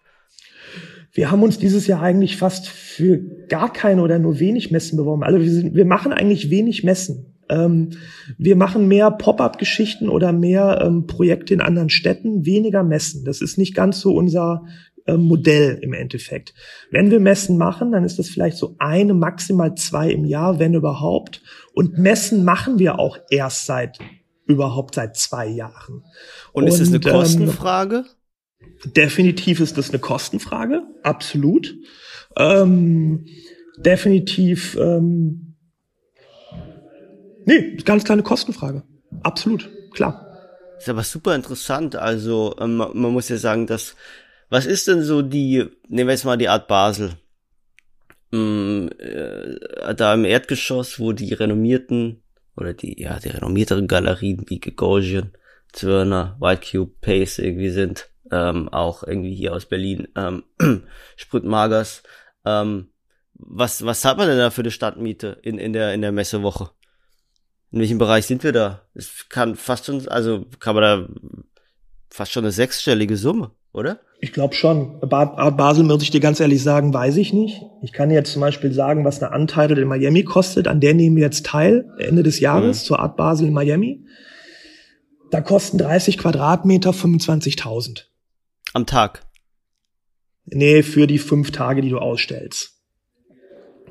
Wir 1.12 1.30
haben 1.30 1.42
uns 1.42 1.58
dieses 1.58 1.86
Jahr 1.86 2.00
eigentlich 2.00 2.36
fast 2.36 2.68
für 2.68 3.18
gar 3.48 3.72
keine 3.72 4.02
oder 4.02 4.18
nur 4.18 4.40
wenig 4.40 4.70
Messen 4.70 4.96
beworben. 4.96 5.22
Also 5.22 5.40
wir, 5.40 5.50
sind, 5.50 5.74
wir 5.74 5.84
machen 5.84 6.12
eigentlich 6.12 6.50
wenig 6.50 6.84
Messen. 6.84 7.36
Ähm, 7.50 7.90
wir 8.38 8.56
machen 8.56 8.88
mehr 8.88 9.10
Pop-up-Geschichten 9.10 10.08
oder 10.08 10.32
mehr 10.32 10.80
ähm, 10.82 11.06
Projekte 11.06 11.52
in 11.52 11.60
anderen 11.60 11.90
Städten, 11.90 12.46
weniger 12.46 12.82
Messen. 12.82 13.24
Das 13.24 13.42
ist 13.42 13.58
nicht 13.58 13.74
ganz 13.74 14.00
so 14.00 14.14
unser 14.14 14.62
äh, 15.06 15.16
Modell 15.16 15.78
im 15.82 15.92
Endeffekt. 15.92 16.54
Wenn 16.90 17.10
wir 17.10 17.20
Messen 17.20 17.58
machen, 17.58 17.92
dann 17.92 18.04
ist 18.04 18.18
das 18.18 18.30
vielleicht 18.30 18.56
so 18.56 18.76
eine, 18.78 19.12
maximal 19.14 19.74
zwei 19.74 20.10
im 20.10 20.24
Jahr, 20.24 20.58
wenn 20.58 20.74
überhaupt. 20.74 21.42
Und 21.74 21.98
Messen 21.98 22.44
machen 22.44 22.78
wir 22.78 22.98
auch 22.98 23.18
erst 23.28 23.66
seit 23.66 23.98
überhaupt 24.46 24.94
seit 24.94 25.16
zwei 25.16 25.46
Jahren. 25.46 26.04
Und, 26.52 26.66
ist 26.66 26.80
es 26.80 26.88
eine 26.88 27.00
Kostenfrage? 27.00 28.04
Ähm, 28.64 28.92
definitiv 28.92 29.60
ist 29.60 29.78
das 29.78 29.90
eine 29.90 29.98
Kostenfrage, 29.98 30.82
absolut. 31.02 31.74
Ähm, 32.36 33.26
definitiv, 33.76 34.76
ähm, 34.76 35.56
nee, 37.44 37.76
ganz 37.84 38.04
kleine 38.04 38.22
Kostenfrage, 38.22 38.82
absolut, 39.22 39.70
klar. 39.92 40.28
Ist 40.78 40.88
aber 40.88 41.04
super 41.04 41.36
interessant. 41.36 41.94
Also 41.94 42.56
ähm, 42.58 42.76
man 42.78 43.12
muss 43.12 43.28
ja 43.28 43.36
sagen, 43.36 43.68
dass 43.68 43.94
was 44.50 44.66
ist 44.66 44.88
denn 44.88 45.02
so 45.02 45.22
die, 45.22 45.64
nehmen 45.88 46.08
wir 46.08 46.12
jetzt 46.12 46.24
mal 46.24 46.36
die 46.36 46.48
Art 46.48 46.66
Basel, 46.68 47.12
ähm, 48.32 48.90
äh, 48.98 49.94
da 49.94 50.14
im 50.14 50.24
Erdgeschoss, 50.24 50.98
wo 50.98 51.12
die 51.12 51.32
renommierten 51.32 52.21
oder 52.56 52.74
die, 52.74 53.00
ja, 53.00 53.18
die 53.18 53.28
renommierteren 53.28 53.88
Galerien 53.88 54.44
wie 54.48 54.60
Gagosian, 54.60 55.32
Zwirner, 55.72 56.36
White 56.40 56.70
Cube, 56.70 56.92
Pace 57.00 57.38
irgendwie 57.38 57.70
sind, 57.70 58.10
ähm, 58.30 58.68
auch 58.68 59.02
irgendwie 59.02 59.34
hier 59.34 59.54
aus 59.54 59.66
Berlin, 59.66 60.08
ähm, 60.16 60.44
Sprütmagers, 61.16 62.02
ähm, 62.44 62.88
was, 63.34 63.84
was 63.84 64.04
hat 64.04 64.18
man 64.18 64.28
denn 64.28 64.38
da 64.38 64.50
für 64.50 64.62
eine 64.62 64.70
Stadtmiete 64.70 65.38
in, 65.42 65.58
in 65.58 65.72
der, 65.72 65.94
in 65.94 66.02
der 66.02 66.12
Messewoche? 66.12 66.70
In 67.70 67.80
welchem 67.80 67.98
Bereich 67.98 68.26
sind 68.26 68.44
wir 68.44 68.52
da? 68.52 68.82
Es 68.94 69.28
kann 69.28 69.56
fast 69.56 69.86
schon, 69.86 70.06
also 70.08 70.46
kann 70.60 70.74
man 70.74 70.82
da 70.82 71.08
fast 72.12 72.32
schon 72.32 72.44
eine 72.44 72.52
sechsstellige 72.52 73.16
Summe, 73.16 73.52
oder? 73.72 74.00
Ich 74.20 74.32
glaube 74.32 74.54
schon. 74.54 75.00
Art 75.10 75.56
Basel, 75.56 75.84
muss 75.84 76.02
ich 76.02 76.10
dir 76.10 76.20
ganz 76.20 76.40
ehrlich 76.40 76.62
sagen, 76.62 76.94
weiß 76.94 77.16
ich 77.16 77.32
nicht. 77.32 77.62
Ich 77.82 77.92
kann 77.92 78.10
jetzt 78.10 78.32
zum 78.32 78.40
Beispiel 78.40 78.72
sagen, 78.72 79.04
was 79.04 79.22
eine 79.22 79.32
Anteile 79.32 79.80
in 79.80 79.88
Miami 79.88 80.22
kostet. 80.22 80.68
An 80.68 80.80
der 80.80 80.94
nehmen 80.94 81.16
wir 81.16 81.24
jetzt 81.24 81.46
teil, 81.46 81.90
Ende 81.98 82.22
des 82.22 82.38
Jahres, 82.38 82.82
mhm. 82.82 82.86
zur 82.86 83.00
Art 83.00 83.16
Basel 83.16 83.48
in 83.48 83.52
Miami. 83.52 84.04
Da 85.30 85.40
kosten 85.40 85.78
30 85.78 86.18
Quadratmeter 86.18 86.90
25.000. 86.90 88.04
Am 88.74 88.86
Tag? 88.86 89.22
Nee, 90.44 90.82
für 90.82 91.06
die 91.06 91.18
fünf 91.18 91.50
Tage, 91.50 91.80
die 91.80 91.88
du 91.88 91.98
ausstellst. 91.98 92.78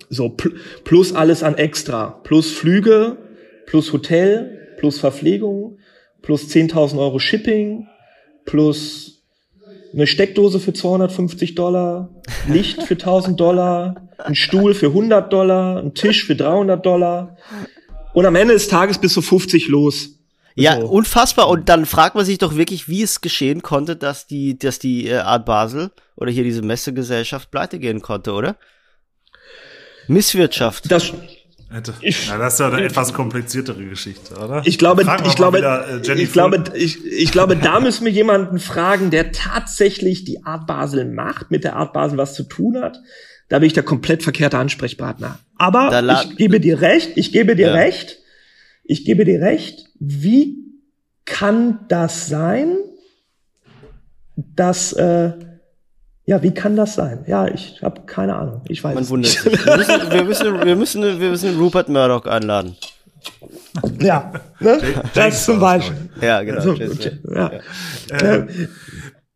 So, 0.09 0.29
pl 0.29 0.53
plus 0.83 1.13
alles 1.13 1.41
an 1.41 1.55
extra. 1.55 2.19
Plus 2.23 2.51
Flüge, 2.51 3.17
plus 3.65 3.93
Hotel, 3.93 4.75
plus 4.77 4.99
Verpflegung, 4.99 5.79
plus 6.21 6.49
10.000 6.49 6.99
Euro 6.99 7.19
Shipping, 7.19 7.87
plus 8.45 9.21
eine 9.93 10.07
Steckdose 10.07 10.59
für 10.59 10.73
250 10.73 11.55
Dollar, 11.55 12.09
Licht 12.47 12.83
für 12.83 12.93
1000 12.93 13.39
Dollar, 13.39 14.07
ein 14.17 14.35
Stuhl 14.35 14.73
für 14.73 14.87
100 14.87 15.31
Dollar, 15.31 15.77
ein 15.77 15.93
Tisch 15.93 16.25
für 16.25 16.35
300 16.35 16.85
Dollar. 16.85 17.37
Und 18.13 18.25
am 18.25 18.35
Ende 18.35 18.53
des 18.53 18.67
Tages 18.67 18.97
bist 18.97 19.15
du 19.17 19.21
50 19.21 19.67
los. 19.67 20.11
Ja, 20.55 20.79
so. 20.79 20.87
unfassbar. 20.87 21.49
Und 21.49 21.69
dann 21.69 21.85
fragt 21.85 22.15
man 22.15 22.25
sich 22.25 22.37
doch 22.37 22.55
wirklich, 22.55 22.87
wie 22.87 23.01
es 23.01 23.21
geschehen 23.21 23.61
konnte, 23.61 23.95
dass 23.95 24.27
die, 24.27 24.57
dass 24.57 24.79
die 24.79 25.07
äh, 25.07 25.17
Art 25.17 25.45
Basel 25.45 25.91
oder 26.15 26.31
hier 26.31 26.43
diese 26.43 26.61
Messegesellschaft 26.61 27.51
pleite 27.51 27.79
gehen 27.79 28.01
konnte, 28.01 28.33
oder? 28.33 28.57
Misswirtschaft. 30.07 30.91
Das, 30.91 31.13
Hätte. 31.71 31.93
Ich, 32.01 32.27
ja, 32.27 32.37
das 32.37 32.53
ist 32.53 32.59
ja 32.59 32.67
eine 32.67 32.83
etwas 32.83 33.13
kompliziertere 33.13 33.83
Geschichte, 33.85 34.35
oder? 34.35 34.61
Ich 34.65 34.77
glaube, 34.77 35.03
ich 35.25 35.35
glaube, 35.35 35.59
wieder, 35.59 35.87
äh, 36.05 36.21
ich 36.21 36.33
glaube, 36.33 36.63
ich, 36.73 37.05
ich 37.05 37.31
glaube, 37.31 37.55
da 37.55 37.79
müssen 37.79 38.03
wir 38.03 38.11
jemanden 38.11 38.59
fragen, 38.59 39.09
der 39.09 39.31
tatsächlich 39.31 40.25
die 40.25 40.43
Art 40.43 40.67
Basel 40.67 41.05
macht, 41.05 41.49
mit 41.49 41.63
der 41.63 41.77
Art 41.77 41.93
Basel 41.93 42.17
was 42.17 42.33
zu 42.33 42.43
tun 42.43 42.77
hat. 42.81 42.99
da 43.47 43.59
bin 43.59 43.67
ich 43.67 43.73
der 43.73 43.83
komplett 43.83 44.23
verkehrte 44.23 44.57
Ansprechpartner. 44.57 45.39
Aber 45.57 46.23
ich 46.23 46.37
gebe 46.37 46.59
dir 46.59 46.81
recht, 46.81 47.11
ich 47.15 47.31
gebe 47.31 47.55
dir 47.55 47.67
Ja. 47.67 47.73
recht, 47.73 48.19
ich 48.83 49.05
gebe 49.05 49.23
dir 49.25 49.41
recht, 49.41 49.85
wie 49.99 50.57
kann 51.25 51.79
das 51.87 52.27
sein, 52.27 52.75
dass, 54.35 54.93
äh, 54.93 55.33
ja, 56.25 56.41
wie 56.43 56.53
kann 56.53 56.75
das 56.75 56.95
sein? 56.95 57.23
Ja, 57.27 57.47
ich 57.47 57.81
habe 57.81 58.01
keine 58.05 58.35
Ahnung, 58.35 58.61
ich 58.67 58.83
weiß 58.83 58.95
Man 58.95 59.09
wundert 59.09 59.31
nicht. 59.31 59.41
sich. 59.41 59.65
Wir 59.65 59.77
müssen, 59.77 60.11
wir 60.11 60.23
müssen, 60.23 60.65
wir 60.65 60.75
müssen, 60.75 61.19
wir 61.19 61.29
müssen 61.29 61.59
Rupert 61.59 61.89
Murdoch 61.89 62.25
einladen. 62.25 62.75
ja, 63.99 64.33
ne? 64.59 64.79
das 65.13 65.45
zum 65.45 65.59
Beispiel. 65.59 66.09
Ja, 66.21 66.43
genau. 66.43 66.61
So, 66.61 66.71
okay, 66.71 67.19
ja. 67.33 67.51
Äh, 68.09 68.47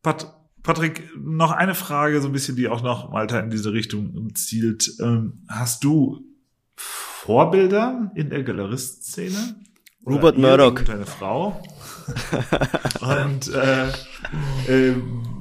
Pat 0.01 0.35
Patrick, 0.65 1.03
noch 1.15 1.51
eine 1.51 1.75
Frage, 1.75 2.19
so 2.21 2.27
ein 2.27 2.31
bisschen, 2.31 2.55
die 2.55 2.67
auch 2.67 2.81
noch 2.81 3.11
Malta 3.11 3.39
in 3.39 3.51
diese 3.51 3.71
Richtung 3.71 4.33
zielt. 4.33 4.91
Ähm, 4.99 5.43
hast 5.47 5.83
du 5.83 6.21
Vorbilder 6.75 8.11
in 8.15 8.31
der 8.31 8.41
Galeristszene? 8.41 9.55
Oder 10.03 10.15
Rupert 10.15 10.37
Murdoch. 10.39 10.81
Deine 10.81 11.05
Frau. 11.05 11.61
Und 13.01 13.53
äh, 13.53 13.87
ähm, 14.67 15.34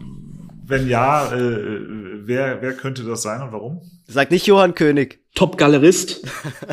wenn 0.67 0.89
ja, 0.89 1.33
äh, 1.35 1.81
wer, 2.27 2.63
wer 2.63 2.73
könnte 2.75 3.03
das 3.05 3.23
sein 3.23 3.43
und 3.43 3.53
warum? 3.53 3.81
Sag 4.07 4.31
nicht 4.31 4.47
Johann 4.47 4.75
König. 4.75 5.21
Top-Galerist, 5.35 6.23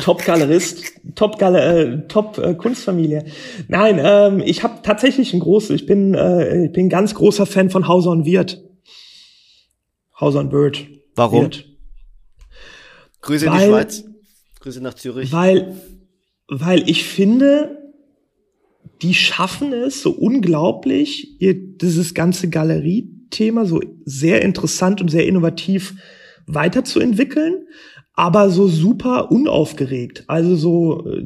Top-Galerist, 0.02 0.92
Top-Galer, 1.16 1.76
äh, 1.76 2.06
Top-Kunstfamilie. 2.06 3.24
Nein, 3.68 4.00
ähm, 4.00 4.40
ich 4.44 4.62
habe 4.62 4.82
tatsächlich 4.82 5.34
ein 5.34 5.40
großes, 5.40 5.70
ich 5.70 5.86
bin, 5.86 6.14
äh, 6.14 6.66
ich 6.66 6.72
bin 6.72 6.86
ein 6.86 6.90
ganz 6.90 7.14
großer 7.14 7.44
Fan 7.44 7.70
von 7.70 7.88
Hauser 7.88 8.10
und 8.10 8.24
Wirth. 8.24 8.62
Hauser 10.20 10.40
und 10.40 10.52
Wirth. 10.52 10.86
Warum? 11.16 11.42
Wirth. 11.42 11.64
Grüße 13.20 13.46
in 13.46 13.52
die 13.52 13.58
Weil- 13.58 13.68
Schweiz. 13.68 14.04
Grüße 14.60 14.80
nach 14.80 14.94
Zürich. 14.94 15.32
Weil, 15.32 15.76
weil 16.46 16.88
ich 16.88 17.04
finde, 17.04 17.92
die 19.02 19.14
schaffen 19.14 19.72
es 19.72 20.02
so 20.02 20.12
unglaublich, 20.12 21.40
ihr 21.40 21.54
dieses 21.54 22.14
ganze 22.14 22.48
Galerie-Thema 23.32 23.64
so 23.66 23.80
sehr 24.04 24.42
interessant 24.42 25.00
und 25.00 25.10
sehr 25.10 25.26
innovativ 25.26 25.94
weiterzuentwickeln, 26.46 27.66
aber 28.14 28.50
so 28.50 28.68
super 28.68 29.30
unaufgeregt. 29.30 30.24
Also 30.26 30.54
so, 30.56 31.06
äh, 31.08 31.24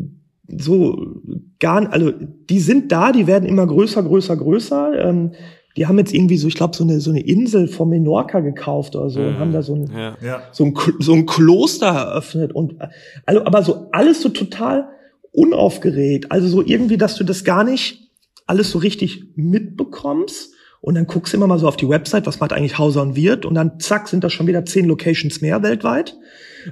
so 0.58 1.20
gar, 1.58 1.90
also 1.92 2.12
die 2.12 2.60
sind 2.60 2.92
da, 2.92 3.12
die 3.12 3.26
werden 3.26 3.48
immer 3.48 3.66
größer, 3.66 4.02
größer, 4.02 4.36
größer. 4.36 5.04
Ähm, 5.04 5.32
die 5.76 5.86
haben 5.86 5.98
jetzt 5.98 6.14
irgendwie 6.14 6.38
so, 6.38 6.48
ich 6.48 6.54
glaube, 6.54 6.74
so 6.74 6.84
eine 6.84 7.00
so 7.00 7.10
eine 7.10 7.20
Insel 7.20 7.68
von 7.68 7.90
Menorca 7.90 8.40
gekauft 8.40 8.96
oder 8.96 9.10
so 9.10 9.20
und 9.20 9.38
haben 9.38 9.52
da 9.52 9.60
so 9.62 9.74
ein 9.74 9.90
Ja. 10.22 10.42
So 10.52 10.64
ein, 10.64 10.74
so 11.00 11.12
ein 11.12 11.26
Kloster 11.26 11.88
eröffnet 11.88 12.54
und 12.54 12.80
äh, 12.80 12.88
also, 13.26 13.44
aber 13.44 13.62
so 13.62 13.88
alles 13.92 14.22
so 14.22 14.30
total 14.30 14.88
unaufgeregt. 15.32 16.32
Also 16.32 16.48
so 16.48 16.62
irgendwie, 16.64 16.96
dass 16.96 17.16
du 17.16 17.24
das 17.24 17.44
gar 17.44 17.62
nicht 17.62 18.10
alles 18.46 18.70
so 18.70 18.78
richtig 18.78 19.32
mitbekommst. 19.34 20.55
Und 20.86 20.94
dann 20.94 21.08
guckst 21.08 21.32
du 21.32 21.36
immer 21.36 21.48
mal 21.48 21.58
so 21.58 21.66
auf 21.66 21.76
die 21.76 21.88
Website, 21.88 22.26
was 22.26 22.38
macht 22.38 22.52
eigentlich 22.52 22.78
Hauser 22.78 23.02
und 23.02 23.16
Wirt? 23.16 23.44
Und 23.44 23.56
dann 23.56 23.80
zack, 23.80 24.06
sind 24.06 24.22
da 24.22 24.30
schon 24.30 24.46
wieder 24.46 24.64
zehn 24.64 24.86
Locations 24.86 25.40
mehr 25.40 25.64
weltweit. 25.64 26.16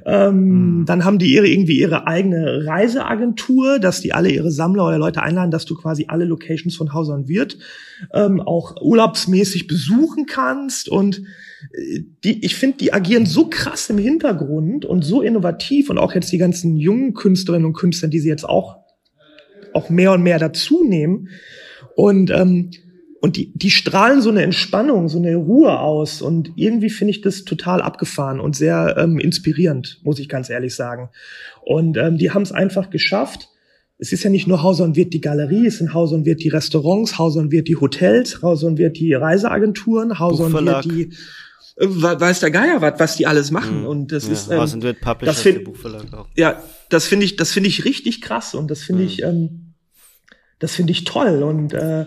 Ähm, 0.06 0.84
Dann 0.86 1.04
haben 1.04 1.18
die 1.18 1.34
ihre 1.34 1.48
irgendwie 1.48 1.80
ihre 1.80 2.06
eigene 2.06 2.64
Reiseagentur, 2.64 3.80
dass 3.80 4.02
die 4.02 4.12
alle 4.12 4.30
ihre 4.30 4.52
Sammler 4.52 4.86
oder 4.86 4.98
Leute 4.98 5.20
einladen, 5.20 5.50
dass 5.50 5.64
du 5.64 5.74
quasi 5.74 6.04
alle 6.06 6.26
Locations 6.26 6.76
von 6.76 6.94
Hauser 6.94 7.14
und 7.14 7.26
Wirt 7.26 7.58
ähm, 8.12 8.40
auch 8.40 8.76
urlaubsmäßig 8.80 9.66
besuchen 9.66 10.26
kannst. 10.26 10.88
Und 10.88 11.24
äh, 11.72 12.04
die, 12.22 12.44
ich 12.44 12.54
finde, 12.54 12.76
die 12.76 12.92
agieren 12.92 13.26
so 13.26 13.48
krass 13.48 13.90
im 13.90 13.98
Hintergrund 13.98 14.84
und 14.84 15.04
so 15.04 15.22
innovativ 15.22 15.90
und 15.90 15.98
auch 15.98 16.14
jetzt 16.14 16.30
die 16.30 16.38
ganzen 16.38 16.76
jungen 16.76 17.14
Künstlerinnen 17.14 17.66
und 17.66 17.74
Künstler, 17.74 18.10
die 18.10 18.20
sie 18.20 18.28
jetzt 18.28 18.48
auch 18.48 18.76
auch 19.72 19.90
mehr 19.90 20.12
und 20.12 20.22
mehr 20.22 20.38
dazu 20.38 20.84
nehmen. 20.84 21.30
Und 21.96 22.30
ähm, 22.30 22.70
und 23.24 23.36
die, 23.36 23.52
die 23.54 23.70
strahlen 23.70 24.20
so 24.20 24.28
eine 24.30 24.42
Entspannung, 24.42 25.08
so 25.08 25.16
eine 25.18 25.34
Ruhe 25.36 25.78
aus. 25.78 26.20
Und 26.20 26.52
irgendwie 26.56 26.90
finde 26.90 27.12
ich 27.12 27.22
das 27.22 27.44
total 27.44 27.80
abgefahren 27.80 28.38
und 28.38 28.54
sehr 28.54 28.96
ähm, 28.98 29.18
inspirierend, 29.18 30.00
muss 30.04 30.18
ich 30.18 30.28
ganz 30.28 30.50
ehrlich 30.50 30.74
sagen. 30.74 31.08
Und 31.62 31.96
ähm, 31.96 32.18
die 32.18 32.30
haben 32.32 32.42
es 32.42 32.52
einfach 32.52 32.90
geschafft. 32.90 33.48
Es 33.96 34.12
ist 34.12 34.24
ja 34.24 34.30
nicht 34.30 34.46
nur 34.46 34.62
Hauser 34.62 34.84
und 34.84 34.96
Wirt 34.96 35.14
die 35.14 35.20
Galerie, 35.22 35.66
es 35.66 35.78
sind 35.78 35.94
Hauser 35.94 36.16
und 36.16 36.26
Wirt 36.26 36.42
die 36.42 36.48
Restaurants, 36.50 37.16
Hauser 37.18 37.40
und 37.40 37.50
Wirt 37.50 37.66
die 37.68 37.76
Hotels, 37.76 38.42
Hauser 38.42 38.66
und 38.66 38.76
Wirt 38.76 38.98
die 38.98 39.14
Reiseagenturen, 39.14 40.18
Hauser 40.18 40.44
und. 40.44 40.52
Wirt 40.52 40.84
die 40.84 41.02
äh, 41.76 41.86
we- 41.88 42.20
weiß 42.20 42.40
der 42.40 42.50
Geier 42.50 42.82
was, 42.82 43.00
was 43.00 43.16
die 43.16 43.26
alles 43.26 43.50
machen. 43.50 43.86
Und 43.86 44.12
das 44.12 44.28
ist 44.28 44.48
ja, 44.48 44.54
ähm, 44.54 44.60
House 44.60 44.74
and 44.74 44.82
Wirt 44.82 45.00
Publisher, 45.00 45.32
das 45.32 45.40
find- 45.40 45.64
Buchverlag 45.64 46.12
auch. 46.12 46.28
ja, 46.36 46.62
das 46.90 47.06
finde 47.06 47.24
ich, 47.24 47.36
das 47.36 47.52
finde 47.52 47.68
ich 47.70 47.84
richtig 47.86 48.20
krass 48.20 48.54
und 48.54 48.70
das 48.70 48.82
finde 48.82 49.04
ich, 49.04 49.22
ähm, 49.22 49.72
das 50.58 50.74
finde 50.74 50.92
ich 50.92 51.04
toll 51.04 51.42
und 51.42 51.72
äh, 51.72 52.04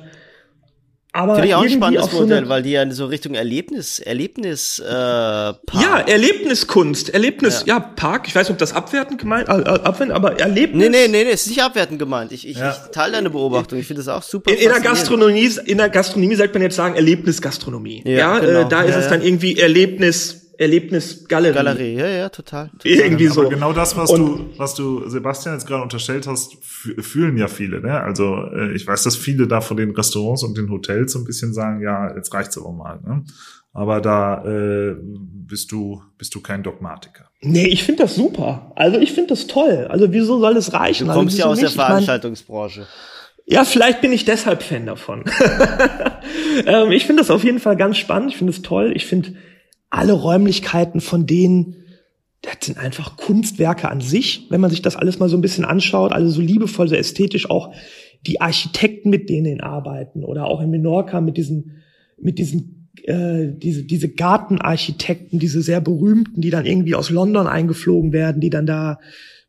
aber 1.18 1.36
Finde 1.36 1.48
ich 1.50 1.56
auch 1.56 1.64
ein 1.64 1.70
spannendes 1.70 2.12
so 2.12 2.20
Modell, 2.22 2.48
weil 2.50 2.62
die 2.64 2.72
ja 2.72 2.90
so 2.92 3.06
Richtung 3.08 3.34
Erlebnis, 3.34 4.00
Erlebnis, 4.00 4.80
äh, 4.80 4.86
Park. 4.88 5.58
ja 5.82 6.00
Erlebniskunst, 6.00 7.10
Erlebnis, 7.10 7.64
ja. 7.66 7.80
Park. 7.80 8.28
Ich 8.28 8.36
weiß 8.36 8.48
nicht, 8.48 8.54
ob 8.54 8.58
das 8.60 8.74
abwertend 8.74 9.20
gemeint, 9.20 9.50
äh, 9.50 9.54
äh, 9.54 9.66
abwertend, 9.66 10.12
aber 10.12 10.40
Erlebnis. 10.40 10.90
Nee, 10.90 10.90
nee, 10.90 11.08
nee, 11.08 11.24
nee, 11.24 11.32
ist 11.32 11.48
nicht 11.48 11.62
abwertend 11.62 12.00
gemeint. 12.00 12.32
Ich, 12.32 12.48
ich, 12.48 12.58
Ja. 12.58 12.72
ich 12.72 12.92
teile 12.92 13.14
deine 13.14 13.30
Beobachtung. 13.30 13.80
Ich 13.80 13.88
finde 13.88 14.02
das 14.04 14.08
auch 14.10 14.24
super. 14.24 14.52
In, 14.52 14.58
in 14.58 14.70
der. 14.70 14.80
Gastronomie, 14.80 15.50
in 15.66 15.78
der 15.80 15.90
Gastronomie 15.90 16.36
sagt 16.36 16.54
man 16.54 16.62
jetzt 16.64 16.76
sagen 16.76 16.96
Erlebnisgastronomie. 16.96 18.04
Ja, 18.06 18.12
Ja, 18.18 18.40
genau. 18.40 18.60
äh, 18.62 18.70
da 18.70 18.82
ist 18.84 18.92
Ja, 18.92 19.00
es 19.00 19.06
ja. 19.06 19.12
dann 19.12 19.22
irgendwie 19.22 19.58
Erlebnis, 19.60 20.47
Erlebnisgalerie. 20.58 21.54
Galerie, 21.54 21.94
ja, 21.96 22.08
ja, 22.08 22.30
total. 22.30 22.70
total. 22.70 22.92
Irgendwie 22.92 23.28
so. 23.28 23.42
Aber 23.42 23.50
genau 23.50 23.74
das, 23.74 23.96
was 23.96 24.10
Und- 24.12 24.20
du, 24.54 24.60
was 24.60 24.74
du 24.76 25.08
Sebastian 25.10 25.56
jetzt 25.56 25.68
gerade 25.68 25.84
unterstellt 25.84 26.28
hast, 26.28 26.54
fü- 26.64 27.02
fühlen 27.02 27.38
ja 27.38 27.48
viele. 27.48 27.82
Ne? 27.82 28.00
Also 28.02 28.36
äh, 28.56 28.74
ich 28.74 28.86
weiß, 28.88 29.04
dass 29.04 29.16
viele 29.16 29.48
da 29.48 29.62
von 29.62 29.78
den 29.78 29.92
Restaurants 29.92 30.44
und 30.44 30.58
den 30.58 30.70
Hotels 30.72 31.14
so 31.14 31.20
ein 31.20 31.26
bisschen 31.26 31.54
sagen, 31.54 31.82
ja, 31.82 32.16
jetzt 32.16 32.34
reicht's 32.34 32.58
aber 32.58 32.72
mal. 32.72 33.00
Ne? 33.06 33.24
Aber 33.74 34.02
da 34.02 34.44
äh, 34.46 34.96
bist 35.02 35.72
du 35.72 36.02
bist 36.18 36.34
du 36.34 36.42
kein 36.42 36.64
Dogmatiker. 36.64 37.26
Nee, 37.42 37.68
ich 37.68 37.84
finde 37.84 38.04
das 38.04 38.16
super. 38.16 38.72
Also 38.76 38.98
ich 39.00 39.12
finde 39.14 39.30
das 39.30 39.46
toll. 39.46 39.86
Also 39.90 40.12
wieso 40.12 40.40
soll 40.40 40.58
es 40.58 40.74
reichen? 40.74 41.06
Du 41.06 41.12
also, 41.12 41.20
kommst 41.22 41.38
ja 41.38 41.44
wieso 41.46 41.52
aus 41.52 41.58
der 41.60 41.66
nicht? 41.66 41.74
Ich 41.74 41.78
mein- 41.78 41.88
Veranstaltungsbranche. 41.88 42.88
Ja, 43.46 43.64
vielleicht 43.64 44.02
bin 44.02 44.12
ich 44.12 44.26
deshalb 44.26 44.62
Fan 44.64 44.88
davon. 44.88 45.24
ähm, 46.66 46.92
ich 46.92 47.06
finde 47.06 47.22
das 47.22 47.32
auf 47.32 47.44
jeden 47.44 47.60
Fall 47.60 47.78
ganz 47.78 47.98
spannend. 47.98 48.32
Ich 48.32 48.38
finde 48.38 48.52
es 48.52 48.62
toll. 48.62 48.92
Ich 48.96 49.06
finde 49.06 49.36
alle 49.90 50.14
Räumlichkeiten 50.14 51.02
von 51.02 51.26
denen, 51.26 51.76
das 52.42 52.58
sind 52.62 52.78
einfach 52.78 53.18
Kunstwerke 53.18 53.90
an 53.90 54.02
sich, 54.02 54.48
wenn 54.50 54.62
man 54.62 54.70
sich 54.70 54.82
das 54.82 54.96
alles 54.96 55.20
mal 55.20 55.30
so 55.30 55.38
ein 55.38 55.42
bisschen 55.42 55.66
anschaut, 55.66 56.12
alle 56.12 56.30
so 56.30 56.42
liebevoll, 56.42 56.88
so 56.88 56.96
ästhetisch, 56.96 57.50
auch 57.50 57.74
die 58.26 58.42
Architekten, 58.42 59.10
mit 59.10 59.30
denen 59.30 59.62
arbeiten 59.62 60.24
oder 60.24 60.46
auch 60.46 60.62
in 60.62 60.70
Menorca 60.70 61.22
mit 61.22 61.38
diesen, 61.38 61.78
mit 62.20 62.40
diesen, 62.40 62.90
äh, 63.04 63.48
diese, 63.52 63.84
diese 63.84 64.10
Gartenarchitekten, 64.10 65.40
diese 65.40 65.62
sehr 65.62 65.82
berühmten, 65.82 66.42
die 66.42 66.50
dann 66.50 66.66
irgendwie 66.66 66.96
aus 66.96 67.10
London 67.10 67.48
eingeflogen 67.48 68.12
werden, 68.12 68.42
die 68.42 68.50
dann 68.50 68.66
da 68.66 69.00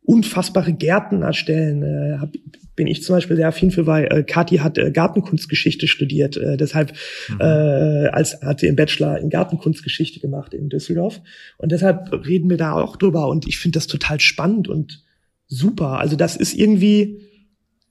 unfassbare 0.08 0.72
Gärten 0.72 1.20
erstellen. 1.20 1.82
Äh, 1.82 2.18
hab, 2.18 2.32
bin 2.74 2.86
ich 2.86 3.02
zum 3.02 3.16
Beispiel 3.16 3.36
sehr 3.36 3.48
affin 3.48 3.70
für, 3.70 3.86
weil 3.86 4.06
äh, 4.06 4.22
Kathi 4.22 4.56
hat 4.56 4.78
äh, 4.78 4.90
Gartenkunstgeschichte 4.90 5.86
studiert. 5.86 6.38
Äh, 6.38 6.56
deshalb 6.56 6.94
äh, 7.38 7.44
als 7.44 8.40
hat 8.40 8.60
sie 8.60 8.68
im 8.68 8.76
Bachelor 8.76 9.18
in 9.18 9.28
Gartenkunstgeschichte 9.28 10.18
gemacht 10.18 10.54
in 10.54 10.70
Düsseldorf. 10.70 11.20
Und 11.58 11.72
deshalb 11.72 12.10
reden 12.26 12.48
wir 12.48 12.56
da 12.56 12.72
auch 12.72 12.96
drüber. 12.96 13.28
Und 13.28 13.46
ich 13.46 13.58
finde 13.58 13.76
das 13.76 13.86
total 13.86 14.18
spannend 14.18 14.66
und 14.66 15.04
super. 15.46 15.98
Also 15.98 16.16
das 16.16 16.36
ist 16.36 16.54
irgendwie 16.54 17.20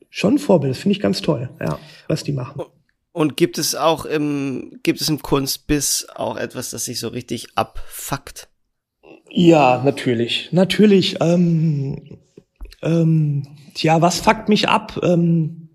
schon 0.09 0.35
ein 0.35 0.39
Vorbild. 0.39 0.71
Das 0.71 0.81
finde 0.81 0.93
ich 0.93 1.01
ganz 1.01 1.21
toll, 1.21 1.49
ja, 1.59 1.77
was 2.07 2.23
die 2.23 2.31
machen. 2.31 2.63
Und 3.11 3.37
gibt 3.37 3.59
es 3.59 3.75
auch 3.75 4.05
im, 4.05 4.79
gibt 4.81 5.01
es 5.01 5.09
im 5.09 5.21
Kunstbiss 5.21 6.07
auch 6.15 6.35
etwas, 6.35 6.71
das 6.71 6.85
sich 6.85 6.99
so 6.99 7.09
richtig 7.09 7.49
abfuckt? 7.55 8.47
Ja, 9.29 9.81
natürlich. 9.83 10.49
Natürlich. 10.51 11.17
Ähm, 11.21 12.19
ähm, 12.81 13.47
tja, 13.73 14.01
was 14.01 14.19
fuckt 14.19 14.49
mich 14.49 14.67
ab? 14.67 14.99
Ähm, 15.03 15.69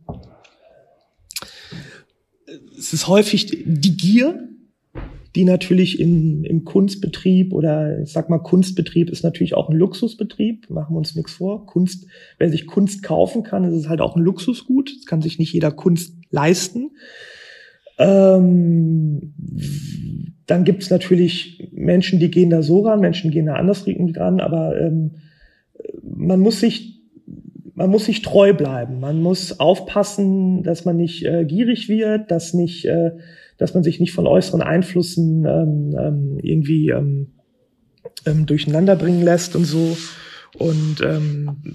es 2.76 2.92
ist 2.92 3.08
häufig 3.08 3.46
die 3.64 3.96
Gier, 3.96 4.48
die 5.34 5.44
natürlich 5.44 5.98
in, 5.98 6.44
im 6.44 6.64
Kunstbetrieb 6.64 7.52
oder 7.52 8.00
ich 8.00 8.12
sag 8.12 8.28
mal, 8.28 8.38
Kunstbetrieb 8.38 9.08
ist 9.08 9.22
natürlich 9.24 9.54
auch 9.54 9.70
ein 9.70 9.76
Luxusbetrieb, 9.76 10.68
machen 10.68 10.94
wir 10.94 10.98
uns 10.98 11.14
nichts 11.14 11.32
vor. 11.32 11.66
Kunst, 11.66 12.06
wer 12.38 12.50
sich 12.50 12.66
Kunst 12.66 13.02
kaufen 13.02 13.42
kann, 13.42 13.64
ist 13.64 13.74
es 13.74 13.88
halt 13.88 14.00
auch 14.00 14.16
ein 14.16 14.22
Luxusgut. 14.22 14.90
Es 14.90 15.06
kann 15.06 15.22
sich 15.22 15.38
nicht 15.38 15.52
jeder 15.52 15.70
Kunst 15.70 16.16
leisten. 16.30 16.90
Ähm, 17.98 19.34
dann 20.46 20.64
gibt's 20.64 20.90
natürlich 20.90 21.70
Menschen, 21.72 22.18
die 22.18 22.30
gehen 22.30 22.50
da 22.50 22.62
so 22.62 22.80
ran, 22.80 23.00
Menschen 23.00 23.30
gehen 23.30 23.46
da 23.46 23.54
anders 23.54 23.86
ran, 23.86 24.40
aber 24.40 24.78
ähm, 24.80 25.12
man 26.02 26.40
muss 26.40 26.60
sich 26.60 26.92
man 27.74 27.90
muss 27.90 28.04
sich 28.04 28.22
treu 28.22 28.52
bleiben. 28.52 29.00
Man 29.00 29.22
muss 29.22 29.58
aufpassen, 29.58 30.62
dass 30.62 30.84
man 30.84 30.96
nicht 30.96 31.24
äh, 31.24 31.44
gierig 31.44 31.88
wird, 31.88 32.30
dass 32.30 32.54
nicht, 32.54 32.84
äh, 32.84 33.12
dass 33.56 33.74
man 33.74 33.82
sich 33.82 33.98
nicht 33.98 34.12
von 34.12 34.26
äußeren 34.26 34.62
Einflüssen 34.62 35.44
ähm, 35.46 35.96
ähm, 35.98 36.38
irgendwie 36.42 36.90
ähm, 36.90 37.32
ähm, 38.26 38.46
durcheinander 38.46 38.96
bringen 38.96 39.22
lässt 39.22 39.56
und 39.56 39.64
so. 39.64 39.96
Und 40.58 41.00
ähm, 41.02 41.74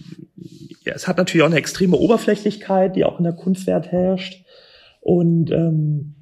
ja, 0.86 0.94
es 0.94 1.08
hat 1.08 1.18
natürlich 1.18 1.42
auch 1.42 1.50
eine 1.50 1.58
extreme 1.58 1.98
Oberflächlichkeit, 1.98 2.96
die 2.96 3.04
auch 3.04 3.18
in 3.18 3.24
der 3.24 3.34
Kunstwert 3.34 3.92
herrscht. 3.92 4.46
Und 5.02 5.52
ähm, 5.52 6.16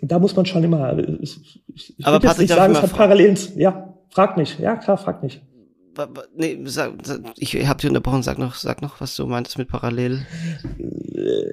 da 0.00 0.18
muss 0.18 0.36
man 0.36 0.46
schon 0.46 0.64
immer. 0.64 0.96
Ich, 1.20 1.60
ich 1.74 1.94
Aber 2.06 2.20
Patrick, 2.20 2.48
nicht 2.48 2.54
sagen, 2.54 2.72
es 2.74 2.82
hat 2.82 2.92
Parallelen. 2.94 3.36
Ja, 3.56 3.94
frag 4.10 4.36
mich. 4.36 4.58
Ja, 4.58 4.76
klar, 4.76 4.96
frag 4.98 5.22
wa- 6.14 6.24
Nee, 6.36 6.60
sag, 6.64 6.92
ich 7.36 7.66
habe 7.66 7.80
dich 7.80 7.88
unterbrochen. 7.90 8.22
Sag 8.22 8.38
noch, 8.38 8.54
sag 8.54 8.82
noch, 8.82 9.00
was 9.00 9.16
du 9.16 9.26
meintest 9.26 9.58
mit 9.58 9.68
parallel. 9.68 10.20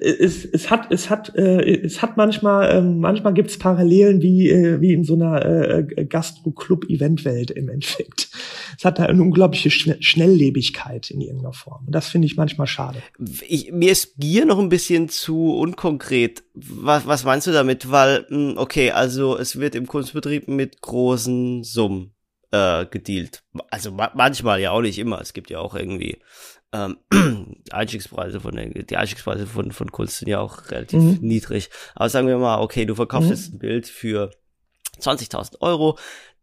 es, 0.00 0.44
es 0.44 0.70
hat 0.70 0.92
es 0.92 1.10
hat 1.10 1.34
äh, 1.34 1.80
es 1.84 2.02
hat 2.02 2.16
manchmal 2.16 2.76
ähm, 2.76 3.00
manchmal 3.00 3.34
gibt 3.34 3.50
es 3.50 3.58
Parallelen 3.58 4.22
wie 4.22 4.48
äh, 4.50 4.80
wie 4.80 4.92
in 4.92 5.02
so 5.04 5.14
einer 5.14 5.44
äh, 5.44 6.04
Gastro-Club-Event-Welt 6.04 7.50
im 7.50 7.68
Endeffekt. 7.68 8.28
Es 8.78 8.84
hat 8.84 8.98
da 8.98 9.04
eine 9.06 9.22
unglaubliche 9.22 9.70
Schne 9.70 9.96
Schnelllebigkeit 10.00 11.10
in 11.10 11.20
irgendeiner 11.20 11.52
Form. 11.52 11.86
Und 11.86 11.92
das 11.94 12.08
finde 12.08 12.26
ich 12.26 12.36
manchmal 12.36 12.66
schade. 12.66 13.02
Ich, 13.46 13.72
mir 13.72 13.92
ist 13.92 14.16
Gier 14.16 14.44
noch 14.46 14.58
ein 14.58 14.68
bisschen 14.68 15.08
zu 15.08 15.54
unkonkret. 15.56 16.44
Was, 16.54 17.06
was 17.06 17.24
meinst 17.24 17.46
du 17.46 17.52
damit? 17.52 17.90
Weil, 17.90 18.26
mh, 18.28 18.60
okay, 18.60 18.90
also 18.90 19.36
es 19.38 19.58
wird 19.58 19.74
im 19.74 19.86
Kunstbetrieb 19.86 20.48
mit 20.48 20.80
großen 20.80 21.64
Summen 21.64 22.12
äh, 22.50 22.86
gedealt. 22.86 23.42
Also 23.70 23.90
ma 23.92 24.10
manchmal 24.14 24.60
ja 24.60 24.70
auch 24.70 24.82
nicht 24.82 24.98
immer. 24.98 25.20
Es 25.20 25.32
gibt 25.32 25.50
ja 25.50 25.58
auch 25.58 25.74
irgendwie 25.74 26.18
ähm, 26.72 26.96
Einstiegspreise 27.70 28.40
von 28.40 28.54
der, 28.56 28.68
die 28.68 28.96
Einstiegspreise 28.96 29.46
von, 29.46 29.72
von 29.72 29.90
Kunst 29.92 30.18
sind 30.18 30.28
ja 30.28 30.40
auch 30.40 30.70
relativ 30.70 31.00
Mhm. 31.00 31.18
niedrig. 31.20 31.70
Aber 31.94 32.08
sagen 32.08 32.26
wir 32.28 32.38
mal, 32.38 32.60
okay, 32.60 32.84
du 32.86 32.94
verkaufst 32.94 33.28
Mhm. 33.30 33.34
jetzt 33.34 33.52
ein 33.52 33.58
Bild 33.58 33.86
für 33.88 34.30
20.000 35.00 35.60
Euro, 35.60 35.98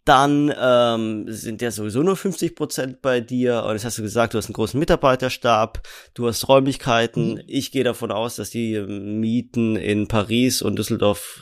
dann 0.05 0.53
ähm, 0.57 1.25
sind 1.27 1.61
ja 1.61 1.71
sowieso 1.71 2.03
nur 2.03 2.17
50 2.17 2.55
Prozent 2.55 3.01
bei 3.01 3.21
dir. 3.21 3.63
Und 3.63 3.73
jetzt 3.73 3.85
hast 3.85 3.97
du 3.97 4.01
gesagt, 4.01 4.33
du 4.33 4.37
hast 4.37 4.47
einen 4.47 4.53
großen 4.53 4.79
Mitarbeiterstab, 4.79 5.81
du 6.13 6.27
hast 6.27 6.47
Räumlichkeiten. 6.47 7.41
Ich 7.47 7.71
gehe 7.71 7.83
davon 7.83 8.11
aus, 8.11 8.35
dass 8.35 8.49
die 8.49 8.73
ähm, 8.73 9.19
Mieten 9.19 9.75
in 9.75 10.07
Paris 10.07 10.61
und 10.61 10.77
Düsseldorf 10.77 11.39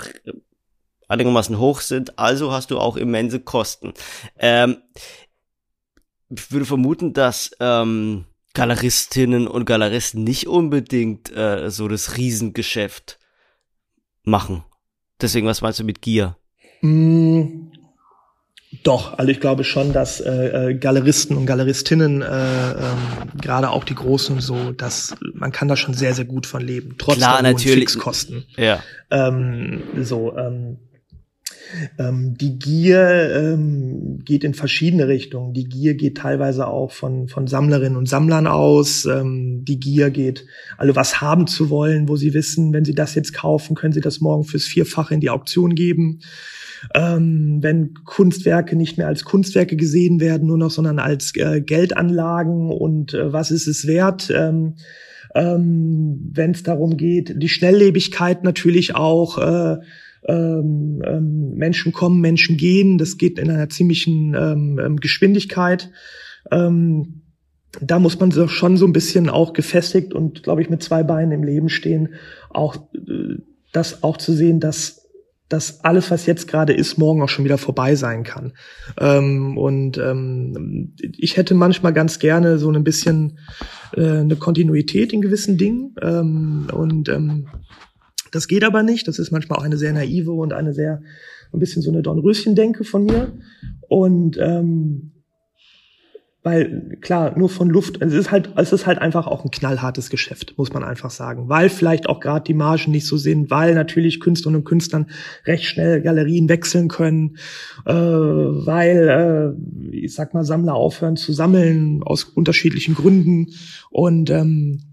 einigermaßen 1.07 1.57
hoch 1.57 1.81
sind. 1.81 2.19
Also 2.19 2.51
hast 2.51 2.71
du 2.71 2.79
auch 2.79 2.97
immense 2.97 3.39
Kosten. 3.39 3.93
Ähm, 4.37 4.77
ich 6.29 6.51
würde 6.51 6.65
vermuten, 6.65 7.13
dass 7.13 7.51
ähm, 7.59 8.25
Galeristinnen 8.53 9.47
und 9.47 9.65
Galeristen 9.65 10.23
nicht 10.23 10.47
unbedingt 10.47 11.35
äh, 11.35 11.69
so 11.69 11.87
das 11.87 12.17
Riesengeschäft 12.17 13.19
machen. 14.23 14.63
Deswegen, 15.19 15.47
was 15.47 15.61
meinst 15.61 15.79
du 15.79 15.83
mit 15.83 16.01
Gier? 16.01 16.37
Mm, 16.81 17.70
Doch, 18.83 19.17
also 19.17 19.29
ich 19.29 19.41
glaube 19.41 19.65
schon, 19.65 19.91
dass 19.91 20.21
äh, 20.21 20.69
äh, 20.69 20.73
Galeristen 20.73 21.35
und 21.35 21.45
Galeristinnen, 21.45 22.21
äh, 22.21 22.71
ähm, 22.71 22.97
gerade 23.39 23.69
auch 23.69 23.83
die 23.83 23.95
Großen 23.95 24.39
so, 24.39 24.71
dass 24.71 25.15
man 25.33 25.51
kann 25.51 25.67
da 25.67 25.75
schon 25.75 25.93
sehr, 25.93 26.13
sehr 26.13 26.23
gut 26.23 26.45
von 26.45 26.61
leben, 26.61 26.95
trotz 26.97 27.17
Klar, 27.17 27.41
der 27.41 27.51
hohen 27.51 27.57
natürlich. 27.57 27.89
Fixkosten. 27.89 28.45
Ja. 28.55 28.81
Ähm, 29.09 29.83
so, 30.01 30.37
ähm, 30.37 30.77
ähm, 31.97 32.35
die 32.37 32.57
Gier 32.57 33.31
ähm, 33.35 34.19
geht 34.23 34.43
in 34.43 34.53
verschiedene 34.53 35.07
Richtungen. 35.07 35.53
Die 35.53 35.65
Gier 35.65 35.95
geht 35.95 36.17
teilweise 36.17 36.67
auch 36.67 36.91
von, 36.91 37.27
von 37.27 37.47
Sammlerinnen 37.47 37.97
und 37.97 38.07
Sammlern 38.09 38.47
aus. 38.47 39.05
Ähm, 39.05 39.63
die 39.65 39.79
Gier 39.79 40.09
geht, 40.09 40.45
also 40.77 40.95
was 40.95 41.21
haben 41.21 41.47
zu 41.47 41.69
wollen, 41.69 42.07
wo 42.07 42.15
sie 42.15 42.33
wissen, 42.33 42.73
wenn 42.73 42.85
sie 42.85 42.95
das 42.95 43.15
jetzt 43.15 43.33
kaufen, 43.33 43.75
können 43.75 43.93
sie 43.93 44.01
das 44.01 44.21
morgen 44.21 44.43
fürs 44.43 44.65
Vierfache 44.65 45.13
in 45.13 45.21
die 45.21 45.29
Auktion 45.29 45.75
geben. 45.75 46.19
Ähm, 46.95 47.59
wenn 47.61 47.93
Kunstwerke 48.05 48.75
nicht 48.75 48.97
mehr 48.97 49.07
als 49.07 49.23
Kunstwerke 49.23 49.75
gesehen 49.75 50.19
werden, 50.19 50.47
nur 50.47 50.57
noch, 50.57 50.71
sondern 50.71 50.99
als 50.99 51.31
äh, 51.35 51.61
Geldanlagen 51.61 52.71
und 52.71 53.13
äh, 53.13 53.31
was 53.31 53.51
ist 53.51 53.67
es 53.67 53.85
wert? 53.85 54.31
Ähm, 54.35 54.75
ähm, 55.35 56.31
wenn 56.33 56.51
es 56.51 56.63
darum 56.63 56.97
geht, 56.97 57.41
die 57.41 57.49
Schnelllebigkeit 57.49 58.43
natürlich 58.43 58.95
auch, 58.95 59.37
äh, 59.37 59.77
ähm, 60.27 61.01
ähm, 61.05 61.53
Menschen 61.55 61.91
kommen, 61.91 62.21
Menschen 62.21 62.57
gehen, 62.57 62.97
das 62.97 63.17
geht 63.17 63.39
in 63.39 63.49
einer 63.49 63.69
ziemlichen 63.69 64.35
ähm, 64.35 64.79
ähm, 64.83 64.97
Geschwindigkeit. 64.97 65.89
Ähm, 66.51 67.21
da 67.79 67.99
muss 67.99 68.19
man 68.19 68.31
so 68.31 68.47
schon 68.47 68.77
so 68.77 68.85
ein 68.85 68.93
bisschen 68.93 69.29
auch 69.29 69.53
gefestigt 69.53 70.13
und, 70.13 70.43
glaube 70.43 70.61
ich, 70.61 70.69
mit 70.69 70.83
zwei 70.83 71.03
Beinen 71.03 71.31
im 71.31 71.43
Leben 71.43 71.69
stehen, 71.69 72.09
auch 72.49 72.75
äh, 72.93 73.37
das 73.71 74.03
auch 74.03 74.17
zu 74.17 74.33
sehen, 74.33 74.59
dass 74.59 75.01
dass 75.51 75.83
alles, 75.83 76.09
was 76.11 76.25
jetzt 76.25 76.47
gerade 76.47 76.71
ist, 76.71 76.97
morgen 76.97 77.21
auch 77.21 77.27
schon 77.27 77.43
wieder 77.43 77.57
vorbei 77.57 77.95
sein 77.95 78.23
kann. 78.23 78.53
Ähm, 78.97 79.57
und 79.57 79.97
ähm, 79.97 80.93
ich 81.17 81.35
hätte 81.35 81.55
manchmal 81.55 81.91
ganz 81.91 82.19
gerne 82.19 82.57
so 82.57 82.71
ein 82.71 82.85
bisschen 82.85 83.37
äh, 83.93 84.19
eine 84.19 84.37
Kontinuität 84.37 85.11
in 85.11 85.19
gewissen 85.19 85.57
Dingen. 85.57 85.93
Ähm, 86.01 86.67
und 86.71 87.09
ähm, 87.09 87.47
das 88.31 88.47
geht 88.47 88.63
aber 88.63 88.83
nicht. 88.83 89.07
Das 89.07 89.19
ist 89.19 89.31
manchmal 89.31 89.59
auch 89.59 89.63
eine 89.63 89.77
sehr 89.77 89.93
naive 89.93 90.31
und 90.31 90.53
eine 90.53 90.73
sehr 90.73 91.01
ein 91.53 91.59
bisschen 91.59 91.81
so 91.81 91.91
eine 91.91 92.01
Dornröschen-Denke 92.01 92.83
von 92.83 93.05
mir. 93.05 93.33
Und 93.87 94.37
ähm, 94.39 95.11
weil 96.43 96.97
klar, 97.01 97.37
nur 97.37 97.49
von 97.49 97.69
Luft, 97.69 98.01
es 98.01 98.13
ist 98.13 98.31
halt, 98.31 98.53
es 98.55 98.73
ist 98.73 98.87
halt 98.87 98.97
einfach 98.97 99.27
auch 99.27 99.45
ein 99.45 99.51
knallhartes 99.51 100.09
Geschäft, 100.09 100.55
muss 100.57 100.73
man 100.73 100.83
einfach 100.83 101.11
sagen. 101.11 101.49
Weil 101.49 101.69
vielleicht 101.69 102.09
auch 102.09 102.19
gerade 102.19 102.45
die 102.45 102.55
Margen 102.55 102.91
nicht 102.91 103.05
so 103.05 103.17
sind, 103.17 103.51
weil 103.51 103.75
natürlich 103.75 104.19
Künstlerinnen 104.19 104.61
und 104.61 104.65
Künstlern 104.65 105.07
recht 105.45 105.65
schnell 105.65 106.01
Galerien 106.01 106.49
wechseln 106.49 106.87
können, 106.87 107.37
äh, 107.85 107.93
weil, 107.93 109.55
äh, 109.93 109.95
ich 109.95 110.15
sag 110.15 110.33
mal, 110.33 110.43
Sammler 110.43 110.73
aufhören 110.73 111.15
zu 111.15 111.31
sammeln 111.31 112.01
aus 112.01 112.23
unterschiedlichen 112.23 112.95
Gründen. 112.95 113.53
Und 113.91 114.31
ähm, 114.31 114.90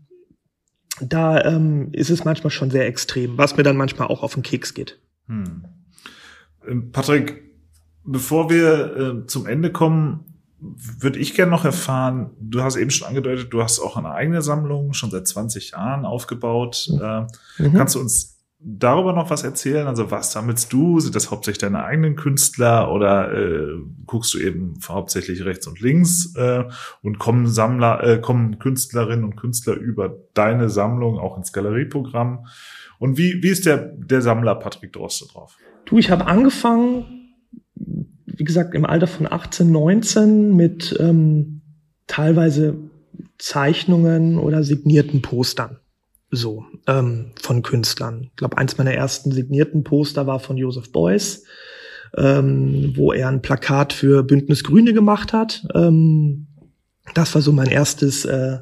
da 1.00 1.44
ähm, 1.44 1.88
ist 1.92 2.10
es 2.10 2.24
manchmal 2.24 2.50
schon 2.50 2.70
sehr 2.70 2.86
extrem, 2.86 3.38
was 3.38 3.56
mir 3.56 3.62
dann 3.62 3.76
manchmal 3.76 4.08
auch 4.08 4.22
auf 4.22 4.34
den 4.34 4.42
Keks 4.42 4.74
geht. 4.74 4.98
Hm. 5.26 5.64
Ähm, 6.66 6.92
Patrick, 6.92 7.42
bevor 8.04 8.50
wir 8.50 8.96
äh, 8.96 9.26
zum 9.26 9.46
Ende 9.46 9.72
kommen, 9.72 10.24
würde 10.60 11.18
ich 11.20 11.34
gerne 11.34 11.52
noch 11.52 11.64
erfahren, 11.64 12.30
du 12.40 12.62
hast 12.62 12.76
eben 12.76 12.90
schon 12.90 13.06
angedeutet, 13.06 13.52
du 13.52 13.62
hast 13.62 13.78
auch 13.78 13.96
eine 13.96 14.10
eigene 14.10 14.42
Sammlung 14.42 14.92
schon 14.92 15.10
seit 15.10 15.28
20 15.28 15.70
Jahren 15.72 16.04
aufgebaut. 16.04 16.88
Äh, 17.00 17.26
Mhm. 17.58 17.74
Kannst 17.74 17.94
du 17.94 18.00
uns 18.00 18.37
darüber 18.60 19.12
noch 19.12 19.30
was 19.30 19.44
erzählen? 19.44 19.86
Also 19.86 20.10
was 20.10 20.32
sammelst 20.32 20.72
du? 20.72 21.00
Sind 21.00 21.14
das 21.14 21.30
hauptsächlich 21.30 21.58
deine 21.58 21.84
eigenen 21.84 22.16
Künstler 22.16 22.92
oder 22.92 23.32
äh, 23.32 23.78
guckst 24.06 24.34
du 24.34 24.38
eben 24.38 24.78
hauptsächlich 24.86 25.44
rechts 25.44 25.66
und 25.66 25.80
links 25.80 26.34
äh, 26.36 26.64
und 27.02 27.18
kommen 27.18 27.46
Sammler, 27.46 28.02
äh, 28.02 28.20
kommen 28.20 28.58
Künstlerinnen 28.58 29.24
und 29.24 29.36
Künstler 29.36 29.74
über 29.74 30.16
deine 30.34 30.70
Sammlung 30.70 31.18
auch 31.18 31.36
ins 31.36 31.52
Galerieprogramm? 31.52 32.46
Und 32.98 33.16
wie, 33.16 33.42
wie 33.42 33.48
ist 33.48 33.64
der, 33.64 33.78
der 33.78 34.22
Sammler 34.22 34.56
Patrick 34.56 34.92
Droste 34.92 35.26
drauf? 35.28 35.56
Du, 35.84 35.98
ich 35.98 36.10
habe 36.10 36.26
angefangen, 36.26 37.36
wie 37.74 38.44
gesagt, 38.44 38.74
im 38.74 38.84
Alter 38.84 39.06
von 39.06 39.30
18, 39.30 39.70
19 39.70 40.54
mit 40.54 40.96
ähm, 40.98 41.62
teilweise 42.08 42.76
Zeichnungen 43.38 44.38
oder 44.38 44.64
signierten 44.64 45.22
Postern. 45.22 45.78
So, 46.30 46.66
ähm, 46.86 47.32
von 47.40 47.62
Künstlern. 47.62 48.24
Ich 48.24 48.36
glaube, 48.36 48.58
eins 48.58 48.78
meiner 48.78 48.92
ersten 48.92 49.32
signierten 49.32 49.84
Poster 49.84 50.26
war 50.26 50.40
von 50.40 50.56
Joseph 50.56 50.92
Beuys, 50.92 51.44
ähm, 52.16 52.92
wo 52.96 53.12
er 53.12 53.28
ein 53.28 53.42
Plakat 53.42 53.92
für 53.92 54.22
Bündnis 54.22 54.64
Grüne 54.64 54.92
gemacht 54.92 55.32
hat. 55.32 55.66
Ähm, 55.74 56.46
das 57.14 57.34
war 57.34 57.42
so 57.42 57.52
mein 57.52 57.68
erstes 57.68 58.24
äh, 58.24 58.58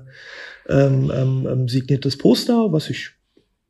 ähm, 0.68 1.12
ähm, 1.14 1.48
ähm, 1.51 1.68
signiertes 1.68 2.18
Poster, 2.18 2.72
was 2.72 2.90
ich 2.90 3.12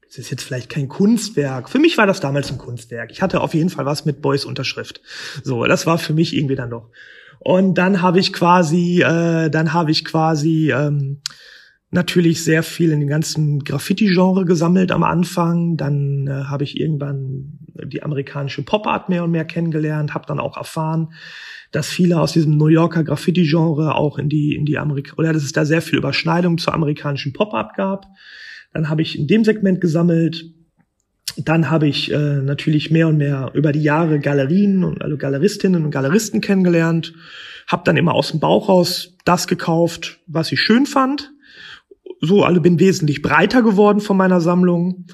das 0.07 0.19
ist 0.19 0.31
jetzt 0.31 0.45
vielleicht 0.45 0.71
kein 0.71 0.89
Kunstwerk. 0.89 1.69
Für 1.69 1.81
mich 1.81 1.99
war 1.99 2.07
das 2.07 2.21
damals 2.21 2.51
ein 2.51 2.59
Kunstwerk. 2.59 3.11
Ich 3.11 3.23
hatte 3.23 3.41
auf 3.41 3.55
jeden 3.55 3.71
Fall 3.71 3.87
was 3.87 4.05
mit 4.05 4.23
Beuys 4.23 4.45
Unterschrift. 4.45 5.01
So, 5.43 5.65
das 5.65 5.85
war 5.85 5.99
für 5.99 6.15
mich 6.15 6.35
irgendwie 6.35 6.55
dann 6.55 6.71
doch. 6.71 6.91
Und 7.41 7.75
dann 7.75 8.03
habe 8.03 8.19
ich 8.19 8.33
quasi, 8.33 9.03
äh, 9.03 9.51
dann 9.51 9.73
habe 9.73 9.91
ich 9.91 10.05
quasi 10.05 10.73
ähm, 10.73 11.21
natürlich 11.91 12.43
sehr 12.43 12.63
viel 12.63 12.91
in 12.91 13.01
den 13.01 13.09
ganzen 13.09 13.61
Graffiti-Genre 13.61 14.45
gesammelt 14.45 14.91
am 14.91 15.03
Anfang. 15.03 15.77
Dann 15.77 16.27
äh, 16.27 16.45
habe 16.45 16.65
ich 16.65 16.81
irgendwann 16.81 17.59
die 17.85 18.03
amerikanische 18.03 18.63
Pop-Art 18.63 19.09
mehr 19.09 19.25
und 19.25 19.31
mehr 19.31 19.45
kennengelernt, 19.45 20.15
habe 20.15 20.27
dann 20.27 20.41
auch 20.41 20.57
erfahren, 20.57 21.13
dass 21.73 21.89
viele 21.89 22.21
aus 22.21 22.33
diesem 22.33 22.57
New 22.57 22.69
Yorker 22.69 23.05
Graffiti-Genre 23.05 23.95
auch 23.95 24.19
in 24.19 24.29
die 24.29 24.55
in 24.55 24.65
die 24.65 24.79
Amerika 24.79 25.15
oder 25.17 25.33
dass 25.33 25.43
es 25.43 25.53
da 25.53 25.65
sehr 25.65 25.83
viel 25.83 25.99
Überschneidung 25.99 26.59
zur 26.59 26.75
amerikanischen 26.75 27.33
Pop-Art 27.33 27.75
gab. 27.77 28.07
Dann 28.73 28.89
habe 28.89 29.03
ich 29.03 29.19
in 29.19 29.27
dem 29.27 29.45
Segment 29.45 29.81
gesammelt. 29.81 30.45
Dann 31.37 31.71
habe 31.71 31.87
ich 31.87 32.11
äh, 32.11 32.41
natürlich 32.41 32.91
mehr 32.91 33.09
und 33.09 33.19
mehr 33.19 33.51
über 33.55 33.73
die 33.73 33.83
Jahre 33.83 34.21
Galerien 34.21 34.85
und 34.85 35.03
also 35.03 35.19
Galeristinnen 35.19 35.85
und 35.85 35.91
Galeristen 35.91 36.41
kennengelernt. 36.41 37.13
Habe 37.67 37.83
dann 37.85 37.97
immer 37.97 38.15
aus 38.15 38.31
dem 38.31 38.41
Bauch 38.41 38.69
raus 38.69 39.17
das 39.25 39.47
gekauft, 39.47 40.21
was 40.27 40.51
ich 40.53 40.61
schön 40.61 40.87
fand. 40.87 41.33
So, 42.21 42.45
also 42.45 42.61
bin 42.61 42.81
wesentlich 42.81 43.23
breiter 43.23 43.63
geworden 43.63 44.01
von 44.01 44.17
meiner 44.17 44.41
Sammlung. 44.41 45.07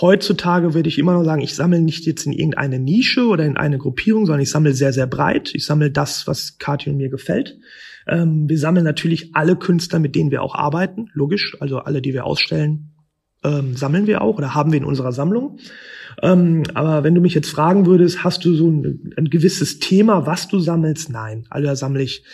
Heutzutage 0.00 0.74
würde 0.74 0.88
ich 0.88 0.98
immer 0.98 1.14
noch 1.14 1.24
sagen, 1.24 1.40
ich 1.40 1.54
sammle 1.54 1.80
nicht 1.80 2.04
jetzt 2.06 2.26
in 2.26 2.32
irgendeine 2.32 2.78
Nische 2.78 3.26
oder 3.26 3.44
in 3.44 3.56
eine 3.56 3.78
Gruppierung, 3.78 4.26
sondern 4.26 4.42
ich 4.42 4.50
sammle 4.50 4.74
sehr, 4.74 4.92
sehr 4.92 5.06
breit. 5.06 5.50
Ich 5.54 5.64
sammle 5.64 5.90
das, 5.90 6.26
was 6.26 6.58
Kathi 6.58 6.90
und 6.90 6.98
mir 6.98 7.08
gefällt. 7.08 7.58
Ähm, 8.06 8.48
wir 8.48 8.58
sammeln 8.58 8.84
natürlich 8.84 9.34
alle 9.34 9.56
Künstler, 9.56 9.98
mit 9.98 10.14
denen 10.14 10.30
wir 10.30 10.42
auch 10.42 10.54
arbeiten, 10.54 11.10
logisch. 11.14 11.56
Also 11.60 11.78
alle, 11.78 12.02
die 12.02 12.12
wir 12.12 12.26
ausstellen, 12.26 12.90
ähm, 13.44 13.76
sammeln 13.76 14.06
wir 14.06 14.20
auch 14.20 14.36
oder 14.36 14.54
haben 14.54 14.72
wir 14.72 14.78
in 14.78 14.84
unserer 14.84 15.12
Sammlung. 15.12 15.58
Ähm, 16.22 16.64
aber 16.74 17.04
wenn 17.04 17.14
du 17.14 17.20
mich 17.20 17.34
jetzt 17.34 17.50
fragen 17.50 17.86
würdest, 17.86 18.24
hast 18.24 18.44
du 18.44 18.54
so 18.54 18.70
ein, 18.70 19.12
ein 19.16 19.30
gewisses 19.30 19.78
Thema, 19.78 20.26
was 20.26 20.48
du 20.48 20.58
sammelst? 20.58 21.10
Nein. 21.10 21.46
Also 21.50 21.66
da 21.66 21.76
sammle 21.76 22.02
ich 22.02 22.24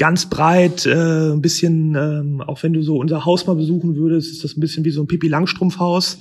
ganz 0.00 0.30
breit, 0.30 0.86
äh, 0.86 1.30
ein 1.30 1.42
bisschen, 1.42 1.94
ähm, 1.94 2.40
auch 2.40 2.62
wenn 2.62 2.72
du 2.72 2.80
so 2.80 2.96
unser 2.96 3.26
Haus 3.26 3.46
mal 3.46 3.54
besuchen 3.54 3.96
würdest, 3.96 4.32
ist 4.32 4.42
das 4.42 4.56
ein 4.56 4.60
bisschen 4.60 4.82
wie 4.86 4.90
so 4.90 5.02
ein 5.02 5.06
Pipi 5.06 5.28
Langstrumpfhaus. 5.28 6.16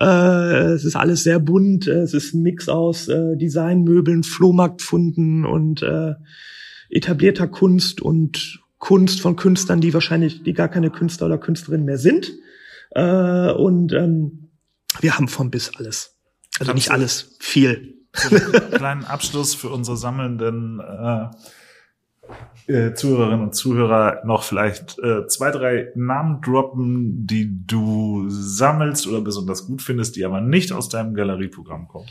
Äh, 0.00 0.72
es 0.72 0.84
ist 0.84 0.96
alles 0.96 1.22
sehr 1.22 1.38
bunt, 1.38 1.86
äh, 1.86 2.00
es 2.00 2.12
ist 2.12 2.34
ein 2.34 2.42
Mix 2.42 2.68
aus 2.68 3.06
äh, 3.06 3.36
Designmöbeln, 3.36 4.24
Flohmarktfunden 4.24 5.46
und 5.46 5.80
äh, 5.80 6.14
etablierter 6.90 7.46
Kunst 7.46 8.02
und 8.02 8.58
Kunst 8.78 9.20
von 9.20 9.36
Künstlern, 9.36 9.80
die 9.80 9.94
wahrscheinlich, 9.94 10.42
die 10.42 10.52
gar 10.52 10.68
keine 10.68 10.90
Künstler 10.90 11.26
oder 11.26 11.38
Künstlerinnen 11.38 11.86
mehr 11.86 11.98
sind. 11.98 12.32
Äh, 12.90 13.52
und 13.52 13.92
ähm, 13.92 14.50
wir 14.98 15.16
haben 15.16 15.28
von 15.28 15.52
bis 15.52 15.76
alles. 15.76 16.16
Also 16.58 16.72
nicht 16.72 16.90
alles, 16.90 17.36
viel. 17.38 17.94
kleinen 18.72 19.04
Abschluss 19.04 19.54
für 19.54 19.68
unsere 19.68 19.96
sammelnden 19.96 20.80
äh, 20.80 21.28
äh, 22.66 22.94
Zuhörerinnen 22.94 23.46
und 23.46 23.54
Zuhörer 23.54 24.22
noch 24.24 24.42
vielleicht 24.42 24.98
äh, 24.98 25.26
zwei, 25.26 25.50
drei 25.50 25.88
Namen 25.94 26.40
droppen, 26.40 27.26
die 27.26 27.66
du 27.66 28.26
sammelst 28.28 29.06
oder 29.06 29.20
besonders 29.20 29.66
gut 29.66 29.82
findest, 29.82 30.16
die 30.16 30.24
aber 30.24 30.40
nicht 30.40 30.72
aus 30.72 30.88
deinem 30.88 31.14
Galerieprogramm 31.14 31.88
kommen. 31.88 32.06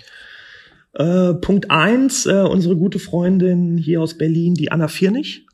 Äh, 0.94 1.36
Punkt 1.36 1.70
eins, 1.72 2.26
äh, 2.26 2.44
unsere 2.44 2.76
gute 2.76 3.00
Freundin 3.00 3.78
hier 3.78 4.02
aus 4.02 4.18
Berlin, 4.18 4.56
die 4.56 4.72
Anna 4.72 4.88
Firnig. 4.88 5.46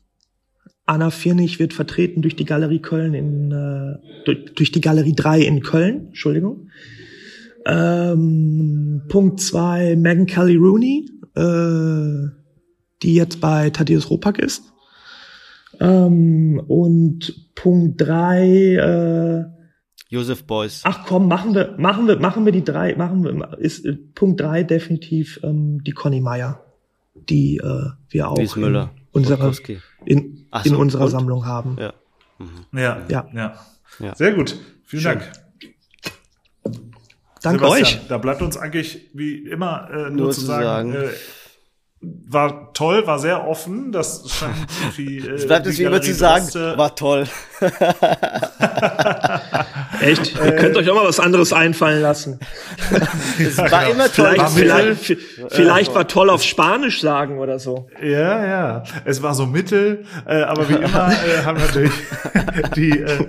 Anna 0.86 1.10
Firnig 1.10 1.58
wird 1.58 1.74
vertreten 1.74 2.22
durch 2.22 2.36
die 2.36 2.44
Galerie 2.44 2.80
Köln 2.80 3.12
in, 3.12 3.52
äh, 3.52 4.24
durch, 4.24 4.54
durch 4.54 4.72
die 4.72 4.80
Galerie 4.80 5.14
3 5.14 5.40
in 5.40 5.62
Köln, 5.62 6.06
Entschuldigung. 6.08 6.70
Ähm, 7.66 9.02
Punkt 9.08 9.40
zwei, 9.40 9.96
Megan 9.96 10.26
Kelly 10.26 10.54
Rooney, 10.54 11.10
äh, 11.34 12.35
die 13.06 13.14
jetzt 13.14 13.40
bei 13.40 13.70
Thaddeus 13.70 14.10
Ropack 14.10 14.38
ist. 14.38 14.64
Ähm, 15.80 16.62
und 16.68 17.54
Punkt 17.54 18.00
drei, 18.00 18.74
äh, 18.74 19.44
Josef 20.08 20.44
Beuys. 20.44 20.82
Ach 20.84 21.04
komm, 21.06 21.28
machen 21.28 21.54
wir, 21.54 21.74
machen 21.78 22.06
wir, 22.06 22.18
machen 22.18 22.44
wir 22.44 22.52
die 22.52 22.64
drei, 22.64 22.94
machen 22.96 23.24
wir, 23.24 23.58
ist 23.58 23.84
äh, 23.86 23.94
Punkt 24.14 24.40
drei 24.40 24.62
definitiv 24.62 25.40
ähm, 25.42 25.82
die 25.84 25.92
Conny 25.92 26.20
Meyer, 26.20 26.64
die 27.14 27.56
äh, 27.58 27.90
wir 28.08 28.28
auch 28.30 28.38
Wies 28.38 28.56
Müller. 28.56 28.90
in 29.12 29.20
unserer, 29.20 29.52
in, 30.04 30.46
Ach 30.50 30.64
in 30.64 30.72
so, 30.72 30.78
unserer 30.78 31.04
und? 31.04 31.10
Sammlung 31.10 31.46
haben. 31.46 31.76
Ja. 31.78 31.92
Ja, 32.72 33.02
Ja. 33.08 33.28
ja. 33.32 33.54
Ja. 33.98 34.14
Sehr 34.14 34.32
gut. 34.34 34.56
Vielen 34.84 35.02
Schön. 35.02 35.18
Dank. 35.18 35.32
Danke 37.42 37.64
Sebastian, 37.64 37.82
euch. 38.00 38.08
Da 38.08 38.18
bleibt 38.18 38.42
uns 38.42 38.56
eigentlich 38.56 39.10
wie 39.14 39.36
immer 39.46 39.88
äh, 39.90 39.96
nur, 40.10 40.10
Nur 40.10 40.30
zu 40.32 40.40
zu 40.40 40.46
sagen, 40.46 40.92
sagen. 40.92 41.04
Äh, 41.08 41.10
war 42.02 42.72
toll, 42.74 43.06
war 43.06 43.18
sehr 43.18 43.46
offen. 43.48 43.90
Das 43.90 44.22
scheint 44.30 44.54
irgendwie. 44.82 45.16
Äh, 45.26 45.30
Es 45.32 45.46
bleibt 45.46 45.66
es 45.66 45.78
wie 45.78 45.84
immer 45.84 46.00
zu 46.02 46.12
sagen, 46.14 46.44
Droste- 46.46 46.76
war 46.78 46.94
toll. 46.94 47.24
Echt? 50.00 50.34
Ihr 50.36 50.56
könnt 50.56 50.76
euch 50.76 50.90
auch 50.90 50.94
mal 50.94 51.06
was 51.06 51.18
anderes 51.20 51.52
einfallen 51.52 52.02
lassen. 52.02 52.38
Es 53.38 53.58
war 53.58 53.88
immer 53.90 54.10
toll. 54.10 54.34
Vielleicht, 54.36 54.38
War 54.40 54.48
vielleicht, 54.50 55.16
vielleicht 55.48 55.94
war 55.94 56.06
toll 56.08 56.30
auf 56.30 56.42
Spanisch 56.42 57.00
sagen 57.00 57.38
oder 57.38 57.58
so. 57.58 57.88
Ja, 58.02 58.46
ja. 58.46 58.82
Es 59.04 59.22
war 59.22 59.34
so 59.34 59.46
mittel, 59.46 60.04
äh, 60.26 60.42
aber 60.42 60.68
wie 60.68 60.74
immer 60.74 61.10
äh, 61.12 61.44
haben 61.44 61.58
natürlich 61.58 61.92
die 62.76 62.90
äh, 63.00 63.24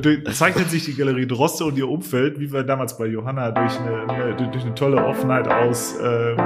durch, 0.00 0.24
zeichnet 0.34 0.70
sich 0.70 0.84
die 0.84 0.94
Galerie 0.94 1.26
Droste 1.26 1.64
und 1.64 1.76
ihr 1.78 1.88
Umfeld, 1.88 2.38
wie 2.40 2.52
wir 2.52 2.62
damals 2.62 2.96
bei 2.98 3.06
Johanna, 3.06 3.50
durch 3.52 3.72
eine, 3.80 4.08
eine, 4.12 4.34
durch 4.50 4.64
eine 4.64 4.74
tolle 4.74 5.04
Offenheit 5.04 5.48
aus, 5.48 5.94
äh, 5.98 6.36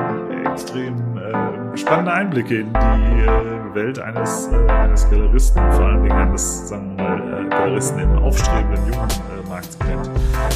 extrem 0.52 0.94
äh, 1.18 1.76
spannende 1.76 2.12
Einblicke 2.12 2.60
in 2.60 2.72
die 2.72 3.22
äh, 3.22 3.74
Welt 3.74 3.98
eines, 4.00 4.48
äh, 4.48 4.70
eines 4.70 5.08
Galeristen, 5.10 5.62
vor 5.72 5.86
allen 5.86 6.02
Dingen 6.02 6.16
eines, 6.16 6.68
sagen 6.68 6.96
wir 6.96 7.04
mal, 7.04 7.46
äh, 7.46 7.48
Galeristen 7.48 8.00
im 8.00 8.18
aufstrebenden 8.18 8.92
jungen 8.92 9.08
äh, 9.08 9.48
Markt 9.48 9.78
kennt. 9.80 10.10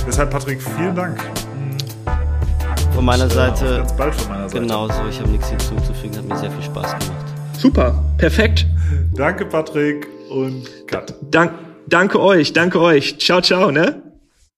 Deshalb, 0.07 0.31
Patrick, 0.31 0.61
vielen 0.62 0.95
Dank. 0.95 1.19
Von 2.95 3.05
meiner 3.05 3.25
Äh, 3.25 3.31
Seite 3.31 3.77
Ganz 3.79 3.93
bald 3.97 4.15
von 4.15 4.33
meiner 4.33 4.49
Seite. 4.49 4.61
genauso. 4.61 5.03
Ich 5.09 5.19
habe 5.21 5.31
nichts 5.31 5.49
hinzuzufügen. 5.49 6.16
Hat 6.16 6.25
mir 6.29 6.37
sehr 6.37 6.51
viel 6.51 6.62
Spaß 6.62 6.93
gemacht. 6.93 7.25
Super, 7.59 7.95
perfekt. 8.19 8.66
Danke, 9.15 9.47
Patrick 9.47 10.07
und 10.31 10.69
Cut. 10.87 11.15
Dank, 11.31 11.53
danke 11.89 12.21
euch, 12.21 12.53
danke 12.53 12.81
euch. 12.81 13.19
Ciao, 13.19 13.41
ciao, 13.41 13.71
ne? 13.71 14.03